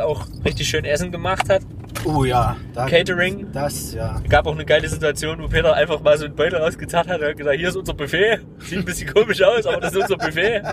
auch 0.00 0.26
richtig 0.44 0.68
schön 0.68 0.84
Essen 0.84 1.12
gemacht 1.12 1.48
hat. 1.48 1.62
Oh 2.04 2.24
ja. 2.24 2.56
Da, 2.74 2.86
Catering. 2.86 3.52
Das, 3.52 3.94
ja. 3.94 4.20
Es 4.22 4.28
gab 4.28 4.46
auch 4.46 4.54
eine 4.54 4.64
geile 4.64 4.88
Situation, 4.88 5.40
wo 5.42 5.48
Peter 5.48 5.74
einfach 5.74 6.00
mal 6.02 6.18
so 6.18 6.24
einen 6.24 6.34
Beutel 6.34 6.58
rausgezahlt 6.58 7.08
hat 7.08 7.20
und 7.20 7.26
hat 7.26 7.36
gesagt, 7.36 7.56
hier 7.56 7.68
ist 7.68 7.76
unser 7.76 7.94
Buffet. 7.94 8.40
Sieht 8.58 8.78
ein 8.78 8.84
bisschen 8.84 9.12
komisch 9.12 9.42
aus, 9.42 9.66
aber 9.66 9.80
das 9.80 9.94
ist 9.94 10.02
unser 10.02 10.16
Buffet. 10.16 10.62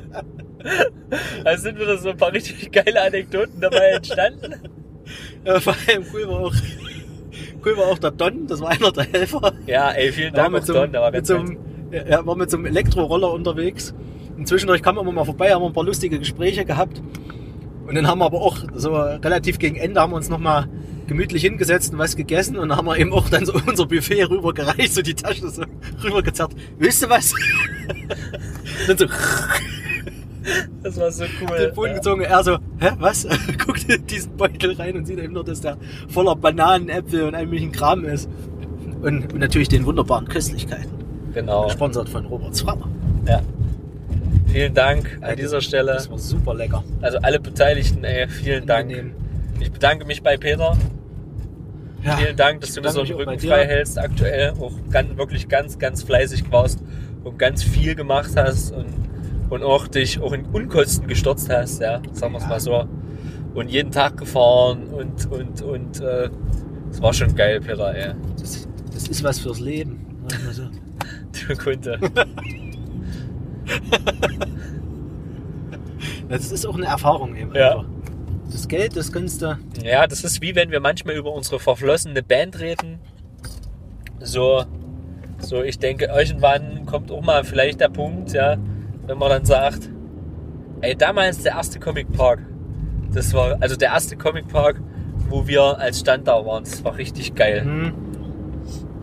Also 1.44 1.64
sind 1.64 1.80
wieder 1.80 1.98
so 1.98 2.12
ein 2.12 2.18
paar 2.18 2.32
richtig 2.32 2.72
geile 2.72 3.02
Anekdoten 3.02 3.60
dabei 3.60 3.94
entstanden. 3.96 4.62
ja 5.44 5.60
vor 5.60 5.76
allem 5.88 6.06
cool 6.14 6.28
war 6.28 6.40
auch, 6.40 6.54
cool 7.66 7.78
war 7.78 7.86
auch 7.86 8.00
der 8.00 8.12
Don, 8.12 8.48
das 8.48 8.62
war 8.62 8.70
einer 8.70 8.92
der 8.92 9.06
Helfer. 9.06 9.54
Ja, 9.66 9.92
ey, 9.92 10.12
vielen 10.12 10.34
Dank 10.34 10.54
mit 10.54 10.66
so, 10.66 10.74
Don, 10.74 10.92
der 10.92 11.02
war 11.02 11.12
mit 11.12 11.20
ganz 11.20 11.28
so 11.28 11.38
nett. 11.38 11.58
einem, 11.92 12.08
er 12.08 12.26
war 12.26 12.36
mit 12.36 12.50
so 12.50 12.58
einem 12.58 12.66
Elektroroller 12.68 13.32
unterwegs. 13.32 13.94
Und 14.38 14.48
zwischendurch 14.48 14.82
kam 14.82 14.98
er 14.98 15.02
immer 15.02 15.12
mal 15.12 15.26
vorbei, 15.26 15.52
haben 15.52 15.62
wir 15.62 15.68
ein 15.68 15.74
paar 15.74 15.84
lustige 15.84 16.18
Gespräche 16.18 16.66
gehabt. 16.66 17.02
Und 17.86 17.96
dann 17.96 18.08
haben 18.08 18.20
wir 18.20 18.26
aber 18.26 18.42
auch 18.42 18.58
so 18.74 18.96
relativ 18.96 19.60
gegen 19.60 19.76
Ende 19.76 20.00
haben 20.00 20.14
wir 20.14 20.18
uns 20.18 20.30
nochmal 20.30 20.68
gemütlich 21.08 21.42
hingesetzt 21.42 21.92
und 21.92 22.00
was 22.00 22.16
gegessen 22.16 22.56
und 22.56 22.70
dann 22.70 22.78
haben 22.78 22.86
wir 22.86 22.98
eben 22.98 23.12
auch 23.12 23.28
dann 23.28 23.46
so 23.46 23.54
unser 23.68 23.86
Buffet 23.86 24.30
rübergereicht, 24.30 24.94
so 24.94 25.02
die 25.02 25.14
Tasche 25.14 25.50
so 25.50 25.64
rübergezerrt. 26.02 26.54
Willst 26.78 27.04
du 27.04 27.10
was? 27.10 27.34
dann 28.88 28.98
so 28.98 29.08
Das 30.84 30.98
war 30.98 31.12
so 31.12 31.26
cool. 31.42 31.58
den 31.58 31.74
Boden 31.74 31.94
gezogen. 31.96 32.22
Er 32.22 32.44
so, 32.44 32.58
hä, 32.80 32.92
was? 33.00 33.28
Guckt 33.66 33.88
in 33.90 34.06
diesen 34.08 34.36
Beutel 34.36 34.74
rein 34.74 34.96
und 34.96 35.06
sieht 35.06 35.20
eben 35.20 35.34
nur, 35.34 35.44
dass 35.44 35.62
der 35.62 35.78
voller 36.10 36.36
Bananen, 36.36 36.90
Äpfel 36.90 37.24
und 37.24 37.36
all 37.36 37.46
möglichen 37.46 37.72
Kram 37.72 38.06
ist. 38.06 38.30
Und, 39.02 39.34
und 39.34 39.40
natürlich 39.40 39.70
den 39.70 39.86
wunderbaren 39.86 40.28
Köstlichkeiten. 40.28 40.92
Genau. 41.34 41.66
Gesponsert 41.66 42.10
von 42.10 42.26
Roberts 42.26 42.62
Frau. 42.62 42.78
Ja. 43.28 43.42
Vielen 44.48 44.74
Dank 44.74 45.20
an 45.22 45.38
dieser 45.38 45.62
Stelle. 45.62 45.94
Das 45.94 46.10
war 46.10 46.18
super 46.18 46.54
lecker. 46.54 46.84
Also 47.02 47.20
alle 47.20 47.40
Beteiligten, 47.40 48.04
ey, 48.04 48.28
vielen 48.28 48.66
Dank. 48.66 48.92
Ich 49.60 49.72
bedanke 49.72 50.06
mich 50.06 50.22
bei 50.22 50.38
Peter. 50.38 50.76
Ja, 52.04 52.18
Vielen 52.18 52.36
Dank, 52.36 52.62
dass 52.62 52.74
du 52.74 52.82
mir 52.82 52.90
so 52.90 53.04
den 53.04 53.16
Rücken 53.16 53.40
frei 53.40 53.66
hältst 53.66 53.98
aktuell. 54.00 54.54
Auch 54.60 54.74
ganz, 54.90 55.16
wirklich 55.18 55.48
ganz, 55.48 55.78
ganz 55.78 56.04
fleißig 56.04 56.52
warst 56.52 56.80
und 57.24 57.38
ganz 57.38 57.64
viel 57.64 57.96
gemacht 57.96 58.32
hast 58.36 58.72
und, 58.72 58.88
und 59.52 59.64
auch 59.64 59.88
dich 59.88 60.20
auch 60.22 60.32
in 60.32 60.46
Unkosten 60.46 61.08
gestürzt 61.08 61.50
hast, 61.50 61.82
ja, 61.82 62.02
sagen 62.14 62.34
wir 62.34 62.38
es 62.38 62.44
Ja. 62.44 62.50
mal 62.50 62.60
so. 62.60 62.88
Und 63.54 63.70
jeden 63.70 63.92
Tag 63.92 64.16
gefahren 64.18 64.88
und, 64.88 65.30
und, 65.30 65.62
und, 65.62 66.00
äh, 66.00 66.30
es 66.90 67.02
war 67.02 67.14
schon 67.14 67.36
geil, 67.36 67.60
Peter, 67.60 67.94
ey. 67.94 68.14
Das, 68.40 68.68
das 68.94 69.08
ist 69.10 69.24
was 69.24 69.40
fürs 69.40 69.60
Leben. 69.60 70.00
so. 70.52 70.64
Du 71.48 71.56
Kunde. 71.56 72.00
Das 76.30 76.52
ist 76.52 76.66
auch 76.66 76.76
eine 76.78 76.86
Erfahrung 76.86 77.36
eben. 77.36 77.54
Ja. 77.54 77.80
einfach. 77.80 77.86
Das 78.52 78.68
Geld, 78.68 78.96
das 78.96 79.12
kannst 79.12 79.42
du. 79.42 79.58
Ja, 79.84 80.08
das 80.08 80.24
ist 80.24 80.42
wie 80.42 80.56
wenn 80.56 80.72
wir 80.72 80.80
manchmal 80.80 81.16
über 81.16 81.32
unsere 81.34 81.60
verflossene 81.60 82.24
Band 82.24 82.60
reden. 82.60 83.00
So, 84.20 84.64
so 85.40 85.62
ich 85.62 85.78
denke, 85.80 86.06
irgendwann 86.06 86.86
kommt 86.86 87.12
auch 87.12 87.22
mal 87.22 87.44
vielleicht 87.44 87.80
der 87.82 87.90
Punkt, 87.90 88.32
ja, 88.34 88.58
wenn 89.12 89.18
man 89.18 89.30
dann 89.30 89.44
sagt, 89.44 89.90
ey, 90.80 90.96
damals 90.96 91.44
der 91.44 91.52
erste 91.52 91.82
Comic 91.82 92.10
Park, 92.14 92.40
das 93.14 93.34
war, 93.34 93.58
also 93.60 93.76
der 93.76 93.90
erste 93.90 94.16
Comic 94.16 94.48
Park, 94.48 94.80
wo 95.28 95.46
wir 95.46 95.78
als 95.78 96.00
Stand 96.00 96.30
da 96.30 96.46
waren, 96.46 96.64
das 96.64 96.82
war 96.86 96.96
richtig 96.98 97.36
geil. 97.36 97.62
Hm, 97.62 97.94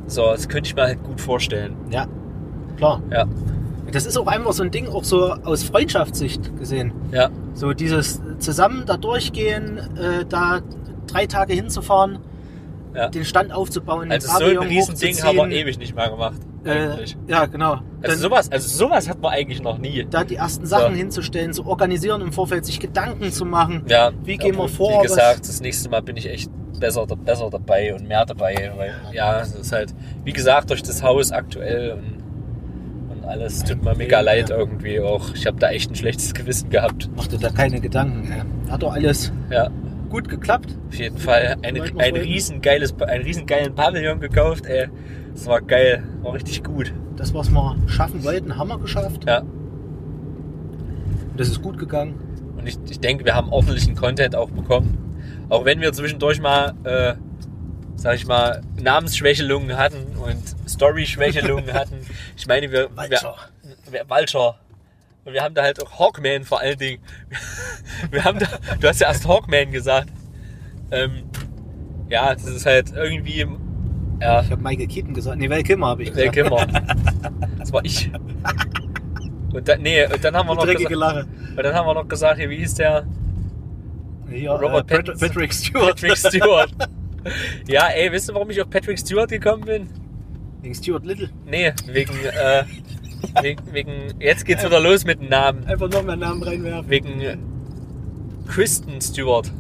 So, 0.07 0.23
das 0.31 0.49
könnte 0.49 0.67
ich 0.69 0.75
mir 0.75 0.85
halt 0.85 1.03
gut 1.05 1.21
vorstellen. 1.21 1.77
ja, 1.91 2.07
klar. 2.79 3.03
Ja, 3.11 3.27
Das 3.93 4.07
ist 4.07 4.17
auch 4.17 4.27
einfach 4.29 4.53
so 4.55 4.63
ein 4.63 4.71
Ding, 4.71 4.89
auch 4.89 5.05
so 5.05 5.31
aus 5.31 5.63
Freundschaftssicht 5.65 6.57
gesehen. 6.59 6.93
ja, 7.13 7.29
So 7.53 7.75
dieses 7.75 8.23
zusammen 8.39 8.85
da 8.87 8.97
durchgehen, 8.97 9.77
äh, 9.99 10.25
da 10.27 10.61
drei 11.07 11.27
Tage 11.27 11.53
hinzufahren, 11.53 12.19
Ja. 12.95 13.09
den 13.11 13.27
Stand 13.27 13.53
aufzubauen, 13.53 14.11
also 14.11 14.27
den 14.39 14.55
so 14.55 14.61
ein 14.63 14.69
Riesending 14.69 15.23
haben 15.23 15.51
wir 15.51 15.59
ewig 15.59 15.79
nicht 15.79 15.95
mehr 15.95 16.09
gemacht. 16.09 16.41
Eigentlich. 16.65 17.15
Äh, 17.27 17.31
ja, 17.31 17.47
genau. 17.47 17.73
also 17.73 17.83
Dann- 18.03 18.17
sowas, 18.19 18.51
also 18.53 18.69
sowas 18.69 19.09
hat 19.09 19.21
man 19.21 19.33
eigentlich 19.33 19.63
noch 19.63 19.79
nie. 19.79 20.07
da 20.11 20.25
die 20.25 20.37
ersten 20.37 20.67
Sachen 20.67 20.93
So. 20.95 20.99
hinzustellen, 20.99 21.53
zu 21.53 21.67
organisieren 21.67 22.21
im 22.21 22.33
Vorfeld, 22.33 22.65
sich 22.67 22.81
Gedanken 22.81 23.31
zu 23.33 23.45
machen. 23.45 23.85
Ja, 23.89 24.11
Wie 24.25 24.37
gehen 24.37 24.57
wir 24.57 24.69
vor, 24.69 25.03
Wie 25.03 25.07
gesagt, 25.07 25.49
das 25.49 25.61
nächste 25.61 25.89
Mal 25.89 26.03
bin 26.03 26.17
ich 26.17 26.29
echt 26.29 26.51
besser, 26.81 27.07
besser 27.07 27.49
dabei 27.51 27.95
und 27.95 28.07
mehr 28.09 28.25
dabei. 28.27 28.73
Weil, 28.77 28.95
ja, 29.13 29.41
es 29.41 29.55
ist 29.55 29.73
halt, 29.73 29.95
wie 30.25 30.33
gesagt, 30.33 30.71
durch 30.71 30.83
das 30.83 31.03
Haus 31.03 31.33
aktuell 31.33 31.93
und, 31.93 33.19
und 33.19 33.25
alles 33.25 33.63
tut 33.65 33.83
mir 33.83 33.95
mega 33.97 34.19
Ja. 34.19 34.23
leid 34.23 34.51
irgendwie 34.51 35.01
auch. 35.01 35.33
Ich 35.35 35.47
habe 35.47 35.59
da 35.59 35.71
echt 35.71 35.91
ein 35.91 35.95
schlechtes 35.95 36.35
Gewissen 36.35 36.71
gehabt. 36.71 37.09
Mach 37.17 37.27
dir 37.29 37.39
da 37.39 37.51
keine 37.51 37.81
Gedanken. 37.81 38.31
Ey. 38.33 38.71
Hat 38.71 38.83
doch 38.83 38.93
alles 38.93 39.33
Ja, 39.51 39.69
gut 40.11 40.29
geklappt. 40.29 40.77
auf 40.89 40.95
jeden 40.95 41.19
Fall. 41.19 41.57
Eine, 41.63 41.83
ein, 41.83 41.95
wollten. 41.97 42.17
riesen 42.17 42.61
geiles, 42.61 42.95
einen 43.01 43.25
riesen 43.25 43.47
geilen 43.47 43.75
Pavillon 43.75 44.21
gekauft, 44.21 44.67
ey. 44.67 44.89
Das 45.39 45.47
war 45.47 45.61
geil, 45.63 46.03
war 46.23 46.33
richtig 46.35 46.65
gut. 46.65 46.93
Das, 47.15 47.33
was 47.33 47.49
wir 47.49 47.77
schaffen 47.87 48.25
wollten, 48.25 48.57
haben 48.57 48.67
wir 48.71 48.79
geschafft. 48.79 49.25
Ja. 49.25 49.43
Das 51.37 51.47
ist 51.47 51.63
gut 51.63 51.79
gegangen. 51.79 52.19
Und 52.57 52.67
ich, 52.67 52.77
ich 52.91 52.99
denke, 52.99 53.25
wir 53.25 53.37
haben 53.37 53.53
ordentlichen 53.53 53.95
Content 53.95 54.35
auch 54.35 54.51
bekommen. 54.51 54.99
Auch 55.49 55.65
wenn 55.65 55.81
wir 55.81 55.93
zwischendurch 55.93 56.41
mal, 56.41 56.75
äh, 56.83 57.15
sag 57.95 58.17
ich 58.17 58.27
mal, 58.27 58.63
Namensschwächelungen 58.83 59.77
hatten 59.77 60.17
und 60.17 60.43
Story-Schwächelungen 60.69 61.73
hatten. 61.73 62.05
Ich 62.37 62.49
meine, 62.49 62.73
wir. 62.73 62.91
Vulture. 62.97 63.37
Wir, 63.63 63.93
wir, 63.93 64.11
Vulture. 64.11 64.57
Und 65.25 65.35
wir 65.35 65.43
haben 65.45 65.55
da 65.55 65.63
halt 65.63 65.81
auch 65.81 66.01
Hawkman 66.01 66.43
vor 66.43 66.59
allen 66.59 66.79
Dingen. 66.79 67.01
Wir 68.11 68.25
haben 68.25 68.41
da, 68.41 68.47
du 68.81 68.89
hast 68.89 69.01
ja 69.01 69.07
erst 69.07 69.29
Hawkman 69.29 69.71
gesagt. 69.71 70.09
Ähm, 70.91 71.31
Ja, 72.09 72.35
das 72.35 72.47
ist 72.47 72.67
halt 72.67 72.93
irgendwie, 72.93 73.47
ja, 74.21 74.43
Ich 74.43 74.51
habe 74.51 74.63
Michael 74.63 74.87
Keaton 74.87 75.15
gesagt. 75.15 75.39
Nee, 75.39 75.49
Val 75.51 75.63
Kilmer 75.63 75.89
habe 75.89 76.03
ich 76.03 76.13
gesagt. 76.13 76.33
Kimmer. 76.33 76.67
Das 77.59 77.73
war 77.73 77.85
ich. 77.85 78.11
Und 79.53 79.69
dann, 79.69 79.83
nee, 79.83 80.05
und 80.07 80.23
dann 80.25 80.35
haben 80.37 80.47
wir 80.49 80.55
Die 80.55 80.67
noch 80.67 80.75
gesagt, 80.75 80.95
Lache. 80.95 81.27
und 81.57 81.63
dann 81.63 81.75
haben 81.75 81.87
wir 81.87 81.95
noch 81.95 82.09
gesagt, 82.09 82.39
hier, 82.39 82.49
wie 82.49 82.57
hieß 82.59 82.75
der? 82.75 83.07
Hier, 84.31 84.53
Robert 84.53 84.91
äh, 84.91 85.03
Pat-. 85.03 85.19
Patrick 85.19 85.53
Stewart. 85.53 85.97
Patrick 86.01 86.17
Stewart. 86.17 86.71
ja, 87.67 87.89
ey, 87.89 88.13
wisst 88.13 88.31
ihr, 88.31 88.35
warum 88.35 88.49
ich 88.51 88.61
auf 88.63 88.71
Patrick 88.71 88.99
Stewart 88.99 89.29
gekommen 89.31 89.65
bin? 89.65 89.89
Wegen 90.63 90.75
Stuart 90.75 91.05
Little. 91.05 91.31
Nee, 91.47 91.73
wegen, 91.87 92.13
äh, 92.25 92.65
wegen, 93.43 93.61
wegen, 93.73 93.93
jetzt 94.21 94.45
geht's 94.45 94.65
wieder 94.65 94.81
los 94.81 95.05
mit 95.05 95.21
dem 95.21 95.29
Namen. 95.29 95.65
Einfach 95.67 95.91
noch 95.91 96.03
mehr 96.03 96.17
Namen 96.17 96.43
reinwerfen. 96.43 96.89
Wegen 96.91 97.21
äh, 97.21 97.37
Kristen 98.47 99.01
Stewart. 99.01 99.51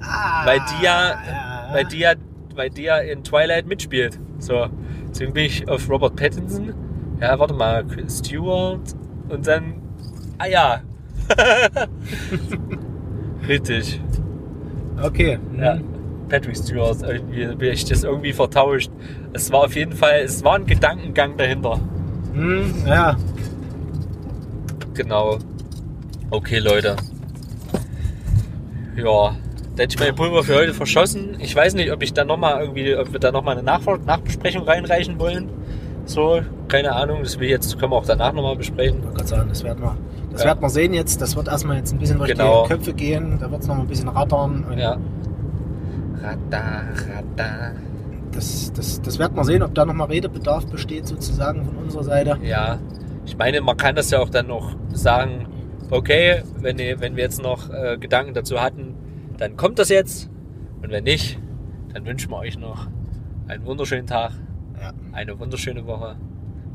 Ah, 0.00 0.46
Weil 0.46 0.60
die 0.60 0.84
ja, 0.84 1.68
weil 1.72 1.84
die 1.86 1.98
ja, 1.98 2.14
weil 2.56 2.70
ja 2.84 2.98
in 2.98 3.22
Twilight 3.24 3.66
mitspielt. 3.66 4.18
So, 4.38 4.66
deswegen 5.08 5.32
bin 5.32 5.44
ich 5.44 5.68
auf 5.68 5.88
Robert 5.88 6.16
Pattinson. 6.16 6.74
Ja, 7.20 7.38
warte 7.38 7.54
mal, 7.54 7.84
Stewart 8.08 8.80
und 9.28 9.46
dann, 9.46 9.74
ah 10.38 10.46
ja. 10.46 10.80
Richtig. 13.48 14.00
Okay. 15.02 15.38
Ja, 15.58 15.76
mhm. 15.76 15.84
Patrick 16.28 16.56
Stewart, 16.56 17.02
irgendwie 17.02 17.46
bin 17.56 17.72
ich 17.72 17.84
das 17.84 18.04
irgendwie 18.04 18.32
vertauscht. 18.32 18.90
Es 19.32 19.50
war 19.52 19.64
auf 19.64 19.74
jeden 19.74 19.92
Fall, 19.92 20.20
es 20.20 20.44
war 20.44 20.54
ein 20.56 20.66
Gedankengang 20.66 21.36
dahinter. 21.36 21.78
Mhm, 22.32 22.74
ja. 22.86 23.16
Genau. 24.94 25.38
Okay, 26.30 26.58
Leute. 26.58 26.96
Ja, 28.96 29.34
da 29.76 29.82
hätte 29.84 29.94
ich 29.94 30.00
mein 30.00 30.14
Pulver 30.14 30.42
für 30.42 30.56
heute 30.56 30.74
verschossen. 30.74 31.36
Ich 31.38 31.54
weiß 31.54 31.74
nicht, 31.74 31.92
ob 31.92 32.02
ich 32.02 32.12
da 32.12 32.24
nochmal 32.24 32.60
irgendwie, 32.62 32.94
ob 32.96 33.12
wir 33.12 33.20
da 33.20 33.32
nochmal 33.32 33.54
eine 33.56 33.62
Nach 33.64 33.80
Nachbesprechung 34.06 34.64
reinreichen 34.64 35.18
wollen. 35.18 35.48
So, 36.06 36.40
keine 36.68 36.92
Ahnung. 36.92 37.20
Das 37.22 37.38
will 37.38 37.48
jetzt, 37.48 37.78
können 37.78 37.92
wir 37.92 37.96
auch 37.96 38.06
danach 38.06 38.32
nochmal 38.32 38.56
besprechen. 38.56 39.02
Ich 39.20 39.26
sagen, 39.28 39.48
das 39.48 39.62
werden 39.62 39.82
wir, 39.82 39.96
das 40.32 40.40
Ja. 40.42 40.48
werden 40.48 40.62
wir 40.62 40.70
sehen 40.70 40.92
jetzt. 40.92 41.20
Das 41.22 41.36
wird 41.36 41.48
erstmal 41.48 41.76
jetzt 41.76 41.92
ein 41.92 41.98
bisschen 41.98 42.18
durch 42.18 42.30
Genau. 42.30 42.64
die 42.64 42.68
Köpfe 42.74 42.92
gehen. 42.94 43.38
Da 43.40 43.50
wird 43.50 43.62
es 43.62 43.68
noch 43.68 43.76
mal 43.76 43.82
ein 43.82 43.86
bisschen 43.88 44.08
rattern. 44.08 44.64
Ja. 44.76 44.96
Radar, 46.22 46.82
Radar. 47.08 47.72
das, 48.32 48.72
das, 48.74 49.00
das 49.00 49.18
werden 49.18 49.36
wir 49.36 49.44
sehen, 49.44 49.62
ob 49.62 49.74
da 49.74 49.84
noch 49.84 49.94
mal 49.94 50.04
Redebedarf 50.04 50.66
besteht, 50.66 51.06
sozusagen 51.06 51.64
von 51.64 51.76
unserer 51.76 52.04
Seite. 52.04 52.38
Ja, 52.42 52.78
ich 53.24 53.36
meine, 53.38 53.60
man 53.60 53.76
kann 53.76 53.94
das 53.94 54.10
ja 54.10 54.18
auch 54.20 54.28
dann 54.28 54.46
noch 54.48 54.74
sagen, 54.92 55.46
okay, 55.90 56.42
wenn, 56.60 56.78
wenn 56.78 57.16
wir 57.16 57.24
jetzt 57.24 57.42
noch 57.42 57.70
äh, 57.70 57.96
Gedanken 57.98 58.34
dazu 58.34 58.60
hatten, 58.60 58.94
dann 59.40 59.56
kommt 59.56 59.78
das 59.78 59.88
jetzt. 59.88 60.30
Und 60.82 60.90
wenn 60.90 61.04
nicht, 61.04 61.38
dann 61.92 62.04
wünschen 62.06 62.30
wir 62.30 62.38
euch 62.38 62.58
noch 62.58 62.86
einen 63.48 63.64
wunderschönen 63.64 64.06
Tag, 64.06 64.32
Ja. 64.80 64.92
eine 65.12 65.38
wunderschöne 65.38 65.86
Woche. 65.86 66.16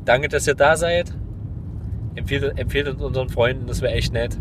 Danke, 0.04 0.28
dass 0.28 0.46
ihr 0.46 0.54
da 0.54 0.76
seid. 0.76 1.14
Empfehlt, 2.16 2.58
empfehlt 2.58 2.88
uns 2.88 3.00
unseren 3.02 3.28
Freunden, 3.28 3.66
das 3.66 3.82
wäre 3.82 3.92
echt 3.92 4.12
nett. 4.12 4.38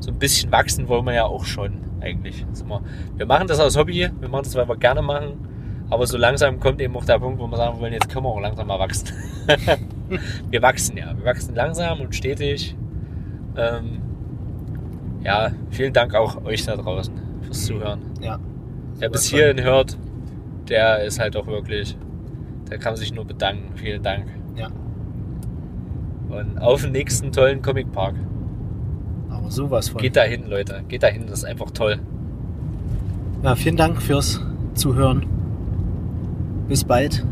So 0.00 0.10
ein 0.10 0.18
bisschen 0.18 0.50
wachsen 0.50 0.88
wollen 0.88 1.04
wir 1.04 1.14
ja 1.14 1.24
auch 1.24 1.44
schon, 1.44 1.80
eigentlich. 2.00 2.44
Wir, 2.66 2.80
wir 3.16 3.26
machen 3.26 3.46
das 3.48 3.60
aus 3.60 3.76
Hobby, 3.76 4.08
wir 4.20 4.28
machen 4.28 4.44
das, 4.44 4.54
weil 4.54 4.68
wir 4.68 4.76
gerne 4.76 5.02
machen. 5.02 5.48
Aber 5.88 6.06
so 6.06 6.16
langsam 6.16 6.58
kommt 6.58 6.80
eben 6.80 6.96
auch 6.96 7.04
der 7.04 7.18
Punkt, 7.18 7.38
wo 7.38 7.46
wir 7.46 7.56
sagen 7.56 7.78
wollen, 7.78 7.92
jetzt 7.92 8.08
können 8.08 8.24
wir 8.24 8.30
auch 8.30 8.40
langsam 8.40 8.66
mal 8.66 8.78
wachsen. 8.78 9.08
wir 10.50 10.62
wachsen 10.62 10.96
ja. 10.96 11.16
Wir 11.16 11.24
wachsen 11.24 11.54
langsam 11.54 12.00
und 12.00 12.14
stetig. 12.14 12.74
Ähm, 13.56 14.00
ja, 15.22 15.50
vielen 15.70 15.92
Dank 15.92 16.14
auch 16.14 16.44
euch 16.44 16.64
da 16.64 16.76
draußen 16.76 17.31
fürs 17.52 17.66
Zuhören. 17.66 18.00
Ja. 18.20 18.38
Wer 18.98 19.10
bis 19.10 19.26
hierhin 19.26 19.62
hört, 19.62 19.96
der 20.68 21.04
ist 21.04 21.20
halt 21.20 21.36
auch 21.36 21.46
wirklich, 21.46 21.96
der 22.70 22.78
kann 22.78 22.96
sich 22.96 23.12
nur 23.12 23.24
bedanken. 23.24 23.72
Vielen 23.76 24.02
Dank. 24.02 24.26
Ja. 24.56 24.70
Und 26.28 26.58
auf 26.58 26.82
den 26.82 26.92
nächsten 26.92 27.32
tollen 27.32 27.60
Comic 27.62 27.92
Park. 27.92 28.14
Aber 29.28 29.50
sowas 29.50 29.90
von. 29.90 30.00
Geht 30.00 30.16
da 30.16 30.22
hin, 30.22 30.44
Leute. 30.48 30.82
Geht 30.88 31.02
da 31.02 31.08
hin, 31.08 31.24
das 31.26 31.40
ist 31.40 31.44
einfach 31.44 31.70
toll. 31.70 31.98
Ja, 33.42 33.54
vielen 33.54 33.76
Dank 33.76 34.00
fürs 34.00 34.40
Zuhören. 34.74 35.26
Bis 36.68 36.84
bald. 36.84 37.24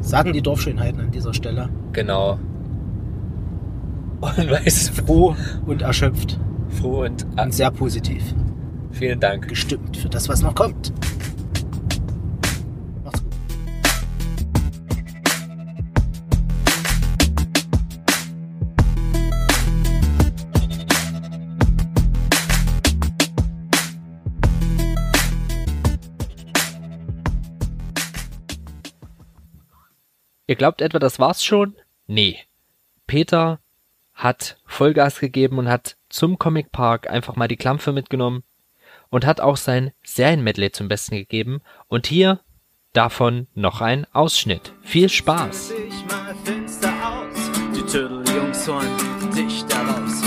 Sagen 0.00 0.32
die 0.32 0.42
Dorfschönheiten 0.42 1.00
an 1.00 1.10
dieser 1.10 1.34
Stelle. 1.34 1.68
Genau. 1.92 2.38
Und 4.20 4.38
weiß 4.50 4.90
Froh 4.90 5.36
und 5.66 5.82
erschöpft 5.82 6.38
froh 6.70 7.04
und 7.04 7.26
ah, 7.36 7.44
und 7.44 7.54
sehr 7.54 7.70
positiv 7.70 8.22
vielen 8.92 9.20
Dank. 9.20 9.48
gestimmt 9.48 9.96
für 9.96 10.08
das, 10.08 10.28
was 10.28 10.42
noch 10.42 10.54
kommt. 10.54 10.92
Macht's 13.04 13.22
gut. 13.22 13.32
Ihr 30.46 30.56
glaubt 30.56 30.80
etwa, 30.80 30.98
das 30.98 31.18
war's 31.18 31.44
schon? 31.44 31.76
Nee. 32.06 32.38
Peter 33.06 33.60
hat 34.14 34.58
Vollgas 34.64 35.20
gegeben 35.20 35.58
und 35.58 35.68
hat 35.68 35.96
zum 36.08 36.38
Comic 36.38 36.72
Park 36.72 37.08
einfach 37.08 37.36
mal 37.36 37.48
die 37.48 37.56
Klampfe 37.56 37.92
mitgenommen 37.92 38.42
und 39.10 39.26
hat 39.26 39.40
auch 39.40 39.56
sein 39.56 39.92
Serienmedley 40.04 40.72
zum 40.72 40.88
Besten 40.88 41.16
gegeben. 41.16 41.60
Und 41.86 42.06
hier 42.06 42.40
davon 42.92 43.46
noch 43.54 43.80
ein 43.80 44.06
Ausschnitt. 44.12 44.72
Viel 44.82 45.08
Spaß! 45.08 45.72
Turtle-Jungs 47.90 48.68
holen 48.68 49.32
dich 49.34 49.64
da 49.64 49.80
raus. 49.80 50.22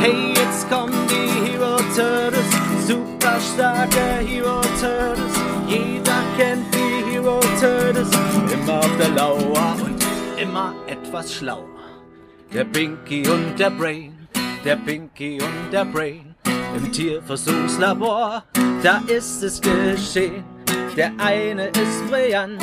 Hey, 0.00 0.32
jetzt 0.34 0.68
kommen 0.70 0.94
die 1.08 1.50
Hero 1.50 1.76
Turtles, 1.94 2.86
super 2.86 3.38
starke 3.38 4.26
Hero 4.26 4.62
Turtles. 4.80 5.34
Jeder 5.68 6.22
kennt 6.38 6.74
die 6.74 7.12
Hero 7.12 7.38
Turtles, 7.60 8.08
immer 8.50 8.78
auf 8.78 8.96
der 8.96 9.10
Lauer 9.10 9.76
und 9.84 10.02
immer 10.40 10.74
etwas 10.86 11.34
schlauer. 11.34 11.68
Der 12.52 12.64
Pinky 12.64 13.28
und 13.28 13.58
der 13.58 13.70
Brain, 13.70 14.26
der 14.64 14.76
Pinky 14.76 15.38
und 15.42 15.70
der 15.70 15.84
Brain 15.84 16.31
im 16.76 16.90
Tierversuchslabor, 16.92 18.42
da 18.82 19.02
ist 19.06 19.42
es 19.42 19.60
geschehen. 19.60 20.44
Der 20.96 21.12
eine 21.18 21.68
ist 21.68 22.10
brillant, 22.10 22.60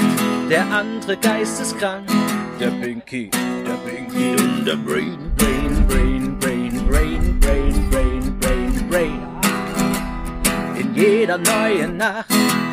der 0.49 0.65
andere 0.72 1.18
geisteskrank. 1.18 2.07
Der 2.60 2.69
Pinky, 2.69 3.30
der 3.65 3.89
Pinky 3.89 4.31
und 4.41 4.65
der 4.65 4.76
Brain. 4.76 5.18
Brain, 5.38 5.88
Brain, 5.88 6.38
Brain, 6.39 6.85
Brain, 6.89 7.39
Brain, 7.39 7.89
Brain, 7.89 8.39
Brain, 8.39 8.89
Brain. 8.89 9.27
In 10.77 10.93
jeder 10.95 11.38
neuen 11.38 11.97
Nacht 11.97 12.30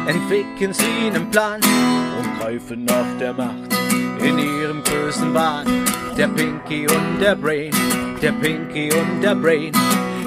entwickeln 0.06 0.72
sie 0.72 1.06
einen 1.06 1.30
Plan 1.30 1.60
und 2.18 2.40
greifen 2.40 2.84
nach 2.84 3.06
der 3.18 3.32
Macht 3.32 3.72
in 4.20 4.38
ihrem 4.38 4.82
größten 4.82 5.32
Wahn. 5.32 5.66
Der 6.16 6.28
Pinky 6.28 6.86
und 6.88 7.20
der 7.20 7.36
Brain, 7.36 7.72
der 8.20 8.32
Pinky 8.32 8.90
und 8.92 9.22
der 9.22 9.34
Brain. 9.34 9.72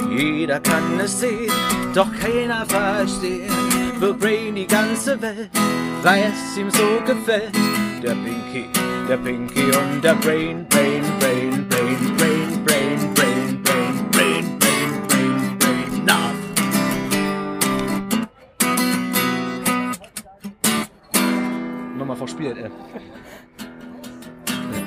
Jeder 0.10 0.60
kann 0.60 0.99
es 0.99 1.19
sehen, 1.19 1.52
doch 1.94 2.07
keiner 2.19 2.65
versteht. 2.65 3.52
Für 3.99 4.14
Brain 4.14 4.56
die 4.56 4.65
ganze 4.65 5.22
Welt, 5.22 5.49
weil 6.03 6.31
es 6.34 6.57
ihm 6.57 6.72
so 6.72 6.99
gefällt. 7.06 7.53
Der 8.02 8.15
Pinky, 8.15 8.65
der 9.07 9.18
Pinky 9.18 9.65
und 9.65 10.02
der 10.03 10.15
Brain, 10.15 10.65
Brain, 10.69 11.03
Brain, 11.19 11.68
Brain, 11.69 12.15
Brain, 12.15 12.15
Brain, 12.15 12.64
Brain, 12.65 13.14
Brain, 13.14 14.10
Brain, 14.11 14.57
Brain, 14.60 15.07
Brain, 15.07 15.57
Brain, 15.60 16.06
na. 16.06 16.31
Nochmal 21.98 22.18
verspielt, 22.18 22.57
ey. 22.57 22.72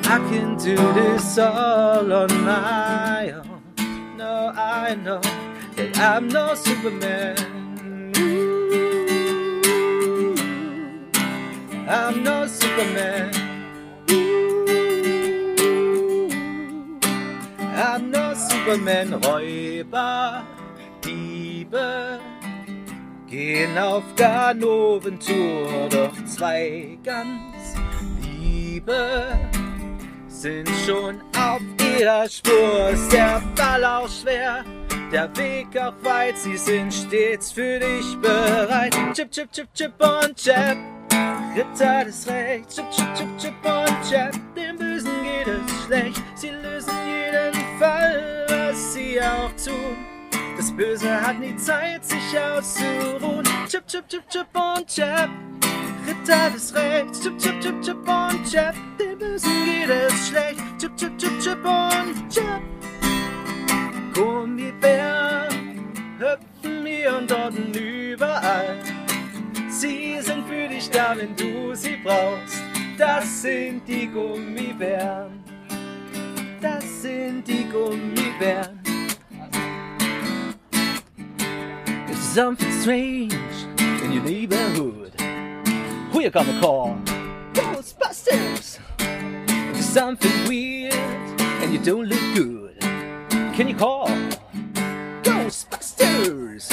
I 0.05 0.19
can 0.28 0.57
do 0.57 0.77
this 0.94 1.39
all 1.39 2.12
on 2.12 2.44
my 2.44 3.32
own. 3.32 3.52
No, 4.23 4.53
I 4.55 4.94
know 4.94 5.20
that 5.74 5.99
I'm 5.99 6.28
no 6.28 6.55
Superman. 6.55 7.35
Ooh, 8.19 10.35
I'm 11.89 12.23
no 12.23 12.47
Superman. 12.47 13.35
Ooh, 14.12 16.28
I'm 17.74 18.12
no 18.12 18.35
Superman. 18.35 19.15
Räuber, 19.15 20.44
Diebe 21.05 22.20
gehen 23.27 23.77
auf 23.77 24.05
Ganoventour, 24.15 25.89
doch 25.90 26.24
zwei 26.27 26.97
ganz 27.03 27.74
Liebe 28.20 29.36
sind 30.43 30.69
schon 30.85 31.20
auf 31.39 31.62
ihrer 31.78 32.28
Spur. 32.28 32.89
Ist 32.90 33.12
der 33.12 33.40
Fall 33.55 33.85
auch 33.85 34.09
schwer, 34.09 34.64
der 35.12 35.36
Weg 35.36 35.69
auch 35.78 35.94
weit, 36.02 36.36
sie 36.36 36.56
sind 36.56 36.93
stets 36.93 37.52
für 37.52 37.78
dich 37.78 38.16
bereit. 38.20 38.93
Chip, 39.14 39.31
chip, 39.31 39.52
chip, 39.52 39.69
chip 39.73 39.93
und 40.01 40.36
chap, 40.36 40.77
Ritter 41.55 42.06
des 42.06 42.27
Rechts. 42.27 42.74
Chip, 42.74 42.90
chip, 42.90 43.14
chip, 43.14 43.39
chip 43.39 43.55
und 43.64 44.10
chap, 44.10 44.32
dem 44.56 44.77
Bösen 44.78 45.12
geht 45.23 45.47
es 45.47 45.85
schlecht. 45.86 46.23
Sie 46.35 46.51
lösen 46.51 46.93
jeden 47.06 47.78
Fall, 47.78 48.44
was 48.48 48.94
sie 48.94 49.20
auch 49.23 49.52
tun. 49.64 49.97
Das 50.56 50.73
Böse 50.73 51.20
hat 51.20 51.39
nie 51.39 51.55
Zeit, 51.55 52.05
sich 52.05 52.36
auszuruhen. 52.36 53.44
Chip, 53.69 53.86
chip, 53.86 54.09
chip, 54.09 54.28
chip 54.28 54.48
und 54.55 54.89
chap, 54.89 55.31
Ritter 56.07 56.51
des 56.51 56.74
Rechts. 56.74 57.20
Chip, 57.20 57.39
chip, 57.39 57.61
chip, 57.61 57.83
chip 57.83 58.09
und 58.09 58.51
chap, 58.51 58.74
dem 58.99 59.19
Bösen 59.19 59.51
geht 59.65 59.89
es 59.89 60.29
schlecht. 60.29 60.61
Chip, 60.79 60.97
chip, 60.97 61.19
chip, 61.19 61.39
chip 61.41 61.65
und 61.65 62.29
chap. 62.31 62.62
Gummibären 64.15 65.93
hüpfen 66.19 66.87
hier 66.87 67.16
und 67.16 67.31
dort 67.31 67.55
überall. 67.77 68.79
Sie 69.69 70.20
sind 70.20 70.47
für 70.47 70.69
dich 70.69 70.91
da, 70.91 71.15
wenn 71.16 71.35
du 71.35 71.74
sie 71.74 71.97
brauchst. 72.05 72.62
Das 72.99 73.43
sind 73.43 73.83
die 73.89 74.07
Gummibären. 74.07 75.43
Das 76.61 76.85
sind 77.03 77.47
die 77.49 77.65
Gummibären. 77.65 78.79
Something 82.35 82.73
strange 82.81 83.35
in 84.03 84.12
your 84.12 84.23
neighborhood, 84.23 85.02
you 86.20 86.30
gonna 86.30 86.60
call? 86.60 86.97
Ghostbusters! 87.52 88.78
If 88.98 89.72
there's 89.72 89.84
something 89.84 90.48
weird 90.48 90.94
and 90.94 91.72
you 91.72 91.80
don't 91.80 92.06
look 92.06 92.34
good, 92.34 92.78
can 93.55 93.68
you 93.68 93.74
call 93.74 94.09
Ghostbusters? 95.22 96.70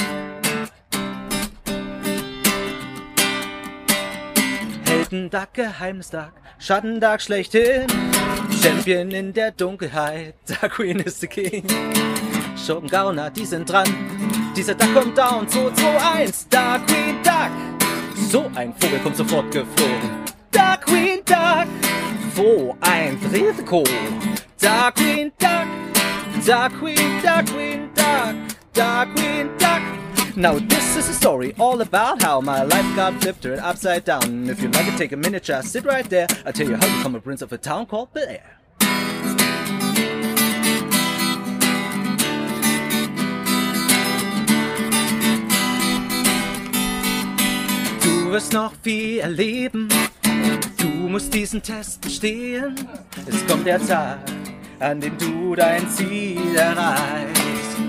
Heldentag, 4.85 5.53
Geheimnistag, 5.53 6.33
Schattentag 6.59 7.21
schlechthin. 7.21 7.87
Champion 8.61 9.11
in 9.11 9.33
der 9.33 9.51
Dunkelheit, 9.51 10.35
Dark 10.47 10.73
Queen 10.73 10.99
ist 10.99 11.21
der 11.21 11.29
King. 11.29 11.63
Schurken, 12.55 12.89
Gauner, 12.89 13.29
die 13.29 13.45
sind 13.45 13.69
dran. 13.69 13.87
Dieser 14.55 14.75
Duck 14.75 14.93
kommt 14.93 15.17
down, 15.17 15.47
2, 15.47 15.71
2, 15.71 15.97
1, 16.19 16.49
Dark 16.49 16.85
Queen 16.85 17.15
Duck. 17.23 17.78
So 18.27 18.51
ein 18.55 18.73
Vogel 18.73 18.99
kommt 18.99 19.15
sofort 19.15 19.51
geflogen. 19.51 20.25
Dark 20.51 20.85
Queen 20.85 21.21
Duck. 21.25 21.67
2, 22.35 22.75
1, 22.81 23.17
Risiko. 23.31 23.83
Dark 24.59 24.95
Queen 24.95 25.31
Duck. 25.37 25.67
Dark 26.45 26.73
Queen, 26.79 27.21
Dark 27.23 27.47
Queen 27.47 27.89
Duck. 27.95 28.35
Dark 28.73 29.15
Queen 29.15 29.49
Duck. 29.57 29.81
Now 30.35 30.59
this 30.59 30.95
is 30.95 31.09
a 31.09 31.13
story 31.13 31.53
all 31.59 31.81
about 31.81 32.21
how 32.21 32.39
my 32.39 32.63
life 32.63 32.95
got 32.95 33.19
flipped 33.21 33.43
turned 33.43 33.61
upside 33.61 34.05
down. 34.05 34.49
If 34.49 34.61
you'd 34.61 34.75
like 34.75 34.85
to 34.85 34.97
take 34.97 35.11
a 35.11 35.17
minute, 35.17 35.43
just 35.43 35.71
sit 35.71 35.85
right 35.85 36.07
there. 36.09 36.27
I'll 36.45 36.53
tell 36.53 36.67
you 36.67 36.75
how 36.75 36.85
to 36.85 36.97
become 36.97 37.15
a 37.15 37.19
prince 37.21 37.41
of 37.41 37.51
a 37.51 37.57
town 37.57 37.87
called 37.87 38.13
Bel 38.13 38.27
Air. 38.27 38.58
Du 48.29 48.35
wirst 48.35 48.53
noch 48.53 48.73
viel 48.83 49.17
erleben. 49.17 49.89
Du 50.77 50.85
musst 50.87 51.33
diesen 51.33 51.63
Test 51.63 51.99
bestehen. 52.01 52.75
Es 53.25 53.47
kommt 53.47 53.65
der 53.65 53.83
Tag, 53.83 54.19
an 54.79 55.01
dem 55.01 55.17
du 55.17 55.55
dein 55.55 55.89
Ziel 55.89 56.55
erreichst. 56.55 57.79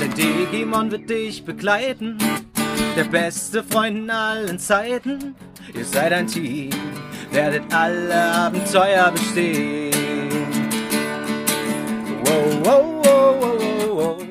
Dein 0.00 0.14
Digimon 0.14 0.90
wird 0.90 1.10
dich 1.10 1.44
begleiten. 1.44 2.16
Der 2.96 3.04
beste 3.04 3.62
Freund 3.62 3.98
in 3.98 4.10
allen 4.10 4.58
Zeiten. 4.58 5.34
Ihr 5.74 5.84
seid 5.84 6.14
ein 6.14 6.26
Team, 6.26 6.70
werdet 7.32 7.64
alle 7.70 8.14
Abenteuer 8.14 9.10
bestehen. 9.10 9.92
Wow, 12.24 12.60
wow, 12.62 13.04
wow, 13.04 13.36
wow, 13.40 13.58
wow, 13.60 13.88
wow. 13.90 14.26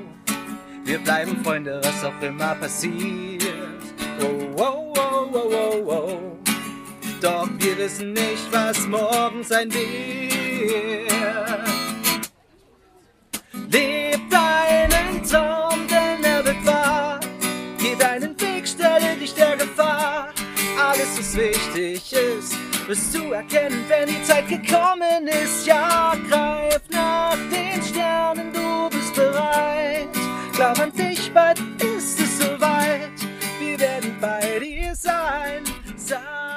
Wir 0.86 0.98
bleiben 0.98 1.38
Freunde, 1.44 1.80
was 1.84 2.04
auch 2.04 2.20
immer 2.20 2.56
passiert. 2.56 3.43
Wow, 4.20 4.56
wow, 4.56 4.94
wow, 4.96 5.30
wow, 5.32 5.52
wow, 5.52 5.86
wow. 5.86 6.20
Doch 7.22 7.48
wir 7.58 7.78
wissen 7.78 8.14
nicht, 8.14 8.52
was 8.52 8.86
morgen 8.88 9.44
sein 9.44 9.74
wird. 9.74 11.12
Leb 13.72 14.30
deinen 14.30 15.24
Traum, 15.24 15.88
denn 15.88 16.24
er 16.24 16.46
wird 16.46 16.66
wahr. 16.66 17.20
Geh 17.80 17.96
deinen 17.96 18.40
Weg, 18.42 18.68
stelle 18.68 19.16
dich 19.20 19.34
der 19.34 19.56
Gefahr. 19.56 20.30
Alles, 20.78 21.18
was 21.18 21.38
wichtig 21.38 22.14
ist, 22.14 22.58
wirst 22.88 23.16
du 23.16 23.32
erkennen, 23.32 23.86
wenn 23.88 24.10
die 24.10 24.22
Zeit 24.24 24.48
gekommen 24.48 25.28
ist. 25.28 25.66
Ja, 25.66 26.14
greif 26.30 26.82
nach 26.90 27.38
den 27.52 27.82
Sternen, 27.82 28.52
du 28.52 28.90
bist 28.90 29.16
bereit. 29.16 30.10
Glaub 30.54 30.80
an 30.80 30.92
dich, 30.92 31.32
bald 31.34 31.60
Lady 33.78 34.10
by 34.22 34.60
your 34.60 34.94
Sign. 34.94 36.53